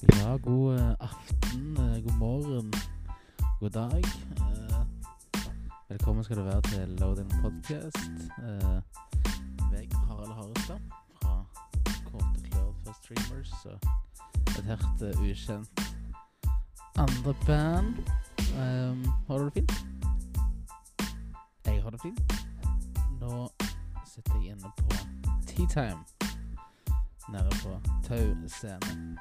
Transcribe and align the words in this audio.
Ja, 0.00 0.36
god 0.36 0.78
eh, 0.78 0.94
aften, 0.98 1.76
eh, 1.76 2.02
god 2.02 2.16
morgen, 2.18 2.72
god 3.60 3.70
dag. 3.70 4.04
Eh, 4.36 4.86
velkommen 5.88 6.24
skal 6.24 6.36
du 6.36 6.42
være 6.42 6.62
til 6.62 6.88
Loading 6.88 7.30
Podcast. 7.42 7.98
Meg, 9.70 9.92
Harald 10.08 10.32
Harestad, 10.32 10.80
fra 11.14 11.44
Kåte 11.84 12.40
Klør 12.50 12.72
for 12.84 12.96
Streamers 13.02 13.52
og 13.64 13.78
et 14.58 14.64
helt 14.64 15.20
ukjent 15.20 15.80
andre 16.96 17.34
band. 17.46 17.94
Um, 18.56 19.04
har 19.26 19.38
du 19.38 19.44
det 19.44 19.52
fint? 19.52 19.72
Jeg 21.66 21.82
har 21.82 21.90
det 21.90 22.00
fint. 22.02 22.32
Nå 23.20 23.48
sitter 24.06 24.34
jeg 24.34 24.44
inne 24.44 24.72
på 24.76 24.88
Tea 25.46 25.66
Time 25.66 26.04
nede 27.28 27.50
på 27.62 27.80
Tau 28.08 28.48
scene 28.48 29.18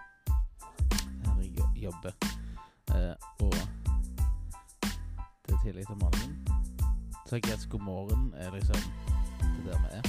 jobber. 1.84 2.12
Eh, 2.96 3.16
og 3.40 3.54
det 5.46 5.54
er 5.54 5.62
tidlig 5.64 5.90
om 5.90 6.02
morgenen. 6.02 6.48
Så 7.28 7.36
jeg 7.36 7.42
gjetter 7.42 7.70
god 7.70 7.80
morgen 7.80 8.34
er 8.38 8.52
liksom 8.52 8.82
det 9.42 9.72
der 9.72 9.80
vi 9.80 9.90
er. 9.92 10.02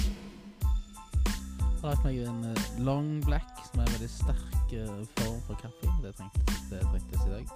Jeg 1.61 1.89
har 1.89 1.89
lagt 1.89 2.05
meg 2.05 2.19
en 2.29 2.45
eh, 2.45 2.85
long 2.85 3.25
black 3.25 3.49
som 3.71 3.81
er 3.81 3.87
en 3.87 3.93
veldig 3.93 4.11
sterk 4.11 4.73
eh, 4.73 5.03
form 5.19 5.41
for 5.47 5.55
kaffe. 5.55 5.93
Det 6.03 6.15
trengtes 6.15 7.27
i 7.27 7.31
dag. 7.31 7.47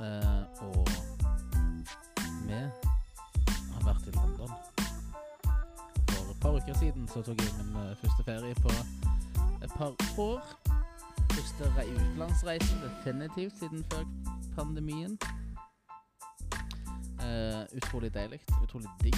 Eh, 0.00 0.42
og 0.62 0.88
vi 2.46 2.54
har 2.54 3.84
vært 3.84 4.06
i 4.06 4.14
London. 4.14 4.52
For 6.10 6.30
et 6.30 6.40
par 6.40 6.58
uker 6.58 6.78
siden 6.78 7.08
så 7.08 7.22
tok 7.22 7.42
jeg 7.42 7.54
min 7.58 7.76
eh, 7.82 7.94
første 8.02 8.26
ferie 8.30 8.54
på 8.62 8.74
et 9.62 9.72
par 9.76 9.94
år. 10.18 10.67
Første 11.38 11.64
rei- 11.76 11.94
utenlandsreisen 11.94 12.78
definitivt 12.82 13.58
siden 13.58 13.84
før 13.92 14.04
pandemien. 14.56 15.18
Uh, 17.22 17.76
utrolig 17.76 18.14
deilig. 18.14 18.40
Utrolig 18.62 18.88
digg. 19.02 19.14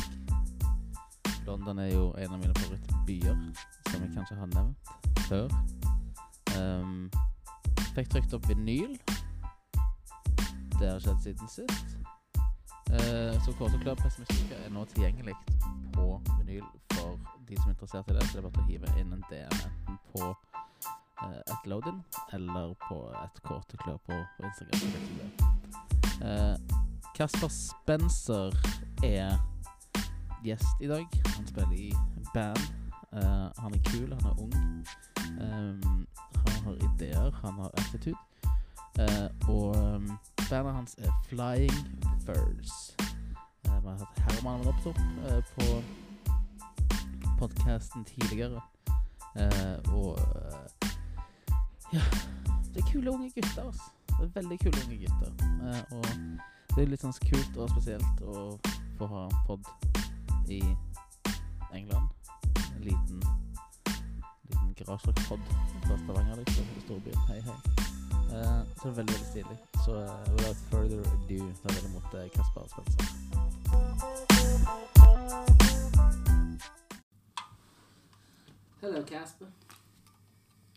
London 1.46 1.78
er 1.78 1.86
jo 1.86 2.12
en 2.12 2.32
av 2.32 2.38
mine 2.38 2.54
favorittbyer, 2.58 3.36
som 3.90 4.02
jeg 4.02 4.10
kanskje 4.14 4.36
har 4.36 4.46
nevnt 4.46 4.76
før. 5.28 5.48
Um, 6.60 7.10
fikk 7.94 8.10
trykt 8.10 8.36
opp 8.36 8.48
vinyl. 8.48 9.00
Det 10.76 10.92
har 10.92 11.00
skjedd 11.00 11.24
siden 11.24 11.48
sist. 11.48 11.96
Uh, 12.92 13.32
så 13.44 13.56
Kåse 13.58 13.80
Club 13.80 13.96
Pessimistika 14.04 14.60
er 14.66 14.76
nå 14.76 14.84
tilgjengelig 14.92 15.38
på 15.96 16.20
vinyl 16.36 16.68
for 16.92 17.16
de 17.48 17.56
som 17.56 17.72
er 17.72 17.74
interessert 17.78 18.12
i 18.12 18.18
det. 18.18 18.28
Så 18.28 18.36
det 18.36 18.44
er 18.44 18.50
bare 18.50 18.64
å 18.64 18.68
hive 18.68 18.96
inn 19.00 19.16
en 19.16 19.28
DM 19.32 19.60
enten 19.64 20.02
på 20.12 20.34
eh, 21.22 21.40
et 21.52 22.32
eller 22.32 22.74
på 22.88 22.98
et 23.24 23.42
kortekløp 23.42 24.00
på, 24.06 24.12
på 24.36 24.46
Instagram. 24.46 24.80
Eh, 26.22 26.56
Kasper 27.14 27.48
Spencer 27.48 28.50
er 29.04 29.38
gjest 30.44 30.80
i 30.80 30.88
dag. 30.88 31.06
Han 31.36 31.46
spiller 31.46 31.72
i 31.72 31.92
band. 32.34 32.58
Eh, 33.12 33.48
han 33.58 33.74
er 33.74 33.82
kul, 33.84 34.12
han 34.12 34.26
er 34.30 34.40
ung. 34.40 34.86
Han 35.40 36.64
har 36.64 36.74
ideer, 36.74 37.30
han 37.30 37.52
har 37.52 37.70
attitude. 37.74 38.16
Og 39.48 39.74
bandet 40.50 40.74
hans 40.74 40.96
er 40.98 41.12
Flying 41.28 42.04
Furs. 42.26 42.96
Vi 43.62 43.68
har 43.88 43.98
hatt 43.98 44.18
Herman 44.18 44.66
Roptop 44.66 44.98
uh, 44.98 45.44
på 45.54 45.82
podkasten 47.38 48.04
tidligere. 48.04 48.60
Uh, 49.36 49.94
og 49.94 50.18
eh, 50.18 50.79
ja, 51.92 52.02
det 52.74 52.82
er 52.82 52.90
kule 52.92 53.10
unge 53.10 53.30
gutter, 53.34 53.64
altså. 53.64 53.82
Det 54.06 54.26
er 54.26 54.32
veldig 54.34 54.58
kule 54.58 54.82
unge 54.86 54.98
gutter. 54.98 55.30
Eh, 55.40 55.82
og 55.92 56.06
det 56.76 56.82
er 56.84 56.90
litt 56.92 57.02
sånn 57.02 57.16
kult 57.24 57.56
og 57.58 57.70
spesielt 57.74 58.22
å 58.22 58.44
få 58.98 59.08
ha 59.10 59.26
pod 59.46 59.66
i 60.50 60.60
England. 61.74 62.08
En 62.76 62.82
liten, 62.84 63.22
liten 64.50 64.74
garasjepod 64.78 65.42
fra 65.86 65.98
Stavanger, 66.04 66.36
liksom, 66.44 66.74
i 66.76 66.84
storbyen. 66.86 67.22
Hei, 67.30 67.40
hei. 67.48 67.58
Eh, 68.30 68.60
så 68.76 68.82
det 68.82 68.90
er 68.90 68.96
veldig, 69.00 69.14
veldig 69.14 69.30
stilig. 69.30 69.58
Så 69.84 69.90
uh, 69.90 70.32
without 70.32 70.56
further 70.70 71.00
ado, 71.00 71.52
tar 71.62 71.70
jeg 71.74 71.90
mot 71.90 72.14
eh, 72.14 72.30
Kasper 72.34 72.62
Spencer. 72.68 73.04
Hello, 78.80 79.02
Casper. 79.02 79.46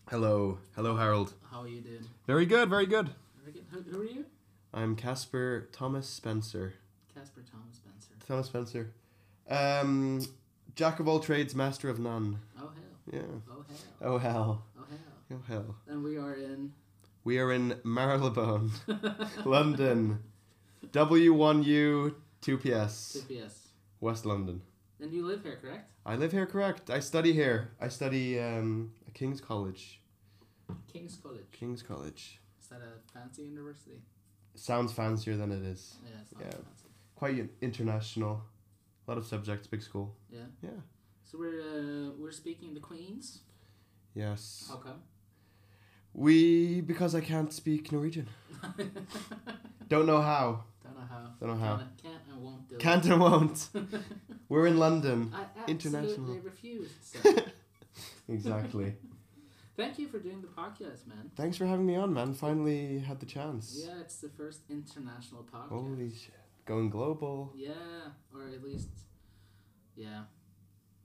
Hello, 0.10 0.60
hello, 0.76 0.96
Harold. 0.98 1.34
How 1.50 1.62
are 1.62 1.68
you 1.68 1.82
doing? 1.82 2.06
Very 2.28 2.46
good, 2.46 2.70
very 2.70 2.86
good. 2.86 3.10
Very 3.42 3.54
good. 3.54 3.66
Who, 3.72 3.82
who 3.82 4.02
are 4.02 4.06
you? 4.06 4.26
I'm 4.74 4.96
Casper 4.96 5.70
Thomas 5.72 6.08
Spencer. 6.08 6.74
Casper 7.16 7.42
Thomas 7.50 7.78
Spencer. 7.78 8.14
Thomas 8.28 8.48
Spencer. 8.48 8.92
Um, 9.50 10.22
jack 10.76 11.00
of 11.00 11.08
all 11.08 11.20
trades, 11.20 11.56
master 11.56 11.90
of 11.90 12.00
none. 12.00 12.40
Oh 12.60 12.70
hell. 12.74 13.12
Yeah. 13.12 13.22
Oh 13.50 13.64
hell. 13.68 13.84
Oh 14.02 14.18
hell. 14.18 14.64
Oh 14.78 14.84
hell. 14.90 15.40
Oh 15.40 15.42
hell. 15.48 15.76
And 15.88 16.04
we 16.04 16.18
are 16.18 16.34
in. 16.34 16.74
We 17.24 17.40
are 17.40 17.52
in 17.54 17.80
Marylebone, 17.84 18.72
London. 19.46 20.20
W1U 20.92 22.14
2PS, 22.42 23.18
CPS. 23.24 23.54
West 24.02 24.26
London. 24.26 24.62
And 25.00 25.14
you 25.14 25.26
live 25.26 25.44
here, 25.44 25.58
correct? 25.62 25.90
I 26.06 26.18
live 26.18 26.34
here, 26.34 26.46
correct. 26.46 26.90
I 26.90 27.00
study 27.00 27.32
here. 27.32 27.72
I 27.80 27.88
study 27.88 28.40
um, 28.40 28.92
King's 29.14 29.42
College. 29.42 30.00
King's 30.92 31.16
College. 31.18 31.46
King's 31.52 31.82
College. 31.84 32.40
Is 32.62 32.68
that 32.70 32.80
a 32.82 33.12
fancy 33.14 33.44
university? 33.44 34.02
Sounds 34.56 34.92
fancier 34.94 35.36
than 35.36 35.52
it 35.52 35.64
is. 35.64 35.96
Yeah, 36.04 36.10
it's 36.22 36.34
not 36.34 36.44
Yeah. 36.44 36.52
fancy. 36.52 36.88
Quite 37.16 37.50
international. 37.62 38.44
A 39.08 39.12
lot 39.12 39.18
of 39.18 39.26
subjects, 39.26 39.68
big 39.68 39.82
school. 39.82 40.16
Yeah. 40.32 40.46
Yeah. 40.62 40.70
So 41.24 41.38
we're 41.38 41.62
uh, 41.62 42.12
we're 42.18 42.32
speaking 42.32 42.74
the 42.74 42.80
Queens. 42.80 43.40
Yes. 44.16 44.66
How 44.70 44.78
come? 44.78 45.02
We 46.14 46.82
because 46.82 47.16
I 47.16 47.22
can't 47.22 47.52
speak 47.52 47.92
Norwegian. 47.92 48.28
Don't 49.90 50.06
know 50.06 50.22
how. 50.22 50.64
Don't 50.84 50.96
know 50.96 51.08
how. 51.10 51.32
Don't 51.40 51.50
know 51.50 51.56
how. 51.66 51.78
Can't, 51.78 51.98
can't 52.04 52.16
and 52.32 52.42
won't 52.44 52.70
do 52.70 52.78
Can't 52.78 53.06
and 53.06 53.20
won't. 53.20 53.70
We're 54.50 54.68
in 54.68 54.78
London. 54.78 55.34
I 55.34 55.46
International. 55.70 56.10
absolutely 56.12 56.40
refuse. 56.40 56.92
So. 57.02 57.20
Exactly. 58.28 58.96
Thank 59.76 59.98
you 59.98 60.08
for 60.08 60.20
doing 60.20 60.42
the 60.42 60.48
podcast, 60.48 61.08
man. 61.08 61.32
Thanks 61.36 61.58
for 61.58 61.66
having 61.66 61.86
me 61.86 61.96
on, 61.96 62.14
man. 62.14 62.34
Finally 62.36 63.00
had 63.00 63.20
the 63.20 63.26
chance. 63.26 63.84
Yeah, 63.84 64.00
it's 64.02 64.18
the 64.18 64.30
first 64.30 64.62
international 64.70 65.46
podcast. 65.52 65.70
Holy 65.70 66.12
shit. 66.12 66.36
Going 66.66 66.90
global. 66.90 67.52
Yeah, 67.56 67.74
or 68.34 68.48
at 68.54 68.64
least, 68.64 68.90
yeah, 69.96 70.22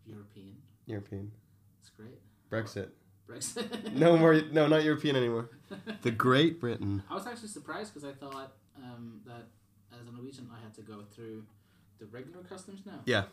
European. 0.04 0.56
European. 0.86 1.32
It's 1.80 1.90
great. 1.90 2.20
Brexit. 2.50 2.90
Brexit. 3.28 3.92
No 3.94 4.16
more. 4.16 4.40
No, 4.52 4.66
not 4.66 4.84
European 4.84 5.16
anymore. 5.16 5.50
The 6.02 6.10
Great 6.10 6.60
Britain. 6.60 7.02
I 7.10 7.14
was 7.14 7.26
actually 7.26 7.48
surprised 7.48 7.92
because 7.92 8.08
I 8.08 8.12
thought 8.12 8.52
um, 8.76 9.20
that 9.26 9.48
as 9.92 10.06
a 10.06 10.12
Norwegian 10.12 10.48
I 10.54 10.62
had 10.62 10.74
to 10.74 10.82
go 10.82 11.04
through 11.14 11.44
the 11.98 12.06
regular 12.06 12.42
customs 12.42 12.80
now. 12.86 13.00
Yeah. 13.04 13.24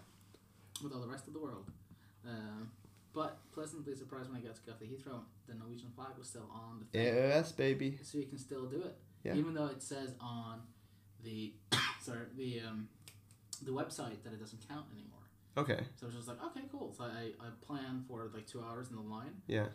With 0.83 0.91
all 0.93 1.01
the 1.01 1.07
rest 1.07 1.27
of 1.27 1.33
the 1.33 1.39
world. 1.39 1.69
Um, 2.27 2.71
but 3.15 3.39
pleasantly 3.53 3.95
surprised 3.95 4.29
when 4.29 4.37
I 4.41 4.45
got 4.45 4.55
to 4.55 4.61
go 4.61 4.73
to 4.73 4.85
Heathrow, 4.85 5.21
the 5.47 5.55
Norwegian 5.55 5.89
flag 5.95 6.09
was 6.17 6.27
still 6.27 6.49
on 6.53 6.79
the 6.79 6.85
thing. 6.85 7.15
Yes, 7.15 7.51
baby. 7.53 7.97
So 8.03 8.17
you 8.17 8.25
can 8.25 8.37
still 8.37 8.65
do 8.65 8.81
it. 8.81 8.95
Yeah. 9.23 9.33
Even 9.35 9.53
though 9.53 9.67
it 9.67 9.81
says 9.81 10.13
on 10.19 10.59
the 11.23 11.53
sorry 12.01 12.25
the 12.35 12.61
um, 12.67 12.89
the 13.63 13.71
website 13.71 14.21
that 14.23 14.33
it 14.33 14.39
doesn't 14.39 14.67
count 14.67 14.85
anymore. 14.93 15.19
Okay. 15.57 15.83
So 15.95 16.05
I 16.05 16.07
was 16.07 16.15
just 16.15 16.27
like, 16.27 16.43
okay, 16.47 16.65
cool. 16.71 16.93
So 16.95 17.05
I, 17.05 17.31
I 17.39 17.47
planned 17.65 18.05
for 18.07 18.29
like 18.33 18.45
two 18.45 18.61
hours 18.61 18.89
in 18.89 18.97
the 18.97 19.01
line. 19.01 19.41
Yeah. 19.47 19.67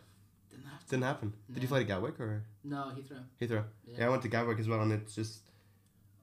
Didn't 0.51 0.65
have. 0.65 0.87
Didn't 0.87 1.03
happen. 1.03 1.33
Did 1.51 1.63
you 1.63 1.67
fly 1.67 1.79
to 1.79 1.85
Gatwick 1.85 2.19
or 2.19 2.43
No, 2.63 2.91
Heathrow. 2.95 3.23
Heathrow? 3.41 3.63
Yeah, 3.87 4.05
I 4.05 4.09
went 4.09 4.21
to 4.21 4.27
Gatwick 4.27 4.59
as 4.59 4.67
well, 4.67 4.81
and 4.81 4.91
it's 4.91 5.15
just 5.15 5.39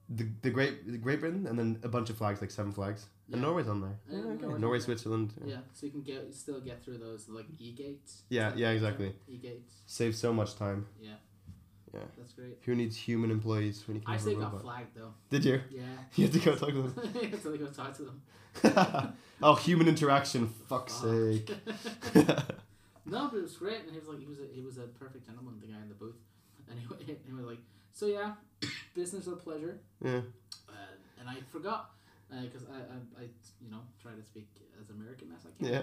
the 0.07 0.27
the 0.41 0.49
Great 0.49 0.89
the 0.89 0.97
Great 0.97 1.19
Britain, 1.19 1.45
and 1.47 1.57
then 1.59 1.79
a 1.83 1.89
bunch 1.89 2.09
of 2.09 2.17
flags, 2.17 2.39
like 2.39 2.51
seven 2.51 2.71
flags, 2.71 3.05
and 3.31 3.41
Norway's 3.41 3.67
on 3.67 3.81
there. 3.81 3.99
Yeah, 4.09 4.17
Yeah, 4.17 4.23
okay. 4.25 4.41
Norway's 4.41 4.61
Norway. 4.61 4.79
Switzerland. 4.79 5.33
Yeah, 5.45 5.57
so 5.73 5.85
you 5.85 5.91
can 5.91 6.01
get 6.01 6.33
still 6.33 6.59
get 6.59 6.83
through 6.83 6.97
those 6.97 7.27
like 7.29 7.45
e 7.57 7.71
gates. 7.73 8.23
Yeah, 8.29 8.51
yeah, 8.55 8.69
exactly. 8.71 9.13
E 9.27 9.37
gates. 9.37 9.73
save 9.85 10.15
so 10.15 10.33
much 10.33 10.55
time. 10.55 10.87
Yeah. 11.01 11.13
Yeah. 11.93 12.01
That's 12.17 12.33
great. 12.33 12.57
Who 12.65 12.75
needs 12.75 12.95
human 12.95 13.31
employees 13.31 13.83
when 13.87 13.95
you 13.97 14.01
can 14.01 14.11
I 14.11 14.17
have 14.17 14.21
a 14.21 14.29
still 14.29 14.39
got 14.39 14.45
robot? 14.51 14.61
flagged 14.61 14.95
though. 14.95 15.13
Did 15.31 15.43
you? 15.45 15.61
Yeah. 15.71 15.81
You 16.15 16.25
had 16.25 16.33
to 16.33 16.39
go 16.39 16.55
talk 16.55 16.69
to 16.69 16.81
them. 16.83 16.93
I 17.15 17.25
had 17.25 17.41
to 17.43 17.57
go 17.57 17.65
talk 17.67 17.93
to 17.97 18.03
them. 18.03 19.13
oh, 19.43 19.55
human 19.55 19.87
interaction. 19.87 20.47
Fuck's 20.69 20.93
Fuck. 20.93 21.03
sake. 21.09 21.51
no, 23.05 23.27
but 23.31 23.37
it 23.37 23.41
was 23.41 23.57
great, 23.57 23.81
and 23.83 23.91
he 23.91 23.97
was 23.99 24.07
like, 24.07 24.19
he 24.19 24.25
was 24.27 24.39
a, 24.39 24.45
he 24.53 24.61
was 24.61 24.77
a 24.77 24.81
perfect 24.99 25.25
gentleman, 25.25 25.55
the 25.61 25.67
guy 25.67 25.81
in 25.81 25.87
the 25.89 25.95
booth, 25.95 26.17
and 26.69 26.79
he, 26.79 27.15
he 27.25 27.33
was 27.33 27.45
like, 27.45 27.59
so 27.93 28.05
yeah, 28.05 28.33
business 28.95 29.27
or 29.27 29.35
pleasure, 29.35 29.79
yeah. 30.03 30.21
uh, 30.67 30.71
and 31.19 31.29
I 31.29 31.35
forgot 31.51 31.91
because 32.29 32.63
I, 32.71 32.77
I, 32.77 33.23
I 33.23 33.27
you 33.61 33.71
know 33.71 33.81
try 34.01 34.11
to 34.13 34.23
speak 34.23 34.47
as 34.81 34.89
American 34.89 35.29
as 35.37 35.45
I 35.45 35.51
can. 35.63 35.73
Yeah. 35.73 35.81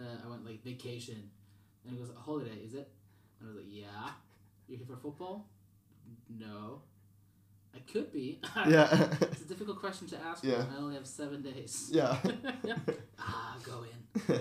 Uh, 0.00 0.16
I 0.26 0.28
went 0.30 0.44
like 0.44 0.62
vacation, 0.64 1.30
and 1.84 1.92
he 1.92 1.98
goes 1.98 2.10
holiday, 2.16 2.56
is 2.64 2.74
it? 2.74 2.88
And 3.40 3.48
I 3.48 3.52
was 3.52 3.56
like, 3.56 3.66
yeah. 3.68 4.10
You 4.68 4.76
here 4.76 4.86
for 4.86 4.96
football? 4.96 5.46
no. 6.28 6.80
I 7.74 7.78
could 7.92 8.12
be. 8.12 8.38
Yeah. 8.68 9.08
it's 9.20 9.42
a 9.42 9.48
difficult 9.48 9.80
question 9.80 10.06
to 10.08 10.16
ask. 10.20 10.44
Yeah. 10.44 10.64
I 10.72 10.78
only 10.80 10.94
have 10.94 11.06
seven 11.06 11.42
days. 11.42 11.90
yeah. 11.92 12.16
yeah. 12.62 12.76
ah, 13.18 13.56
go 13.64 13.82
in. 13.84 14.38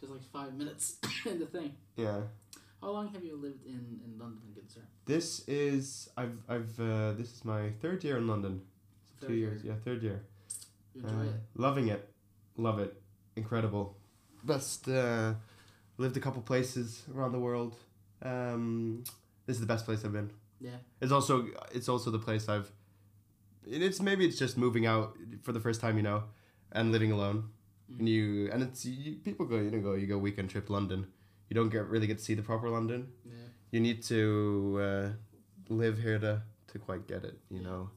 Just 0.00 0.12
like 0.12 0.22
five 0.32 0.54
minutes 0.54 0.96
in 1.26 1.40
the 1.40 1.46
thing. 1.46 1.74
yeah. 1.96 2.20
How 2.80 2.90
long 2.92 3.12
have 3.12 3.22
you 3.24 3.36
lived 3.36 3.66
in, 3.66 4.00
in 4.06 4.18
London, 4.18 4.40
good 4.54 4.70
sir? 4.70 4.80
This 5.04 5.46
is 5.46 6.08
I've 6.16 6.38
I've 6.48 6.80
uh, 6.80 7.12
this 7.12 7.30
is 7.34 7.44
my 7.44 7.70
third 7.82 8.02
year 8.04 8.16
in 8.16 8.26
London. 8.26 8.62
Third 9.20 9.26
Two 9.28 9.34
year. 9.34 9.48
years. 9.50 9.64
Yeah, 9.64 9.74
third 9.84 10.02
year. 10.02 10.22
Enjoy 10.94 11.08
Uh, 11.08 11.22
it? 11.24 11.40
Loving 11.54 11.88
it. 11.88 12.08
Love 12.56 12.78
it. 12.78 13.00
Incredible. 13.36 13.96
Best 14.44 14.88
uh 14.88 15.34
lived 15.98 16.16
a 16.16 16.20
couple 16.20 16.42
places 16.42 17.04
around 17.14 17.32
the 17.32 17.38
world. 17.38 17.76
Um 18.22 19.04
this 19.46 19.56
is 19.56 19.60
the 19.60 19.66
best 19.74 19.84
place 19.86 20.04
I've 20.04 20.12
been. 20.12 20.30
Yeah. 20.60 20.78
It's 21.00 21.12
also 21.12 21.46
it's 21.72 21.88
also 21.88 22.10
the 22.10 22.18
place 22.18 22.48
I've 22.48 22.70
and 23.64 23.82
it's 23.82 24.00
maybe 24.00 24.24
it's 24.24 24.38
just 24.38 24.56
moving 24.56 24.86
out 24.86 25.16
for 25.42 25.52
the 25.52 25.60
first 25.60 25.80
time, 25.80 25.96
you 25.96 26.02
know, 26.02 26.24
and 26.72 26.92
living 26.92 27.12
alone. 27.12 27.50
Mm. 27.92 27.98
And 27.98 28.08
you 28.08 28.50
and 28.52 28.62
it's 28.62 28.84
you, 28.84 29.16
people 29.16 29.46
go 29.46 29.56
you 29.56 29.70
know 29.70 29.80
go 29.80 29.94
you 29.94 30.06
go 30.06 30.18
weekend 30.18 30.50
trip 30.50 30.66
to 30.66 30.72
London. 30.72 31.06
You 31.48 31.54
don't 31.54 31.68
get 31.70 31.86
really 31.88 32.06
get 32.06 32.18
to 32.18 32.24
see 32.24 32.34
the 32.34 32.42
proper 32.42 32.68
London. 32.70 33.08
Yeah. 33.24 33.48
You 33.72 33.80
need 33.80 34.02
to 34.04 34.78
uh, 34.80 35.08
live 35.68 35.98
here 35.98 36.18
to 36.18 36.42
to 36.72 36.78
quite 36.78 37.06
get 37.08 37.24
it, 37.24 37.38
you 37.50 37.58
Yeah. 37.58 37.62
know. 37.68 37.90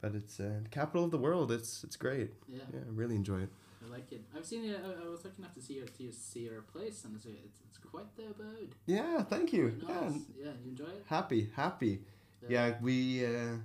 But 0.00 0.14
it's 0.14 0.40
uh, 0.40 0.60
the 0.62 0.68
capital 0.70 1.04
of 1.04 1.10
the 1.10 1.18
world. 1.18 1.52
It's 1.52 1.84
it's 1.84 1.96
great. 1.96 2.30
Yeah. 2.48 2.60
Yeah, 2.72 2.80
I 2.80 2.90
really 2.90 3.16
enjoy 3.16 3.40
it. 3.42 3.48
I 3.86 3.90
like 3.90 4.12
it. 4.12 4.22
I've 4.36 4.44
seen 4.46 4.64
it. 4.64 4.80
I, 4.84 5.06
I 5.06 5.08
was 5.08 5.24
lucky 5.24 5.38
enough 5.38 5.54
to 5.54 5.60
see 5.62 5.74
your 5.74 5.86
to 5.86 6.12
see 6.12 6.40
your 6.40 6.62
place, 6.62 7.04
and 7.04 7.14
it's 7.16 7.26
it's, 7.26 7.60
it's 7.68 7.78
quite 7.78 8.14
the 8.16 8.24
abode. 8.30 8.74
Yeah, 8.86 9.22
thank 9.22 9.52
you. 9.52 9.78
Nice. 9.86 10.12
Yeah, 10.38 10.46
Yeah. 10.46 10.50
you 10.64 10.70
enjoy 10.70 10.84
it. 10.84 11.04
happy, 11.06 11.50
happy. 11.54 12.00
Yeah, 12.48 12.74
we 12.80 13.24
uh, 13.26 13.56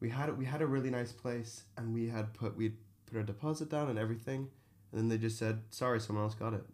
we 0.00 0.08
had 0.08 0.36
we 0.36 0.44
had 0.44 0.62
a 0.62 0.66
really 0.66 0.90
nice 0.90 1.12
place, 1.12 1.64
and 1.76 1.94
we 1.94 2.08
had 2.08 2.34
put 2.34 2.56
we 2.56 2.72
put 3.06 3.16
our 3.18 3.22
deposit 3.22 3.70
down 3.70 3.88
and 3.90 3.98
everything, 3.98 4.48
and 4.92 5.00
then 5.00 5.08
they 5.08 5.18
just 5.18 5.38
said, 5.38 5.60
"Sorry, 5.70 6.00
someone 6.00 6.24
else 6.24 6.34
got 6.34 6.52
it." 6.54 6.64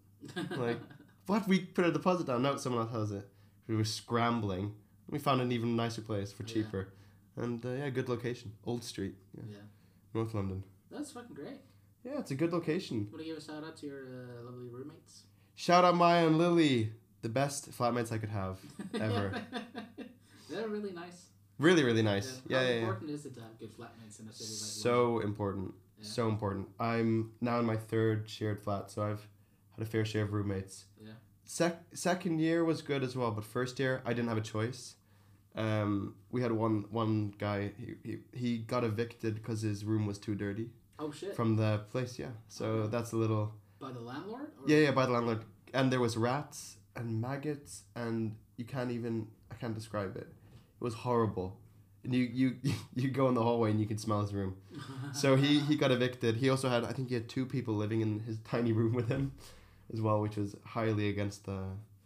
like- 0.59 0.81
What? 1.27 1.47
We 1.49 1.59
put 1.61 1.85
a 1.85 1.93
deposit 1.93 2.27
down? 2.29 2.43
No, 2.43 2.57
someone 2.57 2.83
else 2.87 2.93
has 2.93 3.11
it. 3.13 3.29
We 3.67 3.75
were 3.77 3.85
scrambling. 3.85 4.75
We 5.11 5.19
found 5.19 5.41
an 5.41 5.51
even 5.53 5.77
nicer 5.77 6.01
place 6.03 6.33
for 6.33 6.45
Yeah. 6.45 6.53
cheaper, 6.55 6.89
and 7.37 7.65
uh, 7.65 7.71
yeah, 7.71 7.91
good 7.91 8.09
location. 8.09 8.53
Old 8.65 8.83
Street, 8.85 9.15
yeah, 9.37 9.43
yeah. 9.51 9.57
North 10.15 10.35
London. 10.35 10.63
That's 10.91 11.13
fucking 11.13 11.35
great. 11.35 11.61
Yeah, 12.05 12.19
it's 12.19 12.31
a 12.31 12.35
good 12.35 12.53
location. 12.53 13.09
Want 13.11 13.19
to 13.19 13.25
give 13.25 13.37
a 13.37 13.41
shout 13.41 13.65
out 13.65 13.77
to 13.79 13.87
your 13.87 14.01
uh, 14.05 14.45
lovely 14.45 14.69
roommates? 14.69 15.23
Shout 15.57 15.85
out 15.85 15.95
Maya 15.97 16.27
and 16.27 16.39
Lily, 16.39 16.93
the 17.23 17.29
best 17.29 17.71
flatmates 17.73 18.13
I 18.13 18.19
could 18.19 18.29
have. 18.31 18.59
Ever. 18.95 19.33
They're 20.51 20.69
really 20.69 20.93
nice. 20.93 21.27
Really, 21.59 21.83
really 21.83 22.03
nice. 22.03 22.41
Yeah. 22.47 22.59
Yeah, 22.61 22.63
How 22.63 22.63
yeah, 22.69 22.75
yeah. 22.75 22.81
important 22.83 23.11
is 23.11 23.27
it 23.27 23.35
to 23.35 23.41
have 23.41 23.59
good 23.59 23.77
flatmates 23.77 24.21
in 24.21 24.29
a 24.29 24.33
city 24.33 24.51
like 24.51 24.71
So 24.83 25.21
important. 25.21 25.75
Yeah. 25.99 26.05
So 26.07 26.29
important. 26.29 26.69
I'm 26.79 27.33
now 27.41 27.59
in 27.59 27.67
my 27.67 27.77
third 27.77 28.29
shared 28.29 28.61
flat, 28.63 28.91
so 28.91 29.03
I've 29.03 29.27
had 29.77 29.83
a 29.83 29.87
fair 29.87 30.05
share 30.05 30.25
of 30.25 30.33
roommates. 30.33 30.85
Yeah. 31.03 31.13
Sec- 31.45 31.83
second 31.95 32.39
year 32.41 32.65
was 32.65 32.83
good 32.83 33.03
as 33.03 33.17
well, 33.17 33.31
but 33.31 33.45
first 33.45 33.79
year 33.79 34.03
I 34.05 34.11
didn't 34.13 34.29
have 34.29 34.39
a 34.39 34.43
choice. 34.43 34.95
Um, 35.57 36.15
we 36.31 36.43
had 36.43 36.53
one 36.53 36.85
one 36.91 37.35
guy. 37.39 37.73
He 37.79 37.95
he, 38.11 38.19
he 38.33 38.59
got 38.59 38.85
evicted 38.85 39.35
because 39.35 39.63
his 39.63 39.85
room 39.85 40.07
was 40.07 40.19
too 40.19 40.35
dirty 40.35 40.69
Oh 40.99 41.11
shit! 41.11 41.35
from 41.35 41.57
the 41.57 41.81
place. 41.91 42.19
Yeah, 42.19 42.33
so 42.49 42.87
that's 42.89 43.13
a 43.13 43.17
little. 43.17 43.53
By 43.81 43.93
the 43.93 44.01
landlord? 44.01 44.49
Or? 44.63 44.69
Yeah, 44.69 44.79
yeah, 44.79 44.91
by 44.93 45.07
the 45.07 45.13
landlord, 45.13 45.45
and 45.73 45.91
there 45.93 46.01
was 46.01 46.17
rats 46.17 46.77
and 46.95 47.21
maggots, 47.21 47.83
and 47.95 48.37
you 48.57 48.65
can't 48.65 48.91
even. 48.91 49.29
I 49.51 49.55
can't 49.55 49.75
describe 49.75 50.17
it. 50.17 50.29
It 50.81 50.85
was 50.85 50.95
horrible. 50.95 51.59
And 52.05 52.15
you, 52.15 52.25
you, 52.33 52.57
you 52.95 53.09
go 53.11 53.29
in 53.29 53.35
the 53.35 53.43
hallway 53.43 53.71
and 53.71 53.81
you 53.81 53.87
can 53.87 53.99
smell 53.99 54.21
his 54.21 54.33
room. 54.33 54.57
So 55.13 55.35
he, 55.37 55.59
he 55.61 55.77
got 55.77 55.91
evicted. 55.91 56.37
He 56.37 56.51
also 56.51 56.69
had, 56.69 56.85
I 56.85 56.93
think 56.93 57.09
he 57.09 57.15
had 57.15 57.29
two 57.29 57.47
people 57.47 57.75
living 57.75 58.01
in 58.01 58.21
his 58.21 58.39
tiny 58.45 58.73
room 58.73 58.93
with 58.93 59.09
him 59.09 59.33
as 59.93 60.01
well, 60.01 60.21
which 60.21 60.37
was 60.37 60.55
highly 60.65 61.09
against 61.09 61.47
the, 61.47 61.59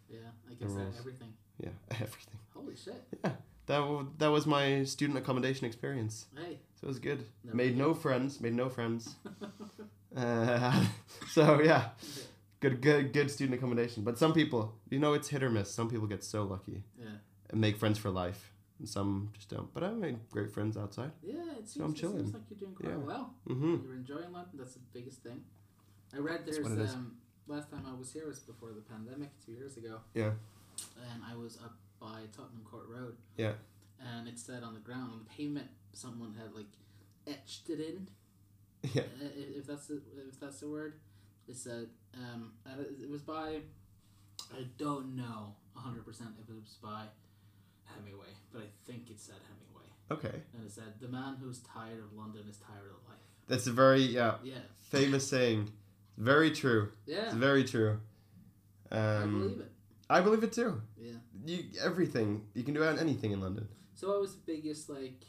Yeah, 0.09 0.19
I 0.49 0.53
guess 0.53 0.69
rules. 0.71 0.95
everything. 0.97 1.33
yeah, 1.59 1.69
everything. 1.91 2.39
Holy 2.61 2.75
shit! 2.75 3.03
Yeah. 3.23 3.31
That, 3.67 3.79
w- 3.79 4.09
that 4.17 4.27
was 4.27 4.45
my 4.45 4.83
student 4.83 5.17
accommodation 5.19 5.65
experience. 5.65 6.25
Hey. 6.35 6.59
So 6.75 6.85
it 6.85 6.87
was 6.87 6.99
good. 6.99 7.25
Never 7.43 7.55
made 7.57 7.77
no 7.77 7.93
friends, 7.93 8.41
made 8.41 8.53
no 8.53 8.69
friends. 8.69 9.15
Uh, 10.15 10.85
so 11.29 11.61
yeah, 11.61 11.89
good, 12.59 12.81
good, 12.81 13.13
good 13.13 13.31
student 13.31 13.55
accommodation. 13.57 14.03
But 14.03 14.17
some 14.17 14.33
people, 14.33 14.75
you 14.89 14.99
know, 14.99 15.13
it's 15.13 15.29
hit 15.29 15.41
or 15.41 15.49
miss. 15.49 15.71
Some 15.71 15.89
people 15.89 16.05
get 16.07 16.21
so 16.23 16.43
lucky 16.43 16.83
Yeah. 16.99 17.05
and 17.49 17.61
make 17.61 17.77
friends 17.77 17.97
for 17.97 18.09
life. 18.09 18.51
And 18.79 18.89
some 18.89 19.29
just 19.33 19.47
don't. 19.49 19.73
But 19.73 19.83
I 19.85 19.91
made 19.91 20.17
great 20.29 20.51
friends 20.51 20.75
outside. 20.75 21.11
Yeah, 21.23 21.35
it 21.57 21.69
seems, 21.69 21.73
So 21.75 21.83
I'm 21.85 21.91
it 21.91 21.97
seems 21.97 21.99
chilling. 22.01 22.31
like 22.33 22.41
you're 22.49 22.59
doing 22.59 22.75
quite 22.75 22.89
Yeah. 22.89 22.97
well. 22.97 23.33
Mm-hmm. 23.47 23.75
You're 23.85 23.95
enjoying 23.95 24.31
London. 24.33 24.51
That's 24.57 24.73
the 24.73 24.81
biggest 24.91 25.23
thing. 25.23 25.45
I 26.13 26.17
read 26.17 26.41
there's 26.45 26.59
what 26.59 26.73
it 26.73 26.79
is. 26.79 26.93
um 26.93 27.15
last 27.47 27.71
time 27.71 27.85
I 27.87 27.97
was 27.97 28.11
here 28.11 28.27
was 28.27 28.39
before 28.39 28.71
the 28.73 28.81
pandemic 28.81 29.29
two 29.45 29.53
years 29.53 29.77
ago. 29.77 29.99
Yeah. 30.13 30.31
And 31.13 31.23
I 31.25 31.35
was 31.37 31.57
up 31.63 31.77
by 32.01 32.21
Tottenham 32.35 32.63
Court 32.69 32.87
Road. 32.89 33.15
Yeah. 33.37 33.53
And 33.99 34.27
it 34.27 34.39
said 34.39 34.63
on 34.63 34.73
the 34.73 34.79
ground 34.79 35.11
on 35.13 35.19
the 35.19 35.29
pavement 35.29 35.67
someone 35.93 36.33
had 36.37 36.53
like 36.53 36.65
etched 37.27 37.69
it 37.69 37.79
in. 37.79 38.07
Yeah. 38.95 39.03
uh, 39.03 39.25
if, 39.59 39.67
that's 39.67 39.85
the, 39.85 40.01
if 40.27 40.39
that's 40.39 40.59
the 40.59 40.67
word. 40.67 40.95
It 41.47 41.55
said 41.55 41.87
um 42.15 42.51
it 42.99 43.07
was 43.09 43.21
by 43.21 43.59
I 44.53 44.63
don't 44.79 45.15
know 45.15 45.53
hundred 45.75 46.03
percent 46.05 46.31
if 46.41 46.49
it 46.49 46.55
was 46.59 46.77
by 46.81 47.03
Hemingway, 47.85 48.27
but 48.51 48.63
I 48.63 48.65
think 48.91 49.09
it 49.11 49.19
said 49.19 49.35
Hemingway. 49.47 49.87
Okay. 50.09 50.41
And 50.57 50.65
it 50.65 50.71
said 50.71 50.93
the 50.99 51.07
man 51.07 51.37
who's 51.39 51.59
tired 51.59 51.99
of 51.99 52.13
London 52.17 52.41
is 52.49 52.57
tired 52.57 52.89
of 52.89 53.07
life. 53.07 53.19
That's 53.47 53.67
a 53.67 53.71
very 53.71 54.01
yeah 54.01 54.35
Yeah. 54.43 54.55
famous 54.79 55.27
saying. 55.29 55.71
Very 56.17 56.49
true. 56.51 56.91
Yeah. 57.05 57.25
It's 57.25 57.33
very 57.35 57.63
true. 57.63 57.99
Um, 58.91 58.99
I 58.99 59.25
believe 59.25 59.59
it. 59.59 59.71
I 60.11 60.21
believe 60.21 60.43
it 60.43 60.53
too. 60.53 60.81
Yeah. 60.97 61.11
You 61.45 61.63
everything 61.83 62.43
you 62.53 62.63
can 62.63 62.73
do 62.73 62.83
anything 62.83 63.31
in 63.31 63.41
London. 63.41 63.67
So 63.95 64.09
what 64.09 64.19
was 64.21 64.33
the 64.35 64.41
biggest 64.45 64.89
like? 64.89 65.21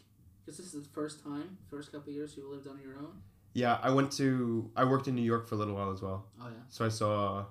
Because 0.45 0.57
this 0.59 0.67
is 0.75 0.83
the 0.83 0.89
first 0.91 1.23
time, 1.23 1.57
first 1.71 1.93
couple 1.93 2.11
of 2.11 2.15
years 2.17 2.37
you 2.37 2.49
lived 2.51 2.67
on 2.67 2.81
your 2.83 2.97
own. 2.99 3.23
Yeah, 3.55 3.79
I 3.83 3.91
went 3.91 4.11
to 4.13 4.71
I 4.77 4.85
worked 4.85 5.09
in 5.09 5.15
New 5.15 5.23
York 5.33 5.47
for 5.49 5.55
a 5.55 5.59
little 5.59 5.75
while 5.75 5.93
as 5.93 6.03
well, 6.03 6.27
Oh 6.41 6.49
yeah. 6.49 6.65
so 6.69 6.85
I 6.85 6.89
saw 6.89 7.45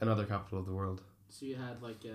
another 0.00 0.24
capital 0.24 0.58
of 0.58 0.66
the 0.66 0.72
world. 0.72 1.02
So 1.28 1.44
you 1.44 1.56
had 1.56 1.82
like 1.82 2.04
a, 2.04 2.08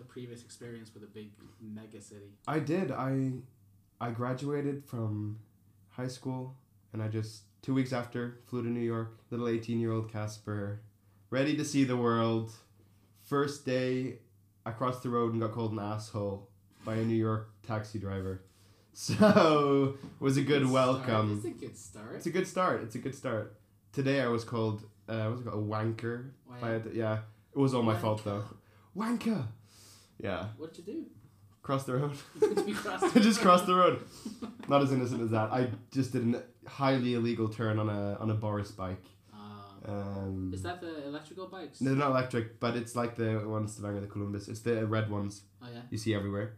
a 0.00 0.04
previous 0.04 0.42
experience 0.42 0.94
with 0.94 1.02
a 1.02 1.06
big 1.18 1.32
mega 1.60 2.00
city. 2.00 2.30
I 2.48 2.58
did. 2.60 2.90
I 2.90 3.32
I 4.00 4.10
graduated 4.10 4.84
from 4.86 5.38
high 5.88 6.08
school, 6.08 6.56
and 6.92 7.02
I 7.02 7.08
just 7.08 7.42
two 7.62 7.74
weeks 7.74 7.92
after 7.92 8.38
flew 8.46 8.62
to 8.62 8.68
New 8.70 8.80
York. 8.94 9.18
Little 9.30 9.48
eighteen 9.48 9.78
year 9.80 9.92
old 9.92 10.10
Casper, 10.10 10.80
ready 11.30 11.56
to 11.56 11.64
see 11.64 11.84
the 11.84 11.96
world. 11.96 12.52
First 13.26 13.66
day, 13.66 14.18
I 14.64 14.70
crossed 14.70 15.02
the 15.02 15.10
road 15.10 15.32
and 15.32 15.40
got 15.42 15.52
called 15.52 15.72
an 15.72 15.78
asshole 15.80 16.48
by 16.84 16.94
a 16.94 17.04
New 17.04 17.16
York 17.16 17.50
taxi 17.66 17.98
driver. 17.98 18.42
So 18.98 19.96
it 20.02 20.22
was 20.24 20.38
a 20.38 20.42
good 20.42 20.62
Start. 20.66 20.72
welcome. 20.72 21.36
It's 21.36 21.44
a 21.44 21.50
good 21.66 21.76
start. 21.76 22.14
It's 22.16 22.24
a 22.24 22.30
good 22.30 22.46
start. 22.48 22.82
It's 22.82 22.94
a 22.94 22.98
good 22.98 23.14
start. 23.14 23.54
Today 23.92 24.22
I 24.22 24.28
was 24.28 24.42
called 24.42 24.84
uh, 25.06 25.28
was 25.30 25.40
it 25.42 25.44
called 25.44 25.62
a 25.62 25.68
wanker. 25.70 26.30
By 26.62 26.70
a, 26.76 26.80
yeah, 26.94 27.18
it 27.54 27.58
was 27.58 27.74
all 27.74 27.82
my 27.82 27.94
fault 27.94 28.24
though. 28.24 28.44
Wanker. 28.96 29.44
Yeah, 30.18 30.46
What'd 30.56 30.78
you 30.78 30.84
do? 30.84 31.04
cross 31.62 31.84
the 31.84 31.92
road. 31.96 32.12
do? 32.40 32.64
you 32.66 32.74
crossed 32.74 33.14
I 33.14 33.20
just 33.20 33.42
crossed 33.42 33.66
the 33.66 33.74
road. 33.74 34.00
Not 34.68 34.80
as 34.82 34.92
innocent 34.92 35.20
as 35.20 35.28
that. 35.28 35.52
I 35.52 35.68
just 35.92 36.12
did 36.12 36.34
a 36.34 36.42
highly 36.66 37.12
illegal 37.12 37.50
turn 37.50 37.78
on 37.78 37.90
a 37.90 38.14
on 38.18 38.30
a 38.30 38.34
Boris 38.34 38.70
bike. 38.70 39.04
Um, 39.86 40.50
is 40.52 40.62
that 40.62 40.80
the 40.80 41.06
electrical 41.06 41.46
bikes? 41.46 41.80
No, 41.80 41.90
they're 41.90 41.98
not 41.98 42.10
electric, 42.10 42.58
but 42.60 42.76
it's 42.76 42.94
like 42.96 43.14
the 43.16 43.42
ones 43.46 43.72
Stavanger, 43.74 44.00
the 44.00 44.06
Kolumbus. 44.08 44.48
It's 44.48 44.60
the 44.60 44.86
red 44.86 45.10
ones 45.10 45.42
Oh 45.62 45.68
yeah. 45.72 45.82
you 45.90 45.98
see 45.98 46.14
everywhere. 46.14 46.54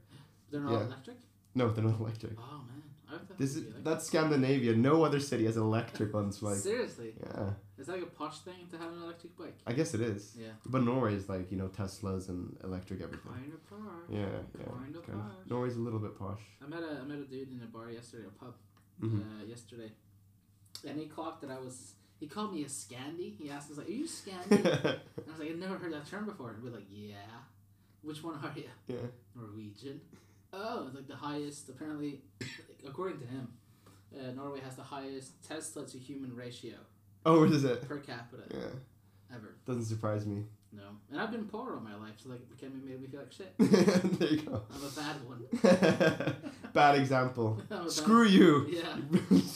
They're 0.51 0.61
not 0.61 0.73
Yeah. 0.73 0.87
electric. 0.87 1.17
No, 1.55 1.71
they're 1.71 1.85
not 1.85 2.01
electric. 2.01 2.33
Oh 2.39 2.63
man, 2.69 3.21
This 3.39 3.57
is 3.57 3.65
that's 3.83 4.07
Scandinavia. 4.07 4.75
No 4.77 5.03
other 5.05 5.21
city 5.21 5.45
has 5.47 5.57
electric 5.57 6.13
ones. 6.15 6.43
Like 6.43 6.57
Seriously, 6.57 7.15
yeah, 7.21 7.51
is 7.79 7.87
that 7.87 7.95
like 7.97 8.03
a 8.03 8.07
posh 8.07 8.39
thing 8.41 8.67
to 8.71 8.77
have 8.79 8.91
an 8.93 9.03
electric 9.03 9.37
bike? 9.37 9.57
I 9.67 9.73
guess 9.73 9.93
it 9.95 10.01
is. 10.01 10.35
Yeah. 10.39 10.53
But 10.67 10.83
Norway 10.85 11.15
is 11.15 11.29
like 11.29 11.51
you 11.53 11.59
know 11.59 11.69
Teslas 11.69 12.29
and 12.31 12.57
electric 12.65 13.01
everything. 13.03 13.33
Kind 13.33 13.53
of 13.53 13.63
posh. 13.69 14.09
Yeah, 14.11 14.19
yeah. 14.59 14.67
Kind 14.83 14.97
of 14.97 15.07
kind 15.07 15.21
of. 15.21 15.51
Norway's 15.51 15.77
a 15.77 15.81
little 15.81 15.99
bit 16.07 16.19
posh. 16.19 16.43
I 16.65 16.67
met 16.69 16.83
a 16.83 17.01
I 17.03 17.05
met 17.05 17.19
a 17.19 17.25
dude 17.25 17.51
in 17.53 17.61
a 17.63 17.67
bar 17.67 17.91
yesterday, 17.91 18.27
a 18.27 18.45
pub, 18.45 18.55
Mhm. 19.03 19.21
uh, 19.21 19.45
yesterday, 19.45 19.91
and 20.87 20.99
he 20.99 21.07
clocked 21.07 21.41
that 21.43 21.51
I 21.51 21.59
was. 21.59 21.95
He 22.21 22.27
called 22.27 22.53
me 22.55 22.63
a 22.63 22.67
Scandi. 22.67 23.37
He 23.39 23.49
asked 23.51 23.71
us 23.71 23.79
like, 23.79 23.89
"Are 23.89 23.93
you 23.93 24.07
Scandi?" 24.07 24.51
and 24.65 24.87
I 25.27 25.31
was 25.31 25.39
like, 25.39 25.51
"I've 25.51 25.59
never 25.59 25.79
heard 25.79 25.93
that 25.93 26.07
term 26.07 26.25
before." 26.27 26.51
And 26.51 26.63
we're 26.63 26.71
like, 26.71 26.87
"Yeah." 26.91 27.15
Which 28.03 28.23
one 28.23 28.35
are 28.43 28.53
you? 28.57 28.65
yeah. 28.87 28.97
Norwegian. 29.35 30.01
Oh, 30.53 30.87
it's 30.87 30.95
like 30.97 31.09
the 31.09 31.17
highest. 31.17 31.69
Apparently, 31.69 32.21
according 32.87 33.21
to 33.21 33.27
him, 33.27 33.49
uh, 34.17 34.31
Norway 34.33 34.61
has 34.61 34.77
the 34.77 34.83
highest 34.83 35.43
Tesla 35.47 35.85
to 35.87 35.99
human 35.99 36.35
ratio 36.35 36.75
Oh, 37.27 37.41
what 37.41 37.51
is 37.51 37.65
it? 37.65 37.87
per 37.87 37.99
capita 37.99 38.43
Yeah, 38.55 39.35
ever. 39.37 39.57
doesn't 39.67 39.85
surprise 39.85 40.25
me. 40.27 40.45
No, 40.73 40.83
and 41.11 41.21
I've 41.21 41.31
been 41.33 41.45
poor 41.47 41.75
all 41.75 41.81
my 41.81 41.95
life, 41.97 42.15
so 42.23 42.29
like 42.31 42.41
it 42.41 42.59
can 42.59 42.73
made 42.87 43.01
me 43.01 43.07
feel 43.09 43.21
like 43.21 43.33
shit. 43.33 43.53
there 44.19 44.29
you 44.29 44.43
go. 44.43 44.63
I'm 44.73 44.83
a 44.85 44.91
bad 44.91 45.17
one. 45.27 46.35
Bad 46.73 46.97
example. 47.01 47.61
I'm 47.71 47.81
bad- 47.85 47.91
Screw 47.91 48.25
you. 48.27 48.67
Yeah, 48.71 48.97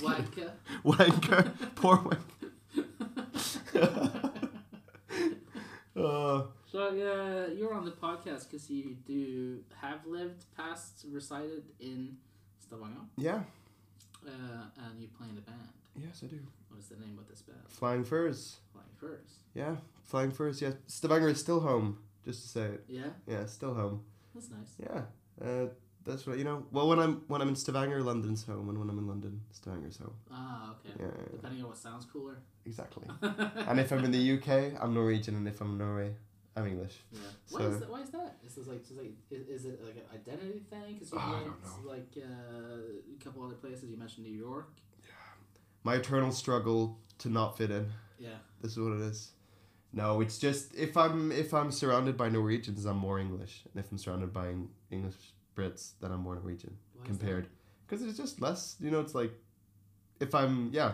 wanker. 0.00 0.50
Wanker. 0.84 1.74
Poor 1.76 1.98
wanker. 1.98 2.18
Uh, 3.74 3.78
So 6.70 6.90
yeah, 6.92 7.46
you're 7.54 7.74
on 7.74 7.84
the 7.84 7.90
podcast 7.92 8.50
because 8.50 8.68
you 8.70 8.96
do 9.06 9.58
have 9.80 10.06
lived 10.06 10.44
past 10.56 11.04
resided 11.10 11.64
in 11.80 12.16
Stavanger, 12.60 13.00
yeah. 13.16 13.40
uh, 14.26 14.30
and 14.86 15.00
you 15.00 15.08
play 15.08 15.26
in 15.30 15.38
a 15.38 15.42
band. 15.42 15.68
Yes, 15.96 16.22
I 16.24 16.28
do. 16.28 16.38
What 16.68 16.80
is 16.80 16.86
the 16.88 16.96
name 16.96 17.18
of 17.18 17.28
this 17.28 17.42
band? 17.42 17.58
Flying 17.68 18.04
Furs. 18.04 18.56
Flying 18.72 18.88
Furs. 18.98 19.38
Yeah. 19.54 19.76
Flying 20.04 20.30
Furs. 20.30 20.62
Yeah. 20.62 20.72
Stavanger 20.86 21.28
is 21.28 21.40
still 21.40 21.60
home. 21.60 21.98
Just 22.24 22.42
to 22.42 22.48
say 22.48 22.64
it. 22.66 22.84
Yeah, 22.88 23.08
Yeah, 23.26 23.44
still 23.46 23.74
home. 23.74 24.02
that's 24.34 24.48
nice. 24.48 24.74
Yeah. 24.78 25.02
Uh, 25.44 25.66
that's 26.04 26.26
right. 26.26 26.38
you 26.38 26.44
know. 26.44 26.64
Well, 26.70 26.88
when 26.88 26.98
I'm 26.98 27.22
when 27.28 27.40
I'm 27.42 27.48
in 27.48 27.56
Stavanger, 27.56 28.02
London's 28.02 28.44
home, 28.44 28.68
and 28.68 28.78
when 28.78 28.88
I'm 28.90 28.98
in 28.98 29.06
London, 29.06 29.40
Stavanger's 29.52 29.98
home. 29.98 30.14
Ah, 30.30 30.72
okay. 30.74 30.94
Yeah. 31.00 31.06
Depending 31.32 31.62
on 31.62 31.68
what 31.68 31.76
sounds 31.78 32.04
cooler. 32.06 32.38
exactly. 32.64 33.06
and 33.68 33.80
if 33.80 33.92
I'm 33.92 34.04
in 34.04 34.10
the 34.10 34.32
UK, 34.38 34.80
I'm 34.82 34.94
Norwegian, 34.94 35.36
and 35.36 35.46
if 35.48 35.60
I'm 35.60 35.72
in 35.72 35.78
Norway, 35.78 36.14
I'm 36.56 36.66
English. 36.66 36.96
Yeah. 37.12 37.20
Why 37.50 37.60
So- 37.60 37.66
is 37.70 37.78
that? 37.80 37.90
Why 37.90 38.00
is 38.00 38.10
that? 38.10 38.36
Is 38.46 38.54
this 38.56 38.66
like, 38.66 38.82
just 38.86 38.96
like 38.98 39.12
is, 39.30 39.48
is 39.48 39.64
it 39.66 39.82
like 39.84 39.96
an 39.96 40.08
identity 40.14 40.62
thing? 40.70 40.94
Because 40.94 41.12
you 41.12 41.18
Oh, 41.20 41.32
went 41.32 41.44
don't 41.44 41.84
know. 41.84 41.90
like 41.90 42.12
uh, 42.18 43.14
a 43.20 43.24
couple 43.24 43.42
other 43.44 43.54
places. 43.54 43.90
You 43.90 43.96
mentioned 43.96 44.26
New 44.26 44.36
York. 44.36 44.68
Yeah. 45.02 45.10
My 45.84 45.94
eternal 45.96 46.32
struggle 46.32 46.98
to 47.18 47.28
not 47.28 47.56
fit 47.58 47.70
in. 47.70 47.86
Yeah. 48.18 48.30
This 48.60 48.72
is 48.72 48.78
what 48.78 48.92
it 48.92 49.00
is. 49.00 49.30
No, 49.94 50.20
it's 50.22 50.38
just 50.38 50.74
if 50.74 50.96
I'm 50.96 51.30
if 51.32 51.52
I'm 51.52 51.70
surrounded 51.70 52.16
by 52.16 52.28
Norwegians, 52.30 52.86
I'm 52.86 52.96
more 52.96 53.18
English, 53.18 53.64
and 53.72 53.84
if 53.84 53.90
I'm 53.92 53.98
surrounded 53.98 54.32
by 54.32 54.54
English 54.90 55.16
Brits, 55.56 55.92
then 56.00 56.12
I'm 56.12 56.20
more 56.20 56.34
Norwegian 56.34 56.76
Why 56.94 57.06
compared. 57.06 57.48
Because 57.86 58.04
it's 58.04 58.16
just 58.16 58.40
less. 58.40 58.76
You 58.80 58.90
know, 58.90 59.00
it's 59.00 59.14
like 59.14 59.32
if 60.20 60.34
I'm 60.34 60.70
yeah, 60.72 60.92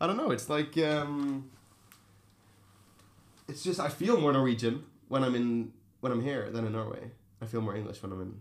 I 0.00 0.06
don't 0.06 0.16
know. 0.16 0.30
It's 0.30 0.48
like 0.48 0.76
um. 0.78 1.50
It's 3.48 3.62
just 3.64 3.80
I 3.80 3.88
feel 3.88 4.20
more 4.20 4.32
Norwegian 4.32 4.84
when 5.08 5.24
I'm 5.24 5.34
in 5.34 5.72
when 6.00 6.12
I'm 6.12 6.22
here 6.22 6.50
than 6.50 6.66
in 6.66 6.72
Norway. 6.72 7.10
I 7.40 7.46
feel 7.46 7.60
more 7.60 7.76
English 7.76 8.02
when 8.02 8.12
I'm 8.12 8.20
in 8.20 8.34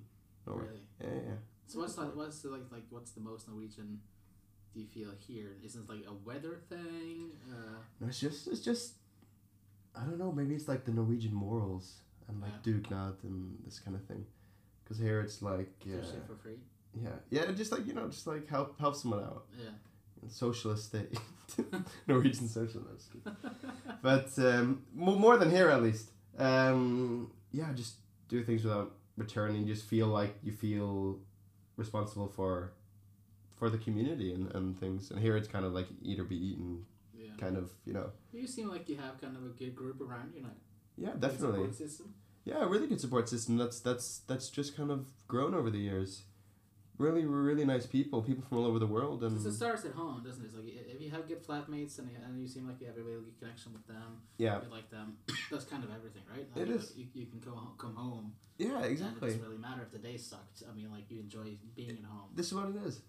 Norway. 0.46 0.66
Really? 0.66 0.82
Yeah, 1.02 1.08
yeah. 1.08 1.30
yeah. 1.30 1.36
So 1.68 1.80
what's 1.80 1.98
like 1.98 2.16
what's 2.16 2.40
the, 2.40 2.50
like 2.50 2.72
like 2.72 2.84
what's 2.90 3.12
the 3.12 3.22
most 3.22 3.48
Norwegian 3.48 4.00
do 4.74 4.80
you 4.80 4.88
feel 4.88 5.10
here? 5.28 5.56
Isn't 5.64 5.84
it 5.84 5.90
like 5.90 6.06
a 6.08 6.14
weather 6.14 6.60
thing? 6.70 7.32
Uh, 7.50 7.80
No, 8.00 8.08
it's 8.08 8.20
just 8.20 8.48
it's 8.48 8.62
just 8.62 8.94
I 9.96 10.02
don't 10.02 10.20
know. 10.20 10.32
Maybe 10.32 10.56
it's 10.56 10.68
like 10.68 10.86
the 10.86 10.92
Norwegian 10.92 11.34
morals 11.34 11.96
and 12.28 12.42
like 12.42 12.64
dugnad 12.64 13.24
and 13.24 13.58
this 13.66 13.80
kind 13.80 13.96
of 13.96 14.04
thing. 14.06 14.26
Because 14.88 15.00
here 15.00 15.20
it's 15.22 15.42
like 15.42 15.70
yeah. 15.86 15.96
yeah, 15.98 16.22
for 16.28 16.36
free. 16.36 16.60
yeah, 16.94 17.10
yeah, 17.30 17.52
just 17.52 17.72
like 17.72 17.86
you 17.86 17.94
know, 17.94 18.08
just 18.08 18.26
like 18.28 18.48
help 18.48 18.80
help 18.80 18.96
someone 18.96 19.24
out. 19.24 19.46
Yeah. 19.60 19.70
Socialist 20.30 20.86
state, 20.86 21.18
Norwegian 22.08 22.48
socialist. 22.48 23.10
But 24.02 24.30
um, 24.40 24.84
more 24.94 25.16
more 25.20 25.38
than 25.38 25.52
here 25.52 25.70
at 25.70 25.84
least. 25.84 26.12
Um, 26.38 27.32
yeah, 27.52 27.72
just 27.74 27.96
do 28.30 28.44
things 28.44 28.64
without 28.64 28.94
returning. 29.18 29.68
Just 29.68 29.86
feel 29.86 30.08
like 30.08 30.36
you 30.44 30.52
feel 30.52 31.20
responsible 31.76 32.28
for 32.30 32.74
for 33.56 33.70
the 33.70 33.78
community 33.78 34.34
and, 34.34 34.54
and 34.56 34.80
things. 34.80 35.12
And 35.12 35.20
here 35.20 35.36
it's 35.38 35.48
kind 35.48 35.66
of 35.66 35.74
like 35.74 35.88
eat 36.02 36.20
or 36.20 36.24
be 36.24 36.36
eaten, 36.38 36.86
Yeah. 37.14 37.32
kind 37.38 37.58
of 37.58 37.72
you 37.86 37.94
know. 37.94 38.12
You 38.34 38.48
seem 38.48 38.70
like 38.70 38.88
you 38.90 38.96
have 38.98 39.20
kind 39.22 39.36
of 39.36 39.44
a 39.46 39.50
good 39.50 39.76
group 39.76 40.00
around 40.02 40.34
you, 40.36 40.44
like 40.44 40.60
Yeah, 40.98 41.14
definitely. 41.20 41.72
system. 41.74 42.14
Yeah, 42.50 42.64
a 42.64 42.68
really 42.68 42.88
good 42.88 43.02
support 43.02 43.28
system. 43.28 43.58
That's 43.58 43.80
that's 43.88 44.08
that's 44.30 44.48
just 44.50 44.76
kind 44.78 44.92
of 44.92 45.02
grown 45.28 45.54
over 45.54 45.70
the 45.70 45.80
years. 45.90 46.24
Really, 46.98 47.26
really 47.26 47.64
nice 47.74 47.86
people. 47.86 48.24
People 48.24 48.44
from 48.48 48.58
all 48.60 48.66
over 48.66 48.80
the 48.80 48.88
world, 48.98 49.22
and 49.24 49.34
it 49.46 49.52
starts 49.54 49.84
at 49.86 49.92
home, 49.92 50.24
doesn't 50.26 50.44
it? 50.44 50.48
It's 50.48 50.56
like 50.56 50.66
if 50.96 51.00
you 51.02 51.12
have 51.12 51.28
good 51.28 51.42
flatmates 51.46 52.00
and 52.00 52.10
you, 52.10 52.18
and 52.26 52.42
you 52.42 52.48
seem 52.48 52.66
like 52.70 52.80
you 52.82 52.88
have 52.88 52.98
a 52.98 53.04
really 53.04 53.22
good 53.28 53.38
connection 53.42 53.74
with 53.74 53.86
them, 53.86 54.10
yeah, 54.40 54.60
you 54.66 54.72
like 54.72 54.90
them. 54.90 55.18
That's 55.52 55.66
kind 55.66 55.84
of 55.84 55.92
everything, 55.98 56.24
right? 56.34 56.48
It 56.56 56.68
Like, 56.70 56.78
is. 56.80 56.94
You, 56.96 57.06
you 57.14 57.26
can 57.28 57.40
go 57.40 57.52
ho- 57.52 57.76
come 57.78 57.96
home. 57.96 58.34
yeah, 58.58 58.78
And 58.78 58.86
it 58.86 58.92
exactly. 58.94 59.28
doesn't 59.30 59.44
really 59.44 59.60
matter 59.60 59.82
if 59.84 59.92
the 59.92 60.00
day 60.00 60.18
sucked. 60.18 60.64
I 60.68 60.74
mean, 60.76 60.90
like 60.90 61.12
you 61.12 61.20
enjoy 61.20 61.48
being 61.76 61.92
at 62.02 62.06
home. 62.06 62.30
This 62.34 62.48
is 62.48 62.54
what 62.56 62.70
it 62.70 62.78
is. 62.88 63.02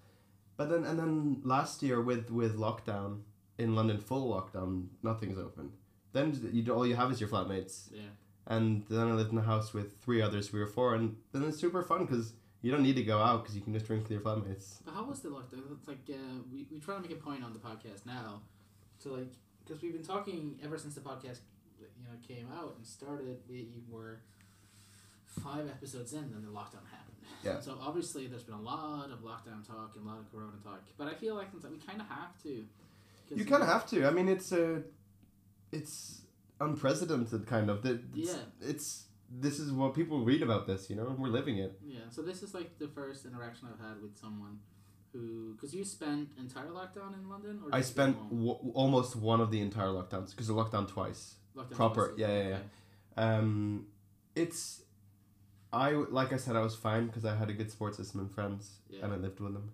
But 0.58 0.68
then 0.68 0.84
and 0.84 0.98
then 0.98 1.40
last 1.44 1.82
year 1.82 1.98
with 2.02 2.30
with 2.30 2.58
lockdown 2.58 3.22
in 3.56 3.74
London, 3.74 3.98
full 3.98 4.24
lockdown, 4.34 4.88
nothing's 5.02 5.38
open. 5.38 5.70
Then 6.12 6.26
you 6.52 6.62
do- 6.62 6.74
all 6.74 6.86
you 6.86 6.96
have 6.96 7.10
is 7.12 7.20
your 7.22 7.30
flatmates, 7.30 7.88
Yeah. 7.92 8.10
And 8.48 8.82
then 8.88 9.08
I 9.08 9.12
lived 9.12 9.30
in 9.30 9.38
a 9.38 9.42
house 9.42 9.72
with 9.74 10.00
three 10.02 10.22
others. 10.22 10.52
We 10.52 10.58
were 10.58 10.66
four, 10.66 10.94
and 10.94 11.16
then 11.32 11.44
it's 11.44 11.58
super 11.58 11.82
fun 11.82 12.06
because 12.06 12.32
you 12.62 12.72
don't 12.72 12.82
need 12.82 12.96
to 12.96 13.04
go 13.04 13.18
out 13.18 13.42
because 13.42 13.54
you 13.54 13.62
can 13.62 13.74
just 13.74 13.86
drink 13.86 14.04
with 14.04 14.10
your 14.10 14.20
flatmates. 14.20 14.78
But 14.84 14.94
how 14.94 15.04
was 15.04 15.20
the 15.20 15.28
lockdown? 15.28 15.62
It's 15.78 15.86
like 15.86 15.98
uh, 16.08 16.14
we 16.50 16.66
we 16.70 16.80
try 16.80 16.96
to 16.96 17.00
make 17.00 17.12
a 17.12 17.16
point 17.16 17.44
on 17.44 17.52
the 17.52 17.58
podcast 17.58 18.06
now, 18.06 18.40
to 19.02 19.10
like 19.10 19.32
because 19.64 19.82
we've 19.82 19.92
been 19.92 20.02
talking 20.02 20.58
ever 20.64 20.78
since 20.78 20.94
the 20.94 21.02
podcast 21.02 21.40
you 21.78 22.04
know 22.04 22.16
came 22.26 22.48
out 22.52 22.74
and 22.76 22.86
started. 22.86 23.38
We 23.48 23.68
were 23.88 24.20
five 25.42 25.68
episodes 25.68 26.14
in, 26.14 26.30
then 26.32 26.42
the 26.42 26.50
lockdown 26.50 26.88
happened. 26.90 27.16
Yeah. 27.44 27.60
So 27.60 27.78
obviously, 27.80 28.26
there's 28.28 28.44
been 28.44 28.54
a 28.54 28.60
lot 28.60 29.10
of 29.10 29.20
lockdown 29.20 29.66
talk 29.66 29.92
and 29.94 30.06
a 30.06 30.08
lot 30.08 30.18
of 30.18 30.32
Corona 30.32 30.56
talk, 30.64 30.80
but 30.96 31.06
I 31.06 31.14
feel 31.14 31.34
like 31.34 31.48
we 31.52 31.78
kind 31.86 32.00
of 32.00 32.08
have 32.08 32.42
to. 32.44 32.64
You 33.34 33.44
kind 33.44 33.62
of 33.62 33.68
have 33.68 33.86
to. 33.90 34.06
I 34.06 34.10
mean, 34.10 34.26
it's 34.26 34.52
a, 34.52 34.82
it's 35.70 36.22
unprecedented 36.60 37.46
kind 37.46 37.70
of. 37.70 37.82
That 37.82 38.00
it's, 38.14 38.30
Yeah. 38.32 38.42
It's 38.60 39.04
this 39.30 39.58
is 39.58 39.70
what 39.72 39.94
people 39.94 40.24
read 40.24 40.42
about 40.42 40.66
this. 40.66 40.88
You 40.90 40.96
know, 40.96 41.14
we're 41.18 41.28
living 41.28 41.58
it. 41.58 41.78
Yeah. 41.84 42.00
So 42.10 42.22
this 42.22 42.42
is 42.42 42.54
like 42.54 42.78
the 42.78 42.88
first 42.88 43.26
interaction 43.26 43.68
I've 43.72 43.84
had 43.86 44.00
with 44.02 44.16
someone. 44.16 44.58
Who, 45.12 45.54
because 45.54 45.74
you 45.74 45.84
spent 45.84 46.28
entire 46.38 46.68
lockdown 46.68 47.14
in 47.14 47.28
London, 47.30 47.60
or 47.64 47.68
I 47.74 47.78
did 47.78 47.78
you 47.78 47.82
stay 47.84 47.92
spent 47.92 48.16
w- 48.30 48.58
almost 48.74 49.16
one 49.16 49.40
of 49.40 49.50
the 49.50 49.60
entire 49.60 49.86
lockdowns 49.88 50.30
because 50.30 50.50
I 50.50 50.52
locked 50.52 50.72
down 50.72 50.86
twice. 50.86 51.36
Lockdown 51.56 51.70
proper- 51.70 52.08
twice, 52.08 52.18
yeah, 52.18 52.28
yeah, 52.28 52.48
yeah. 52.48 52.54
okay. 52.56 52.64
Um, 53.16 53.86
it's, 54.36 54.82
I 55.72 55.92
like 55.92 56.32
I 56.34 56.36
said 56.36 56.56
I 56.56 56.60
was 56.60 56.76
fine 56.76 57.06
because 57.06 57.24
I 57.24 57.34
had 57.34 57.48
a 57.48 57.54
good 57.54 57.70
support 57.70 57.94
system 57.94 58.20
and 58.20 58.30
friends, 58.30 58.80
Yeah. 58.90 59.04
and 59.04 59.14
I 59.14 59.16
lived 59.16 59.40
with 59.40 59.54
them. 59.54 59.72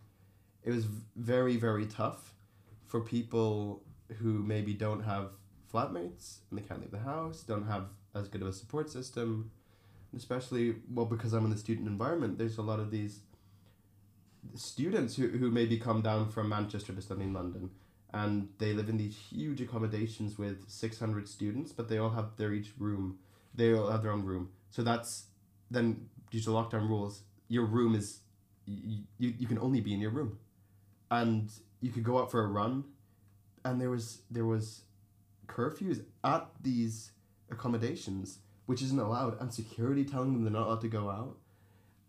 It 0.63 0.71
was 0.71 0.87
very 1.17 1.57
very 1.57 1.87
tough 1.87 2.33
for 2.87 3.01
people 3.01 3.83
who 4.19 4.35
maybe 4.43 4.73
don't 4.73 5.03
have 5.03 5.33
flatmates 5.75 6.39
and 6.49 6.59
they 6.59 6.63
can't 6.63 6.81
leave 6.81 6.93
the 6.93 6.99
house, 6.99 7.43
don't 7.43 7.67
have 7.67 7.87
as 8.15 8.29
good 8.29 8.43
of 8.43 8.49
a 8.49 8.53
support 8.53 8.89
system, 8.89 9.51
especially 10.17 10.77
well 10.93 11.07
because 11.07 11.33
I'm 11.33 11.45
in 11.45 11.51
the 11.51 11.57
student 11.57 11.89
environment. 11.89 12.39
There's 12.39 12.59
a 12.59 12.63
lot 12.63 12.79
of 12.79 12.91
these 12.91 13.21
students 14.55 15.17
who, 15.17 15.29
who 15.29 15.51
maybe 15.51 15.79
come 15.79 16.03
down 16.03 16.31
from 16.31 16.49
Manchester 16.49 16.93
to 16.93 17.03
study 17.03 17.23
in 17.23 17.33
London 17.33 17.71
and 18.13 18.49
they 18.59 18.73
live 18.73 18.89
in 18.89 18.97
these 18.97 19.17
huge 19.17 19.61
accommodations 19.61 20.39
with 20.39 20.69
600 20.69 21.29
students 21.29 21.73
but 21.73 21.89
they 21.89 21.99
all 21.99 22.11
have 22.11 22.37
their 22.37 22.53
each 22.53 22.71
room 22.79 23.19
they 23.55 23.75
all 23.75 23.91
have 23.91 24.03
their 24.03 24.13
own 24.13 24.25
room 24.25 24.51
so 24.71 24.83
that's 24.83 25.25
then 25.71 26.09
due 26.31 26.41
to 26.41 26.51
lockdown 26.51 26.89
rules 26.89 27.23
your 27.49 27.65
room 27.65 27.95
is 27.95 28.21
you, 28.67 29.03
you, 29.19 29.35
you 29.39 29.47
can 29.47 29.59
only 29.59 29.81
be 29.81 29.93
in 29.93 30.01
your 30.01 30.11
room 30.11 30.39
and 31.11 31.51
you 31.81 31.91
could 31.91 32.05
go 32.05 32.19
out 32.19 32.31
for 32.31 32.45
a 32.45 32.47
run 32.47 32.85
and 33.65 33.81
there 33.81 33.91
was 33.91 34.21
there 34.31 34.47
was 34.47 34.83
curfews 35.47 36.05
at 36.23 36.49
these 36.63 37.13
accommodations 37.51 38.39
which 38.67 38.81
isn't 38.83 38.99
allowed 38.99 39.39
and 39.41 39.53
security 39.53 40.05
telling 40.05 40.33
them 40.33 40.43
they're 40.45 40.53
not 40.53 40.67
allowed 40.67 40.81
to 40.81 40.89
go 40.89 41.11
out 41.11 41.37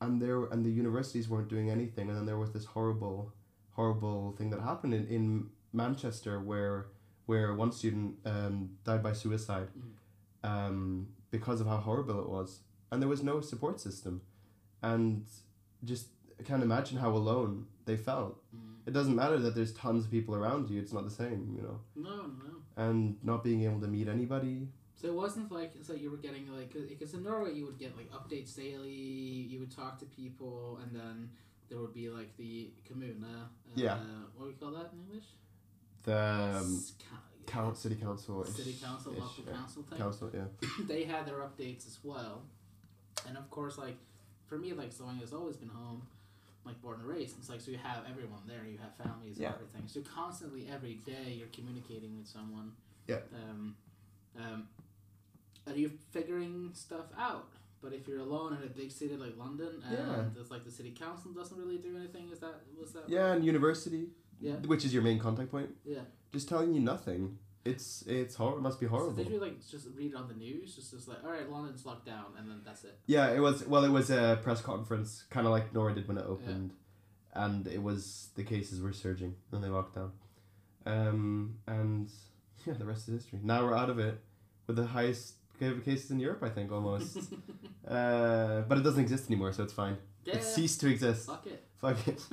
and 0.01 0.21
there 0.21 0.45
and 0.45 0.65
the 0.65 0.69
universities 0.69 1.27
weren't 1.29 1.47
doing 1.49 1.69
anything 1.69 2.07
and 2.09 2.17
then 2.17 2.25
there 2.25 2.37
was 2.37 2.51
this 2.51 2.65
horrible 2.65 3.33
horrible 3.71 4.33
thing 4.37 4.49
that 4.49 4.61
happened 4.61 4.93
in, 4.93 5.05
in 5.07 5.49
Manchester 5.73 6.39
where 6.39 6.87
where 7.25 7.53
one 7.55 7.71
student 7.71 8.15
um, 8.25 8.69
died 8.83 9.01
by 9.03 9.11
suicide 9.13 9.67
Mhm. 9.77 10.49
um, 10.49 11.07
because 11.31 11.59
of 11.61 11.67
how 11.67 11.77
horrible 11.77 12.19
it 12.21 12.29
was 12.29 12.61
and 12.91 13.01
there 13.01 13.09
was 13.09 13.23
no 13.23 13.41
support 13.41 13.79
system 13.79 14.21
and 14.81 15.25
just 15.83 16.07
I 16.39 16.43
can't 16.43 16.63
imagine 16.63 16.97
how 16.97 17.11
alone 17.11 17.67
they 17.85 17.97
felt 17.97 18.41
Mm. 18.55 18.75
it 18.85 18.91
doesn't 18.93 19.15
matter 19.15 19.37
that 19.39 19.55
there's 19.55 19.73
tons 19.73 20.05
of 20.05 20.11
people 20.11 20.35
around 20.35 20.69
you 20.69 20.79
it's 20.81 20.93
not 20.93 21.03
the 21.03 21.09
same 21.23 21.53
you 21.55 21.61
know 21.61 21.79
No, 21.95 22.15
no. 22.27 22.51
And 22.77 23.15
not 23.23 23.43
being 23.43 23.63
able 23.63 23.79
to 23.79 23.87
meet 23.87 24.07
anybody 24.07 24.67
So 24.95 25.07
it 25.07 25.13
wasn't 25.13 25.51
like 25.51 25.71
it's 25.75 25.89
like 25.91 26.01
you 26.01 26.09
were 26.09 26.17
getting 26.27 26.45
like 26.59 26.71
because 26.89 27.13
in 27.13 27.23
Norway 27.23 27.51
you 27.53 27.65
would 27.67 27.77
get 27.77 27.91
like 27.99 28.09
updates 28.17 28.55
daily. 28.55 29.47
You 29.51 29.59
would 29.61 29.71
talk 29.75 29.99
to 29.99 30.05
people, 30.05 30.79
and 30.81 30.89
then 30.99 31.29
there 31.69 31.79
would 31.83 31.93
be 31.93 32.07
like 32.09 32.31
the 32.37 32.71
kommune. 32.87 33.19
Uh, 33.23 33.47
Yeah. 33.75 33.97
What 34.35 34.43
do 34.45 34.49
we 34.51 34.57
call 34.61 34.71
that 34.79 34.89
in 34.93 34.99
English? 35.05 35.27
the 36.05 36.15
um, 36.61 36.69
S- 36.79 36.93
ca- 37.03 37.27
coun 37.51 37.75
city 37.75 37.95
council 37.95 38.45
City 38.45 38.75
council, 38.87 39.11
local 39.13 39.43
yeah. 39.45 39.53
council 39.59 39.81
type. 39.83 39.99
council 40.03 40.27
yeah 40.33 40.47
they 40.91 41.03
had 41.03 41.25
their 41.27 41.39
updates 41.47 41.83
as 41.91 41.97
well, 42.03 42.35
and 43.27 43.35
of 43.37 43.49
course, 43.49 43.75
like 43.85 43.97
for 44.49 44.57
me, 44.63 44.69
like 44.81 44.91
Slovakia 44.97 45.21
has 45.27 45.33
always 45.33 45.57
been 45.57 45.69
home, 45.81 45.99
like 46.65 46.81
born 46.81 46.99
and 46.99 47.07
raised. 47.07 47.37
It's 47.37 47.49
like 47.49 47.61
so 47.61 47.71
you 47.71 47.77
have 47.77 48.03
everyone 48.09 48.39
there, 48.47 48.63
you 48.69 48.77
have 48.79 48.95
families 48.95 49.37
Yeah. 49.37 49.47
and 49.47 49.55
everything. 49.55 49.83
So 49.87 50.01
constantly 50.01 50.67
every 50.71 50.95
day 50.95 51.35
you're 51.37 51.47
communicating 51.53 52.17
with 52.17 52.27
someone. 52.27 52.71
Yeah. 53.07 53.19
Um, 53.33 53.75
um, 54.37 54.67
and 55.67 55.77
you're 55.77 55.91
figuring 56.11 56.71
stuff 56.73 57.05
out. 57.17 57.49
But 57.81 57.93
if 57.93 58.07
you're 58.07 58.19
alone 58.19 58.53
in 58.57 58.63
a 58.63 58.71
big 58.71 58.91
city 58.91 59.15
like 59.15 59.37
London, 59.37 59.81
and 59.87 59.93
Yeah. 59.97 60.41
it's 60.41 60.49
like 60.49 60.63
the 60.65 60.71
city 60.71 60.91
council 60.91 61.31
doesn't 61.31 61.57
really 61.57 61.77
do 61.77 61.95
anything, 61.97 62.29
is 62.31 62.39
that 62.39 62.61
was 62.79 62.93
that? 62.93 63.07
Yeah, 63.07 63.33
and 63.33 63.45
university, 63.45 64.09
Yeah. 64.39 64.55
which 64.65 64.85
is 64.85 64.93
your 64.93 65.03
main 65.03 65.19
contact 65.19 65.51
point, 65.51 65.69
Yeah. 65.85 66.01
just 66.31 66.49
telling 66.49 66.73
you 66.73 66.79
nothing. 66.81 67.37
It's 67.65 68.03
it's 68.07 68.35
hor- 68.35 68.57
It 68.57 68.61
must 68.61 68.79
be 68.79 68.85
So 68.85 68.91
horrible. 68.91 69.15
did 69.23 69.29
you 69.31 69.39
like 69.39 69.57
just 69.67 69.87
read 69.95 70.11
it 70.11 70.15
on 70.15 70.27
the 70.27 70.35
news? 70.35 70.75
Just 70.75 70.91
just 70.91 71.07
like, 71.07 71.23
all 71.23 71.31
right, 71.31 71.49
London's 71.49 71.85
locked 71.85 72.05
down, 72.05 72.25
and 72.37 72.47
then 72.49 72.61
that's 72.63 72.83
it. 72.83 72.97
Yeah, 73.07 73.31
it 73.31 73.39
was. 73.39 73.65
Well, 73.65 73.83
it 73.83 73.89
was 73.89 74.11
a 74.11 74.39
press 74.43 74.61
conference, 74.61 75.23
kind 75.31 75.47
of 75.47 75.51
like 75.51 75.73
Nora 75.73 75.95
did 75.95 76.07
when 76.07 76.17
it 76.17 76.25
opened, 76.27 76.73
and 77.33 77.65
it 77.67 77.81
was 77.81 78.29
the 78.35 78.43
cases 78.43 78.81
were 78.81 78.93
surging 78.93 79.35
and 79.51 79.63
they 79.63 79.67
locked 79.67 79.95
down, 79.95 80.11
um, 80.85 81.55
and 81.67 82.09
yeah, 82.65 82.73
the 82.73 82.85
rest 82.85 83.07
is 83.09 83.15
history. 83.23 83.39
Now 83.43 83.63
we're 83.65 83.75
out 83.75 83.89
of 83.89 83.97
it 83.99 84.19
with 84.67 84.75
the 84.75 84.85
highest 84.85 85.33
cases 85.59 86.11
in 86.11 86.19
Europe, 86.19 86.43
I 86.43 86.49
think, 86.49 86.71
almost. 86.71 87.17
uh, 87.87 88.61
but 88.61 88.77
it 88.77 88.83
doesn't 88.83 89.01
exist 89.01 89.27
anymore, 89.29 89.53
so 89.53 89.63
it's 89.63 89.73
fine. 89.73 89.97
yeah. 90.23 90.35
It 90.35 90.43
ceased 90.43 90.81
to 90.81 90.87
exist. 90.89 91.25
Fuck 91.27 91.47
it. 91.47 91.63
Fuck 91.81 92.07
it. 92.07 92.21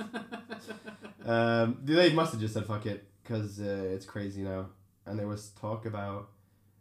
Um, 1.25 1.77
they 1.83 2.11
must 2.11 2.33
have 2.33 2.41
just 2.41 2.53
said 2.53 2.65
fuck 2.65 2.85
it 2.85 3.07
because 3.23 3.57
uh, 3.61 3.87
it's 3.95 4.05
crazy 4.05 4.41
now, 4.41 4.65
and 5.05 5.19
there 5.19 5.27
was 5.27 5.49
talk 5.49 5.85
about 5.85 6.29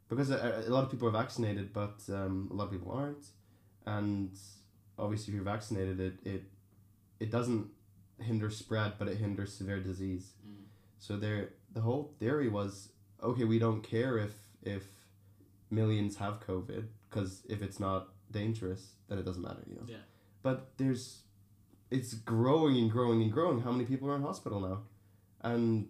because 0.09 0.31
a, 0.31 0.65
a 0.67 0.71
lot 0.71 0.85
of 0.85 0.91
people 0.91 1.09
are 1.09 1.13
vaccinated, 1.13 1.73
but 1.73 2.01
um, 2.09 2.49
a 2.51 2.55
lot 2.55 2.65
of 2.65 2.71
people 2.71 2.93
aren't, 2.93 3.27
and 3.87 4.39
obviously 4.99 5.33
if 5.33 5.35
you're 5.35 5.45
vaccinated, 5.45 6.01
it 6.01 6.15
it 6.25 6.43
it 7.21 7.31
doesn't 7.31 7.69
hinder 8.19 8.51
spread, 8.51 8.95
but 8.99 9.09
it 9.09 9.17
hinders 9.17 9.53
severe 9.53 9.81
disease. 9.81 10.33
Mm. 10.47 10.65
So 10.99 11.17
there, 11.17 11.51
the 11.73 11.81
whole 11.81 12.15
theory 12.19 12.49
was 12.49 12.91
okay. 13.23 13.45
We 13.45 13.59
don't 13.59 13.83
care 13.83 14.19
if 14.19 14.35
if 14.63 14.85
millions 15.71 16.17
have 16.17 16.47
COVID 16.47 16.85
because 17.09 17.43
if 17.49 17.63
it's 17.63 17.81
not 17.81 18.09
dangerous, 18.31 18.93
then 19.09 19.19
it 19.19 19.25
doesn't 19.25 19.43
matter. 19.43 19.63
You 19.69 19.77
know. 19.77 19.87
Yeah. 19.87 19.97
But 20.43 20.73
there's, 20.77 21.21
it's 21.91 22.15
growing 22.15 22.77
and 22.79 22.91
growing 22.91 23.23
and 23.23 23.33
growing. 23.33 23.61
How 23.61 23.71
many 23.71 23.85
people 23.85 24.11
are 24.11 24.17
in 24.17 24.23
hospital 24.23 24.61
now? 24.61 24.81
And 25.43 25.89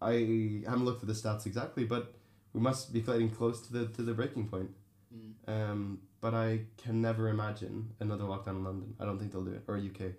I 0.00 0.62
haven't 0.66 0.84
looked 0.84 1.02
at 1.02 1.08
the 1.08 1.14
stats 1.14 1.46
exactly, 1.46 1.84
but 1.84 2.14
we 2.52 2.60
must 2.60 2.92
be 2.92 3.00
getting 3.00 3.30
close 3.30 3.66
to 3.66 3.72
the 3.72 3.86
to 3.88 4.02
the 4.02 4.14
breaking 4.14 4.48
point. 4.48 4.70
Mm. 5.14 5.32
Um, 5.46 5.98
but 6.20 6.34
I 6.34 6.62
can 6.76 7.00
never 7.00 7.28
imagine 7.28 7.92
another 8.00 8.24
lockdown 8.24 8.56
in 8.58 8.64
London. 8.64 8.94
I 9.00 9.04
don't 9.04 9.18
think 9.18 9.32
they'll 9.32 9.44
do 9.44 9.52
it, 9.52 9.62
or 9.66 9.76
UK. 9.76 10.12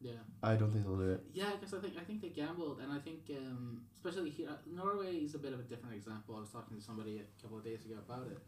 Yeah. 0.00 0.12
I 0.42 0.54
don't 0.54 0.70
think 0.70 0.84
they'll 0.84 0.96
do 0.96 1.10
it. 1.12 1.20
Yeah, 1.32 1.50
because 1.58 1.74
I 1.74 1.80
think 1.80 1.94
I 1.98 2.04
think 2.04 2.20
they 2.20 2.28
gambled, 2.28 2.80
and 2.82 2.92
I 2.92 2.98
think 2.98 3.30
um, 3.30 3.82
especially 3.96 4.30
here, 4.30 4.50
Norway 4.66 5.14
is 5.16 5.34
a 5.34 5.38
bit 5.38 5.52
of 5.52 5.60
a 5.60 5.64
different 5.64 5.94
example. 5.94 6.36
I 6.36 6.40
was 6.40 6.50
talking 6.50 6.76
to 6.76 6.82
somebody 6.82 7.20
a 7.20 7.42
couple 7.42 7.58
of 7.58 7.64
days 7.64 7.84
ago 7.84 7.94
about 8.06 8.26
it. 8.26 8.38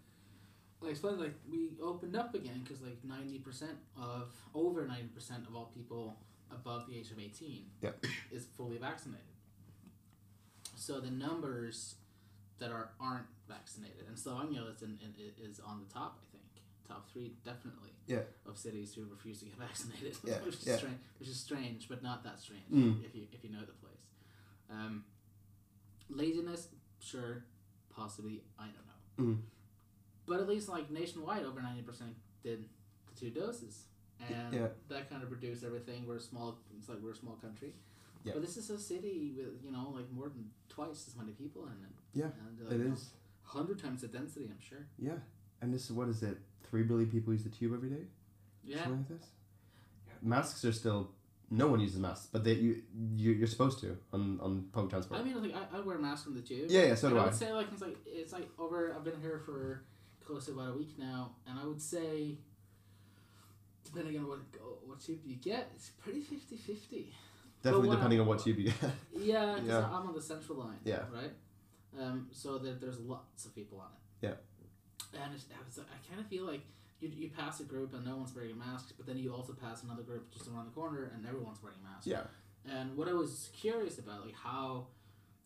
I 0.84 0.90
explained 0.90 1.20
like 1.20 1.34
we 1.50 1.70
opened 1.82 2.16
up 2.16 2.34
again 2.34 2.60
because 2.62 2.82
like 2.82 3.02
ninety 3.04 3.38
percent 3.38 3.78
of 3.96 4.32
over 4.54 4.86
ninety 4.86 5.08
percent 5.08 5.46
of 5.48 5.56
all 5.56 5.72
people 5.74 6.16
above 6.52 6.86
the 6.86 6.96
age 6.96 7.10
of 7.10 7.18
eighteen 7.18 7.66
Yeah. 7.82 7.90
is 8.30 8.46
fully 8.56 8.78
vaccinated. 8.78 9.24
So 10.78 11.00
the 11.00 11.10
numbers 11.10 11.96
that 12.58 12.70
are 12.70 12.90
aren't 13.00 13.26
vaccinated, 13.48 14.06
and 14.06 14.16
Stavanger 14.18 14.70
is 14.74 14.82
in, 14.82 14.98
in, 15.02 15.12
is 15.44 15.60
on 15.60 15.80
the 15.86 15.92
top. 15.92 16.18
I 16.22 16.26
think 16.30 16.44
top 16.86 17.10
three 17.12 17.32
definitely. 17.44 17.90
Yeah. 18.06 18.20
Of 18.46 18.56
cities 18.56 18.94
who 18.94 19.04
refuse 19.10 19.40
to 19.40 19.46
get 19.46 19.56
vaccinated, 19.58 20.16
Yeah, 20.24 20.36
which 20.44 20.54
is 20.56 20.66
yeah. 20.66 20.76
strange. 20.76 20.98
Which 21.18 21.28
is 21.28 21.38
strange, 21.38 21.88
but 21.88 22.02
not 22.02 22.22
that 22.24 22.40
strange 22.40 22.62
Mm. 22.72 23.04
if 23.04 23.14
you 23.14 23.26
if 23.32 23.42
you 23.44 23.50
know 23.50 23.60
the 23.60 23.72
place. 23.72 24.04
Um, 24.70 25.04
laziness, 26.08 26.68
sure, 27.00 27.44
possibly. 27.90 28.42
I 28.58 28.64
don't 28.66 29.26
know. 29.26 29.34
Mm. 29.34 29.38
But 30.26 30.40
at 30.40 30.48
least 30.48 30.68
like 30.68 30.90
nationwide, 30.90 31.44
over 31.44 31.60
ninety 31.60 31.82
percent 31.82 32.14
did 32.42 32.64
the 33.12 33.20
two 33.20 33.30
doses, 33.30 33.84
and 34.20 34.54
Yeah. 34.54 34.68
that 34.88 35.10
kind 35.10 35.22
of 35.22 35.30
reduced 35.30 35.64
everything. 35.64 36.06
We're 36.06 36.16
a 36.16 36.20
small. 36.20 36.58
It's 36.78 36.88
like 36.88 36.98
we're 37.02 37.12
a 37.12 37.16
small 37.16 37.36
country. 37.36 37.74
Yeah. 38.24 38.32
But 38.34 38.42
this 38.42 38.56
is 38.56 38.68
a 38.70 38.78
city 38.78 39.34
with 39.36 39.62
you 39.64 39.70
know 39.72 39.92
like 39.94 40.10
more 40.12 40.28
than 40.28 40.50
twice 40.78 41.08
as 41.08 41.16
many 41.16 41.32
people 41.32 41.64
in 41.66 41.72
it. 41.84 41.94
Yeah, 42.14 42.30
and, 42.46 42.68
uh, 42.70 42.74
It 42.74 42.86
you 42.86 42.92
is. 42.92 43.10
hundred 43.42 43.78
times 43.82 44.02
the 44.02 44.08
density. 44.08 44.46
I'm 44.50 44.60
sure. 44.60 44.86
Yeah. 44.98 45.18
And 45.60 45.74
this 45.74 45.84
is 45.86 45.92
what 45.92 46.08
is 46.08 46.22
it? 46.22 46.38
Three 46.70 46.82
billion 46.84 47.10
people 47.10 47.32
use 47.32 47.42
the 47.42 47.50
tube 47.50 47.72
every 47.74 47.90
day. 47.90 48.04
Yeah. 48.64 48.82
Something 48.84 49.06
like 49.08 49.20
this. 49.20 49.28
Masks 50.22 50.64
are 50.64 50.72
still. 50.72 51.10
No 51.50 51.66
one 51.68 51.80
uses 51.80 51.98
masks, 51.98 52.28
but 52.30 52.44
they 52.44 52.52
you, 52.52 52.82
you 53.16 53.32
you're 53.32 53.46
supposed 53.46 53.80
to 53.80 53.96
on 54.12 54.38
on 54.42 54.68
public 54.70 54.90
transport. 54.90 55.18
I 55.20 55.24
mean, 55.24 55.40
like 55.42 55.54
I, 55.54 55.78
I 55.78 55.80
wear 55.80 55.96
a 55.96 56.00
mask 56.00 56.26
on 56.26 56.34
the 56.34 56.42
tube. 56.42 56.70
yeah, 56.70 56.84
yeah. 56.88 56.94
So 56.94 57.08
do 57.08 57.16
I 57.16 57.22
I. 57.22 57.24
would 57.24 57.34
say 57.34 57.52
like 57.54 57.68
it's 57.72 57.80
like 57.80 57.96
it's 58.06 58.32
like 58.34 58.48
over. 58.58 58.94
I've 58.94 59.02
been 59.04 59.18
here 59.22 59.40
for 59.46 59.84
close 60.24 60.44
to 60.46 60.52
about 60.52 60.68
a 60.74 60.76
week 60.76 60.98
now, 60.98 61.20
and 61.46 61.58
I 61.58 61.64
would 61.64 61.80
say, 61.80 62.36
depending 63.84 64.18
on 64.18 64.28
what 64.28 64.40
what 64.86 65.00
tube 65.00 65.20
you 65.24 65.36
get, 65.36 65.70
it's 65.74 65.88
pretty 66.02 66.20
50-50. 66.20 67.06
Definitely 67.62 67.90
depending 67.90 68.20
on 68.20 68.26
what 68.26 68.38
tube 68.40 68.58
you 68.58 68.64
get. 68.66 68.76
Yeah, 69.16 69.54
because 69.54 69.68
Yeah. 69.68 69.86
I'm 69.86 70.06
on 70.08 70.14
the 70.14 70.22
central 70.22 70.58
line. 70.58 70.78
Yeah. 70.84 71.02
Right. 71.12 71.32
Um. 72.00 72.28
So 72.32 72.58
there, 72.58 72.74
there's 72.74 73.00
lots 73.00 73.44
of 73.46 73.54
people 73.54 73.80
on 73.80 73.88
it. 74.22 74.26
Yeah. 74.26 75.20
And 75.22 75.34
it's, 75.34 75.46
I 75.78 75.82
I 75.82 75.98
kind 76.08 76.20
of 76.20 76.26
feel 76.26 76.44
like 76.44 76.60
you, 77.00 77.08
you 77.14 77.28
pass 77.30 77.60
a 77.60 77.64
group 77.64 77.94
and 77.94 78.04
no 78.04 78.16
one's 78.16 78.34
wearing 78.34 78.58
masks, 78.58 78.92
but 78.96 79.06
then 79.06 79.16
you 79.18 79.32
also 79.34 79.52
pass 79.52 79.82
another 79.82 80.02
group 80.02 80.30
just 80.32 80.48
around 80.48 80.66
the 80.66 80.72
corner 80.72 81.10
and 81.14 81.26
everyone's 81.26 81.62
wearing 81.62 81.78
masks. 81.82 82.06
yeah. 82.06 82.22
And 82.70 82.96
what 82.96 83.08
I 83.08 83.12
was 83.14 83.48
curious 83.54 83.98
about, 83.98 84.26
like, 84.26 84.34
how 84.34 84.88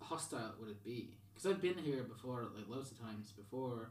hostile 0.00 0.54
would 0.58 0.68
it 0.70 0.82
be? 0.82 1.14
Because 1.32 1.48
I've 1.50 1.62
been 1.62 1.78
here 1.78 2.02
before, 2.02 2.48
like, 2.56 2.68
loads 2.68 2.90
of 2.90 2.98
times 2.98 3.32
before, 3.32 3.90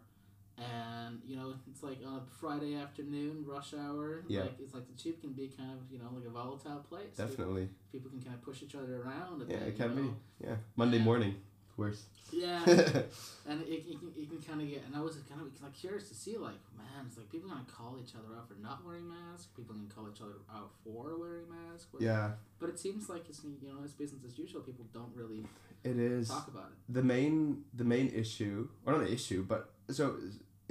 and 0.62 1.20
you 1.26 1.36
know, 1.36 1.54
it's 1.70 1.84
like 1.84 1.98
on 2.06 2.16
a 2.18 2.22
Friday 2.40 2.76
afternoon, 2.76 3.44
rush 3.48 3.74
hour. 3.74 4.24
Yeah. 4.28 4.42
Like, 4.42 4.60
it's 4.60 4.74
like 4.74 4.88
the 4.88 5.02
tube 5.02 5.20
can 5.22 5.34
be 5.34 5.48
kind 5.58 5.72
of, 5.72 5.80
you 5.92 6.00
know, 6.00 6.10
like 6.14 6.26
a 6.26 6.30
volatile 6.30 6.86
place. 6.90 7.16
Definitely. 7.18 7.70
People 7.92 8.10
can 8.10 8.22
kind 8.22 8.36
of 8.36 8.42
push 8.42 8.62
each 8.64 8.76
other 8.76 9.02
around. 9.02 9.42
A 9.42 9.46
Yeah, 9.46 9.60
bit, 9.60 9.68
it 9.70 9.78
can 9.78 9.96
be. 9.96 10.10
Yeah. 10.46 10.56
Monday 10.76 10.98
Yeah. 10.98 11.04
morning, 11.04 11.36
worse. 11.78 12.04
Yeah. 12.32 12.62
and 12.66 13.62
it, 13.64 13.84
it, 13.92 14.00
can, 14.00 14.12
it 14.16 14.30
can 14.30 14.42
kind 14.48 14.62
of 14.62 14.70
get, 14.70 14.84
and 14.86 14.96
I 14.96 15.02
was 15.02 15.16
kind 15.30 15.42
of 15.42 15.48
like 15.62 15.74
curious 15.74 16.08
to 16.10 16.16
see, 16.16 16.38
like, 16.38 16.60
man, 16.78 17.06
it's 17.08 17.18
like 17.18 17.30
people 17.30 17.50
gonna 17.50 17.66
call 17.70 17.98
each 18.02 18.14
other 18.16 18.36
out 18.38 18.48
for 18.48 18.56
not 18.62 18.86
wearing 18.86 19.08
masks. 19.10 19.48
People 19.56 19.76
can 19.76 19.88
call 19.94 20.08
each 20.14 20.22
other 20.22 20.40
out 20.54 20.72
for 20.84 21.18
wearing 21.20 21.46
masks. 21.50 21.88
Yeah, 22.00 22.32
But 22.60 22.70
it 22.70 22.80
seems 22.80 23.10
like 23.10 23.28
it's 23.30 23.42
you 23.44 23.68
know 23.70 23.80
it's 23.84 23.94
business 23.94 24.22
as 24.26 24.38
usual. 24.38 24.62
People 24.62 24.86
don't 24.94 25.12
really 25.16 25.44
it 25.84 25.98
is. 25.98 26.30
talk 26.30 26.48
about 26.48 26.70
it. 26.72 26.94
the 26.94 27.02
main 27.04 27.64
the 27.74 27.84
main 27.84 28.08
issue 28.10 28.70
or 28.86 28.94
not 28.94 29.02
an 29.02 29.08
issue 29.08 29.44
but 29.44 29.74
so 29.90 30.16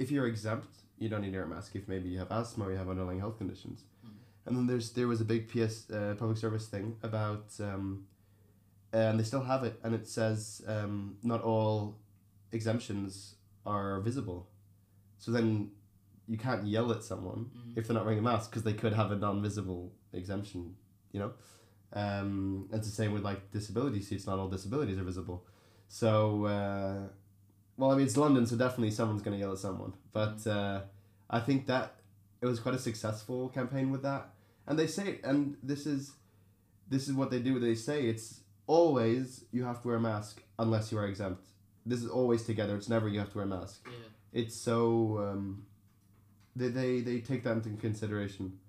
if 0.01 0.07
you're 0.11 0.27
exempt 0.35 0.73
you 1.01 1.09
don't 1.11 1.21
need 1.25 1.31
to 1.35 1.39
wear 1.39 1.47
a 1.51 1.53
mask. 1.55 1.69
If 1.81 1.85
maybe 1.93 2.07
you 2.13 2.19
have 2.23 2.31
asthma 2.39 2.61
or 2.65 2.71
you 2.73 2.77
have 2.83 2.89
underlying 2.93 3.19
health 3.25 3.37
conditions. 3.43 3.79
Mhm. 4.05 4.17
and 4.45 4.51
then 4.57 4.65
there's 4.69 4.87
there 4.97 5.07
was 5.13 5.19
a 5.25 5.27
big 5.33 5.41
ps 5.51 5.75
uh, 5.97 6.13
public 6.21 6.37
service 6.45 6.65
thing 6.73 6.87
about 7.09 7.45
um, 7.69 7.85
and 9.01 9.13
they 9.19 9.23
still 9.31 9.45
have 9.53 9.61
it 9.69 9.75
and 9.83 9.91
it 9.99 10.05
says 10.17 10.39
um, 10.75 10.93
not 11.31 11.41
all 11.51 11.75
exemptions 12.51 13.35
are 13.65 13.99
visible. 14.09 14.39
So 15.23 15.27
then 15.35 15.49
you 16.27 16.37
can't 16.45 16.63
yell 16.75 16.89
at 16.95 17.01
someone 17.11 17.41
Mm. 17.57 17.77
if 17.77 17.81
they're 17.85 17.95
not 17.99 18.05
wearing 18.05 18.19
a 18.25 18.27
mask 18.31 18.45
because 18.49 18.63
they 18.69 18.73
could 18.81 18.93
have 19.01 19.09
a 19.11 19.17
non-visible 19.25 19.83
exemption 20.21 20.61
you 21.13 21.19
know? 21.21 21.31
Um, 22.03 22.69
it's 22.75 22.87
the 22.91 22.95
same 23.01 23.11
with 23.15 23.23
like 23.31 23.41
disability 23.57 24.01
seats 24.07 24.25
not 24.29 24.39
all 24.39 24.49
disabilities 24.57 24.97
are 25.01 25.03
visible. 25.13 25.37
So 26.01 26.11
uh, 26.57 27.01
well 27.77 27.91
i 27.91 27.95
mean 27.95 28.05
it's 28.05 28.17
london 28.17 28.45
so 28.45 28.55
definitely 28.55 28.91
someone's 28.91 29.21
going 29.21 29.35
to 29.37 29.39
yell 29.39 29.51
at 29.53 29.57
someone. 29.57 29.93
But 30.13 30.45
uh, 30.47 30.81
i 31.29 31.39
think 31.39 31.67
that 31.67 31.95
it 32.41 32.45
was 32.45 32.59
quite 32.59 32.75
a 32.75 32.79
successful 32.79 33.49
campaign 33.49 33.91
with 33.91 34.01
that. 34.01 34.29
And 34.67 34.77
they 34.77 34.87
say 34.87 35.19
and 35.23 35.57
this 35.63 35.85
is 35.85 36.13
this 36.89 37.07
is 37.07 37.13
what 37.13 37.29
they 37.31 37.39
do 37.39 37.59
they 37.59 37.75
say 37.75 38.05
it's 38.07 38.41
always 38.67 39.45
you 39.51 39.63
have 39.63 39.81
to 39.81 39.87
wear 39.87 39.97
a 39.97 40.01
mask 40.01 40.41
unless 40.59 40.91
you 40.91 40.97
are 40.97 41.05
exempt. 41.07 41.45
This 41.85 42.01
is 42.03 42.09
always 42.09 42.43
together 42.43 42.75
it's 42.75 42.89
never 42.89 43.07
you 43.07 43.19
have 43.19 43.31
to 43.31 43.37
wear 43.37 43.45
a 43.45 43.49
mask. 43.49 43.87
Yeah. 43.87 44.41
it's 44.41 44.55
so 44.55 45.17
um, 45.19 45.65
they, 46.55 46.69
they 46.69 47.01
they 47.01 47.19
take 47.19 47.43
that 47.43 47.53
into 47.57 47.69
consideration 47.81 48.59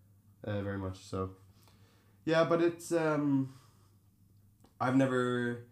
uh, 0.45 0.61
very 0.63 0.79
much 0.79 0.99
so. 0.99 1.31
Yeah 2.25 2.45
but 2.45 2.63
it's 2.63 2.93
um 2.93 3.55
i've 4.81 4.97
never 4.97 5.65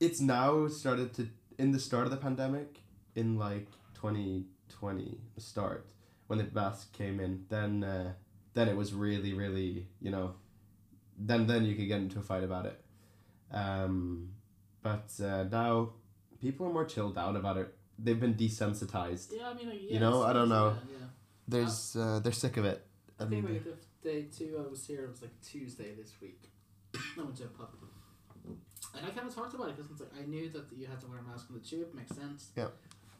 it's 0.00 0.20
now 0.20 0.68
started 0.68 1.12
to 1.14 1.28
in 1.58 1.72
the 1.72 1.78
start 1.78 2.04
of 2.04 2.10
the 2.10 2.16
pandemic 2.16 2.80
in 3.14 3.38
like 3.38 3.68
2020 3.94 5.18
the 5.34 5.40
start 5.40 5.86
when 6.26 6.38
the 6.38 6.46
mask 6.52 6.92
came 6.92 7.20
in 7.20 7.44
then 7.48 7.84
uh, 7.84 8.12
then 8.54 8.68
it 8.68 8.76
was 8.76 8.92
really 8.92 9.32
really 9.32 9.86
you 10.00 10.10
know 10.10 10.34
then 11.18 11.46
then 11.46 11.64
you 11.64 11.74
could 11.74 11.88
get 11.88 11.98
into 12.00 12.18
a 12.18 12.22
fight 12.22 12.42
about 12.44 12.66
it 12.66 12.80
um 13.52 14.30
but 14.82 15.10
uh, 15.22 15.44
now 15.44 15.90
people 16.40 16.66
are 16.66 16.72
more 16.72 16.84
chilled 16.84 17.16
out 17.16 17.36
about 17.36 17.56
it 17.56 17.74
they've 17.98 18.20
been 18.20 18.34
desensitized 18.34 19.28
Yeah, 19.36 19.50
I 19.50 19.54
mean, 19.54 19.68
like, 19.68 19.90
You 19.90 20.00
know, 20.00 20.22
I 20.22 20.32
don't 20.32 20.48
know. 20.48 20.70
Yeah, 20.90 20.96
yeah. 21.00 21.06
there's 21.46 21.96
uh, 21.96 22.20
they're 22.22 22.32
sick 22.32 22.56
of 22.56 22.64
it 22.64 22.84
I 23.18 23.24
think 23.26 23.44
And- 23.46 23.54
like 23.54 23.64
the 23.64 23.76
day 24.10 24.22
two 24.36 24.62
I 24.64 24.68
was 24.68 24.84
here, 24.86 25.04
it 25.04 25.10
was 25.10 25.22
like 25.22 25.40
Tuesday 25.40 25.94
this 25.94 26.12
week. 26.20 26.50
I 26.94 27.22
went 27.22 27.36
to 27.36 27.44
a 27.44 27.46
pub. 27.46 27.70
And 28.96 29.06
I 29.06 29.10
kind 29.10 29.26
of 29.26 29.34
talked 29.34 29.54
about 29.54 29.68
it 29.68 29.76
because 29.76 29.90
it's 29.90 30.00
like 30.00 30.10
I 30.20 30.26
knew 30.26 30.48
that 30.50 30.64
you 30.76 30.86
had 30.86 31.00
to 31.00 31.06
wear 31.06 31.18
a 31.18 31.22
mask 31.22 31.46
on 31.50 31.58
the 31.58 31.64
tube, 31.64 31.94
makes 31.94 32.14
sense. 32.14 32.50
Yeah. 32.56 32.68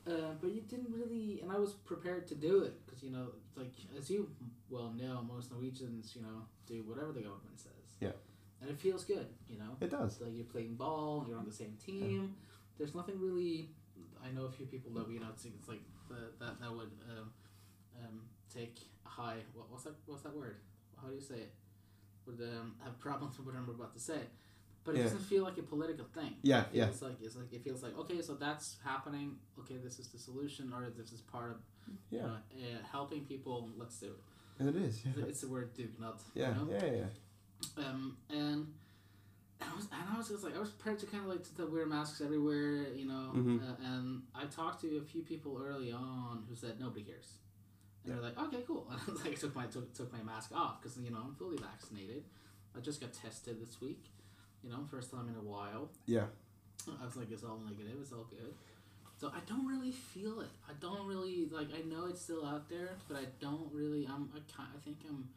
Uh, 0.06 0.36
but 0.40 0.52
you 0.52 0.60
didn't 0.60 0.92
really, 0.92 1.40
and 1.42 1.50
I 1.50 1.58
was 1.58 1.72
prepared 1.72 2.26
to 2.28 2.34
do 2.34 2.62
it 2.62 2.74
because 2.84 3.02
you 3.02 3.10
know, 3.10 3.28
like 3.56 3.72
as 3.98 4.10
you 4.10 4.28
well 4.68 4.92
know, 4.96 5.24
most 5.26 5.50
Norwegians, 5.50 6.14
you 6.14 6.22
know, 6.22 6.44
do 6.66 6.82
whatever 6.86 7.12
the 7.12 7.22
government 7.22 7.58
says. 7.58 7.72
Yeah. 8.00 8.12
And 8.60 8.70
it 8.70 8.78
feels 8.78 9.04
good, 9.04 9.26
you 9.48 9.58
know. 9.58 9.76
It 9.80 9.90
does. 9.90 10.12
It's 10.12 10.20
like 10.20 10.30
you're 10.34 10.44
playing 10.44 10.74
ball, 10.74 11.24
you're 11.28 11.38
on 11.38 11.46
the 11.46 11.52
same 11.52 11.76
team. 11.84 12.36
There's 12.78 12.94
nothing 12.94 13.18
really. 13.18 13.70
I 14.24 14.30
know 14.30 14.44
a 14.44 14.50
few 14.50 14.66
people 14.66 14.92
that 14.92 15.10
you 15.10 15.20
know 15.20 15.26
it's, 15.32 15.44
it's 15.44 15.68
like 15.68 15.82
the, 16.08 16.44
that 16.44 16.60
that 16.60 16.70
would 16.70 16.90
um, 17.10 17.30
um, 18.02 18.20
take 18.52 18.78
a 19.06 19.08
high. 19.08 19.36
What, 19.54 19.70
what's 19.70 19.84
that? 19.84 19.94
What's 20.06 20.22
that 20.22 20.36
word? 20.36 20.56
How 21.00 21.08
do 21.08 21.14
you 21.14 21.20
say 21.20 21.36
it? 21.36 21.52
Would 22.26 22.40
um, 22.40 22.74
have 22.82 22.98
problems 23.00 23.36
with 23.38 23.46
what 23.46 23.56
I'm 23.56 23.68
about 23.68 23.92
to 23.94 24.00
say, 24.00 24.20
but 24.84 24.94
it 24.94 24.98
Yeah. 24.98 25.04
doesn't 25.04 25.20
feel 25.20 25.44
like 25.44 25.58
a 25.58 25.62
political 25.62 26.04
thing. 26.06 26.36
Yeah, 26.42 26.62
It 26.66 26.74
yeah. 26.74 26.86
feels 26.86 27.02
like 27.02 27.20
it's 27.22 27.36
like 27.36 27.52
it 27.52 27.62
feels 27.64 27.82
like 27.82 27.96
okay, 27.98 28.20
so 28.22 28.34
that's 28.34 28.76
happening. 28.84 29.38
Okay, 29.60 29.76
this 29.78 29.98
is 29.98 30.08
the 30.08 30.18
solution, 30.18 30.72
or 30.72 30.90
this 30.90 31.12
is 31.12 31.20
part 31.22 31.50
of 31.52 31.56
you 32.10 32.18
Yeah, 32.18 32.26
know, 32.26 32.34
uh, 32.34 32.82
helping 32.90 33.24
people. 33.24 33.70
Let's 33.76 33.98
do 33.98 34.06
it. 34.08 34.20
and 34.58 34.68
it 34.68 34.76
is. 34.76 35.04
Yeah, 35.04 35.24
It's 35.26 35.40
the 35.40 35.48
word 35.48 35.74
do 35.74 35.88
not. 35.98 36.22
yeah, 36.34 36.48
You 36.58 36.64
know? 36.66 36.72
yeah, 36.72 36.86
yeah. 37.00 37.84
Um, 37.84 38.16
and 38.30 38.72
I 39.60 39.74
was, 39.74 39.86
and 39.90 40.02
I 40.12 40.16
was 40.18 40.28
just 40.28 40.44
like, 40.44 40.54
I 40.56 40.60
was 40.60 40.70
prepared 40.70 40.98
to 41.00 41.06
kind 41.06 41.22
of 41.24 41.30
like 41.30 41.42
to 41.56 41.66
wear 41.66 41.86
masks 41.86 42.20
everywhere, 42.20 42.88
you 42.94 43.06
know. 43.06 43.32
Mhm. 43.34 43.62
Uh, 43.62 43.74
and 43.90 44.22
I 44.34 44.44
talked 44.46 44.80
to 44.82 44.98
a 44.98 45.02
few 45.02 45.22
people 45.22 45.60
early 45.64 45.90
on 45.92 46.44
who 46.48 46.54
said 46.54 46.78
nobody 46.78 47.02
cares, 47.04 47.38
and 48.04 48.14
they're 48.14 48.22
like, 48.22 48.38
okay, 48.38 48.62
cool. 48.66 48.86
And 48.90 49.00
I 49.06 49.10
was 49.10 49.24
like, 49.24 49.32
I 49.32 49.36
took 49.36 49.54
my 49.56 49.66
took, 49.66 49.92
took 49.94 50.12
my 50.12 50.22
mask 50.22 50.52
off 50.54 50.80
because 50.80 50.98
you 50.98 51.10
know 51.10 51.22
I'm 51.26 51.34
fully 51.34 51.56
vaccinated. 51.56 52.24
I 52.76 52.80
just 52.80 53.00
got 53.00 53.12
tested 53.12 53.60
this 53.60 53.80
week, 53.80 54.04
you 54.64 54.70
know, 54.70 54.78
first 54.90 55.10
time 55.10 55.28
in 55.28 55.36
a 55.36 55.42
while. 55.42 55.90
Yeah. 56.06 56.24
I 57.00 57.04
was 57.04 57.16
like, 57.16 57.30
it's 57.30 57.44
all 57.44 57.60
negative. 57.64 57.98
It's 58.00 58.12
all 58.12 58.26
good. 58.30 58.54
So 59.20 59.28
I 59.28 59.40
don't 59.48 59.66
really 59.66 59.92
feel 59.92 60.40
it. 60.40 60.50
I 60.68 60.72
don't 60.80 61.06
really 61.06 61.46
like. 61.50 61.68
I 61.72 61.82
know 61.88 62.06
it's 62.06 62.20
still 62.20 62.44
out 62.44 62.68
there, 62.68 62.90
but 63.08 63.16
I 63.16 63.26
don't 63.40 63.72
really. 63.72 64.06
I'm. 64.06 64.28
I 64.34 64.40
kind. 64.54 64.68
I 64.76 64.80
think 64.84 64.98
I'm. 65.08 65.28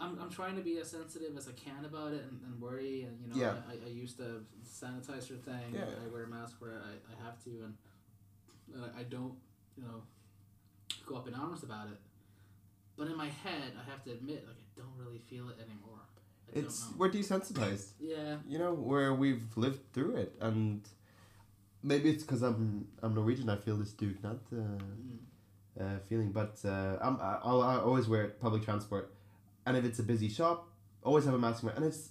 I'm, 0.00 0.18
I'm 0.20 0.30
trying 0.30 0.56
to 0.56 0.62
be 0.62 0.78
as 0.78 0.90
sensitive 0.90 1.36
as 1.36 1.46
I 1.46 1.52
can 1.52 1.84
about 1.84 2.12
it 2.12 2.24
and, 2.28 2.40
and 2.44 2.60
worry 2.60 3.02
and 3.02 3.16
you 3.22 3.28
know 3.28 3.36
Yeah. 3.36 3.54
I, 3.70 3.86
I 3.86 3.90
use 3.90 4.14
the 4.14 4.42
sanitizer 4.66 5.38
thing 5.40 5.70
Yeah. 5.72 5.84
I 5.84 6.12
wear 6.12 6.24
a 6.24 6.26
mask 6.26 6.56
where 6.58 6.72
I, 6.82 6.94
I 7.12 7.24
have 7.24 7.42
to 7.44 7.50
and 7.62 7.74
I 8.98 9.04
don't 9.04 9.34
you 9.76 9.84
know 9.84 10.02
go 11.06 11.14
up 11.14 11.28
in 11.28 11.34
arms 11.34 11.62
about 11.62 11.86
it 11.86 11.98
but 12.96 13.06
in 13.06 13.16
my 13.16 13.28
head 13.28 13.72
I 13.78 13.88
have 13.88 14.02
to 14.04 14.10
admit 14.10 14.44
like 14.48 14.56
I 14.56 14.80
don't 14.80 14.92
really 14.98 15.20
feel 15.30 15.48
it 15.48 15.58
anymore 15.60 16.02
I 16.52 16.58
It's 16.60 16.86
we're 16.96 17.10
desensitized. 17.10 17.88
yeah 18.00 18.36
You 18.48 18.58
know, 18.58 18.74
where 18.74 19.14
we've 19.14 19.44
lived 19.56 19.92
through 19.92 20.16
it, 20.16 20.34
and 20.40 20.80
maybe 21.82 22.10
it's 22.10 22.22
because 22.22 22.42
I'm 22.42 22.88
I'm 23.02 23.14
Norwegian. 23.14 23.48
I 23.48 23.56
feel 23.56 23.76
this 23.76 23.92
dugnad 23.92 24.38
uh, 24.52 24.56
mm, 24.56 25.18
uh, 25.80 25.98
feeling, 26.08 26.32
but 26.32 26.58
uh, 26.64 26.96
I'm 27.00 27.18
I, 27.20 27.38
I'll, 27.42 27.62
I 27.62 27.76
always 27.76 28.08
wear 28.08 28.28
public 28.28 28.64
transport, 28.64 29.14
and 29.66 29.76
if 29.76 29.84
it's 29.84 29.98
a 29.98 30.04
busy 30.04 30.28
shop, 30.28 30.68
always 31.02 31.24
have 31.24 31.34
a 31.34 31.38
mask. 31.38 31.64
on, 31.64 31.70
And 31.70 31.84
it's, 31.84 32.10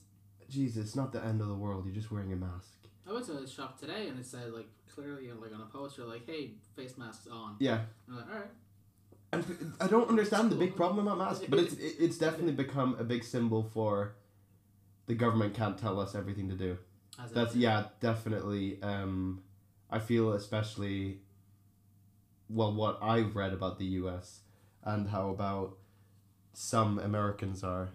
Jesus, 0.49 0.85
it's 0.85 0.95
not 0.95 1.11
the 1.11 1.23
end 1.23 1.41
of 1.41 1.47
the 1.47 1.55
world. 1.55 1.85
You're 1.85 1.95
just 1.95 2.11
wearing 2.11 2.31
a 2.33 2.35
mask. 2.35 2.73
I 3.07 3.11
went 3.11 3.25
to 3.25 3.37
a 3.37 3.47
shop 3.47 3.79
today 3.79 4.07
and 4.07 4.17
it 4.19 4.25
said 4.25 4.53
like 4.53 4.69
clearly 4.93 5.29
like 5.31 5.53
on 5.53 5.61
a 5.61 5.65
poster 5.65 6.05
like 6.05 6.25
hey 6.25 6.51
face 6.75 6.97
masks 6.97 7.27
on 7.27 7.55
Yeah, 7.59 7.79
I'm 8.07 8.15
like 8.15 8.29
alright 8.29 8.51
and 9.33 9.73
I 9.81 9.87
don't 9.87 10.09
understand 10.09 10.51
the 10.51 10.55
big 10.55 10.75
problem 10.75 11.07
about 11.07 11.17
masks, 11.17 11.45
but 11.49 11.59
it's 11.59 11.73
it's 11.73 12.17
definitely 12.25 12.53
become 12.53 12.95
a 12.99 13.03
big 13.03 13.23
symbol 13.23 13.63
for. 13.63 14.15
The 15.05 15.15
government 15.15 15.53
can't 15.53 15.77
tell 15.77 15.99
us 15.99 16.15
everything 16.15 16.49
to 16.49 16.55
do. 16.55 16.77
As 17.23 17.31
That's 17.31 17.55
yeah, 17.55 17.85
definitely. 17.99 18.81
Um, 18.81 19.43
I 19.89 19.99
feel 19.99 20.33
especially. 20.33 21.19
Well, 22.49 22.73
what 22.73 22.99
I've 23.01 23.35
read 23.35 23.53
about 23.53 23.79
the 23.79 23.85
U.S. 24.01 24.41
and 24.83 25.07
how 25.09 25.29
about 25.29 25.77
some 26.53 26.99
Americans 26.99 27.63
are, 27.63 27.89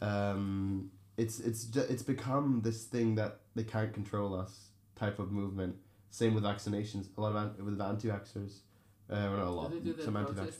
um, 0.00 0.90
it's 1.16 1.40
it's 1.40 1.74
it's 1.76 2.02
become 2.02 2.60
this 2.62 2.84
thing 2.84 3.16
that 3.16 3.40
they 3.54 3.64
can't 3.64 3.92
control 3.92 4.34
us 4.34 4.68
type 4.96 5.18
of 5.18 5.32
movement. 5.32 5.76
Same 6.10 6.34
with 6.34 6.44
vaccinations. 6.44 7.06
A 7.16 7.20
lot 7.20 7.34
of 7.34 7.36
an- 7.58 7.64
with 7.64 7.80
anti-vaxxers. 7.80 8.58
Uh, 9.08 9.14
well, 9.16 9.36
not 9.36 9.46
a 9.46 9.50
lot. 9.50 9.70
Did 9.70 9.84
they 9.84 9.90
do 9.92 10.04
Some 10.04 10.16
anti-vax. 10.16 10.54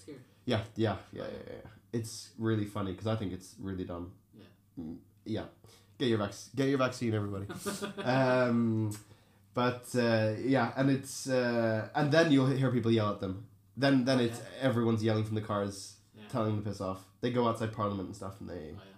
Yeah, 0.44 0.62
yeah, 0.76 0.96
yeah, 1.12 1.22
yeah, 1.22 1.52
yeah. 1.52 1.70
It's 1.92 2.30
really 2.38 2.64
funny 2.64 2.92
because 2.92 3.06
I 3.06 3.16
think 3.16 3.32
it's 3.32 3.54
really 3.60 3.84
dumb. 3.84 4.12
Yeah. 4.36 4.44
Mm, 4.84 4.96
yeah. 5.24 5.44
Get 5.98 6.09
your 6.09 6.18
vac- 6.18 6.35
Get 6.54 6.68
your 6.68 6.78
vaccine, 6.78 7.14
everybody. 7.14 7.46
um, 8.04 8.90
but 9.54 9.85
uh, 9.96 10.33
yeah, 10.42 10.72
and 10.76 10.90
it's 10.90 11.28
uh, 11.28 11.88
and 11.94 12.11
then 12.11 12.33
you'll 12.33 12.46
hear 12.46 12.70
people 12.70 12.90
yell 12.90 13.11
at 13.12 13.20
them. 13.20 13.46
Then 13.76 14.04
then 14.04 14.18
Oh, 14.18 14.22
it's 14.24 14.40
everyone's 14.61 15.02
yelling 15.04 15.24
from 15.24 15.35
the 15.35 15.40
cars, 15.42 15.96
Yeah. 16.16 16.24
telling 16.30 16.54
them 16.56 16.64
to 16.64 16.70
piss 16.70 16.80
off. 16.80 17.04
They 17.20 17.30
go 17.30 17.46
outside 17.48 17.72
Parliament 17.72 18.06
and 18.09 18.16
stuff, 18.16 18.40
and 18.40 18.48
they 18.48 18.54
oh 18.54 18.59
yeah 18.78 18.96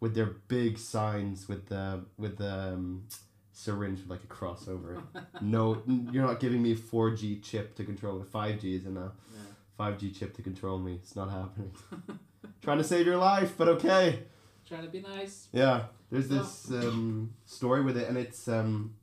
with 0.00 0.14
their 0.14 0.26
big 0.46 0.78
signs 0.78 1.48
with 1.48 1.66
the 1.68 2.00
with 2.16 2.36
the 2.36 2.72
um, 2.74 3.04
syringe 3.52 3.98
with 4.00 4.10
like 4.10 4.22
a 4.22 4.28
cross 4.28 4.68
over 4.68 4.94
it. 4.94 5.00
no, 5.40 5.82
you're 6.12 6.24
not 6.24 6.38
giving 6.38 6.62
me 6.62 6.74
four 6.74 7.10
G 7.10 7.40
chip 7.40 7.74
to 7.76 7.84
control 7.84 8.20
it. 8.22 8.28
Five 8.28 8.60
G 8.60 8.76
is 8.76 8.86
enough. 8.86 9.12
yeah 9.34 9.40
5G 9.78 10.16
chip 10.18 10.34
to 10.36 10.42
control 10.42 10.78
me. 10.78 10.94
It's 10.94 11.14
not 11.16 11.30
happening. 11.30 11.70
Trying 12.62 12.78
to 12.78 12.84
save 12.84 13.06
your 13.06 13.16
life, 13.16 13.54
but 13.56 13.68
okay. 13.68 14.24
Trying 14.68 14.82
to 14.82 14.90
be 14.90 15.00
nice 15.00 15.48
Yeah. 15.52 15.84
There's 16.10 16.28
this 16.28 16.70
um, 16.70 17.34
story 17.44 17.82
with 17.82 17.96
it, 17.96 18.08
and 18.08 18.16
it's 18.16 18.48
um, 18.48 18.94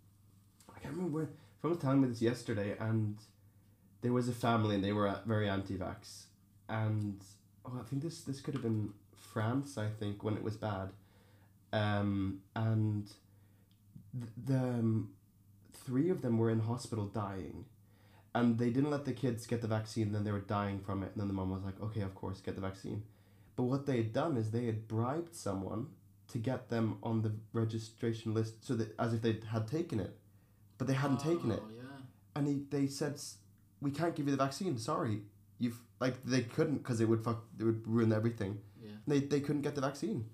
I 0.75 0.79
can't 0.79 0.95
remember 0.95 1.15
where. 1.15 1.29
Someone 1.61 1.77
was 1.77 1.83
telling 1.83 2.01
me 2.01 2.07
this 2.09 2.21
yesterday, 2.21 2.75
and 2.79 3.17
there 4.01 4.13
was 4.13 4.29
a 4.29 4.33
family, 4.33 4.75
and 4.75 4.83
they 4.83 4.91
were 4.91 5.07
uh, 5.07 5.19
very 5.25 5.49
anti-vax, 5.49 6.25
and 6.69 7.19
oh, 7.65 7.79
I 7.79 7.83
think 7.89 8.03
this 8.03 8.21
this 8.21 8.39
could 8.41 8.53
have 8.53 8.63
been 8.63 8.93
France. 9.15 9.77
I 9.77 9.87
think 9.99 10.23
when 10.23 10.35
it 10.35 10.43
was 10.43 10.55
bad, 10.57 10.89
um, 11.73 12.41
and 12.55 13.07
th- 14.19 14.31
the 14.45 14.57
um, 14.57 15.09
three 15.73 16.09
of 16.09 16.21
them 16.21 16.37
were 16.37 16.49
in 16.49 16.59
hospital 16.59 17.05
dying. 17.05 17.65
And 18.33 18.57
they 18.57 18.69
didn't 18.69 18.91
let 18.91 19.05
the 19.05 19.13
kids 19.13 19.47
get 19.47 19.61
the 19.61 19.67
vaccine, 19.69 20.11
then 20.11 20.25
they 20.25 20.31
were 20.31 20.41
dying 20.41 20.79
from 20.81 21.03
it. 21.03 21.11
And 21.13 21.21
then 21.21 21.27
the 21.29 21.33
mom 21.33 21.51
was 21.51 21.63
like, 21.63 21.81
okay, 21.81 22.01
of 22.01 22.13
course, 22.15 22.41
get 22.41 22.55
the 22.55 22.61
vaccine. 22.61 23.03
But 23.55 23.63
what 23.63 23.85
they 23.85 23.97
had 23.97 24.13
done 24.13 24.37
is 24.37 24.51
they 24.51 24.65
had 24.65 24.87
bribed 24.87 25.35
someone 25.35 25.87
to 26.27 26.37
get 26.37 26.69
them 26.69 26.97
on 27.03 27.21
the 27.21 27.31
registration 27.53 28.33
list 28.33 28.65
so 28.65 28.75
that 28.75 28.93
as 28.99 29.13
if 29.13 29.21
they 29.21 29.39
had 29.51 29.67
taken 29.67 29.99
it. 29.99 30.17
But 30.77 30.87
they 30.87 30.93
hadn't 30.93 31.19
taken 31.19 31.51
it. 31.51 31.61
Oh, 31.63 31.69
yeah 31.73 31.83
And 32.35 32.47
he, 32.47 32.63
they 32.69 32.87
said, 32.87 33.19
we 33.81 33.91
can't 33.91 34.15
give 34.15 34.25
you 34.25 34.31
the 34.31 34.43
vaccine. 34.43 34.77
Sorry. 34.77 35.21
You've, 35.59 35.79
like, 35.99 36.21
they 36.25 36.41
couldn't 36.41 36.79
because 36.79 36.99
it 36.99 37.07
would 37.07 37.23
fuck, 37.23 37.45
it 37.57 37.63
would 37.63 37.87
ruin 37.87 38.11
everything. 38.11 38.59
yeah 38.83 38.91
They, 39.07 39.19
they 39.19 39.39
couldn't 39.39 39.61
get 39.61 39.75
the 39.75 39.81
vaccine. 39.81 40.25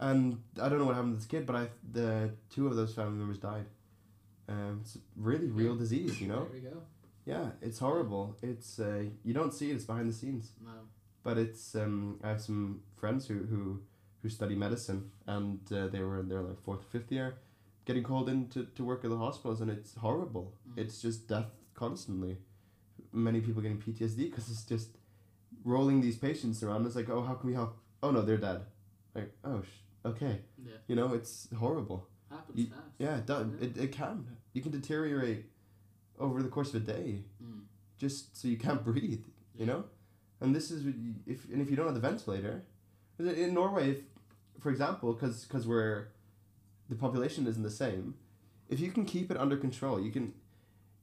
And 0.00 0.42
I 0.60 0.68
don't 0.68 0.78
know 0.78 0.86
what 0.86 0.94
happened 0.94 1.14
to 1.14 1.18
this 1.18 1.26
kid, 1.26 1.46
but 1.46 1.56
I, 1.56 1.68
the 1.92 2.30
two 2.50 2.66
of 2.66 2.74
those 2.74 2.94
family 2.94 3.18
members 3.18 3.38
died. 3.38 3.66
Um, 4.48 4.80
it's 4.82 4.96
a 4.96 4.98
really 5.16 5.50
real 5.50 5.76
disease, 5.76 6.20
you 6.20 6.28
know? 6.28 6.48
there 6.50 6.54
we 6.54 6.60
go 6.60 6.82
Yeah, 7.24 7.50
it's 7.60 7.78
horrible. 7.78 8.36
It's, 8.42 8.80
uh, 8.80 9.04
you 9.22 9.34
don't 9.34 9.52
see 9.52 9.70
it, 9.70 9.74
it's 9.74 9.84
behind 9.84 10.08
the 10.08 10.14
scenes 10.14 10.52
no 10.64 10.72
but 11.22 11.38
it's 11.38 11.74
um, 11.74 12.18
I 12.24 12.28
have 12.28 12.40
some 12.40 12.80
friends 12.96 13.26
who 13.28 13.34
who, 13.50 13.80
who 14.22 14.28
study 14.28 14.54
medicine 14.54 15.10
and 15.26 15.60
uh, 15.72 15.86
they 15.88 16.00
were 16.00 16.20
in 16.20 16.28
their 16.28 16.42
like 16.42 16.60
fourth 16.62 16.80
or 16.80 16.90
fifth 16.98 17.10
year 17.12 17.34
getting 17.84 18.02
called 18.04 18.28
in 18.28 18.48
to, 18.48 18.64
to 18.76 18.84
work 18.84 19.04
at 19.04 19.10
the 19.10 19.18
hospitals 19.18 19.60
and 19.60 19.70
it's 19.70 19.94
horrible 19.96 20.54
Mm. 20.68 20.78
it's 20.82 21.02
just 21.02 21.28
death 21.28 21.50
constantly 21.74 22.38
many 23.12 23.40
people 23.40 23.60
getting 23.62 23.78
PTSD 23.78 24.30
because 24.30 24.48
it's 24.50 24.64
just 24.64 24.90
rolling 25.64 26.00
these 26.00 26.16
patients 26.16 26.62
around 26.62 26.86
it's 26.86 26.96
like 26.96 27.10
oh 27.10 27.22
how 27.22 27.34
can 27.34 27.48
we 27.48 27.54
help 27.54 27.76
oh 28.02 28.10
no 28.10 28.22
they're 28.22 28.36
dead 28.36 28.60
like 29.14 29.30
oh 29.44 29.60
sh- 29.62 29.82
okay 30.06 30.40
yeah 30.64 30.72
you 30.88 30.94
know 30.96 31.12
it's 31.14 31.48
horrible 31.58 32.08
happens 32.30 32.58
You- 32.58 32.66
fast 32.66 32.80
yeah 32.98 33.16
it, 33.18 33.26
does. 33.26 33.46
Yeah. 33.58 33.66
It, 33.66 33.76
it 33.84 33.92
can 33.92 34.26
you 34.52 34.62
can 34.62 34.72
deteriorate 34.72 35.44
over 36.18 36.42
the 36.42 36.48
course 36.48 36.70
of 36.74 36.76
a 36.82 36.86
day 36.94 37.24
Mm. 37.42 37.62
just 37.98 38.36
so 38.40 38.46
you 38.48 38.56
can't 38.56 38.82
breathe 38.90 39.24
Yeah. 39.54 39.60
you 39.60 39.66
know 39.66 39.84
and 40.42 40.54
this 40.54 40.70
is 40.70 40.84
if 41.26 41.44
and 41.50 41.62
if 41.62 41.70
you 41.70 41.76
don't 41.76 41.86
have 41.86 41.94
the 41.94 42.00
ventilator 42.00 42.62
in 43.18 43.54
norway 43.54 43.90
if 43.90 43.98
for 44.60 44.70
example 44.70 45.12
because 45.12 45.44
because 45.44 45.66
we're 45.66 46.08
the 46.88 46.96
population 46.96 47.46
isn't 47.46 47.62
the 47.62 47.70
same 47.70 48.14
if 48.68 48.80
you 48.80 48.90
can 48.90 49.04
keep 49.04 49.30
it 49.30 49.36
under 49.36 49.56
control 49.56 50.00
you 50.00 50.10
can 50.10 50.32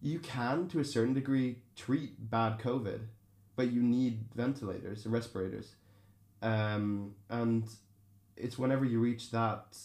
you 0.01 0.19
can 0.19 0.67
to 0.67 0.79
a 0.79 0.85
certain 0.85 1.13
degree 1.13 1.57
treat 1.75 2.29
bad 2.29 2.59
covid 2.59 3.01
but 3.59 3.73
you 3.73 3.83
need 3.83 4.23
ventilators 4.33 5.05
respirators. 5.05 5.75
Um, 6.41 7.15
and 7.29 7.65
it's 8.37 8.57
whenever 8.57 8.85
you 8.85 9.01
reach 9.01 9.31
that 9.31 9.77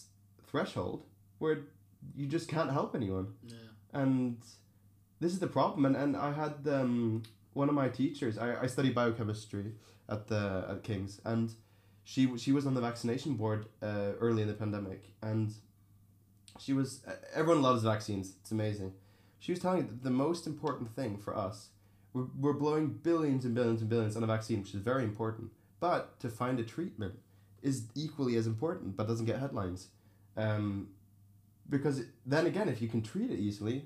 threshold 0.47 1.03
where 1.39 1.57
you 2.15 2.25
just 2.25 2.47
can't 2.47 2.71
help 2.71 2.95
anyone. 2.95 3.33
Yeah. 3.43 3.55
And 3.91 4.37
this 5.19 5.33
is 5.33 5.39
the 5.39 5.47
problem. 5.47 5.85
And, 5.85 5.97
and 5.97 6.15
i 6.15 6.31
had 6.31 6.65
um, 6.71 7.23
one 7.55 7.69
of 7.69 7.75
my 7.75 7.89
teachers 7.89 8.37
I, 8.37 8.63
I 8.63 8.67
studied 8.67 8.93
biochemistry 8.93 9.73
at 10.07 10.27
the 10.27 10.65
at 10.69 10.83
king's 10.83 11.19
and 11.25 11.51
she 12.03 12.37
she 12.37 12.51
was 12.51 12.65
on 12.67 12.73
the 12.75 12.81
vaccination 12.81 13.35
board 13.35 13.65
uh, 13.81 14.11
early 14.19 14.43
in 14.43 14.47
the 14.47 14.53
pandemic 14.53 15.11
and 15.21 15.53
she 16.59 16.73
was 16.73 17.01
everyone 17.33 17.63
loves 17.63 17.83
vaccines 17.83 18.35
it's 18.41 18.51
amazing 18.51 18.93
she 19.39 19.51
was 19.51 19.59
telling 19.59 19.81
me 19.81 19.87
that 19.87 20.03
the 20.03 20.11
most 20.11 20.47
important 20.47 20.95
thing 20.95 21.17
for 21.17 21.35
us 21.35 21.69
we're, 22.15 22.27
we're 22.39 22.53
blowing 22.53 22.87
billions 23.03 23.43
and 23.43 23.53
billions 23.53 23.81
and 23.81 23.89
billions 23.89 24.15
on 24.15 24.23
a 24.23 24.27
vaccine, 24.27 24.61
which 24.61 24.73
is 24.73 24.79
very 24.79 25.03
important. 25.03 25.51
But 25.81 26.17
to 26.21 26.29
find 26.29 26.59
a 26.59 26.63
treatment 26.63 27.19
is 27.61 27.87
equally 27.93 28.37
as 28.37 28.47
important, 28.47 28.95
but 28.95 29.07
doesn't 29.07 29.25
get 29.25 29.37
headlines. 29.37 29.89
Um, 30.37 30.89
because 31.69 32.03
then 32.25 32.47
again, 32.47 32.69
if 32.69 32.81
you 32.81 32.87
can 32.87 33.01
treat 33.01 33.29
it 33.29 33.39
easily, 33.39 33.85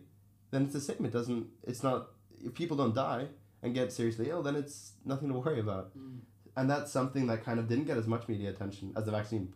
then 0.51 0.65
it's 0.65 0.73
the 0.73 0.82
same. 0.82 1.03
It 1.05 1.12
doesn't. 1.12 1.47
It's 1.63 1.82
not. 1.82 2.10
If 2.39 2.53
people 2.53 2.77
don't 2.77 2.93
die 2.93 3.27
and 3.61 3.73
get 3.73 3.91
seriously 3.91 4.29
ill, 4.29 4.41
then 4.41 4.55
it's 4.55 4.93
nothing 5.05 5.29
to 5.29 5.35
worry 5.35 5.59
about. 5.59 5.97
Mm. 5.97 6.19
And 6.55 6.69
that's 6.69 6.91
something 6.91 7.27
that 7.27 7.43
kind 7.43 7.59
of 7.59 7.67
didn't 7.67 7.85
get 7.85 7.97
as 7.97 8.07
much 8.07 8.27
media 8.27 8.49
attention 8.49 8.93
as 8.97 9.05
the 9.05 9.11
vaccine. 9.11 9.53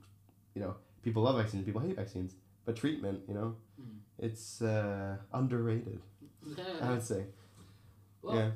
You 0.55 0.61
know, 0.61 0.75
people 1.03 1.23
love 1.23 1.37
vaccines, 1.37 1.65
people 1.65 1.81
hate 1.81 1.95
vaccines, 1.95 2.35
but 2.65 2.75
treatment, 2.75 3.21
you 3.27 3.33
know, 3.33 3.55
Mm. 3.81 3.97
it's 4.19 4.61
uh, 4.61 5.17
underrated. 5.33 5.99
I 6.81 6.89
would 6.91 7.01
say. 7.03 7.25
Well, 8.21 8.35
yeah. 8.35 8.51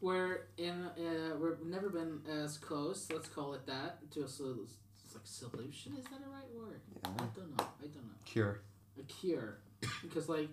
we're 0.00 0.46
in. 0.56 0.84
Uh, 0.84 1.36
we've 1.40 1.64
never 1.66 1.88
been 1.88 2.20
as 2.30 2.58
close. 2.58 3.08
Let's 3.12 3.28
call 3.28 3.54
it 3.54 3.66
that 3.66 4.10
to 4.12 4.24
a 4.24 4.28
sol- 4.28 4.66
like 5.14 5.24
solution. 5.24 5.96
Is 5.98 6.04
that 6.04 6.20
a 6.26 6.30
right 6.30 6.50
word? 6.54 6.80
Yeah. 7.02 7.10
I 7.24 7.26
don't 7.34 7.56
know. 7.56 7.64
I 7.80 7.86
don't 7.86 8.04
know. 8.06 8.18
Cure. 8.24 8.60
A 8.98 9.02
cure, 9.02 9.58
because 10.02 10.28
like 10.28 10.48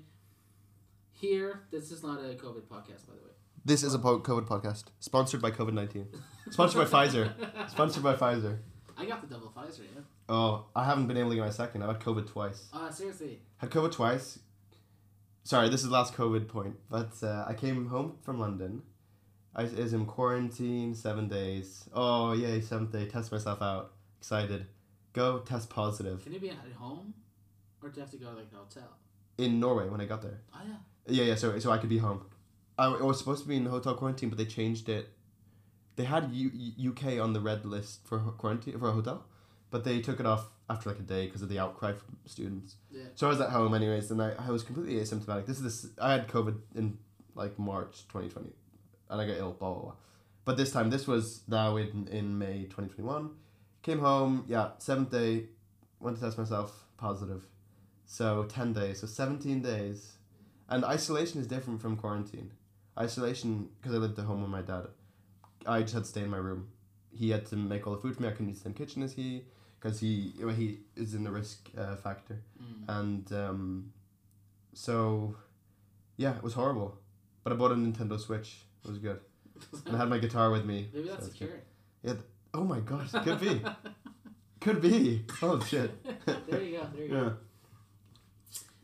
here, 1.13 1.61
this 1.71 1.91
is 1.91 2.03
not 2.03 2.19
a 2.19 2.33
COVID 2.35 2.63
podcast, 2.73 3.05
by 3.07 3.13
the 3.19 3.25
way. 3.27 3.34
This 3.65 3.81
is 3.83 3.93
a 3.93 3.99
po- 3.99 4.19
COVID 4.19 4.47
podcast 4.47 4.85
sponsored 4.99 5.41
by 5.41 5.51
COVID 5.51 5.73
nineteen. 5.73 6.07
Sponsored 6.51 6.89
by 6.89 7.05
Pfizer. 7.07 7.33
Sponsored 7.69 8.03
by 8.03 8.15
Pfizer. 8.15 8.59
I 8.97 9.05
got 9.05 9.21
the 9.21 9.27
double 9.27 9.51
Pfizer. 9.55 9.79
Yeah. 9.79 10.01
Oh, 10.29 10.65
I 10.75 10.85
haven't 10.85 11.07
been 11.07 11.17
able 11.17 11.29
to 11.31 11.35
get 11.35 11.43
my 11.45 11.49
second. 11.49 11.81
I've 11.83 11.89
had 11.97 11.99
COVID 11.99 12.27
twice. 12.27 12.69
Ah, 12.73 12.89
seriously. 12.89 13.39
Had 13.57 13.71
COVID 13.71 13.91
twice. 13.91 14.39
Sorry, 15.43 15.69
this 15.69 15.81
is 15.81 15.87
the 15.87 15.93
last 15.93 16.13
COVID 16.15 16.47
point, 16.47 16.75
but 16.89 17.11
uh, 17.21 17.45
I 17.47 17.53
came 17.53 17.87
home 17.87 18.17
from 18.21 18.39
London. 18.39 18.83
I 19.55 19.63
was- 19.63 19.73
is 19.73 19.93
in 19.93 20.05
quarantine 20.05 20.93
seven 20.93 21.27
days. 21.27 21.89
Oh 21.93 22.33
yay, 22.33 22.61
seventh 22.61 22.91
day. 22.91 23.07
Test 23.07 23.31
myself 23.31 23.61
out. 23.61 23.93
Excited. 24.19 24.67
Go 25.13 25.39
test 25.39 25.69
positive 25.69 26.23
Can 26.23 26.33
you 26.33 26.39
be 26.39 26.49
at 26.49 26.57
home, 26.77 27.13
or 27.81 27.89
do 27.89 27.95
you 27.95 28.01
have 28.01 28.11
to 28.11 28.17
go 28.17 28.27
like 28.35 28.47
a 28.53 28.57
hotel? 28.57 28.97
in 29.37 29.59
Norway 29.59 29.89
when 29.89 29.99
I 29.99 30.05
got 30.05 30.21
there. 30.21 30.39
Oh 30.53 30.59
yeah. 30.65 30.75
Yeah, 31.07 31.23
yeah. 31.25 31.35
So 31.35 31.57
so 31.59 31.71
I 31.71 31.77
could 31.77 31.89
be 31.89 31.97
home. 31.97 32.25
Oh, 32.77 32.95
I, 32.95 32.99
I 32.99 33.03
was 33.03 33.17
supposed 33.19 33.43
to 33.43 33.47
be 33.49 33.55
in 33.55 33.65
hotel 33.65 33.95
quarantine, 33.95 34.29
but 34.29 34.37
they 34.37 34.45
changed 34.45 34.89
it. 34.89 35.09
They 35.95 36.03
had 36.03 36.31
U- 36.33 36.91
UK 36.91 37.19
on 37.21 37.33
the 37.33 37.39
red 37.39 37.65
list 37.65 38.05
for 38.05 38.19
quarantine 38.19 38.77
for 38.79 38.89
a 38.89 38.91
hotel, 38.91 39.25
but 39.71 39.83
they 39.83 40.01
took 40.01 40.19
it 40.19 40.25
off 40.25 40.49
after 40.69 40.89
like 40.89 40.99
a 40.99 41.03
day 41.03 41.25
because 41.27 41.41
of 41.41 41.49
the 41.49 41.59
outcry 41.59 41.93
from 41.93 42.17
students. 42.25 42.75
Yeah. 42.91 43.03
So 43.15 43.27
I 43.27 43.29
was 43.29 43.39
at 43.39 43.49
home 43.51 43.73
anyways, 43.73 44.11
and 44.11 44.21
I, 44.21 44.33
I 44.37 44.49
was 44.51 44.63
completely 44.63 44.95
asymptomatic. 44.95 45.45
This 45.45 45.57
is 45.57 45.63
this 45.83 45.91
I 46.01 46.11
had 46.11 46.27
COVID 46.27 46.57
in 46.75 46.97
like 47.33 47.57
March 47.57 48.07
twenty 48.09 48.29
twenty, 48.29 48.51
and 49.09 49.21
I 49.21 49.25
got 49.27 49.37
ill. 49.37 49.53
Blah 49.53 49.73
blah 49.73 49.81
blah. 49.81 49.93
But 50.43 50.57
this 50.57 50.71
time, 50.71 50.89
this 50.89 51.07
was 51.07 51.41
now 51.47 51.77
in 51.77 52.07
in 52.11 52.37
May 52.37 52.65
twenty 52.65 52.89
twenty 52.89 53.03
one. 53.07 53.31
Came 53.83 53.99
home, 53.99 54.45
yeah, 54.47 54.71
seventh 54.79 55.11
day, 55.11 55.45
went 55.99 56.17
to 56.17 56.23
test 56.23 56.37
myself 56.37 56.85
positive. 56.97 57.43
So 58.05 58.43
ten 58.49 58.73
days, 58.73 58.99
so 58.99 59.07
seventeen 59.07 59.61
days, 59.61 60.17
and 60.67 60.83
isolation 60.83 61.39
is 61.39 61.47
different 61.47 61.81
from 61.81 61.95
quarantine. 61.95 62.51
Isolation 62.97 63.69
because 63.81 63.93
I 63.95 63.99
lived 63.99 64.17
at 64.19 64.25
home 64.25 64.41
with 64.41 64.49
my 64.51 64.61
dad. 64.61 64.87
I 65.65 65.81
just 65.81 65.93
had 65.93 66.03
to 66.03 66.09
stay 66.09 66.21
in 66.21 66.29
my 66.29 66.37
room. 66.37 66.67
He 67.11 67.29
had 67.29 67.45
to 67.47 67.55
make 67.55 67.85
all 67.87 67.93
the 67.95 67.99
food 68.01 68.15
for 68.15 68.21
me. 68.23 68.27
I 68.29 68.31
couldn't 68.31 68.49
use 68.49 68.59
the 68.59 68.63
same 68.65 68.73
kitchen 68.73 69.03
as 69.03 69.13
he 69.13 69.43
because 69.79 69.99
he 69.99 70.33
well, 70.41 70.53
he 70.55 70.79
is 70.95 71.13
in 71.13 71.23
the 71.23 71.31
risk 71.31 71.69
uh, 71.77 71.95
factor 71.97 72.41
Mm. 72.61 72.99
and 72.99 73.31
um, 73.33 73.93
so 74.73 75.35
yeah, 76.17 76.35
it 76.37 76.43
was 76.43 76.53
horrible. 76.53 76.97
But 77.43 77.53
I 77.53 77.55
bought 77.57 77.71
a 77.71 77.75
Nintendo 77.75 78.19
Switch. 78.19 78.61
It 78.83 78.87
was 78.89 78.97
good, 78.99 79.19
and 79.85 79.95
I 79.95 79.99
had 79.99 80.09
my 80.09 80.17
guitar 80.19 80.49
with 80.51 80.65
me. 80.65 80.89
Maybe 80.93 81.07
that's 81.09 81.25
a 81.25 81.29
was 81.29 81.33
good. 81.37 81.61
cure. 82.03 82.17
Oh 82.53 82.63
my 82.63 82.79
gosh, 82.79 83.11
could 83.11 83.39
be, 83.39 83.61
could 84.61 84.81
be. 84.81 85.25
Oh 85.41 85.59
shit. 85.59 85.91
there 86.49 86.61
you 86.61 86.77
go. 86.77 86.87
There 86.95 87.03
you 87.05 87.09
go. 87.09 87.33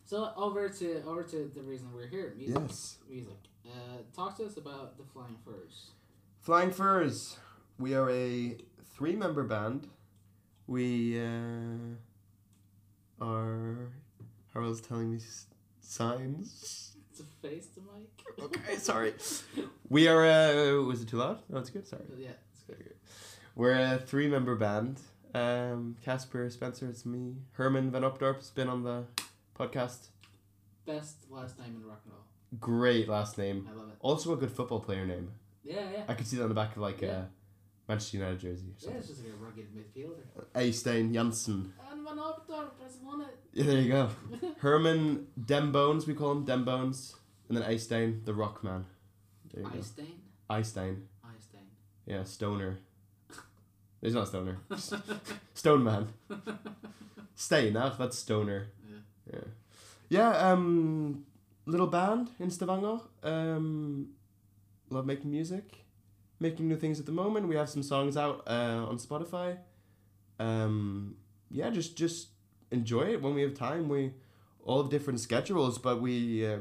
So 0.06 0.32
over 0.36 0.68
to 0.70 1.04
over 1.08 1.24
to 1.24 1.52
the 1.56 1.62
reason 1.62 1.88
we're 1.94 2.08
here. 2.08 2.34
Music. 2.38 2.58
Yes. 2.62 2.98
Music. 3.10 3.38
Uh, 3.66 3.98
talk 4.16 4.38
to 4.38 4.46
us 4.46 4.58
about 4.58 4.98
the 4.98 5.04
Flying 5.04 5.38
Furs. 5.46 5.92
Flying 6.40 6.72
Furs. 6.72 7.38
We 7.80 7.94
are 7.94 8.10
a 8.10 8.58
three-member 8.96 9.44
band. 9.44 9.88
We 10.68 11.20
uh, 11.20 11.96
are. 13.22 13.92
Harold's 14.54 14.82
telling 14.82 15.12
me 15.12 15.20
signs. 15.80 16.96
To 17.18 17.24
face 17.42 17.68
the 17.76 17.82
mic. 17.82 18.10
Okay, 18.42 18.76
sorry. 18.78 19.14
We 19.90 20.08
are. 20.08 20.26
Uh, 20.26 20.82
was 20.84 21.02
it 21.02 21.08
too 21.10 21.18
loud? 21.18 21.40
No, 21.50 21.60
it's 21.60 21.70
good. 21.70 21.88
Sorry. 21.88 22.04
yeah. 22.18 22.30
It's 22.54 22.64
good. 22.64 22.94
We're 23.56 23.74
a 23.74 23.98
three 23.98 24.28
member 24.28 24.56
band. 24.56 25.00
Um, 25.34 25.96
Casper, 26.04 26.50
Spencer, 26.50 26.90
it's 26.90 27.06
me. 27.06 27.36
Herman 27.54 27.90
Van 27.92 28.02
Opdorp's 28.02 28.50
been 28.50 28.68
on 28.68 28.84
the 28.84 29.06
podcast. 29.58 30.08
Best 30.86 31.18
last 31.30 31.58
name 31.60 31.76
in 31.78 31.86
rock 31.86 32.02
and 32.04 32.14
roll. 32.14 32.24
Great 32.60 33.08
last 33.08 33.38
name. 33.38 33.68
I 33.72 33.76
love 33.76 33.90
it. 33.90 33.96
Also 34.00 34.34
a 34.34 34.38
good 34.38 34.52
football 34.52 34.80
player 34.80 35.06
name. 35.06 35.32
Yeah, 35.64 35.90
yeah. 35.92 36.04
I 36.08 36.14
could 36.16 36.28
see 36.28 36.38
that 36.38 36.44
on 36.44 36.50
the 36.50 36.56
back 36.56 36.72
of 36.76 36.82
like 36.82 37.02
Yeah. 37.02 37.10
a 37.22 37.26
Manchester 37.88 38.18
United 38.18 38.40
jersey 38.40 38.68
or 38.86 38.92
Yeah, 38.92 38.98
it's 38.98 39.08
just 39.08 39.24
like 39.24 39.34
a 39.34 39.36
rugged 39.36 39.68
midfielder. 39.76 40.46
Eystein 40.56 41.14
Janssen. 41.14 41.74
And 41.92 42.04
Van 42.06 42.18
won 43.04 43.22
it. 43.22 43.38
Yeah, 43.54 43.64
there 43.66 43.80
you 43.82 43.90
go. 43.90 44.10
Herman 44.60 45.28
Dem 45.46 45.72
Bones, 45.72 46.08
we 46.08 46.14
call 46.14 46.32
him 46.34 46.46
Dem 46.46 46.66
Bones. 46.66 47.16
And 47.48 47.58
then 47.58 47.70
Eystein, 47.70 48.24
the 48.26 48.34
rock 48.34 48.64
man. 48.64 48.86
There 49.54 49.64
you 49.64 49.70
go. 49.70 49.78
Eystein. 49.78 50.08
Eystein. 50.50 51.02
Eystein. 51.26 51.66
Yeah, 52.06 52.24
Stoner. 52.24 52.78
He's 54.02 54.14
not 54.14 54.28
Stoner. 54.28 54.58
Stone 55.54 55.84
Man. 55.84 56.08
Stein, 57.36 57.76
ah, 57.78 57.94
that's 57.98 58.18
Stoner. 58.18 58.68
Yeah. 58.90 58.98
Yeah. 59.34 59.40
Yeah, 60.10 60.52
um 60.52 61.26
little 61.66 61.88
band 61.88 62.30
in 62.40 62.50
Stavanger. 62.50 63.00
Um 63.24 64.10
love 64.90 65.06
making 65.06 65.32
music. 65.32 65.86
Making 66.40 66.68
new 66.68 66.76
things 66.78 67.00
at 67.00 67.06
the 67.06 67.12
moment. 67.12 67.48
We 67.48 67.56
have 67.56 67.70
some 67.70 67.84
songs 67.84 68.18
out 68.18 68.44
uh, 68.48 68.86
on 68.90 68.98
Spotify. 68.98 69.58
Um 70.40 71.16
yeah, 71.50 71.70
just 71.70 71.96
just 71.98 72.30
enjoy 72.72 73.12
it 73.14 73.22
when 73.22 73.34
we 73.36 73.42
have 73.42 73.54
time. 73.54 73.90
We 73.90 74.14
all 74.64 74.82
have 74.82 74.92
different 74.92 75.20
schedules, 75.20 75.78
but 75.78 76.02
we 76.02 76.46
uh, 76.46 76.60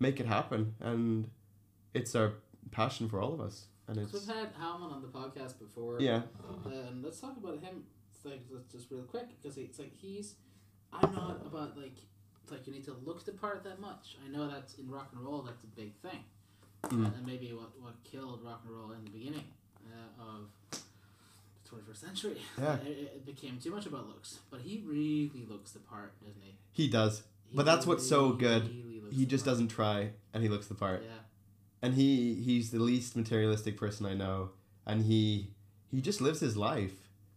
make 0.00 0.20
it 0.20 0.26
happen 0.26 0.74
and 0.80 1.30
it's 1.92 2.14
our 2.14 2.34
passion 2.70 3.08
for 3.08 3.20
all 3.20 3.32
of 3.34 3.40
us. 3.40 3.66
And 3.86 3.98
it's 3.98 4.12
we've 4.12 4.26
had 4.26 4.48
Halman 4.58 4.90
on 4.90 5.02
the 5.02 5.08
podcast 5.08 5.58
before. 5.58 6.00
yeah. 6.00 6.22
And 6.64 7.02
let's 7.04 7.20
talk 7.20 7.36
about 7.36 7.60
him. 7.62 7.84
Like 8.24 8.48
just 8.72 8.90
real 8.90 9.02
quick 9.02 9.28
because 9.36 9.58
it's 9.58 9.78
like 9.78 9.92
he's. 9.92 10.36
I'm 10.90 11.14
not 11.14 11.42
about 11.44 11.76
like 11.76 11.98
it's 12.44 12.52
like 12.52 12.66
you 12.66 12.72
need 12.74 12.84
to 12.84 12.94
look 13.04 13.24
the 13.24 13.32
part 13.32 13.64
that 13.64 13.80
much. 13.80 14.16
I 14.24 14.30
know 14.30 14.48
that's 14.48 14.74
in 14.74 14.88
rock 14.88 15.08
and 15.14 15.24
roll. 15.24 15.42
That's 15.42 15.64
a 15.64 15.66
big 15.68 15.94
thing, 15.96 16.20
Mm. 16.84 17.16
and 17.16 17.26
maybe 17.26 17.52
what 17.54 17.70
what 17.80 17.94
killed 18.04 18.40
rock 18.44 18.60
and 18.66 18.76
roll 18.76 18.92
in 18.92 19.02
the 19.04 19.10
beginning 19.10 19.44
uh, 19.86 20.22
of 20.22 20.48
the 20.70 20.78
twenty 21.68 21.84
first 21.86 22.02
century. 22.02 22.36
Yeah. 22.60 22.76
It, 22.76 23.12
it 23.16 23.26
became 23.26 23.58
too 23.58 23.70
much 23.70 23.86
about 23.86 24.06
looks, 24.06 24.38
but 24.50 24.60
he 24.60 24.82
really 24.86 25.46
looks 25.48 25.72
the 25.72 25.78
part, 25.80 26.12
doesn't 26.20 26.42
he? 26.42 26.54
He 26.72 26.88
does. 26.88 27.22
He 27.48 27.56
But 27.56 27.64
that's 27.66 27.86
what's 27.86 28.06
so 28.06 28.32
good. 28.32 28.64
really 28.68 29.10
He 29.14 29.24
just 29.26 29.44
part. 29.44 29.54
doesn't 29.54 29.68
try 29.68 30.10
and 30.34 30.42
he 30.42 30.48
looks 30.48 30.66
the 30.66 30.74
part. 30.74 31.02
Yeah. 31.02 31.20
and 31.82 31.94
he 31.94 32.34
he's 32.34 32.70
the 32.70 32.78
least 32.78 33.16
materialistic 33.16 33.76
person 33.78 34.04
I 34.06 34.14
know, 34.14 34.50
and 34.86 35.04
he 35.04 35.50
he 35.90 36.00
just 36.02 36.20
lives 36.20 36.40
his 36.40 36.56
life. 36.56 36.92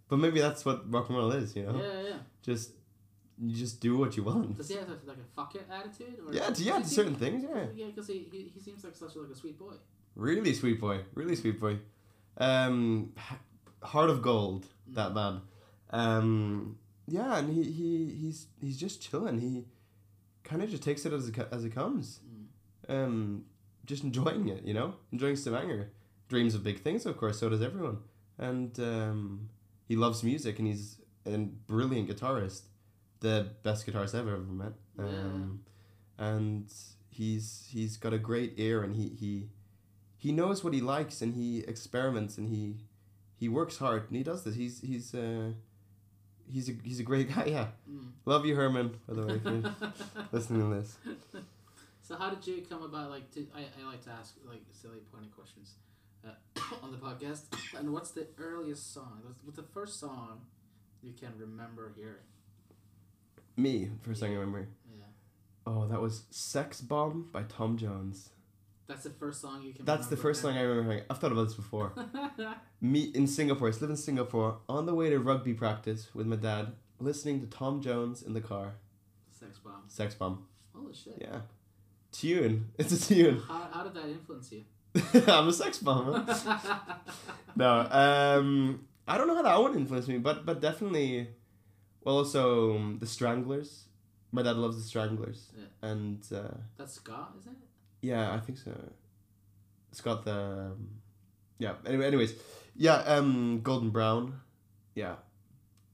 But 0.10 0.18
maybe 0.20 0.40
that's 0.40 0.64
what 0.66 0.90
rock 0.92 1.10
and 1.10 1.18
roll 1.18 1.32
is, 1.32 1.56
you 1.56 1.64
know. 1.64 1.78
Yeah, 1.82 2.02
yeah. 2.10 2.18
Just 2.42 2.72
you 3.40 3.56
just 3.56 3.80
do 3.80 3.98
what 3.98 4.18
you 4.18 4.24
want. 4.24 4.58
Does 4.58 4.70
he 4.70 4.76
have 4.76 4.90
like 4.90 5.18
a 5.18 5.36
fuck 5.36 5.56
it 5.56 5.68
attitude? 5.72 6.20
Or 6.26 6.34
Yeah, 6.34 6.50
yeah, 6.58 6.80
he 6.80 6.86
certain 6.86 7.16
things, 7.16 7.44
yeah. 7.44 7.66
Yeah, 7.76 7.86
because 7.88 8.08
he, 8.08 8.28
he, 8.32 8.52
he 8.54 8.60
seems 8.60 8.84
like 8.84 8.96
such 8.96 9.16
a, 9.16 9.20
like 9.20 9.32
a 9.32 9.36
sweet 9.36 9.60
boy. 9.60 9.74
Really 10.16 10.54
sweet 10.54 10.80
boy, 10.80 11.02
really 11.14 11.36
sweet 11.36 11.60
boy. 11.60 11.78
Um, 12.38 13.14
heart 13.84 14.10
of 14.10 14.22
gold, 14.22 14.66
that 14.88 15.14
man. 15.14 15.42
Um, 15.92 16.78
yeah, 17.08 17.38
and 17.38 17.54
he, 17.54 17.64
he 17.64 18.16
he's 18.20 18.48
he's 18.60 18.78
just 18.78 19.02
chilling. 19.02 19.40
He 19.40 19.66
kind 20.44 20.62
of 20.64 20.70
just 20.70 20.84
takes 20.84 21.06
it 21.06 21.14
as 21.14 21.30
it, 21.30 21.38
as 21.52 21.64
it 21.66 21.74
comes. 21.74 22.20
Mm. 22.90 23.04
um, 23.04 23.46
just 23.86 24.04
enjoying 24.04 24.50
it, 24.50 24.64
you 24.66 24.74
know, 24.74 24.96
enjoying 25.12 25.36
Stavanger. 25.36 25.92
Dreams 26.30 26.56
of 26.56 26.64
big 26.64 26.82
things, 26.82 27.06
of 27.06 27.16
course. 27.18 27.40
So 27.40 27.48
does 27.48 27.62
everyone, 27.62 28.00
and 28.38 28.78
um, 28.80 29.50
he 29.88 29.96
loves 29.96 30.24
music, 30.24 30.60
and 30.60 30.68
he's 30.68 30.98
a 31.26 31.38
brilliant 31.38 32.10
guitarist, 32.10 32.64
the 33.20 33.48
best 33.64 33.86
guitarist 33.88 34.14
I've 34.16 34.28
ever 34.28 34.38
met. 34.40 34.74
Um, 35.00 35.62
and 36.18 36.72
he's 37.10 37.68
he's 37.70 37.98
got 37.98 38.14
a 38.14 38.18
great 38.20 38.54
ear, 38.58 38.84
and 38.84 38.96
he 38.96 39.10
he 39.10 39.50
he 40.18 40.32
knows 40.32 40.64
what 40.64 40.74
he 40.74 40.82
likes, 40.82 41.22
and 41.22 41.34
he 41.36 41.60
experiments, 41.68 42.38
and 42.38 42.50
he 42.50 42.76
he 43.36 43.48
works 43.50 43.78
hard, 43.78 44.08
and 44.08 44.16
he 44.18 44.24
does 44.24 44.44
this. 44.44 44.56
He's 44.56 44.82
he's 44.82 45.14
uh, 45.14 45.52
he's 46.50 46.70
a 46.70 46.74
he's 46.84 47.00
a 47.00 47.04
great 47.04 47.34
guy. 47.34 47.46
Yeah, 47.46 47.68
Mm. 47.90 48.12
love 48.26 48.46
you, 48.46 48.56
Herman. 48.56 48.98
By 49.08 49.14
the 49.16 49.26
way, 49.26 49.34
if 49.36 49.44
you're 49.44 49.76
listening 50.32 50.70
to 50.70 50.76
this. 50.78 50.98
So 52.02 52.16
how 52.16 52.30
did 52.30 52.46
you 52.48 52.64
come 52.70 52.84
about? 52.84 53.10
Like, 53.10 53.30
to, 53.32 53.46
I 53.56 53.62
I 53.82 53.86
like 53.88 54.04
to 54.06 54.12
ask 54.12 54.36
like 54.48 54.62
silly 54.72 55.00
pointy 55.12 55.30
questions 55.36 55.74
uh, 56.26 56.32
on 56.84 56.92
the 56.92 56.98
podcast. 56.98 57.42
And 57.78 57.92
what's 57.94 58.12
the 58.12 58.28
earliest 58.40 58.94
song? 58.94 59.22
What's 59.44 59.58
the 59.58 59.68
first 59.74 60.00
song 60.00 60.42
you 61.04 61.14
can 61.14 61.34
remember 61.38 61.92
hearing? 61.96 62.24
Me, 63.58 63.90
first 64.02 64.20
thing 64.22 64.32
I 64.32 64.36
remember. 64.36 64.68
Yeah, 64.90 65.04
Oh, 65.66 65.88
that 65.88 66.00
was 66.00 66.24
Sex 66.30 66.80
Bomb 66.82 67.30
by 67.32 67.44
Tom 67.44 67.78
Jones. 67.78 68.30
that's 68.88 69.04
the 69.04 69.10
first 69.10 69.42
song 69.42 69.64
you 69.64 69.74
can. 69.74 69.84
That's 69.86 70.08
the 70.08 70.16
first 70.18 70.42
song 70.42 70.56
I 70.56 70.62
remember 70.62 70.92
hearing. 70.92 71.06
I've 71.10 71.18
thought 71.18 71.32
about 71.32 71.46
this 71.46 71.56
before. 71.56 71.94
Me 72.82 73.12
in 73.16 73.28
Singapore, 73.28 73.68
I 73.70 73.72
live 73.72 73.90
in 73.90 73.98
Singapore, 73.98 74.60
on 74.70 74.86
the 74.86 74.94
way 74.94 75.10
to 75.10 75.20
rugby 75.20 75.54
practice 75.54 76.10
with 76.14 76.28
my 76.28 76.36
dad, 76.36 76.74
listening 77.00 77.42
to 77.42 77.48
Tom 77.48 77.82
Jones 77.82 78.22
in 78.22 78.34
the 78.34 78.42
car. 78.42 78.76
Sex 79.32 79.58
bomb. 79.60 79.84
Sex 79.88 80.16
Bomb. 80.16 80.46
Holy 80.76 80.94
shit. 80.94 81.18
Yeah. 81.20 81.42
Tune. 82.12 82.70
It's 82.78 82.92
a 82.94 83.08
tune. 83.14 83.42
How, 83.48 83.68
how 83.72 83.84
did 83.84 83.94
that 83.96 84.06
influence 84.06 84.52
you? 84.52 84.64
I'm 85.28 85.48
a 85.48 85.54
sex 85.54 85.80
bomb. 85.80 86.28
No, 87.56 87.70
um, 87.92 88.88
I 89.08 89.18
don't 89.18 89.28
know 89.28 89.36
how 89.36 89.42
that 89.44 89.62
one 89.62 89.76
influenced 89.76 90.08
me, 90.08 90.18
but 90.18 90.46
but 90.46 90.60
definitely, 90.62 91.28
well, 92.08 92.18
also 92.20 92.76
um, 92.78 92.98
the 93.00 93.06
Stranglers. 93.06 93.84
My 94.32 94.42
dad 94.42 94.56
loves 94.56 94.78
the 94.78 94.84
Stranglers, 94.84 95.52
Yeah. 95.58 95.90
and 95.90 96.26
uh, 96.34 96.56
That's 96.78 96.94
ska, 96.94 97.28
isn't 97.40 97.52
it? 97.52 97.58
yeah, 98.02 98.34
I 98.34 98.40
think 98.40 98.58
so. 98.58 98.72
It's 99.92 100.02
got 100.02 100.24
the, 100.24 100.32
um, 100.72 100.90
yeah. 101.60 101.74
Anyway, 101.86 102.06
anyways, 102.08 102.34
yeah. 102.76 102.96
Um, 103.16 103.60
Golden 103.62 103.90
Brown, 103.90 104.40
yeah, 104.96 105.16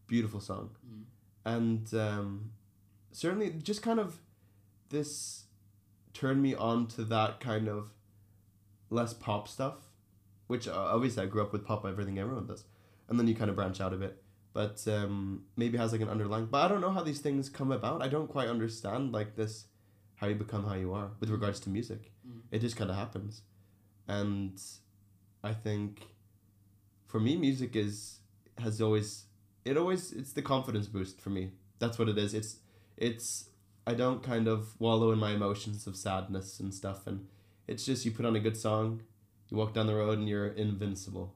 beautiful 0.07 0.39
song, 0.39 0.69
Mm. 0.87 1.03
and 1.45 1.93
um, 1.95 2.51
certainly 3.11 3.49
just 3.63 3.81
kind 3.81 3.99
of 3.99 4.19
this 4.89 5.45
turned 6.13 6.41
me 6.43 6.53
on 6.55 6.85
to 6.87 7.03
that 7.05 7.39
kind 7.39 7.67
of 7.67 7.89
less 8.91 9.13
pop 9.13 9.47
stuff, 9.47 9.89
which 10.47 10.67
uh, 10.67 10.73
obviously 10.95 11.23
I 11.23 11.25
grew 11.27 11.41
up 11.41 11.51
with 11.53 11.65
pop, 11.65 11.85
everything 11.85 12.19
everyone 12.19 12.45
does, 12.47 12.65
and 13.09 13.19
then 13.19 13.27
you 13.27 13.35
kind 13.35 13.49
of 13.49 13.55
branch 13.55 13.79
out 13.81 13.93
a 13.93 13.97
bit. 13.97 14.22
But 14.53 14.83
um, 14.87 15.45
maybe 15.57 15.77
has 15.77 15.91
like 15.91 16.01
an 16.01 16.09
underlying. 16.09 16.45
But 16.45 16.65
I 16.65 16.67
don't 16.67 16.81
know 16.81 16.91
how 16.91 17.03
these 17.03 17.19
things 17.19 17.49
come 17.49 17.71
about. 17.71 18.03
I 18.03 18.07
don't 18.07 18.27
quite 18.27 18.47
understand 18.47 19.11
like 19.11 19.35
this, 19.35 19.65
how 20.15 20.27
you 20.27 20.35
become 20.35 20.65
how 20.65 20.75
you 20.75 20.93
are 20.93 21.11
with 21.19 21.29
regards 21.29 21.59
to 21.61 21.69
music. 21.69 22.11
Mm. 22.27 22.41
It 22.51 22.59
just 22.59 22.75
kind 22.75 22.89
of 22.91 22.95
happens, 22.95 23.41
and 24.07 24.61
I 25.43 25.53
think, 25.53 26.03
for 27.07 27.19
me, 27.19 27.35
music 27.35 27.75
is 27.75 28.19
has 28.59 28.79
always 28.79 29.25
it 29.65 29.77
always 29.77 30.11
it's 30.11 30.33
the 30.33 30.41
confidence 30.41 30.87
boost 30.87 31.19
for 31.19 31.29
me. 31.29 31.51
That's 31.79 31.97
what 31.97 32.09
it 32.09 32.17
is. 32.17 32.33
It's 32.33 32.57
it's 32.97 33.49
I 33.85 33.93
don't 33.93 34.23
kind 34.23 34.47
of 34.47 34.79
wallow 34.79 35.11
in 35.11 35.19
my 35.19 35.31
emotions 35.31 35.87
of 35.87 35.95
sadness 35.95 36.59
and 36.59 36.73
stuff, 36.73 37.07
and 37.07 37.27
it's 37.67 37.85
just 37.85 38.05
you 38.05 38.11
put 38.11 38.25
on 38.25 38.35
a 38.35 38.39
good 38.39 38.57
song, 38.57 39.01
you 39.49 39.57
walk 39.57 39.73
down 39.73 39.87
the 39.87 39.95
road 39.95 40.19
and 40.19 40.29
you're 40.29 40.47
invincible. 40.47 41.35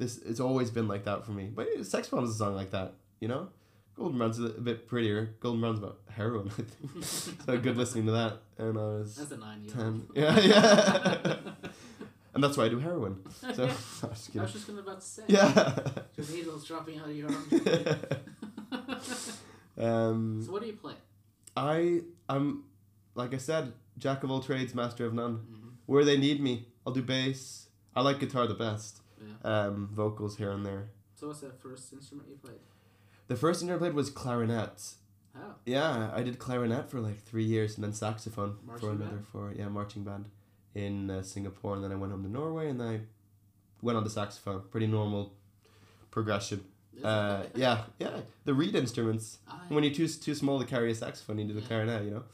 This 0.00 0.16
it's 0.16 0.40
always 0.40 0.70
been 0.70 0.88
like 0.88 1.04
that 1.04 1.26
for 1.26 1.32
me. 1.32 1.50
But 1.54 1.68
Sex 1.84 2.08
Bomb 2.08 2.24
is 2.24 2.30
a 2.30 2.34
song 2.34 2.54
like 2.56 2.70
that, 2.70 2.94
you 3.20 3.28
know. 3.28 3.48
Golden 3.96 4.16
Brown's 4.16 4.38
a, 4.38 4.46
a 4.46 4.60
bit 4.60 4.88
prettier. 4.88 5.34
Golden 5.40 5.60
Brown's 5.60 5.78
about 5.78 5.98
heroin, 6.08 6.48
I 6.48 6.62
think. 6.62 7.04
so 7.46 7.58
good 7.58 7.76
listening 7.76 8.06
to 8.06 8.12
that, 8.12 8.38
and 8.56 8.78
I 8.78 8.80
was 8.80 9.14
That's 9.16 9.30
a 9.32 9.36
nine 9.36 9.62
year 9.62 9.74
ten. 9.74 9.84
old. 10.08 10.10
Yeah, 10.14 10.40
yeah. 10.40 11.36
and 12.34 12.42
that's 12.42 12.56
why 12.56 12.64
I 12.64 12.68
do 12.70 12.78
heroin. 12.78 13.18
So 13.40 13.48
I'm 13.48 13.54
just 13.68 14.34
I 14.34 14.40
was 14.40 14.52
just 14.54 14.66
gonna 14.66 14.80
about 14.80 15.00
to 15.02 15.06
say. 15.06 15.22
Yeah. 15.28 15.78
Just 16.16 16.32
needles 16.34 16.66
dropping 16.66 16.98
out 16.98 17.10
of 17.10 17.14
your 17.14 17.28
arm. 17.30 17.46
um, 19.78 20.42
so 20.44 20.52
what 20.52 20.62
do 20.62 20.66
you 20.68 20.72
play? 20.74 20.94
I 21.56 22.00
I'm 22.26 22.64
like 23.14 23.34
I 23.34 23.38
said, 23.38 23.74
jack 23.98 24.24
of 24.24 24.30
all 24.30 24.40
trades, 24.40 24.74
master 24.74 25.04
of 25.04 25.12
none. 25.12 25.34
hmm 25.34 25.68
Where 25.84 26.06
they 26.06 26.16
need 26.16 26.40
me, 26.40 26.68
I'll 26.86 26.94
do 26.94 27.02
bass. 27.02 27.68
I 27.94 28.00
like 28.00 28.18
guitar 28.18 28.46
the 28.46 28.54
best. 28.54 29.02
Yeah. 29.20 29.50
Um, 29.66 29.88
vocals 29.92 30.36
here 30.38 30.50
and 30.50 30.64
there. 30.64 30.88
So 31.14 31.28
what's 31.28 31.40
the 31.40 31.50
first 31.50 31.92
instrument 31.92 32.28
you 32.28 32.36
played? 32.36 32.60
The 33.28 33.36
first 33.36 33.60
instrument 33.62 33.82
I 33.82 33.84
played 33.86 33.94
was 33.94 34.10
clarinet. 34.10 34.94
How? 35.34 35.54
Yeah, 35.64 36.10
I 36.14 36.22
did 36.22 36.38
clarinet 36.38 36.90
for 36.90 37.00
like 37.00 37.20
three 37.22 37.44
years, 37.44 37.76
and 37.76 37.84
then 37.84 37.92
saxophone 37.92 38.56
for 38.80 38.90
another 38.90 39.10
band? 39.10 39.26
four. 39.30 39.52
Yeah, 39.56 39.68
marching 39.68 40.02
band 40.02 40.24
in 40.74 41.10
uh, 41.10 41.22
Singapore, 41.22 41.74
and 41.74 41.84
then 41.84 41.92
I 41.92 41.96
went 41.96 42.12
home 42.12 42.22
to 42.24 42.28
Norway, 42.30 42.68
and 42.68 42.80
then 42.80 42.88
I 42.88 43.00
went 43.82 43.96
on 43.96 44.04
the 44.04 44.10
saxophone. 44.10 44.62
Pretty 44.70 44.86
normal 44.88 45.34
progression. 46.10 46.64
Uh, 47.04 47.44
yeah, 47.54 47.82
yeah. 47.98 48.20
The 48.44 48.54
reed 48.54 48.74
instruments. 48.74 49.38
Ah, 49.48 49.60
When 49.68 49.84
you're 49.84 49.94
too 49.94 50.08
too 50.08 50.34
small 50.34 50.58
to 50.58 50.66
carry 50.66 50.90
a 50.90 50.94
saxophone, 50.94 51.38
you 51.38 51.44
do 51.46 51.54
the 51.54 51.60
Yeah. 51.60 51.66
clarinet. 51.68 52.04
You 52.04 52.10
know. 52.10 52.24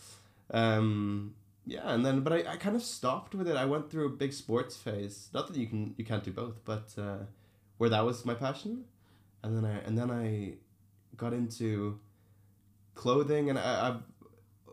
Um, 0.53 1.35
yeah, 1.67 1.81
and 1.85 2.07
then 2.07 2.21
but 2.21 2.33
I, 2.33 2.53
I 2.53 2.57
kind 2.57 2.77
of 2.77 2.83
stopped 2.83 3.35
with 3.35 3.49
it. 3.49 3.57
I 3.57 3.65
went 3.65 3.91
through 3.91 4.07
a 4.07 4.11
big 4.11 4.33
sports 4.33 4.77
phase. 4.77 5.29
Not 5.35 5.49
that 5.49 5.57
you 5.57 5.67
can 5.67 5.95
you 5.97 6.05
can't 6.05 6.23
do 6.23 6.31
both, 6.31 6.65
but 6.65 6.95
uh, 6.97 7.25
where 7.79 7.91
that 7.91 8.05
was 8.05 8.25
my 8.25 8.35
passion, 8.35 8.85
and 9.43 9.57
then 9.57 9.65
I 9.65 9.79
and 9.81 9.99
then 9.99 10.11
I 10.11 10.55
got 11.17 11.33
into 11.33 11.99
clothing, 12.95 13.51
and 13.51 13.59
I, 13.59 13.63
I 13.63 13.97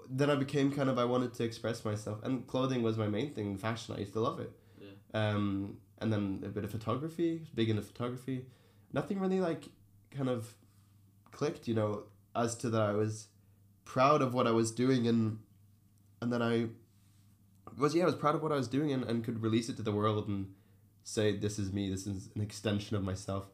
then 0.08 0.30
I 0.30 0.36
became 0.36 0.72
kind 0.72 0.88
of 0.88 1.00
I 1.00 1.06
wanted 1.06 1.34
to 1.34 1.44
express 1.44 1.84
myself, 1.84 2.20
and 2.24 2.46
clothing 2.46 2.84
was 2.84 2.96
my 2.96 3.08
main 3.08 3.34
thing. 3.34 3.58
Fashion, 3.58 3.96
I 3.98 4.02
used 4.02 4.14
to 4.14 4.20
love 4.20 4.40
it. 4.40 4.52
Yeah. 4.80 4.90
Um, 5.14 5.78
and 6.00 6.14
then 6.14 6.44
a 6.46 6.50
bit 6.50 6.64
of 6.64 6.70
photography, 6.70 7.48
big 7.56 7.70
into 7.70 7.82
photography. 7.82 8.46
Nothing 8.92 9.20
really 9.20 9.40
like 9.40 9.64
kind 10.12 10.30
of 10.30 10.54
clicked, 11.32 11.68
you 11.68 11.74
know, 11.74 12.04
as 12.36 12.56
to 12.58 12.70
that 12.70 12.82
I 12.82 12.92
was 12.92 13.28
proud 13.84 14.22
of 14.22 14.34
what 14.34 14.46
I 14.46 14.52
was 14.52 14.72
doing 14.72 15.08
and 15.08 15.40
and 16.22 16.32
then 16.32 16.42
I 16.42 16.68
was 17.78 17.96
yeah, 17.96 18.04
I 18.04 18.06
was 18.06 18.16
proud 18.16 18.36
of 18.36 18.44
what 18.44 18.52
I 18.52 18.56
was 18.56 18.68
doing 18.68 18.92
and, 18.92 19.04
and 19.04 19.24
could 19.24 19.42
release 19.42 19.70
it 19.70 19.78
to 19.78 19.84
the 19.84 19.92
world 19.92 20.28
and 20.28 20.54
say 21.04 21.36
this 21.36 21.60
is 21.60 21.72
me, 21.72 21.90
this 21.90 22.08
is 22.08 22.30
an 22.36 22.42
extension 22.42 22.96
of 22.96 23.04
myself. 23.04 23.48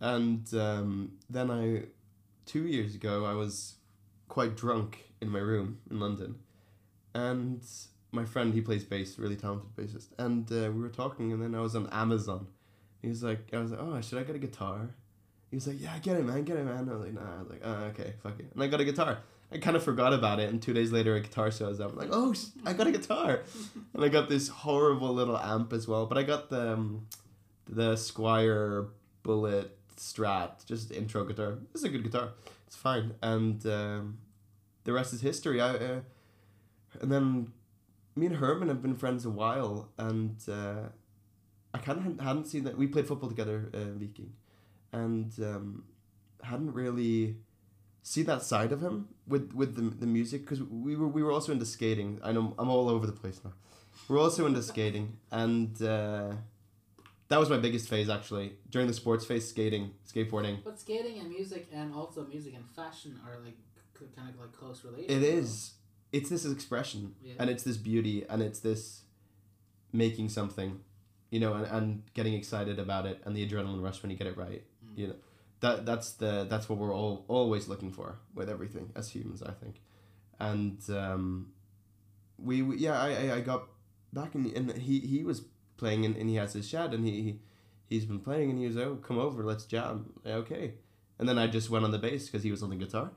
And 0.00 0.52
um, 0.54 1.12
then 1.30 1.50
I 1.50 1.84
two 2.46 2.66
years 2.66 2.94
ago 2.94 3.24
I 3.24 3.34
was 3.34 3.74
quite 4.28 4.56
drunk 4.56 5.04
in 5.20 5.28
my 5.28 5.38
room 5.38 5.78
in 5.90 6.00
London 6.00 6.36
and 7.14 7.62
my 8.14 8.24
friend 8.24 8.54
he 8.54 8.60
plays 8.60 8.84
bass, 8.84 9.18
really 9.18 9.36
talented 9.36 9.74
bassist, 9.76 10.08
and 10.18 10.50
uh, 10.52 10.70
we 10.72 10.80
were 10.80 10.88
talking, 10.88 11.32
and 11.32 11.42
then 11.42 11.54
I 11.54 11.60
was 11.60 11.74
on 11.74 11.88
Amazon. 11.90 12.46
He 13.02 13.08
was 13.08 13.22
like, 13.22 13.50
I 13.52 13.58
was 13.58 13.72
like, 13.72 13.80
oh, 13.80 14.00
should 14.00 14.18
I 14.18 14.22
get 14.22 14.36
a 14.36 14.38
guitar? 14.38 14.94
He 15.50 15.56
was 15.56 15.66
like, 15.66 15.80
yeah, 15.80 15.98
get 15.98 16.16
it, 16.16 16.24
man, 16.24 16.42
get 16.44 16.56
it, 16.56 16.64
man. 16.64 16.88
I 16.88 16.92
was 16.94 17.02
like, 17.02 17.12
nah. 17.12 17.36
I 17.36 17.38
was 17.40 17.50
like, 17.50 17.60
oh, 17.64 17.74
okay, 17.90 18.14
fuck 18.22 18.38
it, 18.38 18.46
and 18.54 18.62
I 18.62 18.66
got 18.68 18.80
a 18.80 18.84
guitar. 18.84 19.18
I 19.52 19.58
kind 19.58 19.76
of 19.76 19.84
forgot 19.84 20.12
about 20.12 20.40
it, 20.40 20.50
and 20.50 20.60
two 20.60 20.72
days 20.72 20.90
later, 20.90 21.14
a 21.14 21.20
guitar 21.20 21.50
shows 21.50 21.80
up. 21.80 21.92
I'm 21.92 21.98
like, 21.98 22.08
oh, 22.10 22.34
I 22.66 22.72
got 22.72 22.86
a 22.86 22.92
guitar, 22.92 23.42
and 23.92 24.04
I 24.04 24.08
got 24.08 24.28
this 24.28 24.48
horrible 24.48 25.14
little 25.14 25.38
amp 25.38 25.72
as 25.72 25.86
well. 25.86 26.06
But 26.06 26.18
I 26.18 26.22
got 26.22 26.50
the 26.50 26.72
um, 26.72 27.06
the 27.68 27.94
Squier 27.94 28.88
Bullet 29.22 29.76
Strat, 29.96 30.64
just 30.66 30.90
intro 30.90 31.24
guitar. 31.24 31.58
It's 31.72 31.84
a 31.84 31.88
good 31.88 32.02
guitar. 32.02 32.30
It's 32.66 32.76
fine, 32.76 33.14
and 33.22 33.64
um, 33.66 34.18
the 34.84 34.92
rest 34.92 35.12
is 35.12 35.20
history. 35.20 35.60
I 35.60 35.70
uh, 35.70 36.00
and 37.00 37.12
then 37.12 37.52
me 38.16 38.26
and 38.26 38.36
Herman 38.36 38.68
have 38.68 38.82
been 38.82 38.96
friends 38.96 39.24
a 39.24 39.30
while, 39.30 39.88
and 39.98 40.36
uh, 40.48 40.88
I 41.72 41.78
kind 41.78 41.98
of 41.98 42.24
hadn't 42.24 42.46
seen 42.46 42.64
that. 42.64 42.76
We 42.76 42.86
played 42.86 43.06
football 43.06 43.28
together, 43.28 43.70
uh, 43.74 43.98
Viking, 43.98 44.32
and 44.92 45.32
um, 45.40 45.84
hadn't 46.42 46.72
really 46.72 47.36
seen 48.12 48.26
that 48.26 48.42
side 48.42 48.70
of 48.70 48.80
him 48.82 49.08
with 49.26 49.52
with 49.54 49.74
the, 49.76 49.82
the 50.02 50.06
music 50.06 50.42
because 50.42 50.62
we 50.62 50.94
were 50.94 51.08
we 51.08 51.22
were 51.22 51.32
also 51.32 51.50
into 51.52 51.64
skating. 51.66 52.20
I 52.22 52.30
know 52.32 52.54
I'm 52.58 52.68
all 52.68 52.88
over 52.94 53.06
the 53.06 53.18
place 53.22 53.40
now. 53.44 53.52
We're 54.08 54.20
also 54.20 54.44
into 54.46 54.62
skating, 54.62 55.16
and 55.32 55.70
uh, 55.82 56.32
that 57.28 57.38
was 57.38 57.48
my 57.48 57.56
biggest 57.66 57.88
phase 57.88 58.08
actually 58.10 58.52
during 58.70 58.86
the 58.88 58.94
sports 59.02 59.24
phase. 59.24 59.48
Skating, 59.48 59.92
skateboarding. 60.10 60.56
But 60.62 60.78
skating 60.78 61.18
and 61.20 61.28
music 61.30 61.68
and 61.72 61.94
also 61.94 62.26
music 62.26 62.54
and 62.54 62.64
fashion 62.80 63.18
are 63.26 63.38
like 63.44 63.56
c- 63.98 64.06
kind 64.16 64.28
of 64.28 64.38
like 64.40 64.52
close 64.52 64.84
related. 64.84 65.10
It 65.10 65.22
is. 65.22 65.74
It's 66.12 66.28
this 66.30 66.44
expression. 66.44 67.14
Yeah. 67.22 67.34
and 67.40 67.48
it's 67.50 67.62
this 67.64 67.76
beauty 67.76 68.24
and 68.28 68.40
it's 68.42 68.60
this 68.60 69.02
making 69.92 70.28
something 70.28 70.80
you 71.30 71.40
know 71.40 71.54
and, 71.54 71.66
and 71.66 72.02
getting 72.14 72.34
excited 72.34 72.78
about 72.78 73.06
it 73.06 73.20
and 73.24 73.36
the 73.36 73.42
adrenaline 73.48 73.82
rush 73.82 74.02
when 74.02 74.10
you 74.10 74.16
get 74.16 74.26
it 74.26 74.36
right 74.36 74.62
Mm. 74.84 74.98
you 74.98 75.06
know 75.08 75.14
that 75.60 75.86
that's 75.86 76.12
the 76.12 76.46
that's 76.48 76.68
what 76.68 76.78
we're 76.78 76.94
all 76.94 77.24
always 77.28 77.68
looking 77.68 77.92
for 77.92 78.18
with 78.34 78.48
everything 78.48 78.90
as 78.96 79.10
humans 79.10 79.42
i 79.42 79.52
think. 79.52 79.76
And 80.40 80.78
um 80.90 81.52
we, 82.38 82.62
we 82.62 82.76
yeah 82.76 83.00
I, 83.00 83.10
I 83.10 83.34
i 83.36 83.40
got 83.40 83.68
back 84.12 84.34
and, 84.34 84.46
and 84.56 84.72
he 84.72 85.00
he 85.00 85.24
was 85.24 85.42
playing 85.76 86.04
and, 86.04 86.16
and 86.16 86.28
he 86.28 86.36
has 86.36 86.52
his 86.52 86.68
shed 86.68 86.92
and 86.94 87.04
he, 87.06 87.22
he 87.22 87.38
he's 87.88 88.04
been 88.04 88.20
playing 88.20 88.50
and 88.50 88.58
he 88.58 88.66
was 88.66 88.76
oh 88.76 88.96
come 88.96 89.18
over 89.18 89.44
let's 89.44 89.64
jam. 89.64 90.12
Okay. 90.26 90.74
And 91.18 91.28
then 91.28 91.38
i 91.38 91.46
just 91.46 91.70
went 91.70 91.84
on 91.84 91.92
the 91.92 91.98
bass 91.98 92.26
because 92.26 92.42
he 92.42 92.50
was 92.50 92.62
on 92.62 92.70
the 92.70 92.76
guitar. 92.76 93.10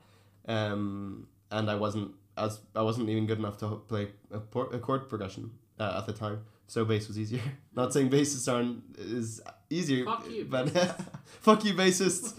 Um 0.46 1.26
and 1.50 1.70
i 1.70 1.74
wasn't 1.74 2.12
as 2.38 2.60
I 2.74 2.82
wasn't 2.82 3.08
even 3.08 3.26
good 3.26 3.38
enough 3.38 3.58
to 3.58 3.76
play 3.88 4.08
a, 4.30 4.38
por- 4.38 4.72
a 4.72 4.78
chord 4.78 5.08
progression 5.08 5.50
uh, 5.78 5.96
at 5.98 6.06
the 6.06 6.12
time, 6.12 6.44
so 6.66 6.84
bass 6.84 7.08
was 7.08 7.18
easier. 7.18 7.42
Not 7.74 7.92
saying 7.92 8.10
bassists 8.10 8.50
aren't 8.52 8.82
is 8.96 9.40
easier, 9.70 10.04
Fuck 10.04 10.30
you, 10.30 10.44
but 10.44 10.68
fuck 11.40 11.64
you, 11.64 11.74
bassist, 11.74 12.34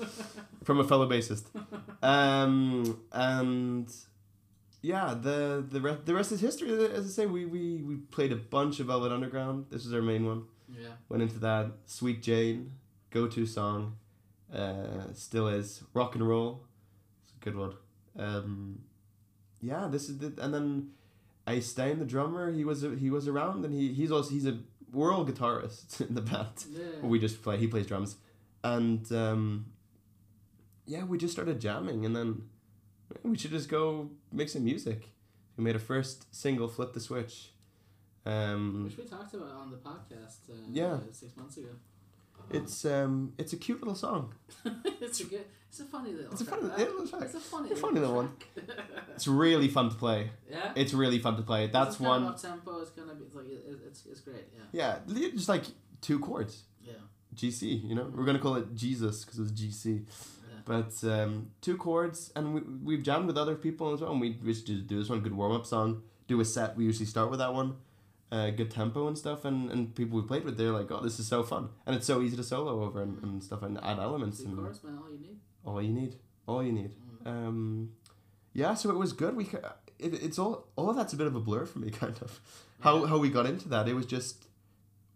from 0.63 0.79
a 0.79 0.83
fellow 0.83 1.07
bassist. 1.07 1.45
Um, 2.01 2.99
and 3.11 3.91
yeah, 4.81 5.13
the 5.19 5.65
the 5.67 5.81
rest 5.81 6.05
the 6.05 6.13
rest 6.13 6.31
is 6.31 6.41
history. 6.41 6.71
As 6.93 7.05
I 7.05 7.09
say, 7.09 7.25
we 7.25 7.45
we 7.45 7.77
we 7.83 7.95
played 7.97 8.31
a 8.31 8.37
bunch 8.37 8.79
of 8.79 8.87
Velvet 8.87 9.11
Underground. 9.11 9.65
This 9.69 9.85
was 9.85 9.93
our 9.93 10.01
main 10.01 10.25
one. 10.25 10.43
Yeah. 10.79 10.89
Went 11.09 11.23
into 11.23 11.39
that. 11.39 11.71
Sweet 11.85 12.21
Jane, 12.21 12.73
go 13.09 13.27
to 13.27 13.45
song, 13.45 13.97
uh, 14.53 15.13
still 15.13 15.47
is 15.47 15.83
rock 15.93 16.15
and 16.15 16.27
roll. 16.27 16.65
It's 17.23 17.33
a 17.33 17.43
good 17.43 17.55
one. 17.55 17.73
Um, 18.17 18.79
yeah, 19.61 19.87
this 19.89 20.09
is 20.09 20.19
the 20.19 20.33
and 20.41 20.53
then 20.53 20.91
Ace 21.47 21.67
Stein, 21.67 21.99
the 21.99 22.05
drummer, 22.05 22.51
he 22.51 22.63
was 22.63 22.81
he 22.99 23.09
was 23.09 23.27
around 23.27 23.65
and 23.65 23.73
he 23.73 23.93
he's 23.93 24.11
also 24.11 24.29
he's 24.29 24.45
a 24.45 24.57
world 24.91 25.29
guitarists 25.33 26.01
in 26.07 26.15
the 26.15 26.21
band. 26.21 26.65
Yeah. 26.69 26.85
We 27.01 27.19
just 27.19 27.41
play. 27.41 27.57
He 27.57 27.67
plays 27.67 27.87
drums, 27.87 28.17
and 28.63 29.09
um, 29.11 29.67
yeah, 30.85 31.03
we 31.03 31.17
just 31.17 31.33
started 31.33 31.59
jamming, 31.59 32.05
and 32.05 32.15
then 32.15 32.43
we 33.23 33.37
should 33.37 33.51
just 33.51 33.69
go 33.69 34.09
make 34.31 34.49
some 34.49 34.63
music. 34.63 35.09
We 35.57 35.63
made 35.63 35.75
a 35.75 35.79
first 35.79 36.33
single, 36.33 36.67
"Flip 36.67 36.93
the 36.93 36.99
Switch." 36.99 37.51
Um, 38.25 38.83
Which 38.83 38.97
we 38.97 39.05
talked 39.05 39.33
about 39.33 39.51
on 39.51 39.71
the 39.71 39.77
podcast. 39.77 40.49
Uh, 40.49 40.55
Yeah. 40.71 40.97
Six 41.11 41.35
months 41.37 41.57
ago. 41.57 41.69
It's 42.49 42.85
um, 42.85 43.33
it's 43.37 43.53
a 43.53 43.57
cute 43.57 43.79
little 43.79 43.95
song. 43.95 44.33
it's 45.01 45.19
a 45.21 45.25
good. 45.25 45.45
It's 45.69 45.79
a 45.81 45.85
funny 45.85 46.13
little. 46.13 46.31
It's 46.31 46.41
a 46.41 46.45
track. 46.45 46.59
funny 46.59 46.83
little 46.83 47.07
track. 47.07 47.21
It's 47.23 47.35
a 47.35 47.39
funny. 47.39 47.69
It's 47.69 47.79
a 47.79 47.81
funny 47.81 47.99
little 47.99 48.15
one. 48.15 48.31
It's 49.15 49.27
really 49.27 49.67
fun 49.67 49.89
to 49.89 49.95
play. 49.95 50.31
yeah. 50.49 50.71
It's 50.77 50.93
really 50.93 51.19
fun 51.19 51.35
to 51.35 51.41
play. 51.43 51.67
That's 51.67 51.95
it's 51.95 51.99
one. 51.99 52.23
Up 52.23 52.41
tempo. 52.41 52.79
It's 52.79 52.91
gonna 52.91 53.13
be. 53.15 53.25
It's 53.25 53.35
like 53.35 53.45
it's 53.85 54.05
it's 54.05 54.21
great. 54.21 54.45
Yeah. 54.71 54.99
Yeah, 55.07 55.29
just 55.31 55.49
like 55.49 55.63
two 56.01 56.19
chords. 56.19 56.63
Yeah. 56.81 56.93
GC, 57.35 57.87
you 57.87 57.95
know, 57.95 58.11
we're 58.15 58.25
gonna 58.25 58.39
call 58.39 58.55
it 58.55 58.73
Jesus 58.75 59.23
because 59.25 59.39
it's 59.39 59.51
GC. 59.51 60.05
Yeah. 60.05 60.55
But 60.65 60.93
um, 61.03 61.51
two 61.61 61.77
chords, 61.77 62.31
and 62.35 62.53
we, 62.53 62.61
we've 62.61 63.03
jammed 63.03 63.27
with 63.27 63.37
other 63.37 63.55
people 63.55 63.93
as 63.93 64.01
well. 64.01 64.11
And 64.11 64.21
we, 64.21 64.37
we 64.43 64.53
just 64.53 64.65
do 64.65 64.81
this 64.81 65.09
one, 65.09 65.19
good 65.19 65.35
warm 65.35 65.51
up 65.51 65.65
song, 65.65 66.01
do 66.27 66.39
a 66.39 66.45
set. 66.45 66.75
We 66.75 66.85
usually 66.85 67.05
start 67.05 67.29
with 67.29 67.39
that 67.39 67.53
one, 67.53 67.75
uh, 68.31 68.49
good 68.51 68.69
tempo 68.71 69.07
and 69.07 69.17
stuff. 69.17 69.45
And, 69.45 69.69
and 69.71 69.95
people 69.95 70.19
we 70.21 70.27
played 70.27 70.43
with, 70.45 70.57
they're 70.57 70.71
like, 70.71 70.91
oh, 70.91 71.01
this 71.01 71.19
is 71.19 71.27
so 71.27 71.43
fun. 71.43 71.69
And 71.85 71.95
it's 71.95 72.05
so 72.05 72.21
easy 72.21 72.37
to 72.37 72.43
solo 72.43 72.83
over 72.83 73.01
and, 73.01 73.21
and 73.23 73.43
stuff 73.43 73.63
and 73.63 73.77
add 73.83 73.99
elements. 73.99 74.39
Two 74.39 74.49
And 74.49 74.57
chorus, 74.57 74.83
man. 74.83 74.97
All 75.01 75.11
you 75.11 75.19
need. 75.19 75.37
all 75.65 75.81
you 75.81 75.93
need, 75.93 76.15
all 76.47 76.63
you 76.63 76.71
need. 76.71 76.95
Mm. 77.25 77.27
Um, 77.27 77.89
yeah, 78.53 78.73
so 78.73 78.89
it 78.89 78.97
was 78.97 79.13
good. 79.13 79.35
We 79.35 79.45
it, 79.99 80.13
it's 80.23 80.39
all 80.39 80.67
all 80.75 80.89
of 80.89 80.95
that's 80.95 81.13
a 81.13 81.17
bit 81.17 81.27
of 81.27 81.35
a 81.35 81.39
blur 81.39 81.65
for 81.65 81.79
me, 81.79 81.89
kind 82.01 82.15
of. 82.21 82.39
How 82.81 82.99
Yeah. 83.01 83.07
how 83.07 83.17
we 83.17 83.29
got 83.29 83.45
into 83.45 83.67
that? 83.69 83.87
It 83.87 83.93
was 83.95 84.05
just 84.05 84.47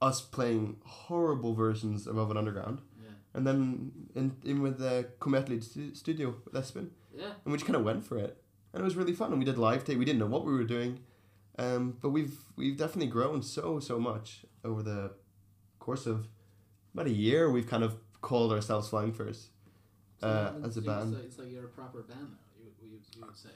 us 0.01 0.21
playing 0.21 0.77
horrible 0.85 1.53
versions 1.53 2.07
of 2.07 2.15
Velvet 2.15 2.35
Underground, 2.37 2.81
Yeah. 3.01 3.11
and 3.33 3.47
then 3.47 3.91
in 4.15 4.35
in 4.43 4.61
with 4.61 4.77
the 4.79 5.07
Cometli 5.19 5.63
stu- 5.63 5.95
studio 5.95 6.35
with 6.45 6.53
Espen, 6.53 6.89
Yeah. 7.15 7.31
and 7.43 7.51
we 7.51 7.53
just 7.53 7.65
kind 7.65 7.77
of 7.77 7.83
went 7.85 8.05
for 8.05 8.17
it, 8.17 8.37
and 8.73 8.81
it 8.81 8.83
was 8.83 8.95
really 8.97 9.13
fun. 9.13 9.31
And 9.31 9.39
we 9.39 9.45
did 9.45 9.57
live 9.57 9.83
tape. 9.85 9.97
We 9.97 10.05
didn't 10.05 10.19
know 10.19 10.27
what 10.27 10.45
we 10.45 10.51
were 10.53 10.65
doing, 10.65 10.99
um, 11.59 11.97
but 12.01 12.09
we've 12.09 12.35
we've 12.55 12.77
definitely 12.77 13.07
grown 13.11 13.41
so 13.43 13.79
so 13.79 13.99
much 13.99 14.45
over 14.63 14.81
the 14.83 15.11
course 15.79 16.05
of 16.05 16.27
about 16.93 17.07
a 17.07 17.11
year. 17.11 17.49
We've 17.51 17.67
kind 17.67 17.83
of 17.83 17.95
called 18.21 18.51
ourselves 18.53 18.89
Flying 18.89 19.13
Furs. 19.13 19.49
So 20.19 20.27
Uh, 20.27 20.51
then 20.53 20.63
as 20.65 20.77
a 20.77 20.79
it's 20.79 20.87
band. 20.87 21.13
like- 21.13 21.23
It's 21.25 21.37
like 21.39 21.51
you're 21.51 21.65
a 21.65 21.75
proper 21.81 22.01
band 22.03 22.29
now. 22.31 22.63
You, 22.63 22.69
you, 22.81 22.99
you 23.17 23.25
would 23.25 23.37
say. 23.37 23.49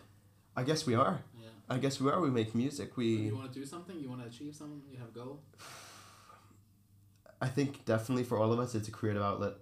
I 0.56 0.64
guess 0.64 0.86
we 0.86 0.96
are. 0.96 1.22
Yeah. 1.40 1.50
I 1.70 1.78
guess 1.78 2.02
we 2.02 2.10
are. 2.12 2.20
We 2.20 2.30
make 2.32 2.54
music. 2.56 2.90
So 2.90 2.94
We. 2.98 3.06
you 3.30 3.36
want 3.36 3.54
to 3.54 3.60
do 3.60 3.66
something? 3.66 3.98
You 4.00 4.10
want 4.10 4.22
to 4.24 4.28
achieve 4.28 4.54
something? 4.56 4.82
You 4.92 4.98
have 4.98 5.10
a 5.10 5.12
goal? 5.12 5.40
I 7.42 7.48
think 7.48 7.86
definitely 7.86 8.24
for 8.24 8.38
all 8.40 8.52
of 8.52 8.60
us, 8.60 8.74
it's 8.76 8.88
a 8.88 8.92
creative 8.92 9.22
outlet. 9.22 9.54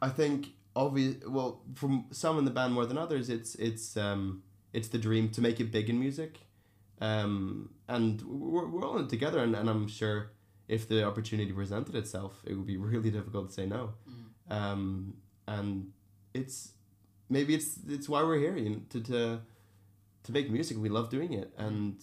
I 0.00 0.08
think 0.08 0.48
obvious. 0.76 1.16
Well, 1.26 1.62
from 1.74 2.06
some 2.12 2.38
in 2.38 2.44
the 2.44 2.50
band 2.50 2.72
more 2.72 2.86
than 2.86 2.96
others, 2.98 3.28
it's 3.28 3.54
it's 3.56 3.96
um 3.96 4.42
it's 4.72 4.88
the 4.88 4.98
dream 4.98 5.28
to 5.30 5.40
make 5.40 5.58
it 5.60 5.72
big 5.72 5.90
in 5.90 5.98
music, 5.98 6.40
um 7.00 7.70
and 7.88 8.22
we're 8.22 8.66
we're 8.66 8.84
all 8.86 8.98
in 8.98 9.08
together, 9.08 9.38
and, 9.40 9.54
and 9.54 9.68
I'm 9.68 9.88
sure 9.88 10.30
if 10.68 10.88
the 10.88 11.04
opportunity 11.04 11.52
presented 11.52 11.94
itself, 11.94 12.42
it 12.46 12.54
would 12.54 12.66
be 12.66 12.76
really 12.90 13.10
difficult 13.10 13.48
to 13.48 13.54
say 13.54 13.66
no. 13.66 13.94
Mm. 14.08 14.52
Um 14.56 15.14
and 15.46 15.92
it's 16.32 16.72
maybe 17.28 17.54
it's 17.54 17.78
it's 17.88 18.08
why 18.08 18.22
we're 18.22 18.38
here, 18.38 18.56
you 18.56 18.70
know, 18.70 18.80
to 18.90 19.00
to 19.02 19.40
to 20.24 20.32
make 20.32 20.50
music. 20.50 20.78
We 20.78 20.88
love 20.88 21.10
doing 21.10 21.32
it, 21.34 21.52
and 21.58 21.96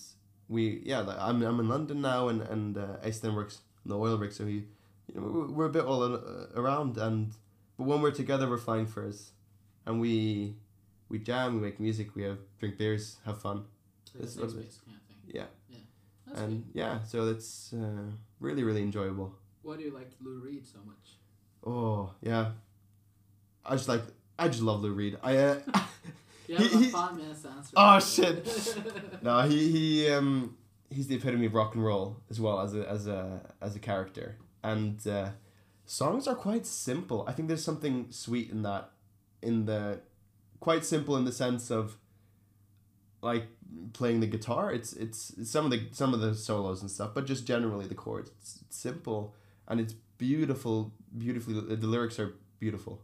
we 0.48 0.82
yeah. 0.86 1.06
I'm 1.20 1.42
I'm 1.42 1.60
in 1.60 1.70
London 1.70 2.02
now, 2.02 2.28
and 2.28 2.42
and 2.42 2.78
uh, 2.78 2.98
Aidan 3.04 3.36
works 3.36 3.62
in 3.84 3.90
the 3.90 3.98
oil 3.98 4.18
rig, 4.18 4.32
so 4.32 4.46
he 4.46 4.66
you 5.08 5.16
know, 5.20 5.22
we're- 5.28 5.52
we're 5.54 5.66
a 5.66 5.70
bit 5.70 5.86
all 5.86 6.04
uh, 6.04 6.20
around, 6.56 6.98
and 6.98 7.32
but 7.78 7.86
when 7.88 8.02
we're 8.02 8.12
together, 8.12 8.48
we're 8.50 8.58
flying 8.60 8.86
furs, 8.86 9.32
and 9.86 10.00
we 10.00 10.56
we 11.10 11.18
jam, 11.20 11.56
we 11.56 11.62
make 11.62 11.80
music, 11.80 12.16
we 12.16 12.24
have 12.24 12.38
drink 12.60 12.78
beers, 12.78 13.18
have 13.26 13.42
fun, 13.42 13.66
It's 14.20 14.36
like 14.36 14.46
a 14.46 14.48
That's 14.48 14.54
safe 14.54 14.64
space 14.72 14.82
kind 14.86 14.98
of 14.98 15.04
thing. 15.08 15.18
yeah, 15.34 15.46
That's 16.28 16.40
and 16.42 16.66
good. 16.66 16.72
yeah, 16.80 17.04
so 17.04 17.28
it's 17.30 17.74
uh, 17.74 18.12
really 18.40 18.64
really 18.64 18.82
enjoyable. 18.82 19.34
Why 19.64 19.78
do 19.78 19.84
you 19.84 19.92
like 19.92 20.12
Lou 20.22 20.40
Reed 20.40 20.66
so 20.68 20.80
much? 20.86 21.18
Oh 21.66 22.12
yeah, 22.22 22.52
I 23.66 23.76
just 23.76 23.88
like 23.88 24.02
I 24.40 24.48
just 24.48 24.62
love 24.64 24.82
Lou 24.82 24.92
Reed. 24.94 25.18
I 25.24 25.38
uh, 25.38 25.60
He- 26.48 26.54
have 26.56 26.72
he- 26.72 26.90
five 26.90 27.16
minutes 27.16 27.42
to 27.44 27.50
answer. 27.50 27.74
Oh, 27.78 28.00
shit. 28.00 28.84
no 29.22 29.42
he 29.48 29.72
he 29.72 30.10
um 30.10 30.58
he's 30.90 31.08
the 31.08 31.16
epitome 31.16 31.46
of 31.46 31.54
rock 31.54 31.76
and 31.76 31.84
roll 31.86 32.18
as 32.30 32.40
well 32.42 32.60
as 32.60 32.74
a 32.76 32.90
as 32.90 33.08
a 33.08 33.40
as 33.62 33.76
a 33.76 33.80
character, 33.80 34.38
and 34.64 35.06
uh, 35.08 35.30
songs 35.86 36.28
are 36.28 36.36
quite 36.36 36.66
simple. 36.66 37.24
I 37.28 37.32
think 37.34 37.48
there's 37.48 37.64
something 37.64 38.08
sweet 38.10 38.50
in 38.50 38.64
that, 38.64 38.90
in 39.42 39.66
the 39.66 40.02
quite 40.60 40.84
simple 40.84 41.16
in 41.18 41.24
the 41.26 41.32
sense 41.32 41.70
of 41.72 41.96
like 43.22 43.46
playing 43.94 44.20
the 44.20 44.28
guitar. 44.28 44.72
It's 44.72 44.94
it's 44.94 45.34
some 45.50 45.66
of 45.66 45.72
the 45.72 45.88
some 45.92 46.14
of 46.14 46.20
the 46.20 46.36
solos 46.36 46.82
and 46.82 46.90
stuff, 46.90 47.12
but 47.14 47.26
just 47.26 47.46
generally 47.46 47.88
the 47.88 47.96
chords. 47.96 48.30
It's, 48.38 48.60
it's 48.62 48.78
simple 48.78 49.36
and 49.68 49.80
it's 49.80 49.94
beautiful. 50.18 50.94
Beautifully, 51.18 51.76
the 51.76 51.88
lyrics 51.88 52.20
are 52.20 52.36
beautiful, 52.60 53.02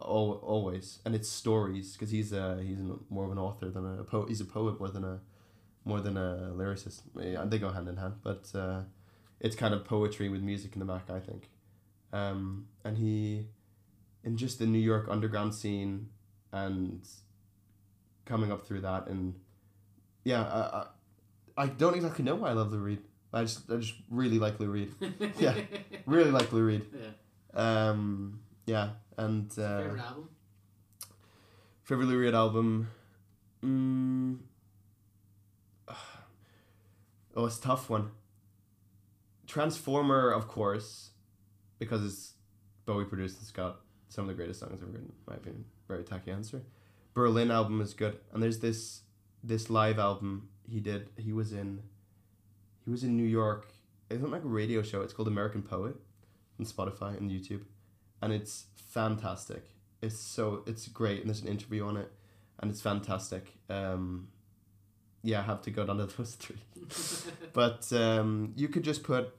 al- 0.00 0.40
always, 0.42 1.00
and 1.04 1.14
it's 1.14 1.28
stories 1.28 1.94
because 1.94 2.10
he's 2.10 2.32
a 2.32 2.62
he's 2.62 2.78
more 3.10 3.24
of 3.24 3.32
an 3.32 3.38
author 3.38 3.68
than 3.68 3.98
a 3.98 4.04
poet. 4.04 4.28
He's 4.28 4.40
a 4.40 4.44
poet 4.44 4.78
more 4.78 4.88
than 4.88 5.04
a 5.04 5.20
more 5.84 6.00
than 6.00 6.16
a 6.16 6.52
lyricist. 6.54 7.02
Yeah, 7.16 7.44
they 7.46 7.58
go 7.58 7.70
hand 7.70 7.88
in 7.88 7.96
hand, 7.96 8.14
but 8.22 8.50
uh, 8.54 8.82
it's 9.40 9.56
kind 9.56 9.74
of 9.74 9.84
poetry 9.84 10.28
with 10.28 10.42
music 10.42 10.74
in 10.74 10.80
the 10.80 10.84
back, 10.84 11.08
I 11.10 11.20
think. 11.20 11.48
Um, 12.12 12.66
and 12.84 12.98
he, 12.98 13.46
in 14.24 14.36
just 14.36 14.58
the 14.58 14.66
New 14.66 14.78
York 14.78 15.06
underground 15.08 15.54
scene, 15.54 16.08
and 16.52 17.06
coming 18.24 18.52
up 18.52 18.66
through 18.66 18.82
that, 18.82 19.06
and 19.08 19.34
yeah, 20.28 20.42
I, 20.42 20.60
I, 20.76 21.64
I 21.64 21.66
don't 21.68 21.94
exactly 21.94 22.22
know 22.22 22.34
why 22.34 22.50
I 22.50 22.52
love 22.52 22.70
Lou 22.70 22.78
Reed. 22.78 23.00
I 23.32 23.42
just 23.42 23.70
I 23.70 23.76
just 23.76 23.94
really 24.10 24.38
like 24.38 24.60
Lou 24.60 24.68
Reed. 24.68 24.92
Yeah. 25.38 25.54
Really 26.04 26.30
like 26.30 26.52
Lou 26.52 26.64
Reed. 26.64 26.84
Yeah. 26.92 27.90
Um, 27.90 28.40
yeah, 28.66 28.90
and 29.16 29.50
uh, 29.52 29.78
Favorite 29.82 30.00
album? 30.02 30.28
favorite 31.82 32.06
Lou 32.06 32.18
Reed 32.18 32.34
album. 32.34 32.88
Mm, 33.64 34.38
oh, 37.36 37.46
it's 37.46 37.58
a 37.58 37.62
tough 37.62 37.88
one. 37.88 38.10
Transformer, 39.46 40.30
of 40.30 40.46
course, 40.46 41.10
because 41.78 42.04
it's 42.04 42.34
Bowie 42.84 43.06
produced 43.06 43.36
and 43.36 43.42
it's 43.44 43.50
got 43.50 43.80
some 44.10 44.24
of 44.24 44.28
the 44.28 44.34
greatest 44.34 44.60
songs 44.60 44.82
ever 44.82 44.90
written, 44.90 45.08
in 45.08 45.14
my 45.26 45.36
opinion. 45.36 45.64
Very 45.88 46.04
tacky 46.04 46.30
answer. 46.30 46.62
Berlin 47.14 47.50
album 47.50 47.80
is 47.80 47.94
good, 47.94 48.18
and 48.32 48.42
there's 48.42 48.58
this 48.58 49.00
this 49.42 49.70
live 49.70 49.98
album 49.98 50.48
he 50.68 50.80
did. 50.80 51.08
He 51.16 51.32
was 51.32 51.52
in 51.52 51.82
he 52.84 52.90
was 52.90 53.04
in 53.04 53.16
New 53.16 53.26
York. 53.26 53.72
It's 54.10 54.20
not 54.20 54.30
like 54.30 54.44
a 54.44 54.48
radio 54.48 54.82
show. 54.82 55.02
It's 55.02 55.12
called 55.12 55.28
American 55.28 55.62
Poet 55.62 55.96
on 56.58 56.66
Spotify 56.66 57.16
and 57.16 57.30
YouTube, 57.30 57.62
and 58.22 58.32
it's 58.32 58.66
fantastic. 58.74 59.64
It's 60.00 60.18
so 60.18 60.62
it's 60.66 60.88
great, 60.88 61.20
and 61.20 61.28
there's 61.28 61.42
an 61.42 61.48
interview 61.48 61.84
on 61.86 61.96
it, 61.96 62.10
and 62.60 62.70
it's 62.70 62.80
fantastic. 62.80 63.46
Um, 63.68 64.28
yeah, 65.22 65.40
I 65.40 65.42
have 65.42 65.62
to 65.62 65.70
go 65.70 65.84
down 65.84 65.98
to 65.98 66.06
those 66.06 66.34
three. 66.38 66.56
But 67.52 67.92
um, 67.92 68.52
you 68.56 68.68
could 68.68 68.84
just 68.84 69.02
put 69.02 69.34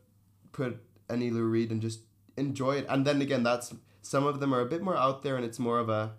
put 0.51 0.79
any 1.09 1.29
Lou 1.29 1.43
Reed 1.43 1.71
and 1.71 1.81
just 1.81 2.01
enjoy 2.37 2.77
it. 2.77 2.85
And 2.89 3.05
then 3.05 3.21
again, 3.21 3.43
that's 3.43 3.73
some 4.01 4.25
of 4.25 4.39
them 4.39 4.53
are 4.53 4.61
a 4.61 4.65
bit 4.65 4.81
more 4.81 4.95
out 4.95 5.23
there, 5.23 5.35
and 5.35 5.45
it's 5.45 5.59
more 5.59 5.79
of 5.79 5.89
a 5.89 6.13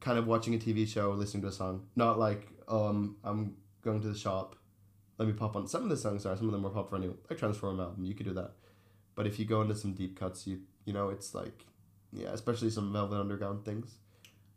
kind 0.00 0.18
of 0.18 0.26
watching 0.26 0.54
a 0.54 0.58
TV 0.58 0.86
show, 0.86 1.10
listening 1.10 1.42
to 1.42 1.48
a 1.48 1.52
song, 1.52 1.86
not 1.96 2.18
like 2.18 2.48
um 2.68 3.16
I'm 3.24 3.56
going 3.82 4.00
to 4.02 4.08
the 4.08 4.18
shop. 4.18 4.56
Let 5.18 5.26
me 5.26 5.34
pop 5.34 5.56
on. 5.56 5.66
Some 5.66 5.82
of 5.82 5.88
the 5.88 5.96
songs 5.96 6.24
are 6.26 6.36
some 6.36 6.46
of 6.46 6.52
them 6.52 6.64
are 6.64 6.70
popular 6.70 6.98
anyway. 6.98 7.16
Like 7.28 7.38
Transform 7.38 7.80
album, 7.80 8.04
you 8.04 8.14
could 8.14 8.26
do 8.26 8.34
that. 8.34 8.52
But 9.14 9.26
if 9.26 9.38
you 9.38 9.44
go 9.44 9.62
into 9.62 9.74
some 9.74 9.94
deep 9.94 10.18
cuts, 10.18 10.46
you 10.46 10.60
you 10.84 10.92
know 10.92 11.08
it's 11.08 11.34
like 11.34 11.64
yeah, 12.12 12.28
especially 12.28 12.70
some 12.70 12.92
Velvet 12.92 13.18
Underground 13.20 13.64
things. 13.64 13.96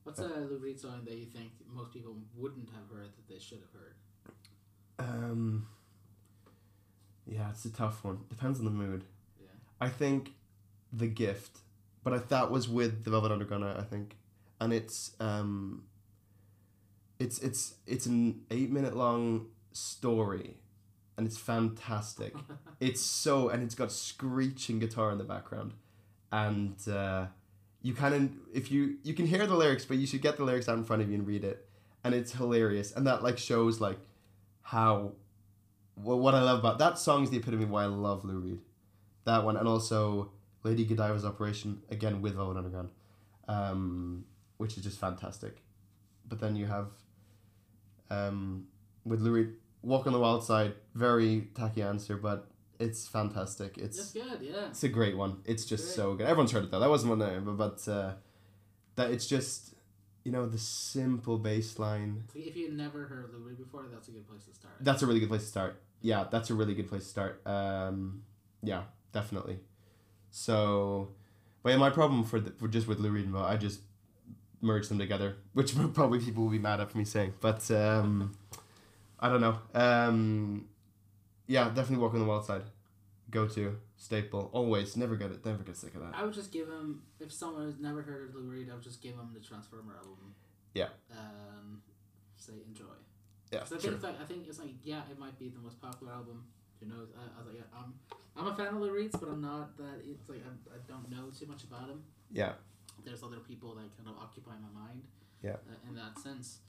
What's 0.04 0.20
a 0.20 0.28
Lou 0.28 0.58
Reed 0.58 0.80
song 0.80 1.02
that 1.06 1.16
you 1.16 1.26
think 1.26 1.52
most 1.68 1.92
people 1.92 2.16
wouldn't 2.36 2.70
have 2.70 2.98
heard 2.98 3.10
that 3.16 3.28
they 3.28 3.40
should 3.40 3.60
have 3.60 3.82
heard? 3.82 3.96
Um. 5.00 5.68
Yeah, 7.26 7.50
it's 7.52 7.66
a 7.66 7.72
tough 7.72 8.04
one. 8.04 8.20
Depends 8.30 8.60
on 8.60 8.66
the 8.66 8.72
mood. 8.72 9.04
Yeah. 9.40 9.48
I 9.80 9.90
think 9.90 10.32
the 10.92 11.08
gift, 11.08 11.60
but 12.04 12.14
I, 12.14 12.18
that 12.18 12.52
was 12.52 12.68
with 12.68 13.04
the 13.04 13.12
Velvet 13.12 13.32
Underground. 13.32 13.64
I 13.64 13.80
I 13.80 13.84
think, 13.84 14.16
and 14.60 14.74
it's 14.74 15.16
um. 15.20 15.84
It's 17.22 17.40
it's 17.40 17.76
it's 17.86 18.06
an 18.06 18.42
eight 18.52 18.72
minute 18.72 18.96
long 18.96 19.48
story, 19.72 20.58
and 21.18 21.28
it's 21.28 21.38
fantastic. 21.38 22.34
it's 22.80 23.02
so 23.02 23.50
and 23.50 23.64
it's 23.64 23.76
got 23.76 23.92
screeching 23.92 24.80
guitar 24.80 25.12
in 25.12 25.18
the 25.18 25.24
background, 25.24 25.74
and 26.32 26.76
uh, 26.88 27.28
you 27.82 27.94
kind 27.94 28.16
of 28.16 28.30
if 28.54 28.72
you 28.72 28.98
you 29.04 29.14
can 29.14 29.26
hear 29.26 29.46
the 29.46 29.56
lyrics, 29.56 29.86
but 29.86 29.98
you 29.98 30.08
should 30.08 30.22
get 30.22 30.38
the 30.38 30.44
lyrics 30.44 30.68
out 30.68 30.78
in 30.78 30.84
front 30.84 31.02
of 31.02 31.10
you 31.10 31.16
and 31.16 31.28
read 31.28 31.44
it, 31.44 31.68
and 32.04 32.14
it's 32.14 32.34
hilarious, 32.34 32.92
and 32.92 33.06
that 33.08 33.24
like 33.24 33.38
shows 33.38 33.80
like 33.80 34.00
how 34.64 35.14
what 35.96 36.20
what 36.20 36.34
I 36.34 36.42
love 36.42 36.60
about 36.60 36.80
that 36.80 36.98
song 36.98 37.24
is 37.24 37.30
the 37.30 37.38
epitome 37.38 37.64
of 37.64 37.70
why 37.70 37.84
I 37.84 37.88
love 37.88 38.26
Lou 38.26 38.40
Reed, 38.40 38.60
that 39.26 39.44
one, 39.44 39.58
and 39.58 39.68
also 39.68 40.32
Lady 40.64 40.86
Godiva's 40.86 41.26
Operation 41.26 41.82
again 41.90 42.22
with 42.22 42.36
Velvet 42.36 42.58
Underground, 42.58 42.90
um, 43.48 44.26
which 44.58 44.78
is 44.78 44.84
just 44.84 45.00
fantastic. 45.00 45.62
But 46.28 46.40
then 46.40 46.56
you 46.56 46.66
have, 46.68 46.88
um, 48.12 48.66
with 49.06 49.22
Lou 49.22 49.32
Reed, 49.32 49.50
Walk 49.82 50.06
on 50.08 50.14
the 50.14 50.20
Wild 50.20 50.44
Side, 50.44 50.74
very 50.94 51.48
tacky 51.56 51.82
answer, 51.82 52.18
but 52.18 52.48
it's 52.80 53.08
fantastic. 53.08 53.76
That's 53.76 53.98
It's 53.98 54.12
good. 54.12 54.40
Yeah. 54.42 54.68
it's 54.70 54.84
a 54.84 54.90
great 54.90 55.16
one. 55.18 55.38
It's 55.46 55.66
just 55.66 55.86
Great. 55.86 55.96
so 55.96 56.16
good. 56.16 56.28
Everyone's 56.28 56.52
heard 56.52 56.64
it 56.66 56.72
though. 56.72 56.80
That 56.80 56.90
wasn't 56.90 57.10
one, 57.10 57.20
that, 57.20 57.46
but 57.46 57.58
but 57.58 57.92
uh, 57.92 58.14
that 58.96 59.12
it's 59.12 59.28
just 59.28 59.74
you 60.24 60.32
know 60.32 60.46
the 60.48 60.58
simple 60.58 61.38
bass 61.38 61.80
line. 61.80 62.24
If 62.36 62.56
you've 62.56 62.74
never 62.74 63.06
heard 63.06 63.32
Lou 63.34 63.40
Reed 63.48 63.58
before, 63.58 63.86
that's 63.92 64.08
a 64.08 64.12
good 64.12 64.28
place 64.28 64.46
to 64.46 64.54
start. 64.54 64.74
That's 64.82 65.02
a 65.02 65.08
really 65.08 65.20
good 65.20 65.30
place 65.30 65.44
to 65.44 65.48
start. 65.48 65.82
Yeah, 66.02 66.26
that's 66.32 66.50
a 66.50 66.54
really 66.56 66.74
good 66.74 66.90
place 66.90 67.04
to 67.04 67.10
start. 67.10 67.42
Um, 67.46 68.24
yeah, 68.64 68.84
definitely. 69.14 69.60
So, 70.32 71.10
but 71.62 71.72
yeah, 71.72 71.78
my 71.78 71.90
problem 71.90 72.24
for 72.24 72.40
the, 72.40 72.52
for 72.52 72.68
just 72.68 72.88
with 72.88 73.00
Lou 73.00 73.10
Reed 73.12 73.30
I 73.36 73.58
just 73.58 73.82
merged 74.62 74.90
them 74.90 75.00
together, 75.00 75.38
which 75.54 75.76
probably 75.94 76.20
people 76.20 76.44
will 76.44 76.52
be 76.52 76.60
mad 76.60 76.80
at 76.80 76.96
me 76.96 77.04
saying, 77.04 77.34
but 77.42 77.70
um, 77.72 78.36
I 79.20 79.30
don't 79.30 79.42
know. 79.42 79.58
Um, 79.74 80.68
yeah, 81.48 81.66
definitely 81.66 81.98
walk 81.98 82.14
on 82.14 82.20
the 82.20 82.26
wild 82.26 82.46
side. 82.46 82.64
Go 83.30 83.48
to 83.48 83.78
staple 83.96 84.50
always. 84.52 84.98
Never 84.98 85.16
get 85.16 85.32
it. 85.32 85.46
Never 85.46 85.64
get 85.64 85.78
sick 85.78 85.96
of 85.96 86.02
that. 86.02 86.14
I 86.16 86.24
would 86.24 86.34
just 86.34 86.52
give 86.52 86.68
him 86.68 87.02
if 87.20 87.32
someone 87.32 87.66
has 87.66 87.80
never 87.80 88.02
heard 88.02 88.30
of 88.30 88.36
Lou 88.36 88.50
Reed, 88.50 88.70
I 88.70 88.74
would 88.74 88.84
just 88.84 89.02
give 89.02 89.14
him 89.14 89.30
the 89.34 89.40
Transformer 89.40 89.96
album. 89.96 90.36
Yeah. 90.74 90.90
And 91.12 91.80
say 92.36 92.54
enjoy. 92.68 92.86
Yeah, 93.52 93.66
So 93.66 93.76
I 93.76 93.80
think 93.80 93.94
it's 93.94 94.04
like 94.04 94.22
I 94.22 94.26
think 94.26 94.48
it's 94.48 94.60
like 94.60 94.76
yeah, 94.84 95.02
it 95.12 95.20
might 95.20 95.38
be 95.38 95.50
the 95.50 95.60
most 95.60 95.82
popular 95.82 96.14
album. 96.14 96.44
Who 96.80 96.88
knows? 96.88 97.10
I, 97.16 97.22
I 97.22 97.44
was 97.44 97.48
like 97.48 97.58
yeah, 97.58 97.78
I'm 97.78 97.94
I'm 98.36 98.48
a 98.48 98.56
fan 98.56 98.76
of 98.76 98.82
Lou 98.82 98.92
Reed's, 98.92 99.16
but 99.16 99.30
I'm 99.30 99.42
not 99.42 99.78
that. 99.78 100.02
It's 100.04 100.28
like 100.30 100.42
I, 100.46 100.76
I 100.76 100.80
don't 100.88 101.10
know 101.12 101.30
too 101.38 101.46
much 101.46 101.64
about 101.64 101.90
him. 101.90 102.02
Yeah, 102.32 102.54
There's 103.06 103.24
other 103.24 103.38
people 103.40 103.74
that 103.76 103.96
kind 103.98 104.10
of 104.10 104.16
occupy 104.22 104.52
my 104.52 104.82
mind. 104.84 105.02
Yeah. 105.44 105.52
Uh, 105.54 105.90
in 105.90 105.96
that 105.96 106.20
sense. 106.20 106.60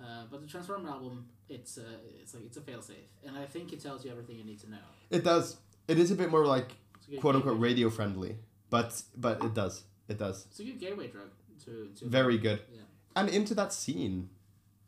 Uh, 0.00 0.24
but 0.30 0.40
the 0.40 0.46
Transformer 0.46 0.88
album, 0.88 1.26
it's 1.48 1.78
uh, 1.78 1.82
it's 2.20 2.34
like 2.34 2.44
it's 2.46 2.56
a 2.56 2.60
failsafe, 2.60 3.10
and 3.26 3.36
I 3.38 3.44
think 3.44 3.72
it 3.72 3.80
tells 3.80 4.04
you 4.04 4.10
everything 4.10 4.36
you 4.38 4.44
need 4.44 4.60
to 4.60 4.70
know. 4.70 4.86
it 5.10 5.22
does. 5.22 5.56
It 5.86 5.98
is 5.98 6.10
a 6.10 6.14
bit 6.16 6.30
more 6.30 6.44
like 6.46 6.70
It's 6.96 7.06
a 7.06 7.10
good 7.12 7.20
quote 7.20 7.36
unquote 7.36 7.54
gateway- 7.54 7.68
radio 7.68 7.90
friendly, 7.90 8.36
but 8.70 9.00
but 9.16 9.44
it 9.44 9.54
does. 9.54 9.84
It 10.08 10.18
does. 10.18 10.46
It's 10.50 10.58
a 10.60 10.64
good 10.64 10.80
gateway 10.80 11.08
drug 11.08 11.30
to, 11.64 11.88
to 11.96 12.06
Very 12.06 12.38
good. 12.38 12.60
Yeah. 12.72 12.80
And 13.14 13.28
into 13.28 13.54
that 13.54 13.72
scene, 13.72 14.30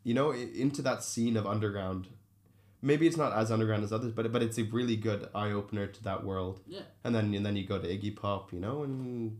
you 0.03 0.13
know, 0.13 0.31
into 0.31 0.81
that 0.81 1.03
scene 1.03 1.37
of 1.37 1.45
underground. 1.47 2.07
Maybe 2.81 3.07
it's 3.07 3.17
not 3.17 3.33
as 3.33 3.49
underground 3.49 3.83
as 3.83 3.91
others, 3.93 4.11
but 4.11 4.31
but 4.31 4.43
it's 4.43 4.57
a 4.57 4.63
really 4.63 4.97
good 4.97 5.29
eye 5.33 5.51
opener 5.51 5.87
to 5.87 6.03
that 6.03 6.23
world. 6.25 6.59
Yeah. 6.67 6.81
And 7.03 7.15
then 7.15 7.33
and 7.33 7.45
then 7.45 7.55
you 7.55 7.65
go 7.65 7.79
to 7.79 7.87
Iggy 7.87 8.15
Pop, 8.15 8.51
you 8.51 8.59
know, 8.59 8.83
and 8.83 9.39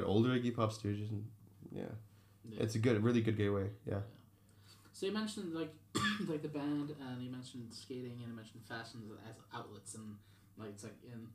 got 0.00 0.04
older 0.06 0.30
Iggy 0.30 0.54
Pop 0.54 0.72
Stooges, 0.72 1.10
and 1.10 1.24
yeah, 1.72 1.82
Yeah. 2.48 2.62
it's 2.62 2.74
a 2.74 2.78
good, 2.78 3.02
really 3.02 3.20
good 3.22 3.36
gateway. 3.36 3.70
Yeah. 3.86 4.00
So 4.92 5.06
you 5.06 5.12
mentioned 5.12 5.54
like 5.54 5.72
like 6.28 6.42
the 6.42 6.48
band, 6.48 6.94
and 7.00 7.22
you 7.22 7.30
mentioned 7.30 7.72
skating, 7.72 8.18
and 8.20 8.28
you 8.30 8.36
mentioned 8.36 8.62
fashions 8.68 9.10
as 9.28 9.36
outlets, 9.54 9.94
and 9.94 10.16
like 10.58 10.70
it's 10.70 10.84
like 10.84 10.96
in 11.12 11.28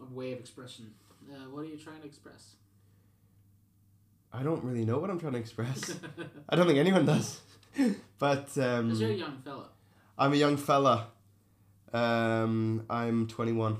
a 0.00 0.14
way 0.14 0.32
of 0.32 0.38
expression. 0.38 0.92
Uh, 1.30 1.48
what 1.50 1.60
are 1.60 1.66
you 1.68 1.76
trying 1.76 2.00
to 2.00 2.06
express? 2.06 2.56
I 4.32 4.42
don't 4.42 4.64
really 4.64 4.84
know 4.84 4.98
what 4.98 5.10
I'm 5.10 5.20
trying 5.20 5.34
to 5.34 5.38
express. 5.38 5.94
I 6.48 6.56
don't 6.56 6.66
think 6.66 6.78
anyone 6.78 7.04
does. 7.06 7.40
but 8.18 8.48
um, 8.58 8.86
Because 8.86 9.00
you're 9.00 9.10
a 9.10 9.14
young 9.14 9.38
fella. 9.44 9.68
I'm 10.18 10.32
a 10.32 10.36
young 10.36 10.56
fella. 10.56 11.08
Um, 11.92 12.84
I'm 12.88 13.26
21. 13.26 13.76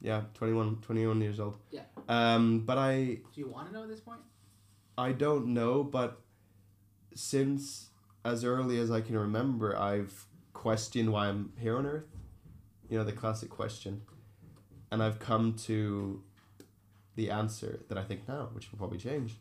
Yeah, 0.00 0.22
21, 0.34 0.76
21 0.82 1.20
years 1.20 1.40
old. 1.40 1.56
Yeah. 1.70 1.80
Um, 2.08 2.60
but 2.60 2.78
I 2.78 3.18
Do 3.34 3.40
you 3.40 3.48
want 3.48 3.68
to 3.68 3.72
know 3.72 3.82
at 3.82 3.88
this 3.88 4.00
point? 4.00 4.20
I 4.96 5.12
don't 5.12 5.48
know, 5.48 5.84
but 5.84 6.20
since 7.14 7.90
as 8.24 8.44
early 8.44 8.78
as 8.80 8.90
I 8.90 9.00
can 9.00 9.16
remember, 9.18 9.76
I've 9.76 10.26
questioned 10.52 11.12
why 11.12 11.28
I'm 11.28 11.52
here 11.58 11.76
on 11.76 11.86
Earth. 11.86 12.06
You 12.88 12.98
know, 12.98 13.04
the 13.04 13.12
classic 13.12 13.50
question. 13.50 14.02
And 14.90 15.02
I've 15.02 15.18
come 15.18 15.54
to 15.66 16.22
the 17.14 17.30
answer 17.30 17.80
that 17.88 17.98
I 17.98 18.04
think 18.04 18.26
now, 18.26 18.48
which 18.52 18.70
will 18.72 18.78
probably 18.78 18.98
change, 18.98 19.36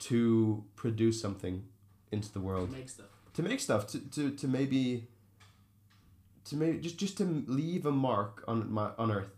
to 0.00 0.64
produce 0.76 1.20
something 1.20 1.64
into 2.10 2.30
the 2.30 2.40
world 2.40 2.70
Make 2.70 2.88
stuff. 2.90 3.06
to 3.32 3.42
make 3.42 3.58
stuff 3.60 3.86
to, 3.86 3.98
to, 4.10 4.30
to 4.32 4.46
maybe 4.48 5.06
to 6.44 6.56
maybe 6.56 6.78
just 6.78 6.98
just 6.98 7.16
to 7.18 7.24
leave 7.46 7.86
a 7.86 7.92
mark 7.92 8.44
on 8.46 8.70
my 8.70 8.90
on 8.98 9.10
earth 9.10 9.30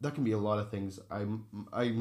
that 0.00 0.14
can 0.14 0.24
be 0.24 0.32
a 0.32 0.38
lot 0.38 0.58
of 0.58 0.70
things. 0.70 0.98
I'm 1.10 1.44
i 1.72 1.94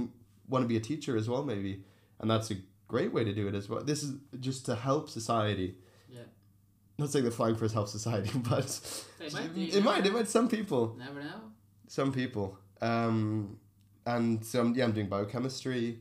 want 0.48 0.64
to 0.64 0.68
be 0.68 0.78
a 0.78 0.80
teacher 0.80 1.16
as 1.16 1.30
well 1.30 1.44
maybe 1.44 1.84
and 2.20 2.30
that's 2.32 2.50
a 2.50 2.56
great 2.88 3.14
way 3.14 3.24
to 3.24 3.34
do 3.34 3.48
it 3.48 3.54
as 3.54 3.70
well. 3.70 3.84
This 3.84 4.02
is 4.02 4.16
just 4.40 4.66
to 4.66 4.74
help 4.76 5.10
society. 5.10 5.76
Yeah. 6.10 6.22
not 6.98 7.10
saying 7.12 7.26
that 7.26 7.34
Flying 7.36 7.56
Furs 7.56 7.72
helps 7.74 7.92
society 7.92 8.32
but 8.50 8.68
It 9.20 9.32
might 9.34 9.54
do, 9.56 9.62
it 9.62 9.84
might 9.84 10.06
it 10.06 10.14
might 10.14 10.28
some 10.28 10.48
people. 10.50 10.96
Never 10.98 11.22
know. 11.22 11.42
some 11.88 12.12
people. 12.12 12.58
Um 12.82 13.58
and 14.06 14.44
so 14.44 14.62
I'm, 14.62 14.74
yeah 14.74 14.86
i'm 14.86 14.94
doing 14.94 15.08
biochemistry 15.08 16.00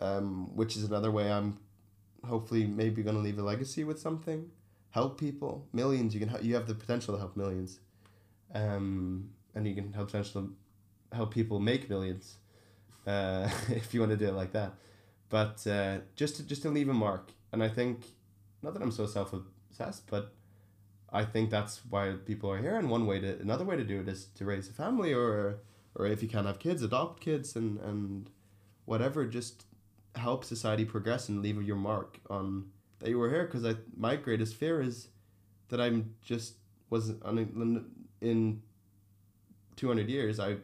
um 0.00 0.54
which 0.56 0.76
is 0.76 0.82
another 0.84 1.10
way 1.10 1.30
i'm 1.32 1.56
hopefully 2.26 2.66
maybe 2.66 3.02
going 3.02 3.14
to 3.14 3.22
leave 3.22 3.38
a 3.38 3.42
legacy 3.42 3.84
with 3.84 3.98
something. 4.00 4.50
Help 4.90 5.18
people. 5.20 5.66
Millions 5.72 6.12
you 6.14 6.20
can 6.20 6.28
help 6.28 6.42
you 6.42 6.54
have 6.56 6.66
the 6.66 6.74
potential 6.74 7.14
to 7.14 7.18
help 7.20 7.36
millions. 7.36 7.80
Um 8.54 9.30
and 9.54 9.66
you 9.66 9.74
can 9.74 9.92
help 9.92 10.08
potential 10.08 10.50
help 11.12 11.32
people 11.32 11.58
make 11.58 11.88
millions 11.88 12.36
uh 13.06 13.48
if 13.68 13.94
you 13.94 14.00
want 14.00 14.10
to 14.10 14.16
do 14.16 14.26
it 14.26 14.34
like 14.34 14.52
that. 14.52 14.74
But 15.28 15.66
uh 15.66 15.98
just 16.16 16.36
to 16.36 16.42
just 16.42 16.62
to 16.62 16.70
leave 16.70 16.88
a 16.88 16.94
mark 16.94 17.32
and 17.52 17.62
i 17.62 17.68
think 17.68 18.04
not 18.62 18.74
that 18.74 18.82
i'm 18.82 18.90
so 18.90 19.06
self-obsessed 19.06 20.04
but 20.10 20.32
i 21.10 21.24
think 21.24 21.48
that's 21.48 21.80
why 21.88 22.12
people 22.26 22.50
are 22.50 22.58
here 22.58 22.76
and 22.76 22.90
one 22.90 23.06
way 23.06 23.18
to 23.20 23.38
another 23.40 23.64
way 23.64 23.76
to 23.76 23.84
do 23.84 24.00
it 24.00 24.08
is 24.08 24.26
to 24.34 24.44
raise 24.44 24.68
a 24.68 24.72
family 24.72 25.12
or 25.14 25.60
or 25.94 26.06
if 26.06 26.22
you 26.22 26.28
can't 26.28 26.46
have 26.46 26.58
kids 26.58 26.82
adopt 26.82 27.20
kids 27.20 27.56
and 27.56 27.78
and 27.80 28.30
whatever 28.84 29.26
just 29.26 29.64
help 30.18 30.44
society 30.44 30.84
progress 30.84 31.28
and 31.28 31.42
leave 31.42 31.62
your 31.62 31.76
mark 31.76 32.18
on 32.28 32.64
that 32.98 33.08
you 33.08 33.18
were 33.18 33.30
here. 33.30 33.44
Because 33.44 33.64
I 33.64 33.76
my 33.96 34.16
greatest 34.16 34.54
fear 34.54 34.80
is 34.80 35.08
that 35.68 35.80
I'm 35.80 36.14
just 36.22 36.54
was 36.90 37.12
on 37.22 37.86
in 38.20 38.62
200 39.76 40.08
years 40.08 40.40
I 40.40 40.56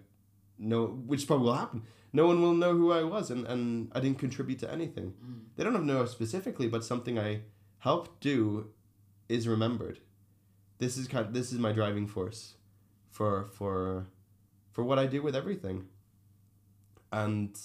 know 0.58 0.86
which 0.86 1.26
probably 1.26 1.46
will 1.46 1.54
happen 1.54 1.82
no 2.14 2.28
one 2.28 2.40
will 2.40 2.54
know 2.54 2.74
who 2.74 2.92
I 2.92 3.02
was 3.02 3.30
and, 3.30 3.44
and 3.44 3.90
I 3.92 3.98
didn't 3.98 4.20
contribute 4.20 4.60
to 4.60 4.72
anything. 4.72 5.14
Mm. 5.22 5.40
they 5.56 5.64
don't 5.64 5.84
know 5.84 6.06
specifically 6.06 6.68
but 6.68 6.84
something 6.84 7.18
I 7.18 7.40
helped 7.78 8.20
do 8.20 8.70
is 9.28 9.48
remembered. 9.48 9.98
This 10.78 10.96
is 10.96 11.08
kind 11.08 11.34
this 11.34 11.52
is 11.52 11.58
my 11.58 11.72
driving 11.72 12.06
force 12.06 12.54
for 13.10 13.50
for 13.52 14.06
for 14.70 14.84
what 14.84 14.98
I 14.98 15.06
do 15.06 15.22
with 15.22 15.34
everything. 15.34 15.86
And 17.12 17.58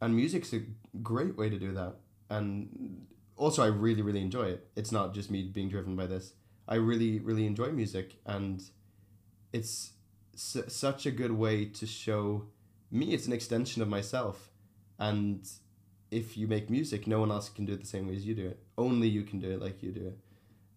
and 0.00 0.16
music's 0.16 0.52
a 0.54 0.62
great 1.02 1.36
way 1.36 1.50
to 1.50 1.58
do 1.58 1.72
that. 1.72 1.96
And 2.30 3.06
also 3.36 3.62
I 3.62 3.66
really 3.66 4.00
really 4.00 4.22
enjoy 4.22 4.46
it. 4.54 4.68
It's 4.74 4.90
not 4.90 5.12
just 5.14 5.30
me 5.30 5.42
being 5.42 5.68
driven 5.68 5.96
by 5.96 6.06
this. 6.06 6.32
I 6.66 6.76
really 6.76 7.18
really 7.18 7.46
enjoy 7.46 7.72
music 7.72 8.16
and 8.24 8.62
it's 9.52 9.93
s- 10.34 10.58
such 10.68 11.06
a 11.06 11.10
good 11.10 11.32
way 11.32 11.64
to 11.66 11.86
show 11.86 12.46
me 12.90 13.14
it's 13.14 13.26
an 13.26 13.32
extension 13.32 13.82
of 13.82 13.88
myself. 13.88 14.50
And 14.98 15.48
if 16.10 16.36
you 16.36 16.46
make 16.46 16.70
music 16.70 17.06
no 17.06 17.20
one 17.20 17.30
else 17.30 17.48
can 17.48 17.64
do 17.64 17.72
it 17.72 17.80
the 17.80 17.86
same 17.86 18.08
way 18.08 18.16
as 18.16 18.26
you 18.26 18.34
do 18.34 18.46
it. 18.48 18.58
Only 18.78 19.08
you 19.08 19.22
can 19.22 19.40
do 19.40 19.50
it 19.50 19.60
like 19.60 19.82
you 19.82 19.92
do 19.92 20.06
it. 20.08 20.18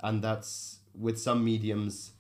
And 0.02 0.24
that's 0.24 0.80
with 0.98 1.20
some 1.20 1.44
mediums 1.46 2.12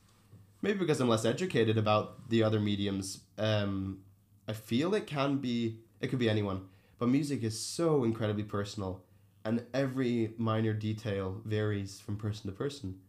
maybe 0.61 0.79
because 0.79 0.99
i'm 0.99 1.09
less 1.09 1.25
educated 1.25 1.77
about 1.77 2.29
the 2.29 2.43
other 2.43 2.59
mediums 2.59 3.21
um, 3.38 3.99
i 4.47 4.53
feel 4.53 4.93
it 4.93 5.07
can 5.07 5.38
be 5.38 5.77
it 5.99 6.09
could 6.09 6.19
be 6.19 6.29
anyone. 6.29 6.61
But 6.99 7.09
music 7.09 7.43
is 7.43 7.59
so 7.59 8.03
incredibly 8.03 8.43
personal 8.43 9.01
and 9.45 9.65
every 9.73 10.33
minor 10.38 10.73
detail 10.73 11.41
varies 11.45 11.99
from 11.99 12.17
person 12.17 12.49
to 12.51 12.55
person. 12.55 12.99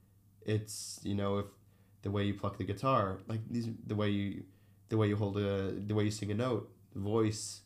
It's 0.42 1.00
you 1.02 1.14
know 1.14 1.38
if 1.38 1.46
the 2.02 2.10
way 2.10 2.24
you 2.24 2.34
pluck 2.34 2.56
the 2.58 2.64
guitar 2.64 3.18
like 3.26 3.40
these 3.50 3.68
the 3.86 3.94
way 3.94 4.08
you 4.08 4.44
the 4.88 4.96
way 4.96 5.08
you 5.08 5.16
hold 5.16 5.36
a 5.36 5.72
the 5.72 5.94
way 5.94 6.04
you 6.04 6.10
sing 6.10 6.30
a 6.30 6.34
note 6.34 6.70
the 6.92 7.00
voice 7.00 7.62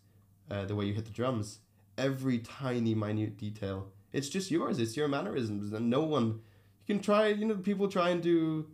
uh, 0.50 0.64
the 0.64 0.74
way 0.74 0.84
you 0.84 0.94
hit 0.94 1.04
the 1.04 1.10
drums 1.10 1.58
every 1.98 2.38
tiny 2.38 2.94
minute 2.94 3.36
detail 3.36 3.92
It's 4.12 4.28
just 4.28 4.50
yours. 4.50 4.78
It's 4.78 4.96
your 4.96 5.08
mannerisms, 5.08 5.72
and 5.72 5.88
no 5.88 6.02
one. 6.02 6.40
You 6.86 6.94
can 6.94 7.00
try. 7.02 7.28
You 7.28 7.46
know, 7.46 7.54
people 7.56 7.88
try 7.88 8.10
and 8.10 8.22
do 8.22 8.66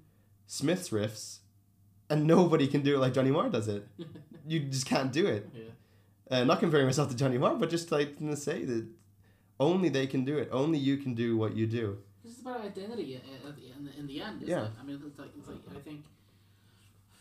Smith's 0.46 0.88
riffs, 0.90 1.38
and 2.10 2.26
nobody 2.26 2.66
can 2.66 2.82
do 2.82 2.96
it 2.96 2.98
like 2.98 3.14
Johnny 3.14 3.30
Marr 3.30 3.48
does 3.48 3.68
it. 3.68 3.86
you 4.46 4.60
just 4.60 4.86
can't 4.86 5.12
do 5.12 5.26
it. 5.26 5.48
Yeah. 5.54 5.62
Uh, 6.30 6.44
not 6.44 6.58
comparing 6.60 6.86
myself 6.86 7.08
to 7.10 7.16
Johnny 7.16 7.38
Marr, 7.38 7.54
but 7.54 7.70
just 7.70 7.92
like 7.92 8.18
to 8.18 8.36
say 8.36 8.64
that 8.64 8.86
only 9.60 9.88
they 9.88 10.06
can 10.06 10.24
do 10.24 10.36
it. 10.38 10.48
Only 10.50 10.78
you 10.78 10.96
can 10.96 11.14
do 11.14 11.36
what 11.36 11.56
you 11.56 11.66
do. 11.66 11.98
It's 12.30 12.40
about 12.40 12.60
identity 12.64 13.16
i- 13.16 13.48
at 13.48 13.56
the, 13.56 13.66
in, 13.76 13.84
the, 13.86 13.98
in 13.98 14.06
the 14.06 14.20
end. 14.20 14.42
Yeah. 14.42 14.64
It? 14.66 14.70
I 14.80 14.84
mean, 14.84 15.00
it's 15.06 15.18
like, 15.18 15.30
it's 15.38 15.48
like 15.48 15.58
I 15.76 15.80
think 15.80 16.04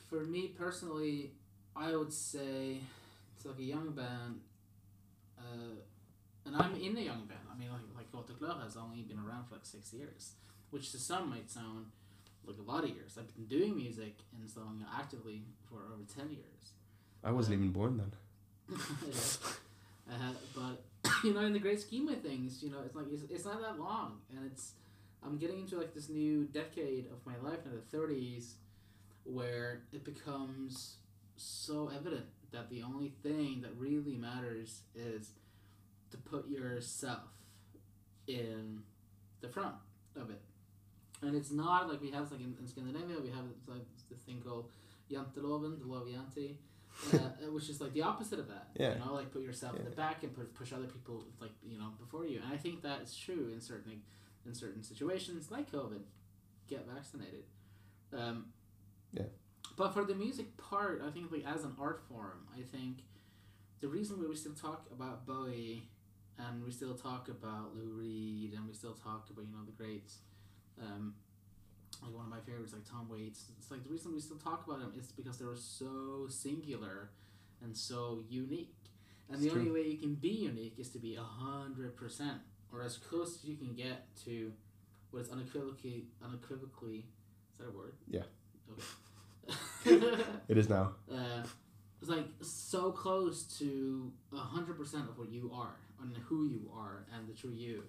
for 0.10 0.22
me 0.26 0.50
personally, 0.58 1.32
I 1.76 1.96
would 1.96 2.12
say 2.14 2.80
it's 3.36 3.46
like 3.46 3.60
a 3.60 3.64
young 3.64 3.92
band, 3.92 4.42
uh, 5.38 5.76
and 6.46 6.56
I'm 6.56 6.76
in 6.76 6.98
a 6.98 7.02
young 7.02 7.26
band. 7.26 7.46
I 7.54 7.58
mean, 7.58 7.70
like 7.72 7.82
like 7.96 8.12
Couleur 8.12 8.62
has 8.64 8.76
only 8.78 9.02
been 9.02 9.20
around 9.20 9.46
for 9.48 9.56
like 9.56 9.66
six 9.66 9.94
years, 9.94 10.32
which 10.72 10.92
to 10.92 10.98
some 10.98 11.30
might 11.30 11.50
sound 11.50 11.88
like 12.46 12.58
a 12.58 12.62
lot 12.72 12.84
of 12.84 12.90
years. 12.90 13.18
I've 13.20 13.34
been 13.36 13.46
doing 13.46 13.76
music 13.76 14.16
and 14.40 14.50
song 14.50 14.86
actively 14.98 15.44
for 15.70 15.80
over 15.94 16.04
ten 16.14 16.30
years. 16.32 16.72
I 17.24 17.32
wasn't 17.32 17.56
even 17.56 17.72
born 17.72 17.98
then. 17.98 18.12
Yeah. 19.08 20.14
uh, 20.14 20.34
but 20.56 21.12
you 21.24 21.34
know, 21.34 21.42
in 21.42 21.54
the 21.54 21.60
great 21.60 21.82
scheme 21.82 22.08
of 22.10 22.22
things, 22.22 22.64
you 22.64 22.70
know, 22.70 22.80
it's 22.86 22.96
like 22.96 23.06
it's, 23.12 23.24
it's 23.30 23.46
not 23.46 23.62
that 23.62 23.78
long, 23.80 24.20
and 24.32 24.46
it's 24.50 24.72
I'm 25.26 25.38
getting 25.38 25.60
into 25.60 25.78
like 25.78 25.94
this 25.94 26.10
new 26.10 26.46
decade 26.46 27.08
of 27.08 27.26
my 27.26 27.38
life 27.48 27.60
now, 27.66 27.72
the 27.74 27.98
thirties, 27.98 28.56
where 29.24 29.82
it 29.92 30.04
becomes 30.04 30.98
so 31.36 31.92
evident 31.94 32.26
that 32.52 32.70
the 32.70 32.82
only 32.82 33.14
thing 33.24 33.62
that 33.62 33.72
really 33.78 34.16
matters 34.16 34.82
is 34.96 35.32
to 36.12 36.18
put 36.18 36.48
yourself 36.48 37.30
in 38.28 38.82
the 39.42 39.50
front 39.50 39.76
of 40.16 40.30
it. 40.30 40.42
And 41.22 41.36
it's 41.36 41.52
not 41.52 41.90
like 41.90 42.02
we 42.02 42.12
have 42.12 42.32
like 42.32 42.42
in, 42.42 42.56
in 42.60 42.68
Scandinavia 42.68 43.18
we 43.22 43.30
have 43.30 43.46
like 43.68 43.86
this 44.10 44.20
thing 44.20 44.42
called 44.46 44.70
Janteloven, 45.12 45.80
the 45.80 45.94
of 45.94 46.08
Jante, 46.08 46.56
uh, 47.14 47.18
which 47.52 47.70
is 47.70 47.82
like 47.82 47.94
the 47.94 48.04
opposite 48.04 48.40
of 48.40 48.48
that. 48.48 48.68
Yeah. 48.76 48.94
You 48.94 49.00
know, 49.00 49.14
like 49.14 49.32
put 49.32 49.42
yourself 49.42 49.78
in 49.78 49.86
the 49.86 49.92
back 49.92 50.24
and 50.24 50.34
put, 50.36 50.54
push 50.54 50.74
other 50.74 50.86
people 50.86 51.24
like 51.42 51.52
you 51.68 51.78
know 51.78 51.90
before 52.00 52.26
you. 52.26 52.40
And 52.44 52.54
I 52.54 52.58
think 52.58 52.84
that 52.84 53.02
is 53.02 53.16
true 53.16 53.50
in 53.54 53.62
certain 53.62 54.02
in 54.48 54.56
certain 54.56 54.84
situations 54.84 55.52
like 55.52 55.72
COVID. 55.72 56.02
Get 56.68 56.88
vaccinated. 56.88 57.44
Um, 58.14 58.48
Yeah. 59.14 59.24
But 59.76 59.94
for 59.94 60.04
the 60.04 60.16
music 60.16 60.58
part, 60.58 61.04
I 61.06 61.12
think 61.12 61.32
like 61.32 61.46
as 61.46 61.64
an 61.64 61.74
art 61.80 62.02
form, 62.10 62.48
I 62.58 62.62
think 62.62 63.04
the 63.80 63.88
reason 63.88 64.20
why 64.20 64.28
we 64.28 64.36
still 64.36 64.54
talk 64.56 64.88
about 64.92 65.28
Bowie 65.28 65.84
and 66.40 66.64
we 66.64 66.72
still 66.72 66.96
talk 66.96 67.28
about 67.30 67.76
Lou 67.76 67.92
Reed 67.92 68.54
and 68.54 68.66
we 68.68 68.74
still 68.74 68.94
talk 68.94 69.30
about 69.30 69.46
you 69.46 69.52
know 69.52 69.66
the 69.66 69.72
greats, 69.72 70.20
um, 70.82 71.14
like 72.04 72.14
one 72.14 72.26
of 72.26 72.32
my 72.32 72.40
favorites 72.40 72.74
like 72.74 72.86
Tom 72.90 73.08
Waits. 73.10 73.46
It's 73.60 73.70
like 73.70 73.84
the 73.84 73.90
reason 73.90 74.14
we 74.14 74.20
still 74.20 74.38
talk 74.38 74.66
about 74.66 74.80
them 74.80 74.94
is 74.98 75.12
because 75.12 75.38
they 75.38 75.46
were 75.46 75.56
so 75.56 76.28
singular 76.30 77.12
and 77.64 77.76
so 77.76 78.24
unique. 78.30 78.74
And 79.30 79.42
the 79.42 79.48
It's 79.48 79.56
only 79.56 79.72
way 79.72 79.84
you 79.88 79.98
can 79.98 80.16
be 80.16 80.30
unique 80.30 80.76
is 80.80 80.90
to 80.90 81.00
be 81.00 81.16
a 81.16 81.22
hundred 81.22 81.96
percent 81.98 82.40
or 82.74 82.82
as 82.82 82.98
close 82.98 83.38
as 83.38 83.46
you 83.46 83.56
can 83.56 83.74
get 83.74 84.16
to 84.26 84.52
what 85.12 85.22
is 85.22 85.30
unequivocally 85.30 86.06
unequivocally 86.24 87.06
is 87.52 87.58
that 87.58 87.68
a 87.68 87.72
word? 87.72 87.94
Yeah. 88.08 88.24
Okay. 88.72 88.84
It 90.50 90.58
is 90.58 90.68
now. 90.70 90.92
uh, 91.12 91.44
it's 92.02 92.10
like 92.10 92.28
so 92.42 92.92
close 92.92 93.44
to 93.60 94.12
a 94.34 94.38
hundred 94.38 94.78
percent 94.78 95.10
of 95.10 95.18
what 95.18 95.30
you 95.30 95.52
are 95.54 95.76
and 96.02 96.16
who 96.26 96.46
you 96.46 96.70
are 96.76 97.06
and 97.16 97.28
the 97.28 97.34
true 97.34 97.52
you 97.52 97.84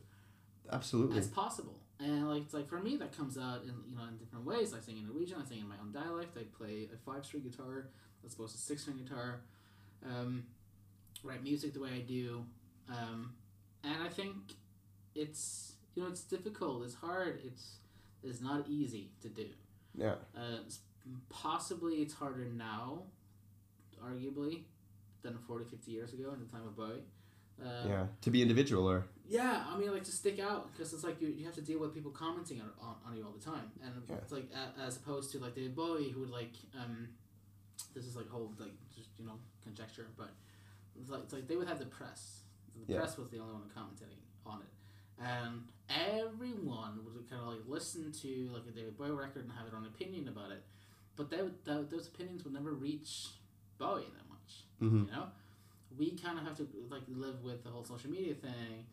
Absolutely. 0.73 1.19
as 1.19 1.27
possible. 1.29 1.81
And 2.01 2.29
like 2.29 2.43
it's 2.43 2.55
like 2.55 2.69
for 2.69 2.79
me 2.79 2.97
that 2.97 3.17
comes 3.17 3.37
out 3.37 3.63
in 3.65 3.75
you 3.89 3.97
know 3.97 4.05
in 4.09 4.17
different 4.17 4.45
ways. 4.45 4.73
I 4.75 4.81
sing 4.81 4.99
in 4.99 5.07
Norwegian. 5.07 5.39
I 5.45 5.49
sing 5.49 5.59
in 5.59 5.69
my 5.69 5.77
own 5.81 5.93
dialect. 5.93 6.37
I 6.39 6.45
play 6.57 6.89
a 6.93 6.97
five 6.97 7.25
string 7.25 7.43
guitar 7.43 7.89
as 8.25 8.35
opposed 8.35 8.55
to 8.55 8.61
six 8.61 8.83
string 8.83 8.99
guitar. 8.99 9.41
Um, 10.07 10.45
write 11.25 11.43
music 11.43 11.75
the 11.75 11.81
way 11.81 11.91
I 11.97 12.01
do, 12.01 12.45
um, 12.89 13.33
and 13.83 14.01
I 14.03 14.09
think 14.09 14.37
it's 15.23 15.73
you 15.95 16.03
know 16.03 16.09
it's 16.09 16.23
difficult. 16.23 16.85
It's 16.85 16.95
hard. 16.95 17.41
It's 17.45 17.77
it's 18.23 18.41
not 18.41 18.69
easy 18.69 19.11
to 19.23 19.29
do. 19.29 19.47
Yeah. 19.95 20.15
Uh, 20.37 20.59
possibly 21.29 21.95
it's 21.97 22.15
harder 22.15 22.45
now, 22.45 23.03
arguably, 24.05 24.63
than 25.23 25.39
40, 25.39 25.65
50 25.65 25.91
years 25.91 26.13
ago 26.13 26.33
in 26.33 26.41
the 26.41 26.47
time 26.47 26.67
of 26.67 26.77
Bowie. 26.77 27.03
Uh, 27.63 27.89
Yeah. 27.89 28.07
To 28.23 28.31
be 28.31 28.43
individual 28.43 28.87
or 28.89 29.05
yeah, 29.31 29.65
I 29.69 29.77
mean, 29.77 29.93
like 29.93 30.05
to 30.05 30.13
stick 30.13 30.39
out 30.41 30.73
because 30.73 30.95
it's 30.95 31.05
like 31.05 31.21
you, 31.21 31.29
you 31.29 31.45
have 31.45 31.55
to 31.57 31.61
deal 31.61 31.79
with 31.81 31.93
people 31.93 32.11
commenting 32.11 32.63
on, 32.63 32.71
on, 32.81 32.95
on 33.07 33.15
you 33.17 33.25
all 33.27 33.33
the 33.33 33.45
time, 33.45 33.71
and 33.85 33.93
Yeah. 34.09 34.17
it's 34.17 34.33
like 34.33 34.49
a, 34.55 34.81
as 34.87 34.97
opposed 34.97 35.33
to 35.33 35.39
like 35.39 35.55
David 35.55 35.75
Bowie 35.77 36.09
who 36.11 36.21
would 36.21 36.31
like 36.31 36.53
um, 36.83 37.09
this 37.95 38.05
is 38.07 38.17
like 38.17 38.29
whole 38.31 38.55
like 38.59 38.73
just 38.95 39.11
you 39.19 39.27
know 39.27 39.35
conjecture, 39.63 40.07
but 40.17 40.31
it's 40.99 41.11
like, 41.11 41.23
it's 41.25 41.33
like 41.35 41.47
they 41.49 41.57
would 41.57 41.69
have 41.69 41.79
the 41.79 41.87
press. 41.87 42.41
The 42.87 42.93
Yeah. 42.95 43.01
press 43.01 43.19
was 43.19 43.29
the 43.29 43.39
only 43.39 43.53
one 43.55 43.69
commenting 43.75 44.09
on 44.47 44.61
it, 44.63 44.73
and 45.21 45.63
everyone 45.89 47.01
would 47.05 47.29
kind 47.29 47.43
of 47.43 47.49
like 47.49 47.61
listen 47.67 48.13
to 48.13 48.51
like 48.53 48.63
a 48.69 48.73
David 48.73 48.97
Bowie 48.97 49.11
record 49.11 49.45
and 49.45 49.53
have 49.53 49.69
their 49.71 49.79
own 49.79 49.87
opinion 49.87 50.29
about 50.29 50.51
it, 50.51 50.63
but 51.17 51.31
they 51.31 51.39
would, 51.43 51.65
tho- 51.65 51.85
those 51.91 52.09
opinions 52.09 52.45
would 52.45 52.53
never 52.55 52.73
reach 52.73 53.29
Bowie 53.79 54.05
that 54.17 54.29
much. 54.29 54.65
hmm 54.79 55.05
You 55.05 55.11
know, 55.13 55.27
we 55.97 56.13
kind 56.13 56.39
of 56.39 56.45
have 56.45 56.57
to 56.59 56.69
like 56.91 57.03
live 57.09 57.43
with 57.43 57.65
the 57.65 57.71
whole 57.71 57.85
social 57.85 58.11
media 58.11 58.35
thing, 58.35 58.87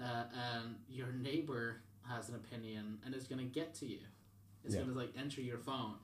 uh, 0.00 0.24
and 0.62 0.76
your 0.88 1.12
neighbor 1.12 1.80
has 2.08 2.28
an 2.28 2.36
opinion, 2.36 2.98
and 3.04 3.14
it's 3.14 3.26
gonna 3.26 3.44
get 3.44 3.74
to 3.76 3.86
you. 3.86 4.00
It's 4.64 4.74
Yeah. 4.74 4.82
gonna 4.82 4.94
like 4.94 5.12
enter 5.16 5.40
your 5.40 5.58
phone, 5.58 5.94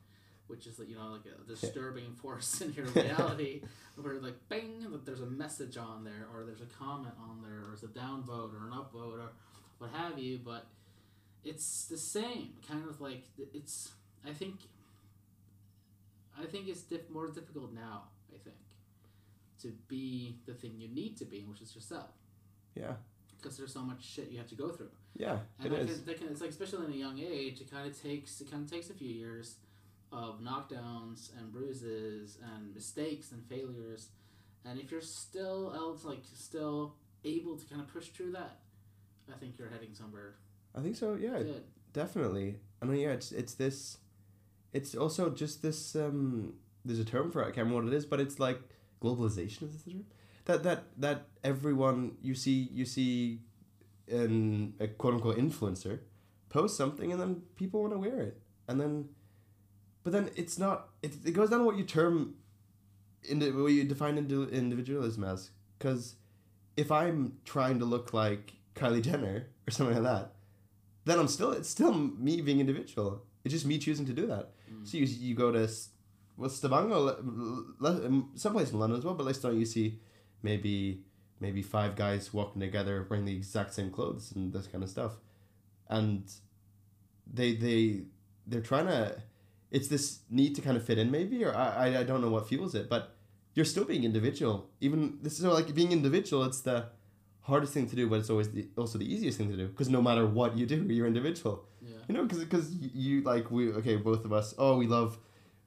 which 0.47 0.66
is 0.66 0.79
like 0.79 0.89
you 0.89 0.97
know 0.97 1.09
like 1.12 1.27
a 1.27 1.43
disturbing 1.49 2.12
force 2.22 2.61
in 2.61 2.72
your 2.75 2.87
reality, 2.95 3.62
where 3.97 4.20
like 4.20 4.37
bang, 4.49 4.81
that 4.91 5.05
there's 5.07 5.20
a 5.22 5.27
message 5.27 5.77
on 5.77 6.05
there, 6.05 6.29
or 6.33 6.45
there's 6.45 6.61
a 6.61 6.66
comment 6.66 7.14
on 7.18 7.43
there, 7.43 7.68
or 7.68 7.72
it's 7.72 7.83
a 7.83 7.89
downvote 7.89 8.53
or 8.55 8.66
an 8.66 8.72
upvote 8.72 9.18
or 9.18 9.33
what 9.79 9.91
have 9.91 10.18
you. 10.18 10.39
But 10.39 10.66
it's 11.45 11.87
the 11.87 11.99
same 11.99 12.55
kind 12.66 12.89
of 12.89 13.01
like 13.01 13.25
it's. 13.53 13.93
I 14.27 14.33
think. 14.33 14.55
I 16.37 16.47
think 16.47 16.66
it's 16.68 16.83
diff- 16.83 17.11
more 17.11 17.29
difficult 17.29 17.72
now. 17.72 18.05
I 18.35 18.39
think 18.43 18.57
to 19.62 19.72
be 19.89 20.37
the 20.47 20.53
thing 20.55 20.72
you 20.79 20.89
need 20.89 21.16
to 21.18 21.25
be, 21.25 21.41
which 21.49 21.62
is 21.62 21.75
yourself. 21.75 22.11
Yeah. 22.75 22.95
Because 23.37 23.57
there's 23.57 23.72
so 23.72 23.81
much 23.81 24.05
shit 24.05 24.31
you 24.31 24.39
have 24.39 24.49
to 24.49 24.55
go 24.55 24.70
through. 24.70 24.91
Yeah. 25.16 25.39
And 25.59 25.66
It 25.66 25.70
that 25.70 25.81
is. 25.81 25.97
Can, 25.99 26.07
that 26.07 26.18
can, 26.18 26.29
it's 26.29 26.41
like 26.41 26.51
especially 26.51 26.87
in 26.87 26.93
a 26.93 26.97
young 26.97 27.18
age, 27.18 27.61
it 27.61 27.70
kind 27.70 27.87
of 27.87 28.01
takes 28.01 28.41
it 28.41 28.51
kind 28.51 28.64
of 28.64 28.70
takes 28.70 28.91
a 28.91 28.95
few 28.95 29.09
years 29.09 29.57
of 30.12 30.41
knockdowns 30.41 31.31
and 31.39 31.53
bruises 31.53 32.39
and 32.55 32.75
mistakes 32.75 33.33
and 33.33 33.45
failures, 33.47 34.09
and 34.64 34.79
if 34.79 34.91
you're 34.91 35.01
still 35.01 35.72
else 35.75 36.05
like 36.05 36.22
still 36.35 36.95
able 37.25 37.57
to 37.57 37.66
kind 37.66 37.81
of 37.81 37.89
push 37.89 38.09
through 38.09 38.33
that, 38.33 38.59
I 39.33 39.37
think 39.39 39.59
you're 39.59 39.68
heading 39.68 39.95
somewhere 39.95 40.37
I 40.75 40.81
think 40.81 40.97
so. 40.97 41.14
Yeah. 41.14 41.39
good. 41.39 41.62
Definitely. 41.93 42.57
I 42.83 42.87
mean, 42.87 43.01
yeah. 43.01 43.11
It's 43.12 43.31
it's 43.31 43.55
this. 43.55 43.99
It's 44.72 44.95
also 44.95 45.31
just 45.31 45.62
this. 45.62 45.95
Um. 45.95 46.55
There's 46.85 46.99
a 46.99 47.05
term 47.05 47.31
for 47.31 47.41
it. 47.41 47.45
I 47.45 47.47
can't 47.47 47.66
remember 47.68 47.85
what 47.85 47.93
it 47.93 47.97
is, 47.97 48.05
but 48.05 48.20
it's 48.20 48.39
like 48.39 48.61
globalization. 49.01 49.62
Is 49.62 49.72
this 49.72 49.83
the 49.83 49.93
term? 49.93 50.05
That 50.47 50.62
that 50.64 50.85
that 50.99 51.27
everyone 51.43 52.16
you 52.20 52.35
see 52.35 52.68
you 52.72 52.85
see, 52.85 53.41
in 54.09 54.75
a 54.81 54.89
quote 54.89 55.14
unquote 55.14 55.39
influencer, 55.39 56.01
post 56.49 56.77
something 56.77 57.12
and 57.12 57.20
then 57.20 57.43
people 57.57 57.81
want 57.81 57.95
to 57.95 57.99
wear 57.99 58.20
it 58.20 58.41
and 58.68 58.81
then, 58.81 59.09
but 60.03 60.12
then 60.12 60.31
it's 60.37 60.59
not. 60.59 60.89
It, 61.03 61.12
it 61.25 61.33
goes 61.33 61.51
down 61.51 61.61
to 61.61 61.64
what 61.64 61.77
you 61.77 61.85
term, 61.85 62.35
in 63.22 63.41
what 63.41 63.72
you 63.72 63.85
define 63.85 64.18
indi- 64.18 64.51
individualism 64.51 65.25
as. 65.25 65.51
Because, 65.79 66.16
if 66.77 66.91
I'm 66.91 67.39
trying 67.45 67.79
to 67.79 67.85
look 67.85 68.12
like 68.14 68.55
Kylie 68.75 69.03
Jenner 69.03 69.47
or 69.66 69.70
something 69.70 69.95
like 69.95 70.05
that, 70.05 70.33
then 71.05 71.18
I'm 71.18 71.29
still 71.29 71.53
it's 71.53 71.68
still 71.68 71.93
me 71.93 72.41
being 72.41 72.61
individual. 72.61 73.22
It's 73.45 73.53
just 73.53 73.66
me 73.66 73.79
choosing 73.79 74.07
to 74.07 74.12
do 74.12 74.27
that. 74.27 74.53
Mm. 74.72 74.87
So 74.87 74.97
you, 74.99 75.05
you 75.05 75.35
go 75.35 75.53
to 75.53 75.68
well 76.37 76.51
Stavanger, 76.51 76.95
um, 76.95 78.31
someplace 78.35 78.72
in 78.72 78.79
London 78.79 78.99
as 78.99 79.05
well, 79.05 79.14
but 79.14 79.27
like 79.27 79.41
don't 79.41 79.59
you 79.59 79.66
see 79.66 80.01
maybe 80.43 81.03
maybe 81.41 81.62
five 81.62 81.95
guys 81.97 82.33
walking 82.33 82.61
together 82.61 83.07
wearing 83.09 83.25
the 83.25 83.37
exact 83.37 83.75
same 83.75 83.91
clothes 83.91 84.33
and 84.35 84.53
this 84.53 84.66
kind 84.66 84.83
of 84.83 84.91
stuff, 84.91 85.12
and 85.89 86.31
they 87.33 87.55
they 87.55 88.05
they're 88.47 88.61
trying 88.61 88.87
to. 88.87 89.22
It's 89.70 89.89
this 89.89 90.20
need 90.31 90.55
to 90.55 90.62
kind 90.62 90.77
of 90.77 90.85
fit 90.85 90.99
in, 90.99 91.11
maybe, 91.11 91.45
or 91.45 91.53
I- 91.53 91.99
I 91.99 92.05
don't 92.05 92.20
know 92.20 92.31
what 92.31 92.47
fuels 92.49 92.77
it, 92.77 92.89
but 92.89 93.16
you're 93.55 93.64
still 93.64 93.85
being 93.85 94.05
individual. 94.05 94.70
Even 94.81 95.18
this 95.20 95.39
is 95.39 95.45
like 95.45 95.75
being 95.75 95.91
individual. 95.91 96.45
It's 96.45 96.61
the 96.61 96.87
hardest 97.45 97.72
thing 97.72 97.88
to 97.88 97.97
do, 97.97 98.09
but 98.09 98.18
it's 98.20 98.30
always 98.30 98.51
the, 98.51 98.68
also 98.76 98.99
the 98.99 99.11
easiest 99.11 99.38
thing 99.38 99.51
to 99.51 99.57
do 99.57 99.68
because 99.68 99.88
no 99.88 100.03
matter 100.03 100.26
what 100.26 100.57
you 100.57 100.66
do, 100.66 100.76
you're 100.88 101.07
individual. 101.07 101.64
Yeah. 101.80 101.97
You 102.09 102.14
know, 102.14 102.22
because 102.24 102.40
because 102.45 102.74
you 102.74 103.22
like 103.22 103.51
we 103.51 103.70
okay, 103.72 103.97
both 103.97 104.24
of 104.24 104.32
us. 104.32 104.55
Oh, 104.59 104.76
we 104.76 104.86
love, 104.86 105.18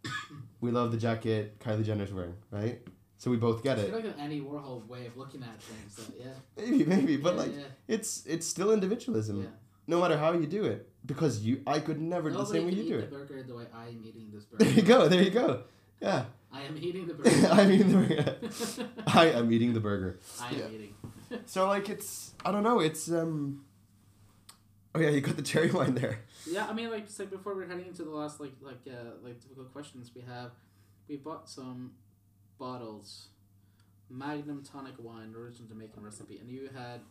we 0.61 0.71
love 0.71 0.91
the 0.91 0.97
jacket 0.97 1.59
Kylie 1.59 1.85
Jenner's 1.85 2.13
wearing, 2.13 2.35
right? 2.51 2.79
so 3.17 3.31
we 3.31 3.37
both 3.37 3.63
get 3.63 3.79
it. 3.79 3.91
like 3.91 4.05
an 4.05 4.13
Andy 4.19 4.41
Warhol 4.41 4.87
way 4.87 5.07
of 5.07 5.17
looking 5.17 5.43
at 5.43 5.61
things. 5.61 5.95
So, 5.95 6.03
yeah. 6.19 6.33
Maybe, 6.57 6.85
maybe, 6.85 7.17
but 7.17 7.33
yeah, 7.33 7.41
like 7.41 7.55
yeah, 7.55 7.63
it's 7.87 8.25
it's 8.25 8.47
still 8.47 8.71
individualism, 8.71 9.41
yeah. 9.41 9.49
no 9.87 10.01
matter 10.01 10.17
how 10.17 10.33
you 10.33 10.45
do 10.45 10.65
it. 10.65 10.89
Because 11.05 11.39
you, 11.39 11.61
I 11.65 11.79
could 11.79 12.01
never 12.01 12.29
do 12.29 12.37
the 12.37 12.45
same 12.45 12.65
way 12.65 12.73
you 12.73 12.83
do 12.83 12.99
it. 12.99 13.09
burger 13.09 13.41
the 13.41 13.55
way 13.55 13.65
I 13.73 13.87
am 13.87 14.03
eating 14.05 14.29
this 14.33 14.43
burger. 14.43 14.65
There 14.65 14.73
you 14.73 14.81
go. 14.81 15.07
There 15.07 15.23
you 15.23 15.29
go. 15.29 15.63
Yeah, 16.01 16.25
I 16.51 16.63
am 16.63 16.77
eating 16.77 17.07
the 17.07 17.13
burger. 17.13 17.47
I 17.51 17.65
mean, 17.65 17.87
the 17.87 17.97
burger. 17.97 18.35
I 19.07 19.25
am 19.27 19.51
eating 19.51 19.73
the 19.73 19.79
burger. 19.79 20.19
I 20.41 20.49
am 20.49 20.73
eating. 20.73 20.93
So 21.45 21.67
like 21.67 21.89
it's 21.89 22.33
I 22.45 22.51
don't 22.51 22.63
know. 22.63 22.79
It's 22.79 23.09
um. 23.11 23.63
Oh 24.95 24.99
yeah, 24.99 25.09
you 25.09 25.21
got 25.21 25.35
the 25.35 25.41
cherry 25.43 25.69
wine 25.77 25.95
there. 25.95 26.19
Yeah, 26.49 26.65
I 26.67 26.73
mean, 26.73 26.89
like, 26.89 27.07
like 27.19 27.29
before 27.29 27.53
we're 27.55 27.67
heading 27.67 27.85
into 27.87 28.03
the 28.03 28.09
last 28.09 28.39
like 28.39 28.53
like 28.61 28.79
uh, 28.87 29.11
like 29.23 29.39
difficult 29.41 29.71
questions 29.73 30.11
we 30.15 30.21
have, 30.21 30.51
we 31.07 31.17
bought 31.17 31.49
some 31.49 31.91
bottles, 32.57 33.27
Magnum 34.09 34.63
tonic 34.63 34.95
wine, 34.97 35.33
original 35.37 35.67
Jamaican 35.67 36.01
recipe, 36.03 36.37
and 36.39 36.49
you 36.49 36.69
had 36.73 37.01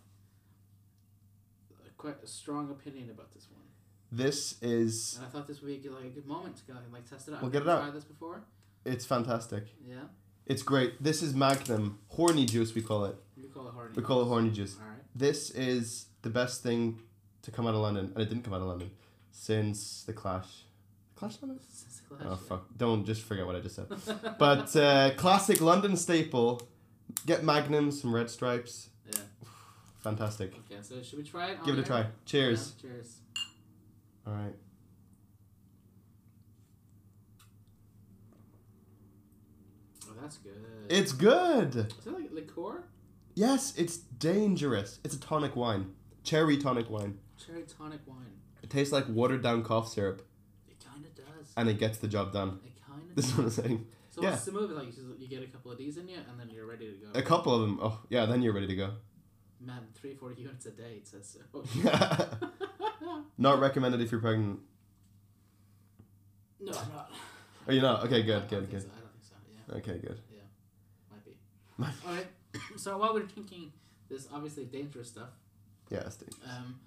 a 1.87 1.91
quite 1.97 2.17
a 2.23 2.27
strong 2.27 2.71
opinion 2.71 3.11
about 3.11 3.33
this 3.33 3.47
one. 3.51 3.63
This 4.11 4.57
is 4.63 5.17
And 5.17 5.27
I 5.27 5.29
thought 5.29 5.47
this 5.47 5.61
would 5.63 5.83
be 5.83 5.89
like 5.89 6.05
a 6.05 6.09
good 6.09 6.27
moment 6.27 6.57
to 6.57 6.65
go 6.65 6.79
and 6.79 6.93
like 6.93 7.09
test 7.09 7.29
it 7.29 7.35
out. 7.35 7.43
We'll 7.43 7.49
I've 7.49 7.53
get 7.53 7.63
it 7.63 7.69
out. 7.69 7.83
Tried 7.83 7.95
this 7.95 8.05
before. 8.05 8.43
it's 8.85 9.05
fantastic. 9.05 9.65
Yeah, 9.87 9.97
It's 10.47 10.63
great. 10.63 11.03
This 11.03 11.23
is 11.23 11.35
Magnum 11.35 11.99
horny 12.09 12.47
juice. 12.47 12.75
We 12.75 12.83
call 12.83 13.05
it. 13.05 13.17
We 13.95 14.03
call 14.03 14.23
it 14.23 14.25
horny. 14.27 14.51
We 14.51 14.51
call 14.51 14.51
it 14.51 14.51
horny 14.51 14.51
juice. 14.51 14.77
All 14.81 14.87
right. 14.89 14.99
This 15.15 15.51
is 15.51 16.07
the 16.23 16.31
best 16.31 16.63
thing 16.63 17.01
to 17.43 17.51
come 17.51 17.67
out 17.67 17.75
of 17.75 17.81
London, 17.81 18.13
and 18.15 18.23
it 18.23 18.29
didn't 18.29 18.45
come 18.45 18.55
out 18.55 18.61
of 18.61 18.67
London 18.69 18.91
since 19.31 20.03
the 20.05 20.13
Clash. 20.13 20.65
Clash 21.15 21.37
London? 21.41 21.61
Since 21.71 22.01
the 22.09 22.15
Clash. 22.17 22.29
Oh 22.31 22.37
fuck! 22.37 22.67
Don't 22.77 23.05
just 23.05 23.23
forget 23.23 23.47
what 23.47 23.57
I 23.57 23.61
just 23.61 23.77
said. 23.77 23.87
But 24.39 24.75
uh, 24.77 25.13
classic 25.17 25.61
London 25.61 25.97
staple. 25.97 26.69
Get 27.25 27.45
Magnum, 27.45 27.91
some 27.93 28.15
red 28.15 28.29
stripes. 28.31 28.89
yeah. 29.11 29.21
Fantastic. 30.01 30.53
Okay, 30.71 30.81
so 30.83 31.01
should 31.03 31.19
we 31.19 31.25
try 31.25 31.51
it? 31.51 31.65
Give 31.65 31.77
it 31.79 31.81
a 31.81 31.85
try. 31.85 32.07
Cheers. 32.27 32.75
Yeah, 32.83 32.91
cheers. 32.91 33.17
All 34.27 34.33
right. 34.35 34.55
Oh, 40.09 40.13
that's 40.21 40.37
good. 40.39 40.53
It's 40.89 41.13
good. 41.13 41.75
Is 41.77 42.07
it 42.07 42.13
like 42.13 42.31
liqueur? 42.33 42.85
Yes, 43.37 43.75
it's 43.77 43.99
dangerous. 43.99 44.99
It's 45.05 45.15
a 45.15 45.21
tonic 45.21 45.55
wine, 45.55 45.93
cherry 46.25 46.57
tonic 46.57 46.89
wine. 46.89 47.19
Cherry 47.45 47.65
tonic 47.65 48.01
wine. 48.07 48.41
It 48.63 48.71
tastes 48.71 48.95
like 48.95 49.05
watered 49.09 49.43
down 49.43 49.63
cough 49.63 49.89
syrup, 49.89 50.27
It 50.67 50.83
kind 50.83 51.05
of 51.05 51.15
does. 51.15 51.53
and 51.55 51.69
it 51.69 51.79
gets 51.79 51.99
the 51.99 52.09
job 52.09 52.33
done. 52.33 52.61
It 52.65 52.73
kind 52.89 53.03
of. 53.11 53.15
This 53.15 53.27
is 53.27 53.37
what 53.37 53.45
I'm 53.45 53.51
saying. 53.51 53.87
So 54.09 54.23
yeah. 54.23 54.31
what's 54.31 54.47
the 54.47 54.53
move? 54.53 54.71
Like 54.71 54.97
you 54.97 55.15
you 55.19 55.29
get 55.29 55.43
a 55.43 55.47
couple 55.49 55.71
of 55.71 55.77
these 55.77 55.99
in 55.99 56.09
you, 56.09 56.17
and 56.17 56.41
then 56.41 56.49
you're 56.49 56.65
ready 56.67 56.87
to 56.87 56.97
go. 56.97 57.19
A 57.19 57.23
couple 57.23 57.55
of 57.55 57.61
them. 57.61 57.79
Oh 57.83 58.01
yeah, 58.09 58.25
then 58.25 58.41
you're 58.41 58.55
ready 58.55 58.69
to 58.69 58.75
go. 58.75 58.95
Man, 59.61 59.83
three 59.95 60.15
four 60.15 60.33
units 60.33 60.65
a 60.65 60.71
day. 60.71 60.95
It 61.03 61.07
says 61.07 61.37
so. 61.53 61.63
Not 63.39 63.61
recommended 63.61 64.01
if 64.01 64.11
you're 64.11 64.23
pregnant. 64.23 64.61
no, 66.59 66.73
I'm 66.73 66.93
not. 66.95 67.11
Are 67.69 67.73
you 67.75 67.83
not? 67.83 68.05
Okay, 68.05 68.23
good, 68.23 68.49
good, 68.49 68.71
good. 68.71 68.81
So. 68.83 68.89
I 68.97 69.01
don't 69.01 69.13
think 69.13 69.25
so. 69.25 69.35
Yeah, 69.53 69.77
Okay, 69.77 69.99
good. 70.07 70.21
Yeah, 70.33 70.41
might 71.11 71.25
be. 71.25 71.37
Might 71.77 71.93
All 72.07 72.15
right. 72.15 72.27
so 72.77 72.99
while 72.99 73.15
we're 73.15 73.23
drinking 73.23 73.73
this 74.09 74.29
obviously 74.33 74.65
dangerous 74.65 75.09
stuff, 75.09 75.31
Yeah, 75.91 76.01
it's 76.07 76.17
dangerous. 76.17 76.41
um, 76.49 76.79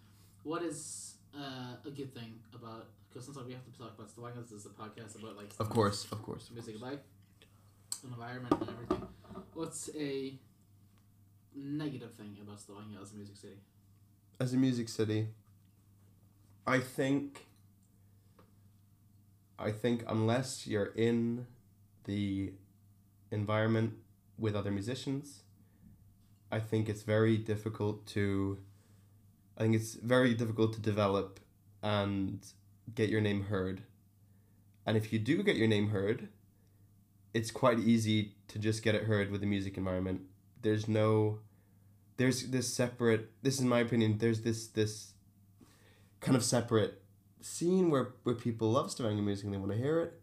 what 0.43 0.61
is 0.63 1.15
uh, 1.35 1.75
a 1.85 1.89
good 1.91 2.13
thing 2.13 2.39
about? 2.53 2.87
Because 3.09 3.25
sometimes 3.25 3.47
we 3.47 3.53
have 3.53 3.65
to 3.65 3.71
talk 3.77 3.93
about 3.97 4.09
Stavanger, 4.09 4.41
this 4.41 4.51
is 4.51 4.65
a 4.65 4.69
podcast 4.69 5.19
about 5.19 5.35
like 5.35 5.51
Of 5.59 5.69
course, 5.69 6.05
of 6.11 6.21
course. 6.21 6.49
music 6.53 6.79
life, 6.81 6.99
environment, 8.03 8.53
and 8.61 8.69
everything. 8.69 9.07
What's 9.53 9.89
a 9.95 10.33
negative 11.55 12.13
thing 12.13 12.37
about 12.41 12.59
Stavanger 12.59 12.99
as 13.01 13.11
a 13.11 13.15
music 13.15 13.35
city? 13.37 13.57
As 14.39 14.53
a 14.53 14.57
music 14.57 14.87
city, 14.89 15.27
I 16.67 16.79
think. 16.79 17.45
I 19.61 19.71
think 19.71 20.05
unless 20.07 20.65
you're 20.67 20.93
in 20.95 21.45
the 22.05 22.53
environment 23.29 23.95
with 24.37 24.55
other 24.55 24.71
musicians, 24.71 25.43
I 26.51 26.59
think 26.59 26.89
it's 26.89 27.03
very 27.03 27.37
difficult 27.37 28.05
to. 28.07 28.59
I 29.57 29.61
think 29.63 29.75
it's 29.75 29.95
very 29.95 30.33
difficult 30.33 30.73
to 30.73 30.79
develop 30.79 31.39
and 31.83 32.45
get 32.95 33.09
your 33.09 33.21
name 33.21 33.43
heard. 33.43 33.83
And 34.85 34.97
if 34.97 35.11
you 35.13 35.19
do 35.19 35.43
get 35.43 35.55
your 35.55 35.67
name 35.67 35.89
heard, 35.89 36.29
it's 37.33 37.51
quite 37.51 37.79
easy 37.79 38.35
to 38.47 38.59
just 38.59 38.83
get 38.83 38.95
it 38.95 39.03
heard 39.03 39.31
with 39.31 39.41
the 39.41 39.47
music 39.47 39.77
environment. 39.77 40.21
There's 40.61 40.87
no 40.87 41.39
there's 42.17 42.47
this 42.47 42.73
separate 42.73 43.29
this 43.43 43.59
is 43.59 43.65
my 43.65 43.79
opinion, 43.79 44.17
there's 44.17 44.41
this 44.41 44.67
this 44.67 45.13
kind 46.19 46.35
of 46.35 46.43
separate 46.43 47.01
scene 47.41 47.89
where, 47.89 48.09
where 48.23 48.35
people 48.35 48.71
love 48.71 48.91
Stavanger 48.91 49.21
music 49.21 49.45
and 49.45 49.53
they 49.53 49.57
want 49.57 49.71
to 49.71 49.77
hear 49.77 50.01
it. 50.01 50.21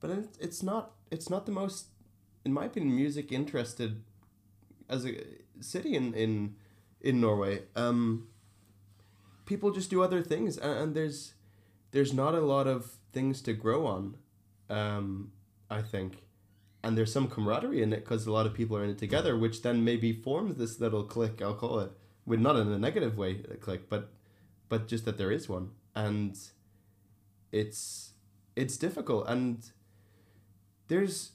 But 0.00 0.10
it, 0.10 0.28
it's 0.40 0.62
not 0.62 0.92
it's 1.10 1.30
not 1.30 1.46
the 1.46 1.52
most 1.52 1.86
in 2.44 2.52
my 2.52 2.66
opinion 2.66 2.94
music 2.94 3.32
interested 3.32 4.02
as 4.88 5.06
a 5.06 5.14
city 5.60 5.94
in 5.94 6.14
in, 6.14 6.56
in 7.00 7.20
Norway. 7.20 7.62
Um 7.76 8.28
people 9.48 9.70
just 9.70 9.88
do 9.88 10.02
other 10.02 10.22
things 10.22 10.58
and, 10.58 10.78
and 10.78 10.94
there's 10.94 11.32
there's 11.92 12.12
not 12.12 12.34
a 12.34 12.40
lot 12.40 12.66
of 12.66 12.98
things 13.12 13.40
to 13.40 13.54
grow 13.54 13.86
on 13.86 14.14
um 14.68 15.32
i 15.70 15.80
think 15.80 16.22
and 16.84 16.96
there's 16.96 17.12
some 17.12 17.26
camaraderie 17.28 17.82
in 17.82 17.92
it 17.92 18.04
because 18.04 18.26
a 18.26 18.30
lot 18.30 18.44
of 18.44 18.52
people 18.52 18.76
are 18.76 18.84
in 18.84 18.90
it 18.90 18.98
together 18.98 19.36
which 19.36 19.62
then 19.62 19.82
maybe 19.82 20.12
forms 20.12 20.58
this 20.58 20.78
little 20.80 21.02
clique 21.02 21.40
i'll 21.40 21.54
call 21.54 21.80
it 21.80 21.90
with 22.26 22.38
not 22.38 22.56
in 22.56 22.70
a 22.70 22.78
negative 22.78 23.16
way 23.16 23.40
a 23.50 23.56
clique 23.56 23.88
but 23.88 24.12
but 24.68 24.86
just 24.86 25.06
that 25.06 25.16
there 25.16 25.32
is 25.32 25.48
one 25.48 25.70
and 25.94 26.36
it's 27.50 28.10
it's 28.54 28.76
difficult 28.76 29.26
and 29.28 29.70
there's 30.88 31.32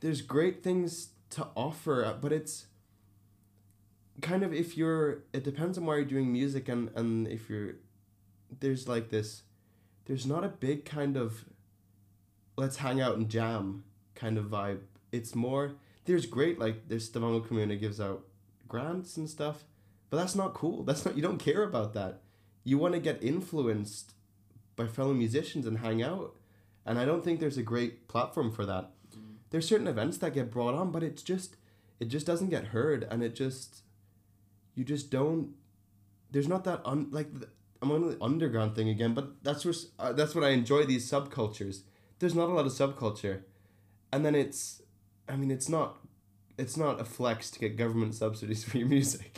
there's 0.00 0.20
great 0.20 0.62
things 0.62 1.12
to 1.30 1.46
offer 1.56 2.14
but 2.20 2.30
it's 2.30 2.66
kind 4.20 4.42
of 4.42 4.52
if 4.52 4.76
you're 4.76 5.24
it 5.32 5.44
depends 5.44 5.78
on 5.78 5.86
why 5.86 5.96
you're 5.96 6.04
doing 6.04 6.32
music 6.32 6.68
and 6.68 6.90
and 6.94 7.28
if 7.28 7.48
you're 7.48 7.74
there's 8.60 8.88
like 8.88 9.10
this 9.10 9.42
there's 10.06 10.26
not 10.26 10.44
a 10.44 10.48
big 10.48 10.84
kind 10.84 11.16
of 11.16 11.44
let's 12.56 12.78
hang 12.78 13.00
out 13.00 13.16
and 13.16 13.28
jam 13.28 13.84
kind 14.14 14.36
of 14.38 14.46
vibe. 14.46 14.80
It's 15.12 15.34
more 15.34 15.72
there's 16.04 16.26
great 16.26 16.58
like 16.58 16.88
there's 16.88 17.04
Stavanger 17.04 17.46
community 17.46 17.78
gives 17.78 18.00
out 18.00 18.24
grants 18.66 19.16
and 19.16 19.28
stuff 19.28 19.64
but 20.10 20.16
that's 20.16 20.34
not 20.34 20.54
cool. 20.54 20.84
That's 20.84 21.04
not 21.04 21.16
you 21.16 21.22
don't 21.22 21.38
care 21.38 21.62
about 21.62 21.94
that. 21.94 22.22
You 22.64 22.78
want 22.78 22.94
to 22.94 23.00
get 23.00 23.22
influenced 23.22 24.14
by 24.76 24.86
fellow 24.86 25.12
musicians 25.12 25.66
and 25.66 25.78
hang 25.78 26.02
out 26.02 26.36
and 26.86 26.98
i 26.98 27.04
don't 27.04 27.22
think 27.22 27.38
there's 27.38 27.58
a 27.58 27.62
great 27.62 28.08
platform 28.08 28.50
for 28.50 28.64
that. 28.64 28.90
Mm. 29.14 29.36
there's 29.50 29.68
certain 29.68 29.86
events 29.86 30.18
that 30.18 30.34
get 30.34 30.50
brought 30.50 30.74
on 30.74 30.90
but 30.90 31.02
it's 31.02 31.22
just 31.22 31.56
it 32.00 32.06
just 32.06 32.26
doesn't 32.26 32.48
get 32.48 32.68
heard 32.68 33.06
and 33.10 33.22
it 33.22 33.34
just 33.34 33.82
you 34.78 34.84
just 34.94 35.10
don't 35.10 35.44
there's 36.32 36.48
not 36.54 36.62
that 36.68 36.80
un 36.92 37.00
like 37.18 37.28
i'm 37.82 37.90
on 37.96 38.00
the 38.10 38.16
underground 38.28 38.70
thing 38.76 38.88
again 38.96 39.12
but 39.18 39.26
that's 39.46 39.64
where 39.64 39.74
uh, 39.98 40.12
that's 40.18 40.34
what 40.36 40.44
i 40.44 40.50
enjoy 40.60 40.82
these 40.92 41.04
subcultures. 41.14 41.76
There's 42.20 42.34
not 42.34 42.48
a 42.52 42.54
lot 42.58 42.66
of 42.66 42.72
subculture. 42.72 43.36
And 44.12 44.20
then 44.26 44.34
it's 44.44 44.62
i 45.32 45.34
mean 45.40 45.50
it's 45.56 45.68
not 45.76 45.88
it's 46.62 46.76
not 46.84 46.94
a 47.00 47.04
flex 47.16 47.50
to 47.52 47.58
get 47.64 47.76
government 47.84 48.12
subsidies 48.22 48.64
for 48.68 48.76
your 48.82 48.88
music. 48.96 49.32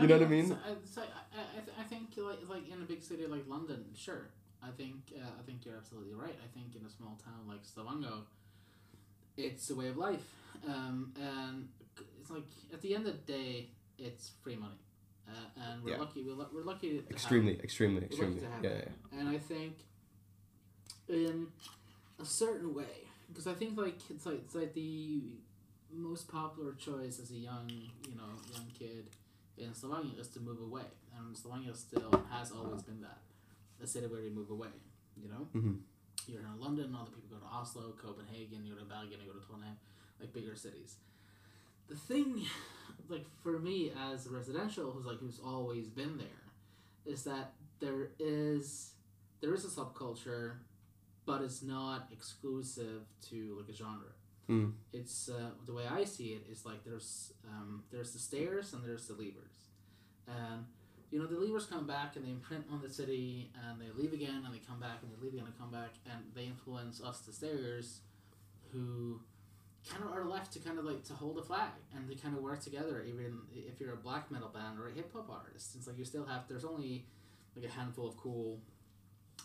You 0.00 0.06
know 0.08 0.16
what 0.18 0.26
i 0.26 0.30
mean 0.36 0.48
So, 0.48 0.56
it's 0.82 0.96
like- 0.96 1.14
I, 1.38 1.42
I, 1.58 1.60
th- 1.66 1.76
I 1.82 1.84
think 1.92 2.06
like 2.30 2.42
like 2.54 2.66
in 2.74 2.78
a 2.86 2.86
big 2.92 3.02
city 3.10 3.24
like 3.36 3.44
London, 3.56 3.80
sure. 4.06 4.24
I 4.68 4.70
think 4.80 4.98
uh, 5.22 5.32
I 5.40 5.42
think 5.46 5.56
you're 5.64 5.78
absolutely 5.82 6.14
right. 6.24 6.36
I 6.46 6.48
think 6.56 6.68
in 6.78 6.82
a 6.90 6.92
small 6.98 7.14
town 7.28 7.42
like 7.52 7.62
Stavanger, 7.72 8.18
it's 9.36 9.70
a 9.70 9.76
way 9.80 9.88
of 9.92 9.96
life, 9.96 10.26
um, 10.68 11.12
and 11.20 11.68
it's 12.20 12.30
like 12.30 12.50
at 12.74 12.80
the 12.82 12.94
end 12.96 13.06
of 13.06 13.14
the 13.18 13.32
day, 13.38 13.52
it's 14.00 14.30
free 14.42 14.56
money, 14.56 14.80
uh, 15.28 15.32
and 15.56 15.82
we're 15.82 15.90
Yeah. 15.92 15.98
lucky. 15.98 16.22
We're, 16.22 16.34
we're 16.52 16.64
lucky. 16.64 16.90
To 16.90 16.96
have 16.96 17.10
extremely 17.10 17.54
extremely 17.60 18.02
extremely 18.04 18.40
to 18.40 18.48
have 18.48 18.64
yeah, 18.64 18.82
yeah 19.12 19.18
And 19.18 19.28
I 19.28 19.38
think 19.38 19.84
in 21.08 21.48
a 22.18 22.24
certain 22.24 22.74
way, 22.74 23.08
because 23.28 23.46
I 23.46 23.54
think 23.54 23.76
like 23.76 23.98
it's 24.10 24.26
like 24.26 24.40
it's 24.44 24.54
like 24.54 24.74
the 24.74 25.22
most 25.92 26.28
popular 26.28 26.72
choice 26.74 27.18
as 27.18 27.30
a 27.30 27.36
young 27.36 27.68
you 28.08 28.14
know 28.14 28.30
young 28.52 28.66
kid 28.78 29.06
in 29.58 29.74
Stavanger 29.74 30.20
is 30.20 30.28
to 30.28 30.40
move 30.40 30.60
away, 30.60 30.88
and 31.16 31.36
Stavanger 31.36 31.74
still 31.74 32.24
has 32.30 32.50
always 32.52 32.82
been 32.82 33.00
that 33.02 33.18
a 33.82 33.86
city 33.86 34.06
where 34.06 34.20
you 34.20 34.30
move 34.30 34.50
away. 34.50 34.72
You 35.16 35.28
know, 35.28 35.48
Mhm. 35.54 35.80
you're 36.26 36.40
in 36.40 36.60
London, 36.60 36.94
other 36.94 37.10
people 37.10 37.28
go 37.38 37.44
to 37.44 37.46
Oslo, 37.52 37.92
Copenhagen, 37.92 38.64
you 38.64 38.74
go 38.74 38.80
to 38.80 38.86
Bergen, 38.86 39.20
you 39.20 39.32
go 39.32 39.38
to 39.38 39.44
Trondheim, 39.44 39.76
like 40.20 40.32
bigger 40.32 40.54
cities. 40.54 40.96
The 41.90 41.96
thing, 41.96 42.46
like 43.08 43.26
for 43.42 43.58
me 43.58 43.92
as 44.12 44.26
a 44.26 44.30
residential 44.30 44.90
who's 44.92 45.04
like 45.04 45.18
who's 45.18 45.40
always 45.44 45.88
been 45.88 46.16
there, 46.16 46.44
is 47.04 47.24
that 47.24 47.52
there 47.80 48.10
is 48.18 48.92
there 49.40 49.52
is 49.54 49.64
a 49.64 49.68
subculture, 49.68 50.52
but 51.26 51.42
it's 51.42 51.62
not 51.62 52.08
exclusive 52.12 53.02
to 53.30 53.56
like 53.58 53.68
a 53.68 53.76
genre. 53.76 54.12
Mm. 54.48 54.72
It's 54.92 55.28
uh, 55.28 55.50
the 55.66 55.72
way 55.72 55.84
I 55.90 56.04
see 56.04 56.28
it 56.28 56.46
is 56.50 56.64
like 56.64 56.84
there's 56.84 57.32
um, 57.48 57.82
there's 57.90 58.12
the 58.12 58.18
stairs 58.18 58.72
and 58.72 58.84
there's 58.84 59.06
the 59.08 59.14
levers, 59.14 59.68
and 60.28 60.64
you 61.10 61.18
know 61.18 61.26
the 61.26 61.38
levers 61.38 61.66
come 61.66 61.86
back 61.86 62.16
and 62.16 62.24
they 62.24 62.30
imprint 62.30 62.64
on 62.70 62.80
the 62.82 62.88
city 62.88 63.50
and 63.68 63.80
they 63.80 63.90
leave 64.00 64.12
again 64.12 64.42
and 64.44 64.54
they 64.54 64.58
come 64.58 64.78
back 64.78 64.98
and 65.02 65.10
they 65.10 65.22
leave 65.22 65.34
again 65.34 65.46
and 65.46 65.58
come 65.58 65.70
back 65.70 65.94
and 66.06 66.22
they 66.34 66.44
influence 66.44 67.02
us 67.02 67.20
the 67.20 67.32
stairs, 67.32 68.00
who 68.72 69.20
kind 69.88 70.04
of 70.04 70.12
are 70.12 70.24
left 70.24 70.52
to 70.52 70.58
kind 70.58 70.78
of 70.78 70.84
like 70.84 71.02
to 71.04 71.14
hold 71.14 71.38
a 71.38 71.42
flag 71.42 71.70
and 71.94 72.08
they 72.08 72.14
kind 72.14 72.36
of 72.36 72.42
work 72.42 72.60
together 72.60 73.02
even 73.08 73.38
if 73.54 73.80
you're 73.80 73.94
a 73.94 73.96
black 73.96 74.30
metal 74.30 74.48
band 74.48 74.78
or 74.78 74.88
a 74.88 74.92
hip 74.92 75.10
hop 75.12 75.30
artist. 75.30 75.74
It's 75.76 75.86
like 75.86 75.98
you 75.98 76.04
still 76.04 76.26
have 76.26 76.42
there's 76.48 76.64
only 76.64 77.06
like 77.56 77.64
a 77.64 77.68
handful 77.68 78.06
of 78.06 78.16
cool 78.16 78.60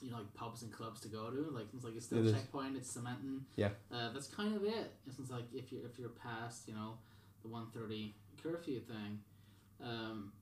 you 0.02 0.12
know, 0.12 0.18
like 0.18 0.34
pubs 0.34 0.62
and 0.62 0.72
clubs 0.74 1.00
to 1.02 1.08
go 1.08 1.30
to. 1.30 1.50
Like 1.52 1.68
it's 1.74 1.84
like 1.86 1.96
it's 1.96 2.06
still 2.06 2.20
It 2.20 2.26
is. 2.26 2.34
checkpoint. 2.34 2.76
It's 2.76 2.92
cementing. 2.92 3.46
Yeah. 3.56 3.70
Uh, 3.92 4.12
that's 4.14 4.28
kind 4.28 4.56
of 4.56 4.64
it. 4.64 4.92
It's 5.08 5.32
like 5.32 5.46
if 5.54 5.72
you 5.72 5.80
are 5.84 5.86
if 5.86 5.98
you're 5.98 6.10
past 6.10 6.68
you 6.68 6.74
know 6.74 6.98
the 7.42 7.48
one 7.48 7.68
thirty 7.74 8.14
curfew 8.44 8.82
thing, 8.82 9.20
um, 9.82 10.34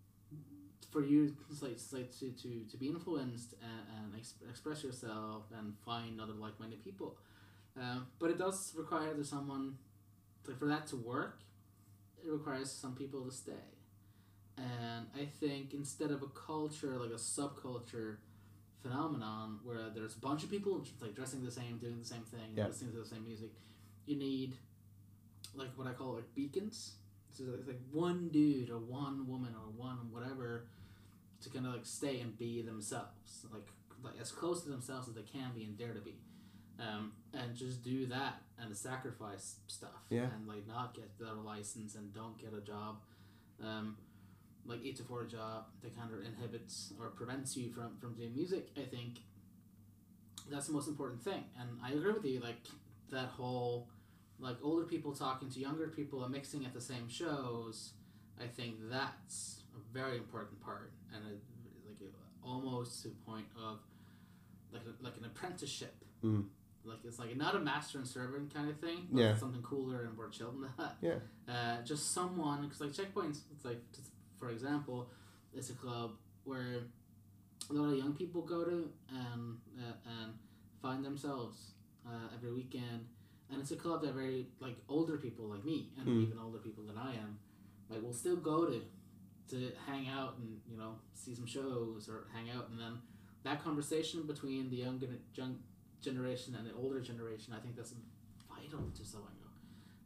for 0.91 1.03
you 1.03 1.35
it's 1.49 1.61
like, 1.61 1.71
it's 1.73 1.93
like 1.93 2.11
to, 2.19 2.31
to, 2.31 2.63
to 2.69 2.77
be 2.77 2.87
influenced 2.87 3.53
and, 3.61 3.97
and 4.05 4.15
ex- 4.19 4.35
express 4.49 4.83
yourself 4.83 5.43
and 5.57 5.73
find 5.85 6.19
other 6.19 6.33
like 6.33 6.59
minded 6.59 6.83
people. 6.83 7.15
Um, 7.79 8.07
but 8.19 8.29
it 8.29 8.37
does 8.37 8.73
require 8.77 9.13
that 9.13 9.25
someone 9.25 9.77
like 10.47 10.57
for 10.57 10.65
that 10.67 10.87
to 10.87 10.95
work, 10.95 11.39
it 12.25 12.29
requires 12.31 12.71
some 12.71 12.95
people 12.95 13.21
to 13.25 13.31
stay. 13.31 13.51
And 14.57 15.07
I 15.15 15.25
think 15.25 15.73
instead 15.73 16.11
of 16.11 16.21
a 16.21 16.27
culture 16.27 16.97
like 16.99 17.09
a 17.09 17.13
subculture 17.15 18.17
phenomenon 18.81 19.59
where 19.63 19.89
there's 19.93 20.15
a 20.15 20.19
bunch 20.19 20.43
of 20.43 20.51
people 20.51 20.85
like 21.01 21.15
dressing 21.15 21.43
the 21.43 21.51
same, 21.51 21.77
doing 21.79 21.97
the 21.99 22.05
same 22.05 22.23
thing, 22.23 22.53
Yeah. 22.55 22.67
listening 22.67 22.91
to 22.91 22.99
the 22.99 23.05
same 23.05 23.23
music, 23.23 23.49
you 24.05 24.15
need 24.17 24.55
like 25.55 25.69
what 25.77 25.87
I 25.87 25.93
call 25.93 26.13
like 26.15 26.33
beacons. 26.35 26.95
So 27.31 27.45
it's 27.57 27.67
like 27.67 27.79
one 27.91 28.29
dude 28.29 28.69
or 28.69 28.77
one 28.77 29.27
woman 29.27 29.55
or 29.55 29.71
one 29.71 30.11
whatever 30.11 30.67
to 31.41 31.49
kind 31.49 31.65
of 31.65 31.73
like 31.73 31.85
stay 31.85 32.19
and 32.19 32.37
be 32.37 32.61
themselves, 32.61 33.45
like 33.51 33.67
like 34.03 34.19
as 34.21 34.31
close 34.31 34.63
to 34.63 34.69
themselves 34.69 35.07
as 35.07 35.15
they 35.15 35.23
can 35.23 35.51
be 35.55 35.63
and 35.63 35.77
dare 35.77 35.93
to 35.93 36.01
be, 36.01 36.15
um, 36.79 37.11
and 37.33 37.55
just 37.55 37.83
do 37.83 38.05
that 38.07 38.41
and 38.59 38.75
sacrifice 38.75 39.55
stuff 39.67 40.01
Yeah. 40.09 40.27
and 40.35 40.47
like 40.47 40.67
not 40.67 40.93
get 40.95 41.17
the 41.17 41.33
license 41.33 41.95
and 41.95 42.13
don't 42.13 42.37
get 42.37 42.53
a 42.53 42.61
job, 42.61 42.97
um, 43.63 43.97
like 44.65 44.79
eight 44.83 44.95
to 44.97 45.03
four 45.03 45.23
job 45.25 45.65
that 45.81 45.95
kind 45.97 46.11
of 46.13 46.19
inhibits 46.25 46.93
or 46.99 47.07
prevents 47.09 47.55
you 47.57 47.71
from 47.71 47.97
from 47.99 48.13
doing 48.15 48.33
music. 48.33 48.69
I 48.77 48.81
think 48.85 49.19
that's 50.49 50.67
the 50.67 50.73
most 50.73 50.87
important 50.87 51.21
thing, 51.23 51.43
and 51.59 51.69
I 51.83 51.91
agree 51.91 52.11
with 52.13 52.25
you. 52.25 52.39
Like 52.39 52.61
that 53.11 53.27
whole 53.29 53.87
like 54.39 54.57
older 54.63 54.85
people 54.85 55.13
talking 55.13 55.49
to 55.49 55.59
younger 55.59 55.87
people 55.87 56.23
and 56.23 56.31
mixing 56.33 56.65
at 56.65 56.73
the 56.73 56.81
same 56.81 57.07
shows. 57.09 57.91
I 58.41 58.47
think 58.47 58.75
that's 58.89 59.61
a 59.75 59.93
very 59.93 60.17
important 60.17 60.59
part, 60.61 60.91
and 61.13 61.23
it, 61.27 61.39
like 61.87 62.01
it, 62.01 62.13
almost 62.43 63.03
to 63.03 63.09
the 63.09 63.15
point 63.27 63.45
of 63.57 63.79
like 64.71 64.81
a, 64.87 65.03
like 65.03 65.17
an 65.17 65.25
apprenticeship. 65.25 65.93
Mm. 66.23 66.45
Like 66.85 66.99
it's 67.05 67.19
like 67.19 67.35
not 67.37 67.55
a 67.55 67.59
master 67.59 67.97
and 67.97 68.07
servant 68.07 68.53
kind 68.53 68.69
of 68.69 68.77
thing. 68.79 69.07
But 69.11 69.19
Yeah. 69.21 69.35
something 69.35 69.61
cooler 69.61 70.03
and 70.03 70.15
more 70.15 70.29
chill 70.29 70.51
than 70.51 70.69
that. 70.77 70.97
Yeah. 71.01 71.19
Uh, 71.47 71.81
just 71.83 72.11
someone 72.11 72.63
because 72.63 72.81
like 72.81 72.91
checkpoints. 72.91 73.39
It's 73.53 73.65
like 73.65 73.81
for 74.39 74.49
example, 74.49 75.09
it's 75.53 75.69
a 75.69 75.73
club 75.73 76.11
where 76.43 76.83
a 77.69 77.73
lot 77.73 77.91
of 77.91 77.97
young 77.97 78.13
people 78.13 78.41
go 78.41 78.63
to 78.65 78.89
and 79.09 79.57
uh, 79.79 79.93
and 80.21 80.33
find 80.81 81.03
themselves 81.05 81.71
uh, 82.05 82.27
every 82.35 82.51
weekend. 82.53 83.07
And 83.49 83.61
it's 83.61 83.71
a 83.71 83.75
club 83.75 84.01
that 84.01 84.13
very 84.13 84.47
like 84.59 84.75
older 84.89 85.17
people 85.17 85.45
like 85.45 85.63
me 85.63 85.91
and 85.97 86.07
Mm. 86.07 86.23
even 86.23 86.37
older 86.39 86.57
people 86.57 86.83
than 86.85 86.97
I 86.97 87.13
am, 87.15 87.37
like 87.89 88.01
will 88.01 88.13
still 88.13 88.35
go 88.37 88.65
to 88.65 88.81
to 89.49 89.71
hang 89.85 90.07
out 90.07 90.37
and 90.39 90.59
you 90.69 90.77
know 90.77 90.95
see 91.13 91.35
some 91.35 91.45
shows 91.45 92.09
or 92.09 92.27
hang 92.33 92.49
out 92.49 92.69
and 92.69 92.79
then 92.79 92.93
that 93.43 93.61
conversation 93.63 94.25
between 94.25 94.69
the 94.69 94.77
young 94.77 95.03
and 95.03 95.19
young 95.35 95.59
generation 96.03 96.55
and 96.55 96.67
the 96.67 96.73
older 96.73 96.99
generation 97.01 97.53
I 97.57 97.59
think 97.61 97.75
that's 97.75 97.93
vital 98.49 98.89
to 98.93 99.05
Stavanger. 99.05 99.43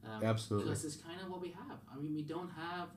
Um, 0.05 0.23
Absolutely. 0.23 0.69
because 0.69 0.85
it's 0.85 0.95
kind 0.95 1.19
of 1.21 1.29
what 1.29 1.41
we 1.41 1.49
have. 1.49 1.79
I 1.91 1.97
mean, 1.99 2.13
we 2.15 2.21
don't 2.21 2.49
have, 2.51 2.89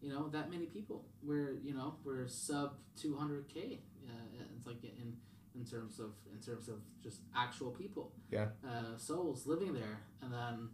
you 0.00 0.12
know, 0.12 0.28
that 0.28 0.50
many 0.50 0.66
people. 0.66 1.04
We're, 1.22 1.54
you 1.64 1.74
know, 1.74 1.94
we're 2.04 2.28
sub 2.28 2.74
two 2.96 3.16
hundred 3.16 3.48
k. 3.48 3.80
Uh, 4.06 4.44
it's 4.56 4.66
like 4.66 4.84
in 4.84 5.16
in 5.58 5.64
terms 5.64 5.98
of 5.98 6.10
in 6.32 6.38
terms 6.40 6.68
of 6.68 6.76
just 7.02 7.20
actual 7.34 7.70
people. 7.70 8.12
Yeah. 8.30 8.48
Uh, 8.64 8.96
souls 8.96 9.46
living 9.46 9.72
there, 9.72 9.98
and 10.22 10.32
then 10.32 10.68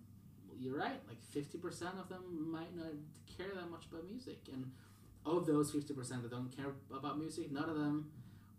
you're 0.59 0.77
right. 0.77 1.01
Like 1.09 1.23
fifty 1.23 1.57
percent 1.57 1.95
of 1.99 2.09
them 2.09 2.51
might 2.51 2.77
not 2.77 2.93
care 3.39 3.55
that 3.55 3.71
much 3.71 3.87
about 3.91 4.05
music, 4.11 4.49
and 4.53 4.71
of 5.25 5.47
those 5.47 5.71
fifty 5.71 5.95
percent 5.95 6.23
that 6.23 6.31
don't 6.31 6.55
care 6.55 6.73
about 6.95 7.19
music, 7.19 7.51
none 7.53 7.69
of 7.71 7.77
them. 7.77 8.11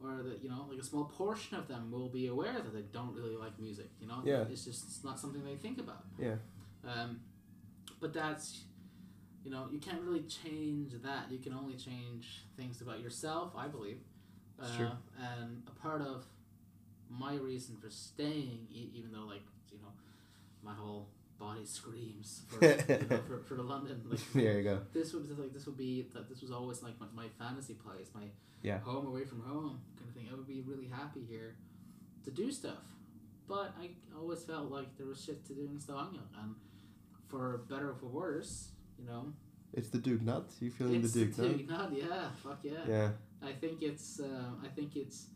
Or 0.03 0.23
that 0.23 0.43
you 0.43 0.49
know, 0.49 0.65
like 0.69 0.79
a 0.79 0.83
small 0.83 1.05
portion 1.05 1.57
of 1.57 1.67
them 1.67 1.91
will 1.91 2.09
be 2.09 2.27
aware 2.27 2.53
that 2.53 2.73
they 2.73 2.81
don't 2.91 3.13
really 3.13 3.35
like 3.35 3.59
music. 3.59 3.89
You 3.99 4.07
know, 4.07 4.21
Yeah. 4.25 4.45
it's 4.49 4.65
just 4.65 4.83
it's 4.85 5.03
not 5.03 5.19
something 5.19 5.43
they 5.43 5.55
think 5.55 5.77
about. 5.79 6.05
Yeah. 6.19 6.35
Um, 6.83 7.19
but 7.99 8.11
that's, 8.13 8.63
you 9.43 9.51
know, 9.51 9.67
you 9.71 9.77
can't 9.79 10.01
really 10.01 10.23
change 10.23 10.93
that. 11.03 11.31
You 11.31 11.37
can 11.37 11.53
only 11.53 11.75
change 11.75 12.43
things 12.57 12.81
about 12.81 12.99
yourself, 13.01 13.53
I 13.55 13.67
believe. 13.67 13.99
Uh, 14.59 14.77
true. 14.77 14.89
And 15.19 15.61
a 15.67 15.71
part 15.79 16.01
of 16.01 16.25
my 17.09 17.35
reason 17.35 17.77
for 17.77 17.89
staying, 17.91 18.67
e- 18.71 18.89
even 18.95 19.11
though, 19.11 19.25
like, 19.27 19.43
you 19.71 19.77
know, 19.83 19.93
my 20.63 20.73
whole 20.73 21.09
body 21.45 21.65
screams 21.65 22.29
for, 22.47 22.63
you 22.65 23.07
know, 23.09 23.19
for, 23.27 23.37
for 23.47 23.55
the 23.55 23.63
London, 23.73 23.97
like, 24.09 24.19
there 24.35 24.57
you 24.59 24.63
go. 24.63 24.77
this 24.93 25.11
would 25.13 25.25
like 25.39 25.51
this 25.55 25.65
would 25.67 25.77
be 25.77 25.93
that 26.13 26.29
this 26.29 26.41
was 26.41 26.51
always 26.51 26.79
like 26.83 26.95
my, 26.99 27.07
my 27.23 27.27
fantasy 27.39 27.73
place, 27.85 28.07
my 28.13 28.27
Yeah. 28.69 28.79
home 28.79 29.05
away 29.07 29.25
from 29.25 29.41
home 29.41 29.75
kind 29.97 30.07
of 30.09 30.15
thing. 30.15 30.27
I 30.31 30.35
would 30.37 30.47
be 30.47 30.61
really 30.71 30.87
happy 30.99 31.23
here 31.33 31.55
to 32.25 32.31
do 32.41 32.51
stuff, 32.51 32.85
but 33.47 33.67
I 33.83 33.85
always 34.19 34.41
felt 34.43 34.67
like 34.77 34.89
there 34.97 35.07
was 35.07 35.19
shit 35.25 35.39
to 35.47 35.53
do 35.53 35.63
in 35.73 35.79
Stavanger, 35.79 36.25
and 36.41 36.55
for 37.27 37.43
better 37.69 37.89
or 37.91 37.95
for 37.95 38.07
worse, 38.23 38.53
you 38.99 39.05
know, 39.09 39.23
It's 39.73 39.89
the 39.89 39.97
Duke 40.07 40.21
Nut. 40.21 40.47
You 40.59 40.69
feeling 40.69 40.95
it's 41.03 41.13
the 41.13 41.25
Duke 41.25 41.35
the 41.35 41.41
Nut? 41.47 41.57
Duke 41.57 41.69
Nut, 41.69 41.89
yeah, 41.95 42.29
fuck 42.43 42.59
yeah. 42.63 42.85
Yeah. 42.95 43.09
I 43.41 43.53
think 43.61 43.81
it's 43.81 44.19
uh, 44.19 44.51
I 44.63 44.67
think 44.77 44.95
it's 44.95 45.27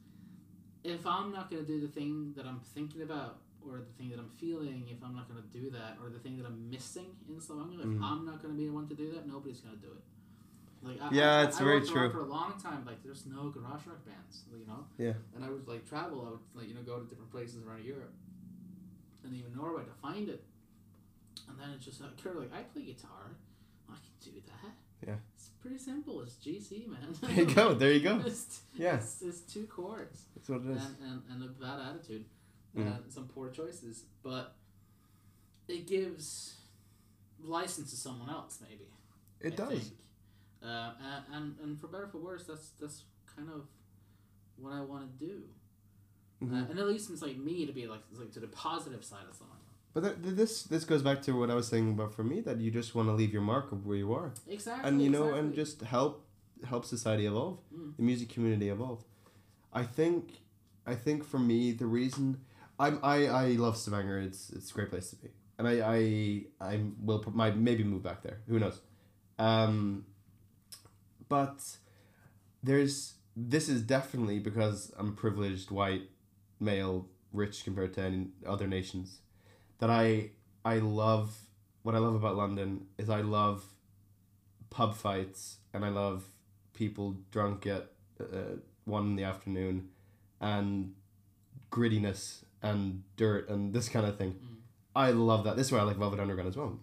if 0.84 1.04
I'm 1.08 1.32
not 1.32 1.50
gonna 1.50 1.64
do 1.76 1.80
the 1.82 1.88
thing 1.98 2.34
that 2.38 2.46
I'm 2.46 2.60
thinking 2.76 3.02
about 3.02 3.34
or 3.68 3.80
the 3.80 3.94
thing 3.98 4.10
that 4.10 4.20
I'm 4.20 4.30
feeling, 4.30 4.86
if 4.90 5.04
I'm 5.04 5.16
not 5.16 5.28
gonna 5.28 5.46
do 5.52 5.70
that, 5.72 5.98
or 6.02 6.10
the 6.10 6.20
thing 6.20 6.38
that 6.38 6.46
I'm 6.46 6.70
missing 6.70 7.08
in 7.28 7.40
Stavanger, 7.42 7.82
if 7.82 7.88
Mm. 7.88 8.04
I'm 8.04 8.26
not 8.26 8.42
gonna 8.42 8.54
be 8.54 8.66
the 8.68 8.74
one 8.74 8.88
to 8.88 8.96
do 8.96 9.12
that, 9.14 9.28
nobody's 9.28 9.60
gonna 9.62 9.78
do 9.78 9.88
it. 9.92 10.04
Like 10.84 11.02
I, 11.02 11.10
Yeah, 11.12 11.38
I, 11.40 11.44
it's 11.46 11.60
I 11.60 11.64
very 11.64 11.82
true. 11.86 12.12
For 12.12 12.20
a 12.22 12.26
long 12.26 12.54
time, 12.62 12.86
like 12.86 13.02
there's 13.04 13.26
no 13.26 13.50
garage 13.50 13.88
rock 13.88 14.06
bands, 14.06 14.44
you 14.52 14.66
know. 14.68 14.86
Yeah. 14.98 15.14
And 15.36 15.44
I 15.44 15.50
would 15.50 15.68
like 15.68 15.88
travel. 15.88 16.26
I 16.28 16.30
would 16.32 16.40
like 16.54 16.68
you 16.70 16.76
know 16.76 16.82
go 16.84 17.00
to 17.00 17.06
different 17.10 17.32
places 17.32 17.64
around 17.66 17.84
Europe, 17.86 18.14
and 19.24 19.34
even 19.36 19.56
Norway 19.56 19.84
to 19.84 19.94
find 20.02 20.30
it. 20.30 20.44
And 21.50 21.60
then 21.60 21.70
it's 21.76 21.86
just 21.86 22.02
like, 22.02 22.16
Kurt, 22.22 22.38
like 22.40 22.54
I 22.54 22.64
play 22.64 22.84
guitar, 22.84 23.36
I 23.90 23.94
can 23.94 24.32
do 24.34 24.42
that. 24.48 24.72
Yeah. 25.06 25.16
It's 25.36 25.50
pretty 25.62 25.78
simple. 25.78 26.22
It's 26.22 26.36
GC, 26.36 26.88
man. 26.88 27.14
There 27.22 27.32
you 27.32 27.46
go. 27.54 27.74
There 27.74 27.92
you 27.92 28.00
go. 28.00 28.22
It's, 28.26 28.62
Yeah. 28.76 28.96
it's, 28.96 29.22
it's 29.22 29.42
two 29.42 29.66
chords 29.68 30.24
That's 30.36 30.50
what 30.50 30.62
it 30.62 30.70
is. 30.78 30.84
and, 30.86 30.96
and, 31.04 31.22
and 31.30 31.44
a 31.44 31.48
bad 31.48 31.80
attitude 31.90 32.26
Mm. 32.76 33.04
and 33.04 33.12
some 33.14 33.26
poor 33.28 33.50
choices, 33.50 34.04
but 34.24 34.56
it 35.68 35.88
gives 35.88 36.56
license 37.44 37.90
to 37.92 37.96
someone 37.98 38.30
else, 38.30 38.60
maybe. 38.62 38.88
It 39.42 39.54
I 39.60 39.66
does. 39.66 39.92
Uh, 40.64 40.92
and, 41.34 41.56
and 41.62 41.80
for 41.80 41.88
better 41.88 42.04
or 42.06 42.08
for 42.08 42.18
worse, 42.18 42.44
that's 42.46 42.70
that's 42.82 43.04
kind 43.36 43.50
of 43.50 43.62
what 44.58 44.74
I 44.74 44.82
want 44.82 45.20
to 45.20 45.26
do. 45.26 45.44
Mhm. 46.44 46.52
Uh, 46.52 46.70
and 46.72 46.80
at 46.80 46.88
least 46.88 47.10
it's 47.12 47.22
like 47.22 47.38
me 47.38 47.66
to 47.66 47.72
be 47.72 47.88
like 47.88 48.02
like 48.14 48.32
to 48.34 48.40
the 48.40 48.48
positive 48.48 49.04
side 49.06 49.26
of 49.30 49.36
someone. 49.36 49.58
But 49.94 50.02
th- 50.02 50.16
th- 50.24 50.36
this 50.36 50.64
this 50.64 50.84
goes 50.86 51.02
back 51.02 51.22
to 51.24 51.32
what 51.40 51.50
I 51.50 51.56
was 51.56 51.68
saying 51.68 51.90
about 51.92 52.14
for 52.14 52.24
me 52.24 52.42
that 52.42 52.60
you 52.60 52.72
just 52.72 52.96
want 52.96 53.08
to 53.10 53.14
leave 53.14 53.32
your 53.32 53.42
mark 53.44 53.72
of 53.72 53.86
where 53.86 53.96
you 53.98 54.12
are, 54.14 54.34
Exactly. 54.48 54.90
and 54.90 55.02
you 55.02 55.10
know, 55.10 55.34
and 55.34 55.54
just 55.54 55.82
help 55.82 56.26
help 56.66 56.84
society 56.86 57.26
evolve, 57.26 57.60
Mm. 57.74 57.96
the 57.98 58.04
music 58.04 58.30
community 58.30 58.70
evolve. 58.70 59.04
I 59.72 59.84
think, 59.84 60.40
I 60.86 60.96
think 60.96 61.24
for 61.26 61.38
me 61.40 61.72
the 61.74 61.86
reason 61.86 62.42
I'm 62.80 63.00
I, 63.04 63.28
I 63.28 63.46
love 63.52 63.78
Stavanger. 63.78 64.20
It's 64.20 64.50
it's 64.50 64.72
a 64.72 64.74
great 64.74 64.90
place 64.90 65.10
to 65.12 65.16
be, 65.16 65.30
and 65.58 65.68
I 65.68 66.46
I 66.60 66.74
I 66.74 66.82
will 67.02 67.24
my 67.34 67.52
maybe 67.52 67.84
move 67.84 68.04
back 68.04 68.22
there. 68.24 68.40
Who 68.48 68.60
knows? 68.60 68.82
Um, 69.40 70.06
but 71.30 71.62
there's 72.64 73.16
this 73.36 73.70
is 73.70 73.82
definitely 73.82 74.40
because 74.40 74.92
I'm 74.98 75.16
privileged 75.16 75.72
white 75.72 76.10
male 76.60 77.08
rich 77.34 77.64
compared 77.64 77.94
to 77.94 78.02
any 78.02 78.28
other 78.46 78.68
nations 78.68 79.20
that 79.80 79.90
I 79.90 80.32
I 80.64 80.78
love 80.80 81.38
what 81.84 81.96
I 81.96 82.00
love 82.00 82.16
about 82.16 82.36
London 82.36 82.88
is 82.98 83.10
I 83.10 83.22
love 83.22 83.64
pub 84.70 84.96
fights 84.96 85.58
and 85.74 85.86
I 85.86 85.90
love 85.90 86.24
people 86.74 87.18
drunk 87.32 87.68
at 87.68 87.92
uh, 88.20 88.58
one 88.86 89.08
in 89.08 89.16
the 89.16 89.24
afternoon 89.24 89.90
and 90.42 90.94
grittiness 91.72 92.44
and 92.62 93.04
dirt 93.18 93.50
and 93.50 93.74
this 93.74 93.90
kind 93.90 94.06
of 94.06 94.18
thing 94.18 94.32
Mm. 94.34 94.52
I 94.98 95.12
love 95.12 95.44
that. 95.44 95.58
This 95.58 95.68
is 95.68 95.72
why 95.74 95.80
I 95.80 95.84
like 95.84 95.98
Velvet 95.98 96.22
Underground 96.22 96.48
as 96.48 96.56
well. 96.56 96.80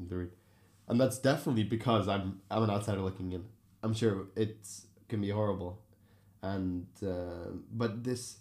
And 0.88 1.00
that's 1.00 1.18
definitely 1.18 1.64
because 1.64 2.08
I'm 2.08 2.40
I'm 2.50 2.62
an 2.64 2.70
outsider 2.70 3.00
looking 3.00 3.32
in. 3.32 3.44
I'm 3.82 3.94
sure 3.94 4.26
it's 4.36 4.86
can 5.08 5.20
be 5.22 5.30
horrible, 5.30 5.80
and 6.42 6.86
uh, 7.02 7.52
but 7.72 8.04
this, 8.04 8.36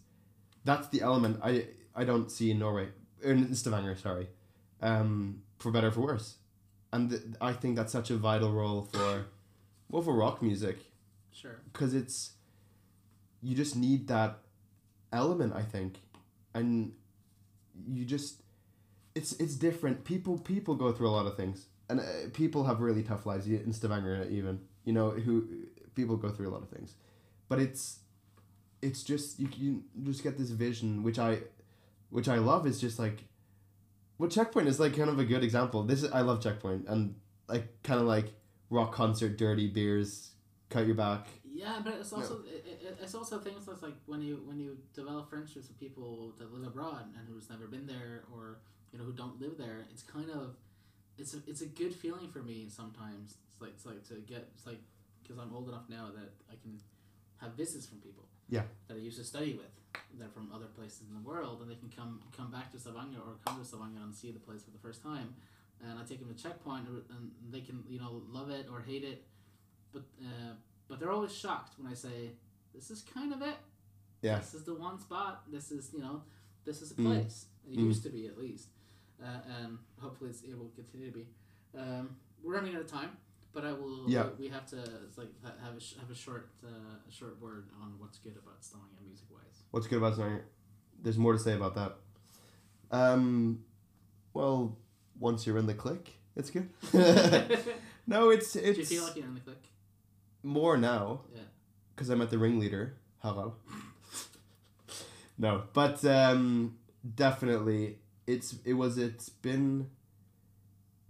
that's 0.66 0.88
the 0.90 1.02
element 1.02 1.40
I 1.42 1.68
I 1.96 2.04
don't 2.04 2.30
see 2.30 2.52
in 2.52 2.60
Norway 2.60 2.90
or 3.24 3.32
in 3.32 3.56
Stavanger. 3.56 3.96
Sorry, 3.96 4.28
um, 4.82 5.42
for 5.60 5.72
better 5.72 5.88
or 5.88 5.92
for 5.92 6.02
worse, 6.02 6.36
and 6.92 7.10
th- 7.12 7.22
I 7.40 7.54
think 7.54 7.78
that's 7.78 7.94
such 7.94 8.10
a 8.12 8.18
vital 8.18 8.52
role 8.52 8.82
for, 8.92 9.28
well, 9.90 10.02
for 10.02 10.14
rock 10.14 10.42
music 10.42 10.78
Sure. 11.32 11.60
because 11.72 11.94
it's 11.94 12.34
you 13.42 13.56
just 13.56 13.76
need 13.76 14.08
that 14.10 14.40
element 15.14 15.54
i 15.56 15.62
think 15.62 16.00
and 16.54 16.92
you 17.88 18.06
just 18.06 18.42
it's 19.16 19.34
it's 19.34 19.56
different. 19.56 20.04
People 20.04 20.38
people 20.38 20.76
go 20.76 20.92
through 20.92 21.10
a 21.10 21.12
lot 21.12 21.26
of 21.26 21.36
things. 21.36 21.66
And 21.90 22.00
uh, 22.00 22.04
people 22.34 22.64
have 22.64 22.80
really 22.80 23.04
tough 23.04 23.26
lives. 23.26 23.48
In 23.48 23.74
stavanger 23.74 24.26
even 24.30 24.62
you 24.86 24.94
know 24.94 25.12
who 25.12 25.48
people 25.96 26.18
go 26.18 26.30
through 26.30 26.50
a 26.50 26.54
lot 26.54 26.62
of 26.62 26.70
things. 26.70 26.96
But 27.50 27.60
it's 27.60 28.00
it's 28.82 29.04
just 29.04 29.40
you, 29.40 29.50
you 29.58 29.84
just 30.04 30.24
get 30.24 30.38
this 30.40 30.50
vision 30.50 31.04
which 31.04 31.20
i 31.20 31.38
which 32.10 32.28
i 32.28 32.40
love 32.40 32.66
is 32.66 32.82
just 32.82 32.98
like 32.98 33.26
well 34.18 34.28
checkpoint 34.28 34.68
is 34.68 34.80
like 34.80 34.96
kind 34.98 35.10
of 35.10 35.20
a 35.20 35.26
good 35.26 35.44
example. 35.44 35.84
This 35.84 36.04
is 36.04 36.12
i 36.12 36.22
love 36.22 36.42
checkpoint. 36.42 36.88
And 36.88 37.16
like 37.48 37.84
kind 37.84 38.00
of 38.00 38.08
like 38.08 38.34
rock 38.70 38.94
concert 38.94 39.38
dirty 39.38 39.68
beers 39.68 40.32
cut 40.70 40.86
your 40.86 40.96
back 40.96 41.28
Yeah, 41.62 41.80
but 41.84 41.94
it's 42.00 42.12
also 42.12 42.42
it, 42.48 42.66
it, 42.66 42.98
it's 43.04 43.14
also 43.14 43.38
things 43.38 43.68
that's 43.68 43.84
like 43.84 43.94
when 44.08 44.22
you 44.22 44.42
when 44.46 44.60
you 44.60 44.78
develop 44.96 45.30
friendships 45.30 45.68
with 45.68 45.80
people 45.80 46.34
that 46.40 46.52
live 46.52 46.66
abroad 46.66 47.06
and 47.16 47.28
who's 47.30 47.50
never 47.52 47.68
been 47.68 47.86
there 47.86 48.24
or 48.34 48.58
you 48.92 48.98
know 48.98 49.06
who 49.06 49.14
don't 49.14 49.40
live 49.40 49.58
there. 49.60 49.86
It's 49.92 50.02
kind 50.02 50.32
of 50.32 50.56
it's 51.20 51.36
a, 51.36 51.38
it's 51.46 51.62
a 51.62 51.68
good 51.68 51.94
feeling 51.94 52.30
for 52.30 52.42
me 52.42 52.68
sometimes. 52.68 53.36
It's 53.52 53.62
like 53.62 53.72
it's 53.76 53.86
like 53.86 54.04
to 54.10 54.16
get 54.26 54.50
it's 54.56 54.66
like 54.66 54.80
because 55.22 55.38
I'm 55.38 55.54
old 55.54 55.70
enough 55.70 55.86
now 55.88 56.10
that 56.16 56.34
I 56.50 56.56
can 56.64 56.80
have 57.38 57.54
visits 57.54 57.86
from 57.86 58.00
people. 58.00 58.26
Yeah. 58.50 58.64
That 58.88 58.96
I 58.96 59.00
used 59.00 59.20
to 59.20 59.24
study 59.24 59.54
with. 59.54 60.02
They're 60.18 60.30
from 60.30 60.50
other 60.54 60.66
places 60.66 61.04
in 61.10 61.14
the 61.14 61.28
world, 61.28 61.62
and 61.62 61.70
they 61.70 61.76
can 61.76 61.90
come 61.96 62.22
come 62.36 62.50
back 62.50 62.72
to 62.72 62.80
Stavanger 62.80 63.20
or 63.20 63.38
come 63.46 63.60
to 63.60 63.66
Stavanger 63.66 64.02
and 64.02 64.16
see 64.16 64.32
the 64.32 64.40
place 64.40 64.64
for 64.64 64.72
the 64.72 64.80
first 64.80 65.04
time. 65.04 65.36
And 65.84 66.00
I 66.00 66.04
take 66.04 66.20
them 66.20 66.34
to 66.34 66.42
checkpoint, 66.42 66.88
and 66.88 67.32
they 67.52 67.62
can 67.62 67.84
you 67.88 68.00
know 68.00 68.24
love 68.32 68.50
it 68.50 68.66
or 68.72 68.82
hate 68.82 69.04
it, 69.04 69.26
but 69.94 70.04
uh, 70.22 70.54
but 70.92 71.00
they're 71.00 71.12
always 71.18 71.34
shocked 71.44 71.74
when 71.80 71.90
I 71.90 71.96
say, 71.96 72.32
"This 72.76 72.92
is 72.92 73.02
kind 73.02 73.32
of 73.34 73.42
it. 73.42 73.56
Yeah. 74.22 74.40
This 74.40 74.54
is 74.54 74.64
the 74.66 74.76
one 74.76 75.00
spot. 75.00 75.44
This 75.50 75.72
is 75.72 75.90
you 75.94 76.02
know, 76.02 76.22
this 76.66 76.82
is 76.84 76.92
a 76.92 76.96
Mm. 76.96 77.06
place. 77.06 77.46
It 77.72 77.78
Mm. 77.80 77.86
used 77.92 78.04
to 78.04 78.10
be 78.10 78.28
at 78.28 78.38
least, 78.38 78.68
uh, 79.24 79.40
and 79.58 79.78
hopefully 80.00 80.30
it's, 80.32 80.42
it 80.44 80.56
will 80.60 80.72
continue 80.76 81.08
to 81.12 81.18
be." 81.22 81.28
Um, 81.78 82.18
we're 82.44 82.56
running 82.56 82.76
out 82.76 82.82
of 82.82 82.88
time, 82.88 83.12
but 83.54 83.64
I 83.66 83.72
will. 83.72 84.10
Yeah. 84.10 84.28
We, 84.38 84.46
we 84.46 84.50
have 84.50 84.66
to 84.74 84.78
like 85.16 85.32
have 85.66 85.76
a 85.78 85.80
sh- 85.80 85.96
have 86.02 86.12
a 86.12 86.16
short 86.26 86.50
uh, 86.64 86.98
short 87.10 87.40
word 87.42 87.70
on 87.82 87.98
what's 88.00 88.18
good 88.20 88.36
about 88.44 88.64
Stavanger 88.64 89.02
music 89.08 89.28
wise. 89.32 89.64
What's 89.72 89.88
good 89.88 90.00
about 90.00 90.14
Stavanger? 90.16 90.46
There's 91.04 91.18
more 91.18 91.34
to 91.34 91.40
say 91.40 91.54
about 91.56 91.74
that. 91.76 91.92
Um, 92.92 93.64
well, 94.34 94.78
once 95.20 95.48
you're 95.48 95.58
in 95.58 95.66
the 95.66 95.74
click, 95.74 96.12
it's 96.36 96.50
good. 96.52 96.70
no, 98.08 98.30
it's 98.30 98.56
it's 98.56 98.76
Do 98.76 98.82
you 98.82 98.86
feel 98.86 99.04
like 99.06 99.16
you're 99.16 99.26
in 99.26 99.34
the 99.36 99.40
click? 99.40 99.64
More 100.44 100.78
now. 100.78 101.22
Yeah. 101.34 101.42
Because 101.96 102.10
I 102.10 102.16
met 102.16 102.30
the 102.30 102.38
ringleader, 102.38 102.98
Harald. 103.22 103.54
no, 105.38 105.64
but 105.74 106.04
um, 106.06 106.78
definitely, 107.16 107.98
it's 108.26 108.56
it 108.66 108.74
was 108.74 108.98
it's 108.98 109.30
been 109.30 109.90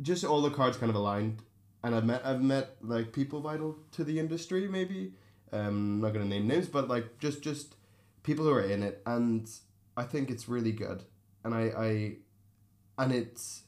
just 0.01 0.23
all 0.23 0.41
the 0.41 0.49
cards 0.49 0.77
kind 0.77 0.89
of 0.89 0.95
aligned, 0.95 1.43
and 1.83 1.95
I've 1.95 2.05
met 2.05 2.25
I've 2.25 2.41
met 2.41 2.75
like 2.81 3.13
people 3.13 3.41
vital 3.41 3.77
to 3.93 4.03
the 4.03 4.19
industry. 4.19 4.67
Maybe 4.67 5.13
um, 5.53 5.67
I'm 5.67 6.01
not 6.01 6.13
gonna 6.13 6.25
name 6.25 6.47
names, 6.47 6.67
but 6.67 6.87
like 6.87 7.19
just 7.19 7.41
just 7.41 7.75
people 8.23 8.45
who 8.45 8.51
are 8.51 8.61
in 8.61 8.83
it, 8.83 9.01
and 9.05 9.49
I 9.95 10.03
think 10.03 10.29
it's 10.29 10.49
really 10.49 10.71
good, 10.71 11.03
and 11.43 11.53
I 11.53 11.71
I, 11.77 13.03
and 13.03 13.13
it's 13.13 13.63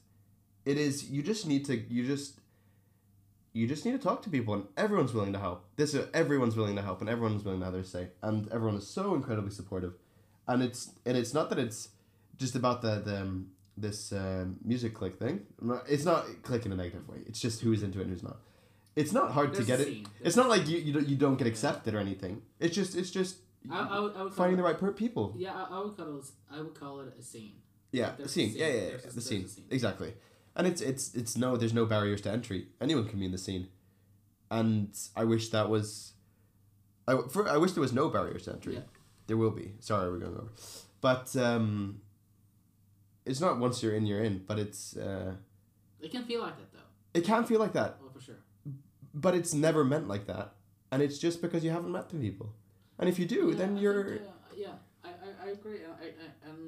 it 0.64 0.78
is 0.78 1.10
you 1.10 1.22
just 1.22 1.46
need 1.46 1.64
to 1.66 1.76
you 1.76 2.06
just 2.06 2.40
you 3.54 3.66
just 3.66 3.84
need 3.86 3.92
to 3.92 3.98
talk 3.98 4.20
to 4.24 4.28
people 4.30 4.52
and 4.54 4.64
everyone's 4.76 5.14
willing 5.14 5.32
to 5.32 5.38
help. 5.38 5.64
This 5.76 5.94
is 5.94 6.06
everyone's 6.12 6.56
willing 6.56 6.76
to 6.76 6.82
help 6.82 7.00
and 7.00 7.08
everyone's 7.08 7.44
willing 7.44 7.60
to 7.60 7.64
have 7.64 7.72
their 7.74 7.84
say 7.84 8.08
and 8.22 8.46
everyone 8.52 8.76
is 8.76 8.86
so 8.86 9.14
incredibly 9.14 9.50
supportive. 9.50 9.94
And 10.46 10.62
it's 10.62 10.90
and 11.06 11.16
it's 11.16 11.32
not 11.32 11.48
that 11.50 11.58
it's 11.58 11.88
just 12.36 12.54
about 12.56 12.82
the, 12.82 12.96
the 13.00 13.16
um, 13.22 13.48
this 13.76 14.12
um, 14.12 14.58
music 14.64 14.92
click 14.92 15.14
thing. 15.18 15.46
It's 15.88 16.04
not 16.04 16.26
click 16.42 16.66
in 16.66 16.72
a 16.72 16.76
negative 16.76 17.08
way. 17.08 17.18
It's 17.26 17.40
just 17.40 17.60
who's 17.62 17.82
into 17.82 18.00
it 18.00 18.02
and 18.02 18.10
who's 18.10 18.22
not. 18.22 18.38
It's 18.96 19.12
not 19.12 19.32
hard 19.32 19.48
There's 19.54 19.60
to 19.60 19.64
get 19.64 19.80
it. 19.80 19.86
scene. 19.86 20.06
it's 20.20 20.36
not 20.36 20.48
like 20.48 20.68
you 20.68 20.78
you 20.78 20.92
don't, 20.92 21.08
you 21.08 21.16
don't 21.16 21.36
get 21.36 21.46
accepted 21.46 21.94
or 21.94 21.98
anything. 21.98 22.42
It's 22.60 22.74
just 22.74 22.94
it's 22.96 23.10
just 23.10 23.36
I, 23.70 23.80
I, 23.96 23.98
would, 24.00 24.14
I 24.16 24.22
would 24.24 24.34
finding 24.34 24.56
the 24.58 24.62
right 24.62 24.76
per- 24.78 24.92
people. 24.92 25.34
Yeah, 25.36 25.54
I, 25.54 25.76
I 25.76 25.78
would 25.82 25.96
call 25.96 26.18
it. 26.18 26.24
I 26.52 26.58
would 26.60 26.74
call 26.74 27.00
it 27.00 27.14
a 27.18 27.22
scene. 27.22 27.54
yeah 27.92 28.10
the 28.10 28.16
There's 28.18 28.30
a 28.30 28.32
scene 28.34 28.50
scene. 28.50 28.60
yeah 28.60 28.66
yeah, 28.66 28.74
yeah. 28.74 28.80
There's 28.90 29.02
the 29.02 29.08
there's 29.36 29.52
scene. 29.54 29.64
exactly 29.70 30.12
and 30.56 30.66
it's 30.66 30.80
it's 30.80 31.14
it's 31.14 31.36
no 31.36 31.56
there's 31.56 31.74
no 31.74 31.84
barriers 31.86 32.20
to 32.22 32.30
entry. 32.30 32.66
Anyone 32.80 33.08
can 33.08 33.18
be 33.18 33.26
in 33.26 33.32
the 33.32 33.38
scene. 33.38 33.68
And 34.50 34.96
i 35.16 35.24
wish 35.24 35.48
that 35.48 35.68
was 35.68 36.12
i, 37.08 37.16
for, 37.30 37.48
I 37.48 37.56
wish 37.56 37.72
there 37.72 37.80
was 37.80 37.92
no 37.92 38.08
barriers 38.08 38.44
to 38.44 38.52
entry. 38.52 38.74
Yeah. 38.74 38.80
there 39.26 39.36
will 39.36 39.50
be. 39.50 39.72
Sorry 39.80 40.10
we're 40.10 40.18
going 40.18 40.34
over. 40.36 40.52
But 41.00 41.34
um 41.36 42.00
it's 43.24 43.40
not 43.40 43.58
once 43.58 43.82
you're 43.82 43.94
in 43.94 44.06
you're 44.06 44.22
in 44.22 44.44
but 44.46 44.58
it's 44.58 44.96
uh 44.96 45.34
It 46.00 46.10
can 46.12 46.24
feel 46.24 46.40
like 46.42 46.56
that 46.58 46.72
though. 46.72 47.18
it 47.18 47.24
can 47.24 47.44
feel 47.44 47.58
like 47.60 47.72
that. 47.72 47.96
Oh, 48.02 48.10
for 48.14 48.20
sure. 48.20 48.40
but 49.14 49.34
it's 49.34 49.54
never 49.54 49.82
meant 49.84 50.06
like 50.08 50.26
that. 50.26 50.54
And 50.92 51.02
it's 51.02 51.18
just 51.18 51.42
because 51.42 51.64
you 51.64 51.70
haven't 51.70 51.90
met 51.90 52.08
the 52.10 52.16
people. 52.18 52.52
And 52.98 53.08
if 53.08 53.18
you 53.18 53.26
do 53.26 53.48
Yeah, 53.50 53.56
then 53.60 53.76
I 53.76 53.80
you're 53.80 54.04
think, 54.08 54.20
uh, 54.22 54.54
yeah, 54.56 54.76
I, 55.02 55.08
I, 55.08 55.46
I 55.46 55.50
agree. 55.50 55.80
And 55.82 55.92
I, 56.00 56.06
I, 56.24 56.48
and 56.48 56.58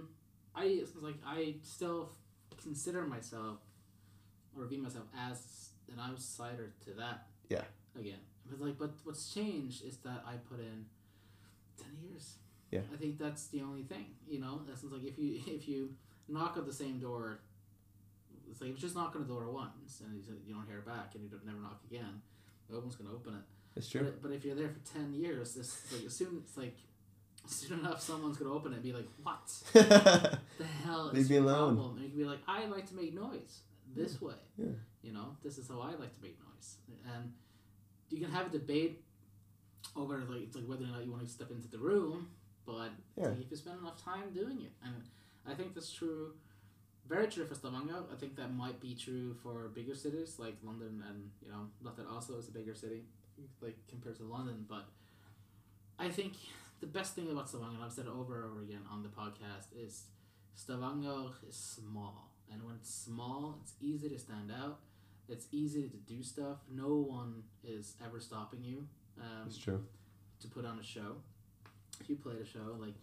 I 0.57 0.65
it's 0.83 0.93
like 1.09 1.19
I 1.25 1.55
still 1.63 2.11
consider 2.63 3.03
myself 3.07 3.59
or 4.59 4.67
view 4.67 4.79
myself 4.83 5.05
as 5.19 5.71
an 5.93 5.99
outsider 6.01 6.73
to 6.85 6.91
that. 6.95 7.27
Yeah. 7.49 7.63
Again, 7.99 8.19
but 8.49 8.61
like, 8.61 8.79
but 8.79 8.91
what's 9.05 9.33
changed 9.33 9.85
is 9.85 9.97
that 9.99 10.23
I 10.27 10.35
put 10.51 10.61
in 10.61 10.85
ten 11.79 11.93
years. 12.03 12.35
Yeah. 12.71 12.81
I 12.93 12.97
think 12.97 13.19
that's 13.19 13.47
the 13.49 13.63
only 13.63 13.83
thing. 13.85 14.07
You 14.29 14.41
know, 14.41 14.61
that's 14.67 14.83
like 14.85 15.05
if 15.05 15.19
you 15.19 15.41
if 15.47 15.67
you 15.69 15.95
knock 16.29 16.57
at 16.57 16.67
the 16.67 16.73
same 16.73 16.99
door. 16.99 17.41
It's 18.51 18.61
like 18.61 18.71
if 18.71 18.77
you 18.77 18.81
just 18.81 18.95
knock 18.95 19.15
on 19.17 19.23
the 19.23 19.29
door 19.29 19.51
once 19.51 20.01
and 20.05 20.15
you, 20.25 20.33
you 20.47 20.55
don't 20.55 20.67
hear 20.69 20.81
back 20.81 21.15
and 21.15 21.25
you 21.25 21.29
don't 21.29 21.45
never 21.45 21.59
knock 21.59 21.81
again, 21.91 22.23
no 22.71 22.79
one's 22.79 22.95
gonna 22.95 23.11
open 23.13 23.35
it. 23.35 23.41
it's 23.77 23.89
But, 23.93 23.99
true 23.99 24.09
it- 24.09 24.23
but 24.23 24.31
if 24.33 24.45
you're 24.45 24.55
there 24.55 24.69
for 24.69 24.79
ten 24.93 25.13
years, 25.15 25.55
this 25.55 25.81
like 25.93 26.05
as 26.07 26.15
soon 26.15 26.43
it's 26.45 26.57
like 26.57 26.77
soon 27.47 27.81
enough 27.81 28.01
someone's 28.01 28.37
gonna 28.37 28.53
open 28.53 28.73
it 28.73 28.77
and 28.77 28.85
be 28.85 28.93
like, 28.93 29.09
What 29.23 29.49
the 29.73 30.65
hell 30.85 31.11
Leave 31.13 31.29
me 31.31 31.37
alone. 31.37 31.75
problem? 31.77 31.97
And 31.97 32.05
you 32.05 32.11
can 32.11 32.19
be 32.19 32.25
like, 32.25 32.39
I 32.47 32.67
like 32.67 32.87
to 32.89 32.95
make 32.95 33.15
noise 33.15 33.61
this 33.95 34.21
way. 34.21 34.35
Yeah. 34.57 34.67
You 35.03 35.13
know, 35.13 35.37
this 35.43 35.59
is 35.59 35.69
how 35.69 35.81
I 35.81 35.91
like 35.95 36.13
to 36.15 36.23
make 36.23 36.37
noise. 36.41 36.77
And 37.15 37.33
you 38.11 38.21
can 38.21 38.31
have 38.31 38.47
a 38.47 38.51
debate 38.51 39.03
over 39.95 40.19
like 40.29 40.43
it's 40.43 40.57
like 40.57 40.67
whether 40.67 40.85
or 40.85 40.89
not 40.89 41.05
you 41.05 41.11
want 41.13 41.25
to 41.25 41.29
step 41.31 41.51
into 41.51 41.69
the 41.69 41.79
room, 41.79 42.29
but 42.67 42.91
Yeah. 43.17 43.29
like 43.29 43.41
if 43.41 43.51
you 43.51 43.57
spend 43.57 43.79
enough 43.81 44.03
time 44.03 44.33
doing 44.35 44.63
it. 44.63 44.73
And 44.85 44.95
I 45.47 45.55
think 45.55 45.75
that's 45.75 45.93
true 45.93 46.33
very 47.09 47.29
true 47.29 47.45
for 47.47 47.55
Stavanger. 47.55 48.03
I 48.13 48.17
think 48.17 48.35
that 48.35 48.53
might 48.53 48.81
be 48.81 48.93
true 48.97 49.33
for 49.41 49.69
bigger 49.69 49.95
cities 49.95 50.41
like 50.41 50.57
London 50.65 51.05
and 51.09 51.31
you 51.41 51.51
know, 51.53 51.69
not 51.81 51.97
that 51.99 52.07
Oslo 52.09 52.37
is 52.39 52.49
a 52.49 52.53
bigger 52.53 52.75
city 52.75 53.05
like 53.61 53.77
compared 53.89 54.17
to 54.17 54.25
London, 54.25 54.65
but 54.69 54.89
I 55.99 56.09
think 56.09 56.35
the 56.81 56.87
best 56.87 57.15
thing 57.15 57.31
about 57.31 57.49
Stavanger, 57.49 57.77
and 57.77 57.85
I've 57.85 57.93
said 57.93 58.07
it 58.07 58.11
over 58.13 58.43
and 58.43 58.51
over 58.51 58.63
again 58.63 58.83
on 58.91 59.03
the 59.03 59.09
podcast, 59.09 59.67
is 59.79 60.05
Stavanger 60.55 61.31
is 61.49 61.57
small. 61.57 62.33
And 62.53 62.63
when 62.65 62.75
it's 62.77 62.93
small, 62.95 63.59
it's 63.63 63.73
easy 63.81 64.09
to 64.09 64.19
stand 64.19 64.51
out. 64.53 64.79
It's 65.29 65.47
easy 65.51 65.89
to 65.89 65.97
do 65.97 66.23
stuff. 66.23 66.59
No 66.71 66.95
one 66.97 67.43
is 67.65 67.95
ever 68.05 68.21
stopping 68.21 68.63
you 68.63 68.87
um, 69.21 69.47
it's 69.47 69.59
true 69.59 69.83
to 70.41 70.49
put 70.49 70.65
on 70.65 70.79
a 70.79 70.83
show. 70.83 71.17
If 72.01 72.09
you 72.11 72.17
played 72.17 72.39
a 72.41 72.45
show 72.45 72.77
like 72.79 72.95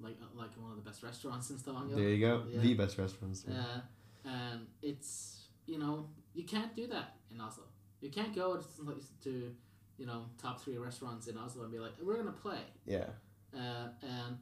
like 0.00 0.16
uh, 0.22 0.26
like 0.34 0.50
one 0.60 0.70
of 0.70 0.76
the 0.76 0.82
best 0.88 1.02
restaurants 1.02 1.50
in 1.50 1.58
Stavanger, 1.58 1.94
there 1.96 2.08
you 2.08 2.20
go 2.26 2.44
Yeah. 2.50 2.60
the 2.60 2.74
best 2.74 2.98
restaurants 2.98 3.44
uh, 3.46 3.80
and 4.24 4.66
it's 4.82 5.48
you 5.66 5.78
know 5.78 6.08
you 6.34 6.44
can't 6.44 6.74
do 6.74 6.86
that 6.88 7.16
in 7.30 7.40
Oslo. 7.40 7.64
You 8.00 8.10
can't 8.10 8.34
go 8.34 8.56
to, 8.56 8.94
to 9.24 9.52
you 9.98 10.06
know 10.06 10.26
top 10.40 10.60
three 10.62 10.78
restaurants 10.78 11.26
in 11.26 11.36
Oslo 11.36 11.64
and 11.64 11.72
be 11.72 11.78
like 11.78 11.92
we're 12.02 12.16
gonna 12.16 12.32
play. 12.32 12.62
yeah 12.86 13.06
Uh, 13.54 13.88
and 14.02 14.38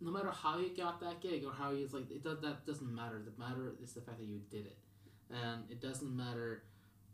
no 0.00 0.10
matter 0.10 0.30
how 0.30 0.58
you 0.58 0.70
got 0.76 1.00
that 1.00 1.20
gig 1.20 1.44
or 1.44 1.52
how 1.52 1.70
you 1.70 1.88
like 1.92 2.10
it 2.10 2.22
does 2.22 2.40
that 2.40 2.66
doesn't 2.66 2.94
matter. 2.94 3.22
The 3.24 3.42
matter 3.42 3.74
is 3.82 3.92
the 3.92 4.00
fact 4.00 4.18
that 4.18 4.26
you 4.26 4.40
did 4.50 4.66
it, 4.66 4.76
and 5.30 5.64
it 5.70 5.80
doesn't 5.80 6.14
matter 6.14 6.62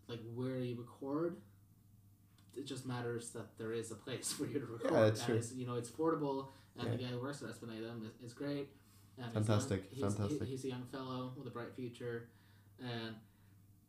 like 0.08 0.20
where 0.34 0.58
you 0.58 0.76
record. 0.76 1.36
It 2.54 2.66
just 2.66 2.84
matters 2.84 3.30
that 3.30 3.56
there 3.56 3.72
is 3.72 3.90
a 3.92 3.94
place 3.94 4.32
for 4.38 4.44
you 4.46 4.60
to 4.60 4.66
record. 4.66 4.92
that's 4.92 5.20
and 5.20 5.26
true. 5.26 5.36
It's, 5.36 5.52
you 5.54 5.66
know, 5.66 5.76
it's 5.76 5.90
portable, 5.90 6.52
and 6.78 6.92
the 6.92 6.96
guy 6.96 7.08
who 7.08 7.20
works 7.20 7.42
at 7.42 7.48
Esplanade 7.48 7.82
is, 7.82 8.30
is 8.30 8.32
great. 8.34 8.68
And 9.16 9.26
he's 9.26 9.34
Fantastic, 9.34 9.84
young- 9.84 9.90
he's, 9.92 10.16
fantastic. 10.16 10.48
He, 10.48 10.50
he's 10.50 10.64
a 10.64 10.68
young 10.68 10.84
fellow 10.90 11.32
with 11.36 11.46
a 11.46 11.50
bright 11.50 11.74
future, 11.74 12.28
and 12.80 13.14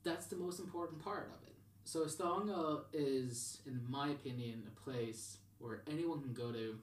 that's 0.04 0.28
the 0.28 0.36
most 0.36 0.60
important 0.60 1.04
part 1.04 1.32
of 1.34 1.48
it. 1.48 1.56
So 1.86 2.08
Stavanger 2.08 2.84
is, 2.94 3.60
in 3.66 3.82
my 3.90 4.10
opinion, 4.10 4.64
a 4.68 4.90
place 4.90 5.38
where 5.60 5.82
anyone 5.90 6.22
can 6.22 6.34
go 6.34 6.52
to. 6.52 6.78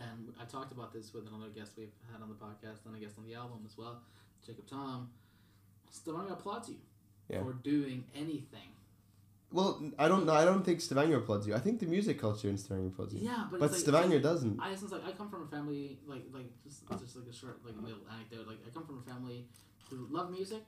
And 0.00 0.32
I 0.40 0.44
talked 0.44 0.72
about 0.72 0.92
this 0.92 1.12
with 1.12 1.26
another 1.26 1.48
guest 1.50 1.72
we've 1.76 1.92
had 2.12 2.22
on 2.22 2.28
the 2.28 2.34
podcast 2.34 2.86
and 2.86 2.94
a 2.96 2.98
guest 2.98 3.14
on 3.18 3.24
the 3.26 3.34
album 3.34 3.60
as 3.66 3.76
well, 3.76 4.00
Jacob 4.46 4.66
Tom. 4.68 5.10
Stavanger 5.90 6.32
applauds 6.34 6.68
you 6.68 6.76
Yeah. 7.28 7.42
for 7.42 7.52
doing 7.54 8.04
anything. 8.14 8.70
Well, 9.50 9.82
I 9.98 10.08
don't 10.08 10.26
know. 10.26 10.34
I 10.34 10.44
don't 10.44 10.62
think 10.62 10.80
Stavanger 10.82 11.16
applauds 11.16 11.46
you. 11.46 11.54
I 11.54 11.58
think 11.58 11.80
the 11.80 11.86
music 11.86 12.18
culture 12.20 12.48
in 12.50 12.58
Stavanger 12.58 12.88
applauds 12.88 13.14
you. 13.14 13.20
Yeah, 13.20 13.48
but, 13.50 13.60
but 13.60 13.70
like, 13.70 13.80
Stavanger 13.80 14.16
like- 14.16 14.22
doesn't. 14.22 14.60
I 14.60 14.74
since 14.74 14.92
like 14.92 15.04
I 15.06 15.12
come 15.12 15.30
from 15.30 15.42
a 15.44 15.46
family 15.46 15.98
like 16.06 16.24
like 16.32 16.50
just 16.62 16.86
just 17.00 17.16
like 17.16 17.26
a 17.28 17.32
short 17.32 17.64
like 17.64 17.74
little 17.82 18.00
anecdote 18.12 18.46
like 18.46 18.58
I 18.66 18.70
come 18.70 18.84
from 18.84 18.98
a 18.98 19.10
family 19.10 19.48
who 19.88 20.06
love 20.10 20.30
music, 20.30 20.64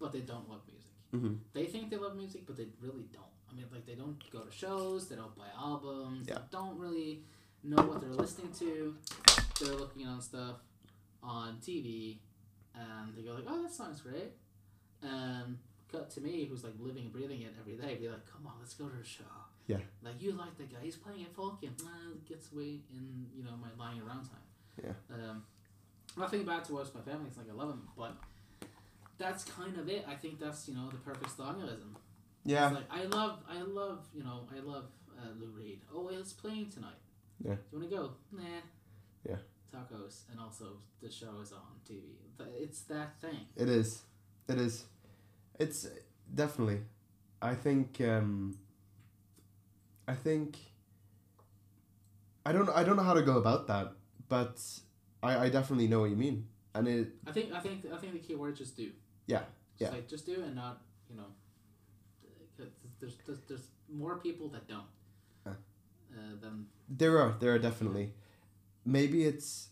but 0.00 0.10
they 0.12 0.20
don't 0.20 0.48
love 0.48 0.62
music. 0.66 0.90
hmm 1.12 1.34
They 1.52 1.66
think 1.66 1.90
they 1.90 1.96
love 1.96 2.16
music, 2.16 2.42
but 2.44 2.56
they 2.56 2.66
really 2.80 3.04
don't. 3.12 3.24
I 3.48 3.54
mean, 3.54 3.66
like 3.72 3.86
they 3.86 3.94
don't 3.94 4.18
go 4.32 4.40
to 4.40 4.50
shows, 4.50 5.08
they 5.08 5.14
don't 5.14 5.34
buy 5.36 5.46
albums, 5.56 6.26
Yeah. 6.28 6.38
they 6.38 6.44
don't 6.50 6.76
really 6.76 7.22
know 7.64 7.82
what 7.82 8.00
they're 8.00 8.10
listening 8.10 8.52
to. 8.58 8.96
They're 9.60 9.74
looking 9.74 10.06
on 10.06 10.20
stuff 10.20 10.56
on 11.22 11.58
TV, 11.66 12.18
and 12.74 13.14
they 13.16 13.22
go 13.22 13.32
like, 13.32 13.44
"Oh, 13.46 13.62
that 13.62 13.72
sounds 13.72 14.00
great," 14.00 14.32
and 15.02 15.58
cut 15.90 16.10
to 16.10 16.20
me, 16.20 16.46
who's 16.46 16.64
like 16.64 16.74
living 16.78 17.04
and 17.04 17.12
breathing 17.12 17.42
it 17.42 17.54
every 17.58 17.76
day, 17.76 17.96
be 17.96 18.08
like, 18.08 18.26
"Come 18.30 18.46
on, 18.46 18.54
let's 18.60 18.74
go 18.74 18.88
to 18.88 19.00
a 19.00 19.04
show." 19.04 19.24
Yeah. 19.66 19.78
Like 20.02 20.20
you 20.20 20.32
like 20.32 20.56
the 20.58 20.64
guy, 20.64 20.78
he's 20.82 20.96
playing 20.96 21.22
at 21.22 21.34
Folken. 21.34 21.70
uh, 21.82 22.14
gets 22.28 22.52
away 22.52 22.80
in 22.92 23.26
you 23.34 23.44
know 23.44 23.52
my 23.60 23.68
lying 23.82 24.00
around 24.00 24.24
time. 24.24 24.44
Yeah. 24.82 25.14
Um, 25.14 25.44
nothing 26.16 26.44
bad 26.44 26.64
towards 26.64 26.94
my 26.94 27.00
family. 27.00 27.26
It's 27.28 27.38
like 27.38 27.48
I 27.50 27.54
love 27.54 27.68
them, 27.68 27.88
but 27.96 28.16
that's 29.16 29.44
kind 29.44 29.78
of 29.78 29.88
it. 29.88 30.04
I 30.08 30.14
think 30.14 30.38
that's 30.38 30.68
you 30.68 30.74
know 30.74 30.90
the 30.90 30.98
perfect 30.98 31.36
stylism. 31.36 31.96
Yeah. 32.44 32.66
It's 32.66 32.74
like 32.76 32.90
I 32.90 33.04
love, 33.04 33.38
I 33.48 33.62
love, 33.62 34.06
you 34.14 34.22
know, 34.22 34.46
I 34.54 34.60
love 34.60 34.84
uh, 35.18 35.28
Lou 35.38 35.48
Reed. 35.48 35.80
Oh, 35.92 36.08
it's 36.08 36.32
playing 36.32 36.70
tonight. 36.70 36.98
Yeah. 37.42 37.54
Do 37.54 37.60
you 37.72 37.78
want 37.78 37.90
to 37.90 37.96
go? 37.96 38.10
Nah. 38.32 38.42
Yeah. 39.28 39.36
Tacos, 39.74 40.22
and 40.30 40.38
also 40.40 40.78
the 41.02 41.10
show 41.10 41.40
is 41.42 41.52
on 41.52 41.60
TV. 41.88 42.02
It's 42.60 42.82
that 42.82 43.20
thing. 43.20 43.40
It 43.56 43.68
is. 43.68 44.02
It 44.48 44.58
is. 44.58 44.84
It's 45.58 45.86
definitely. 46.32 46.80
I 47.42 47.54
think. 47.54 48.00
Um, 48.00 48.58
I 50.06 50.14
think. 50.14 50.56
I 52.46 52.52
don't. 52.52 52.68
I 52.70 52.84
don't 52.84 52.96
know 52.96 53.02
how 53.02 53.14
to 53.14 53.22
go 53.22 53.38
about 53.38 53.66
that, 53.68 53.92
but 54.28 54.60
I, 55.22 55.46
I 55.46 55.48
definitely 55.48 55.88
know 55.88 56.00
what 56.00 56.10
you 56.10 56.16
mean, 56.16 56.46
and 56.74 56.86
it. 56.86 57.08
I 57.26 57.32
think, 57.32 57.52
I 57.52 57.60
think, 57.60 57.86
I 57.92 57.96
think 57.96 58.12
the 58.12 58.18
key 58.18 58.34
word 58.34 58.52
is 58.52 58.58
just 58.58 58.76
do. 58.76 58.90
Yeah, 59.26 59.38
Just 59.38 59.48
yeah. 59.78 59.88
Like 59.90 60.06
just 60.08 60.26
do 60.26 60.42
and 60.42 60.54
not, 60.54 60.82
you 61.08 61.16
know. 61.16 61.24
'cause 62.56 62.68
There's, 63.00 63.16
there's, 63.26 63.40
there's 63.48 63.66
more 63.90 64.18
people 64.18 64.48
that 64.50 64.68
don't. 64.68 64.84
Uh, 66.16 66.36
than 66.40 66.66
There 66.88 67.18
are. 67.18 67.34
There 67.40 67.52
are 67.54 67.58
definitely. 67.58 68.12
Maybe 68.84 69.24
it's. 69.24 69.68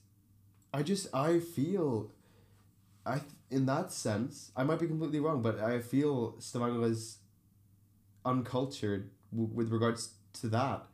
I 0.72 0.82
just. 0.82 1.14
I 1.14 1.38
feel. 1.40 2.10
I 3.04 3.18
th- 3.18 3.32
in 3.50 3.66
that 3.66 3.92
sense 3.92 4.50
I 4.56 4.62
might 4.64 4.78
be 4.78 4.86
completely 4.86 5.20
wrong, 5.20 5.42
but 5.42 5.58
I 5.60 5.80
feel 5.80 6.36
Stavanger 6.38 6.84
is 6.86 7.18
uncultured 8.24 9.10
w- 9.32 9.50
with 9.52 9.70
regards 9.70 10.10
to 10.34 10.48
that. 10.48 10.84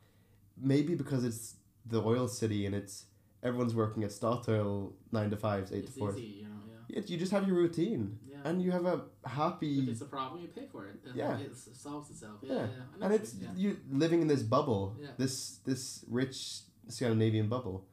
Maybe 0.59 0.95
because 0.95 1.23
it's 1.23 1.55
the 1.85 2.01
oil 2.03 2.27
city 2.27 2.65
and 2.65 2.75
it's 2.75 3.05
everyone's 3.43 3.73
working 3.75 4.03
at 4.03 4.09
Statoil 4.09 4.91
nine 5.11 5.29
to 5.29 5.37
fives, 5.37 5.71
eight 5.71 5.85
it's 5.85 5.93
to 5.93 5.99
four. 5.99 6.11
easy, 6.11 6.21
you 6.21 6.43
know. 6.43 6.49
Yeah. 6.89 6.99
Yeah, 6.99 7.03
you 7.07 7.17
just 7.17 7.31
have 7.31 7.47
your 7.47 7.55
routine 7.55 8.17
Yeah. 8.43 8.49
and 8.49 8.61
you 8.61 8.71
have 8.71 8.85
a 8.85 9.01
if 9.25 9.31
happy 9.31 9.87
it's 9.89 10.01
a 10.01 10.05
problem, 10.05 10.41
you 10.41 10.47
pay 10.47 10.67
for 10.71 10.87
it. 10.87 10.95
And 11.05 11.15
Yeah. 11.15 11.37
It 11.37 11.55
solves 11.55 12.09
itself. 12.09 12.39
Yeah. 12.41 12.53
Yeah. 12.53 12.61
yeah. 12.61 13.01
I 13.01 13.05
and 13.05 13.13
it's 13.13 13.33
you 13.35 13.47
you 13.55 13.77
living 13.91 14.21
in 14.21 14.27
this 14.27 14.43
bubble, 14.43 14.95
Yeah. 14.99 15.09
this 15.17 15.57
this 15.65 16.05
rich 16.07 16.61
Scandinavian 16.87 17.49
bubble, 17.49 17.85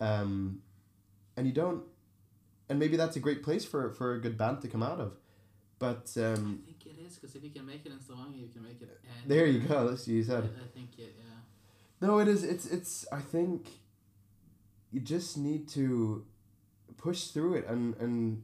um, 0.00 0.62
and 1.36 1.46
you 1.46 1.52
don't, 1.52 1.82
and 2.68 2.78
maybe 2.78 2.96
that's 2.96 3.16
a 3.16 3.20
great 3.20 3.42
place 3.42 3.64
for 3.64 3.90
for 3.92 4.14
a 4.14 4.20
good 4.20 4.36
band 4.36 4.60
to 4.62 4.68
come 4.68 4.82
out 4.82 5.00
of, 5.00 5.12
but 5.78 6.12
um, 6.16 6.62
I 6.62 6.66
think 6.66 6.86
it 6.86 6.98
is 7.06 7.14
because 7.16 7.36
if 7.36 7.42
you 7.44 7.50
can 7.50 7.66
make 7.66 7.86
it 7.86 7.92
in 7.92 8.00
Stavanger, 8.00 8.38
you 8.38 8.48
can 8.48 8.62
make 8.62 8.80
it. 8.82 8.88
Anywhere. 9.04 9.28
there 9.32 9.46
you 9.46 9.60
go. 9.60 9.88
That's 9.88 10.02
what 10.06 10.14
you 10.16 10.22
I, 10.22 10.26
said. 10.26 10.44
I 10.44 10.68
think 10.76 10.90
it. 10.98 11.14
Yeah. 11.18 12.06
No, 12.06 12.18
it 12.18 12.28
is. 12.28 12.42
It's 12.42 12.66
it's. 12.66 13.06
I 13.12 13.20
think 13.20 13.68
you 14.90 15.00
just 15.00 15.36
need 15.38 15.68
to 15.68 16.26
push 16.96 17.28
through 17.28 17.54
it 17.54 17.66
and 17.68 17.96
and 17.96 18.42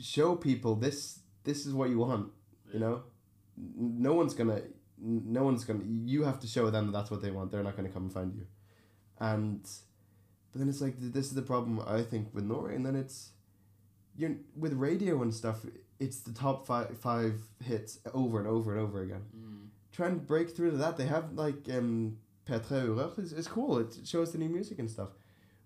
show 0.00 0.36
people 0.36 0.74
this 0.76 1.20
this 1.44 1.66
is 1.66 1.74
what 1.74 1.90
you 1.90 1.98
want. 1.98 2.30
You 2.72 2.80
know, 2.80 3.02
no 3.76 4.14
one's 4.14 4.34
gonna. 4.34 4.62
No 4.98 5.42
one's 5.42 5.64
gonna. 5.64 5.84
You 5.84 6.22
have 6.24 6.38
to 6.40 6.46
show 6.46 6.70
them 6.70 6.86
that 6.86 6.92
that's 6.92 7.10
what 7.10 7.22
they 7.22 7.30
want. 7.30 7.50
They're 7.50 7.62
not 7.62 7.76
gonna 7.76 7.88
come 7.88 8.04
and 8.04 8.12
find 8.12 8.34
you, 8.34 8.46
and 9.18 9.60
but 10.52 10.58
then 10.60 10.68
it's 10.68 10.80
like 10.80 10.94
this 10.98 11.26
is 11.26 11.34
the 11.34 11.42
problem 11.42 11.80
I 11.86 12.02
think 12.02 12.28
with 12.32 12.44
Norway, 12.44 12.76
and 12.76 12.86
then 12.86 12.94
it's 12.96 13.30
you're 14.16 14.36
with 14.56 14.74
radio 14.74 15.20
and 15.22 15.34
stuff. 15.34 15.64
It's 15.98 16.20
the 16.20 16.32
top 16.32 16.66
five 16.66 16.96
five 16.98 17.40
hits 17.64 17.98
over 18.14 18.38
and 18.38 18.46
over 18.48 18.72
and 18.72 18.80
over 18.80 19.02
again 19.02 19.22
Mm. 19.36 19.66
try 19.92 20.06
and 20.08 20.26
break 20.26 20.54
through 20.56 20.70
to 20.72 20.76
that. 20.78 20.96
They 20.96 21.06
have 21.06 21.32
like 21.34 21.68
um 21.70 22.18
P3 22.48 22.86
Urørt 22.88 23.18
is 23.18 23.32
it's 23.32 23.48
cool. 23.48 23.78
It 23.78 23.96
shows 24.04 24.32
the 24.32 24.38
new 24.38 24.48
music 24.48 24.78
and 24.78 24.90
stuff. 24.90 25.10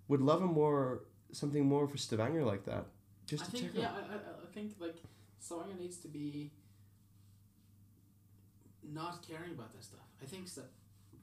Would 0.08 0.20
love 0.20 0.42
a 0.42 0.46
more 0.46 1.02
something 1.32 1.66
more 1.66 1.86
for 1.88 1.96
Stavanger 1.98 2.44
like 2.44 2.64
that. 2.64 2.86
Just 3.26 3.42
I 3.42 3.46
to 3.46 3.52
think 3.52 3.64
check 3.66 3.72
yeah, 3.74 3.88
out. 3.88 3.94
I, 4.10 4.14
I, 4.14 4.16
I 4.16 4.52
think 4.54 4.72
like 4.78 4.96
Stavanger 5.40 5.74
needs 5.78 5.98
to 5.98 6.08
be 6.08 6.50
not 8.82 9.26
caring 9.26 9.52
about 9.52 9.72
that 9.72 9.84
stuff. 9.84 10.00
I 10.22 10.26
think 10.26 10.48
so 10.48 10.62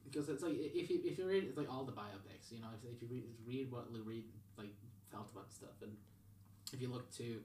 because 0.04 0.30
it's 0.30 0.44
like 0.44 0.54
if 0.60 0.90
you 0.90 1.00
if 1.04 1.18
you 1.18 1.26
read 1.28 1.44
it's 1.44 1.58
like 1.58 1.72
all 1.72 1.84
the 1.84 1.92
biopics, 1.92 2.52
you 2.52 2.60
know, 2.60 2.68
if, 2.78 2.96
if 2.96 3.02
you 3.02 3.08
read 3.10 3.24
read 3.46 3.72
what 3.72 3.92
Lou 3.92 4.02
Reed 4.04 4.26
like 4.58 4.74
felt 5.12 5.30
about 5.32 5.52
stuff, 5.52 5.82
and 5.82 5.92
if 6.72 6.82
you 6.82 6.90
look 6.90 7.12
to 7.18 7.40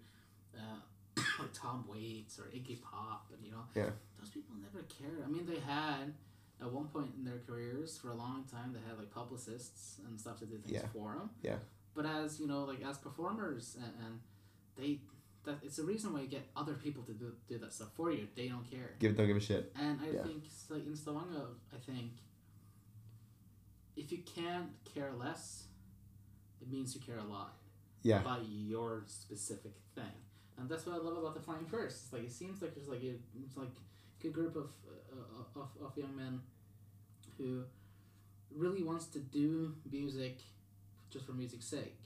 uh, 0.57 0.81
like 1.39 1.53
Tom 1.55 1.85
Waits 1.89 2.39
or 2.39 2.45
Iggy 2.45 2.81
Pop, 2.83 3.31
and 3.33 3.45
you 3.45 3.53
know, 3.53 3.65
Yeah. 3.75 3.91
those 4.21 4.31
people 4.31 4.55
never 4.61 4.85
cared. 4.87 5.23
I 5.25 5.29
mean, 5.29 5.47
they 5.47 5.61
had. 5.61 6.15
At 6.61 6.73
one 6.73 6.89
point 6.89 7.13
in 7.17 7.25
their 7.25 7.39
careers, 7.47 7.97
for 7.99 8.11
a 8.11 8.17
long 8.17 8.43
time, 8.51 8.73
they 8.73 8.81
had 8.89 8.99
like 8.99 9.13
publicists 9.13 10.01
and 10.05 10.19
stuff 10.19 10.41
that 10.41 10.51
did 10.51 10.65
things 10.65 10.83
Yeah. 10.83 10.89
for 10.93 11.15
them. 11.15 11.31
Yeah. 11.41 11.59
But 11.95 12.05
as 12.05 12.41
you 12.41 12.49
know, 12.49 12.65
like 12.65 12.83
as 12.85 12.99
performers, 12.99 13.77
and, 13.77 13.93
and 14.05 14.19
they 14.79 15.01
that 15.45 15.59
it's 15.63 15.77
the 15.77 15.83
reason 15.85 16.13
why 16.13 16.21
you 16.21 16.27
get 16.29 16.47
other 16.57 16.75
people 16.75 17.03
to 17.05 17.13
do, 17.13 17.33
do 17.49 17.59
that 17.59 17.73
stuff 17.73 17.89
for 17.95 18.11
you. 18.13 18.27
They 18.37 18.49
don't 18.49 18.69
care. 18.71 18.95
Give 18.99 19.17
don't 19.17 19.27
give 19.27 19.37
a 19.37 19.41
shit. 19.41 19.73
And 19.77 20.01
I 20.01 20.11
Yeah. 20.11 20.23
think 20.23 20.45
s- 20.47 20.67
like 20.71 20.85
in 20.87 20.95
Stavanger, 20.97 21.47
I 21.73 21.79
think 21.79 22.13
if 23.97 24.13
you 24.13 24.19
can't 24.19 24.71
care 24.85 25.13
less, 25.13 25.65
it 26.61 26.69
means 26.71 26.95
you 26.95 27.01
care 27.01 27.19
a 27.19 27.25
lot 27.25 27.57
Yeah. 28.03 28.21
about 28.21 28.47
your 28.49 29.05
specific 29.07 29.75
thing. 29.95 30.13
And 30.57 30.69
that's 30.69 30.87
what 30.87 30.95
I 30.97 30.99
love 30.99 31.17
about 31.17 31.35
the 31.35 31.41
Flying 31.41 31.67
Furs. 31.67 31.95
It's 32.05 32.13
like 32.13 32.25
it 32.25 32.33
seems 32.33 32.61
like 32.63 32.75
there's 32.75 32.89
like 32.89 33.03
a 33.03 33.17
it's 33.45 33.57
like 33.57 33.69
a 33.71 34.23
good 34.23 34.33
group 34.33 34.57
of, 34.57 34.71
uh, 34.87 35.61
of 35.61 35.77
of 35.81 35.97
young 35.97 36.15
men 36.17 36.43
who 37.37 37.65
really 38.51 38.83
wants 38.83 39.07
to 39.07 39.21
do 39.21 39.75
music 39.91 40.41
just 41.11 41.25
for 41.27 41.33
music's 41.33 41.65
sake. 41.67 41.97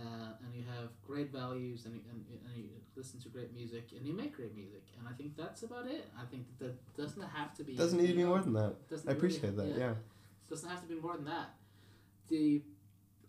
Uh, 0.00 0.30
and 0.44 0.54
you 0.54 0.62
have 0.76 0.90
great 1.04 1.32
values 1.32 1.84
and, 1.86 1.94
you- 1.96 2.02
and, 2.10 2.24
and 2.30 2.56
you 2.56 2.68
listen 2.94 3.18
to 3.20 3.28
great 3.28 3.52
music 3.52 3.88
and 3.96 4.06
you 4.06 4.12
make 4.12 4.36
great 4.36 4.54
music 4.54 4.84
and 4.98 5.08
I 5.08 5.12
think 5.12 5.36
that's 5.36 5.64
about 5.64 5.86
it. 5.88 6.08
I 6.16 6.24
think 6.30 6.46
that, 6.60 6.66
that 6.96 7.02
doesn't 7.02 7.22
have 7.22 7.52
to 7.56 7.64
be 7.64 7.74
Doesn't 7.74 7.98
need 8.00 8.06
to 8.08 8.14
be 8.14 8.22
more 8.24 8.40
than 8.40 8.52
that. 8.52 8.88
doesn't 8.88 9.08
I 9.08 9.12
really- 9.14 9.18
appreciate 9.18 9.56
that. 9.56 9.66
Yeah. 9.76 9.94
doesn't 10.48 10.68
have 10.68 10.82
to 10.82 10.86
be 10.86 11.00
more 11.00 11.16
than 11.16 11.24
that. 11.24 11.54
The 12.28 12.62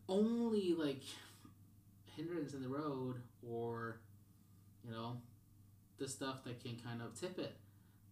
only 0.07 0.75
like 0.75 1.01
hindrance 2.15 2.53
in 2.53 2.61
the 2.61 2.67
road, 2.69 3.15
or 3.47 3.99
you 4.85 4.91
know, 4.91 5.17
the 5.97 6.07
stuff 6.07 6.43
that 6.43 6.61
can 6.63 6.75
kind 6.77 7.01
of 7.01 7.19
tip 7.19 7.39
it 7.39 7.55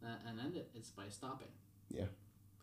uh, 0.03 0.07
and 0.27 0.39
end 0.39 0.55
it, 0.55 0.69
is 0.75 0.89
by 0.89 1.09
stopping. 1.09 1.47
Yeah. 1.91 2.05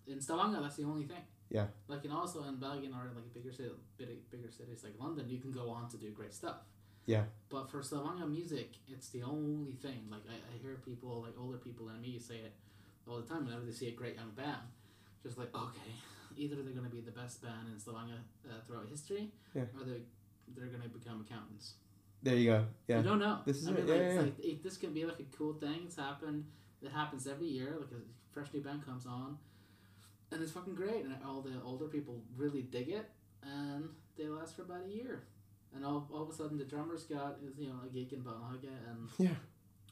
In 0.07 0.21
Stavanger, 0.21 0.61
that's 0.61 0.77
the 0.77 0.85
only 0.85 1.05
thing. 1.05 1.23
Yeah. 1.51 1.67
Like 1.89 2.05
and 2.05 2.13
also 2.13 2.45
in 2.45 2.57
Bergen 2.57 2.93
or 2.95 3.11
like 3.15 3.33
bigger 3.33 3.53
city, 3.53 3.71
bigger, 3.97 4.13
bigger 4.31 4.51
cities 4.51 4.83
like 4.83 4.95
London, 4.99 5.29
you 5.29 5.39
can 5.39 5.53
go 5.53 5.71
on 5.71 5.89
to 5.91 5.97
do 5.97 6.11
great 6.11 6.35
stuff. 6.35 6.57
Yeah. 7.07 7.25
But 7.51 7.71
for 7.71 7.83
Stavanger 7.83 8.27
music, 8.27 8.73
it's 8.89 9.09
the 9.11 9.23
only 9.23 9.73
thing. 9.73 10.07
Like 10.11 10.23
I, 10.29 10.35
I 10.35 10.63
hear 10.63 10.77
people 10.85 11.23
like 11.23 11.35
older 11.39 11.59
people 11.59 11.87
than 11.87 12.01
me 12.01 12.19
say 12.19 12.37
it 12.37 12.55
all 13.09 13.21
the 13.21 13.29
time 13.29 13.45
whenever 13.45 13.65
they 13.65 13.73
see 13.73 13.89
a 13.89 13.93
great 13.93 14.17
young 14.17 14.31
band. 14.31 14.63
Just 15.23 15.39
like 15.39 15.55
okay, 15.55 15.93
either 16.37 16.57
they're 16.57 16.73
gonna 16.75 16.89
be 16.89 17.01
the 17.01 17.11
best 17.13 17.43
band 17.43 17.69
in 17.73 17.79
Stavanger 17.79 18.21
uh, 18.49 18.61
throughout 18.67 18.89
history, 18.91 19.31
Yeah. 19.55 19.63
or 19.79 19.85
they 19.85 20.01
they're 20.57 20.67
gonna 20.67 20.89
become 20.89 21.25
accountants. 21.29 21.75
There 22.23 22.35
you 22.37 22.51
go. 22.51 22.65
Yeah. 22.89 22.99
You 22.99 23.03
don't 23.05 23.19
know. 23.19 23.41
This 23.45 23.59
is 23.59 23.69
I 23.69 23.73
mean, 23.73 23.87
Yeah, 23.87 23.93
like, 23.93 24.01
yeah, 24.01 24.07
it's 24.07 24.15
yeah. 24.17 24.21
like 24.23 24.39
it, 24.45 24.63
this 24.63 24.77
can 24.79 24.95
be 24.95 25.05
like 25.05 25.21
a 25.21 25.37
cool 25.37 25.53
thing. 25.53 25.81
It's 25.85 25.97
happened. 25.97 26.45
It 26.83 26.91
happens 26.91 27.27
every 27.27 27.47
year. 27.49 27.77
Like 27.79 27.91
a 27.93 28.03
fresh 28.33 28.49
new 28.55 28.63
band 28.63 28.85
comes 28.85 29.05
on, 29.07 29.37
and 30.35 30.43
it's 30.43 30.53
fucking 30.53 30.75
great. 30.75 31.05
And 31.05 31.15
all 31.27 31.41
the 31.41 31.53
older 31.65 31.87
people 31.87 32.21
really 32.37 32.63
dig 32.63 32.89
it, 32.91 33.09
and 33.43 33.89
they 34.19 34.27
last 34.27 34.57
for 34.57 34.63
about 34.63 34.83
a 34.87 34.93
year. 34.93 35.25
And 35.75 35.85
all, 35.85 36.09
all 36.13 36.23
of 36.23 36.29
a 36.29 36.33
sudden, 36.33 36.59
the 36.59 36.65
drummer's 36.65 37.05
got 37.05 37.39
is 37.47 37.59
you 37.59 37.69
know 37.69 37.77
a 37.85 37.93
gig 37.93 38.13
in 38.13 38.21
Barnhage, 38.21 38.65
and 38.65 39.09
Yeah. 39.19 39.35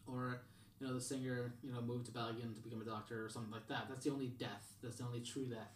or 0.06 0.42
you 0.80 0.86
know 0.86 0.94
the 0.94 1.00
singer 1.00 1.54
you 1.62 1.72
know 1.72 1.80
moved 1.80 2.06
to 2.06 2.12
Belgium 2.12 2.54
to 2.54 2.60
become 2.60 2.82
a 2.82 2.84
doctor 2.84 3.24
or 3.24 3.28
something 3.28 3.52
like 3.52 3.66
that. 3.68 3.86
That's 3.88 4.04
the 4.04 4.12
only 4.12 4.28
death. 4.28 4.74
That's 4.82 4.96
the 4.96 5.04
only 5.04 5.20
true 5.20 5.46
death 5.46 5.72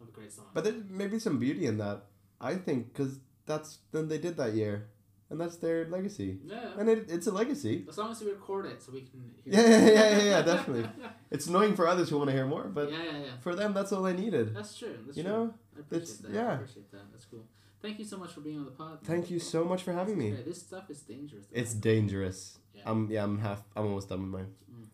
of 0.00 0.08
a 0.08 0.10
great 0.10 0.32
song. 0.32 0.46
But 0.54 0.64
there 0.64 0.74
may 0.88 1.06
be 1.06 1.18
some 1.18 1.38
beauty 1.38 1.66
in 1.66 1.78
that. 1.78 2.04
I 2.40 2.54
think 2.56 2.92
because 2.92 3.18
that's 3.46 3.78
then 3.92 4.08
they 4.08 4.18
did 4.18 4.36
that 4.38 4.54
year, 4.54 4.88
and 5.32 5.40
that's 5.40 5.56
their 5.56 5.86
legacy, 5.88 6.38
yeah, 6.44 6.78
and 6.78 6.88
it, 6.88 7.06
it's 7.08 7.26
a 7.26 7.32
legacy. 7.32 7.84
as 7.88 7.96
long 7.98 8.10
as 8.12 8.20
we 8.20 8.30
record 8.30 8.66
it 8.66 8.82
so 8.82 8.92
we 8.92 9.00
can. 9.00 9.20
Hear 9.44 9.54
Yeah, 9.54 9.60
it. 9.60 9.94
yeah, 9.94 10.16
yeah, 10.18 10.24
yeah, 10.32 10.42
definitely. 10.42 10.88
It's 11.30 11.46
annoying 11.48 11.74
for 11.74 11.88
others 11.88 12.08
who 12.10 12.18
want 12.18 12.28
to 12.30 12.36
hear 12.36 12.46
more, 12.46 12.64
but 12.78 12.92
yeah, 12.92 13.02
yeah, 13.02 13.18
yeah. 13.18 13.26
for 13.40 13.54
them, 13.56 13.72
that's 13.72 13.90
all 13.92 14.02
they 14.02 14.12
needed. 14.24 14.54
That's 14.54 14.76
true. 14.78 14.96
That's 15.06 15.16
You 15.16 15.24
true. 15.24 15.32
know, 15.32 15.54
I 15.76 15.80
appreciate 15.80 16.02
it's- 16.02 16.18
that. 16.34 16.46
I 16.50 16.54
appreciate 16.54 16.90
that. 16.92 17.04
That's 17.12 17.24
cool. 17.24 17.44
Thank 17.80 17.98
you 17.98 18.04
so 18.04 18.16
much 18.22 18.32
for 18.32 18.42
being 18.42 18.58
on 18.58 18.66
the 18.66 18.70
pod. 18.70 18.90
man. 18.90 18.98
Thank 19.12 19.30
you 19.32 19.40
so 19.40 19.64
much 19.64 19.82
for 19.82 19.92
having 19.92 20.16
me. 20.16 20.30
This 20.46 20.60
stuff 20.60 20.88
is 20.90 21.00
dangerous. 21.00 21.46
It's 21.50 21.74
dangerous. 21.74 22.58
Yeah. 22.74 22.82
I'm 22.90 23.10
yeah. 23.10 23.24
I'm 23.24 23.38
half. 23.46 23.60
I'm 23.74 23.86
almost 23.86 24.08
done 24.10 24.20
with 24.22 24.30
mine. 24.36 24.50
Mm. 24.72 24.86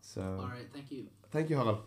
So 0.00 0.22
All 0.22 0.46
right. 0.56 0.68
Thank 0.72 0.90
you. 0.90 1.02
thank 1.30 1.50
you, 1.50 1.56
Harald. 1.56 1.80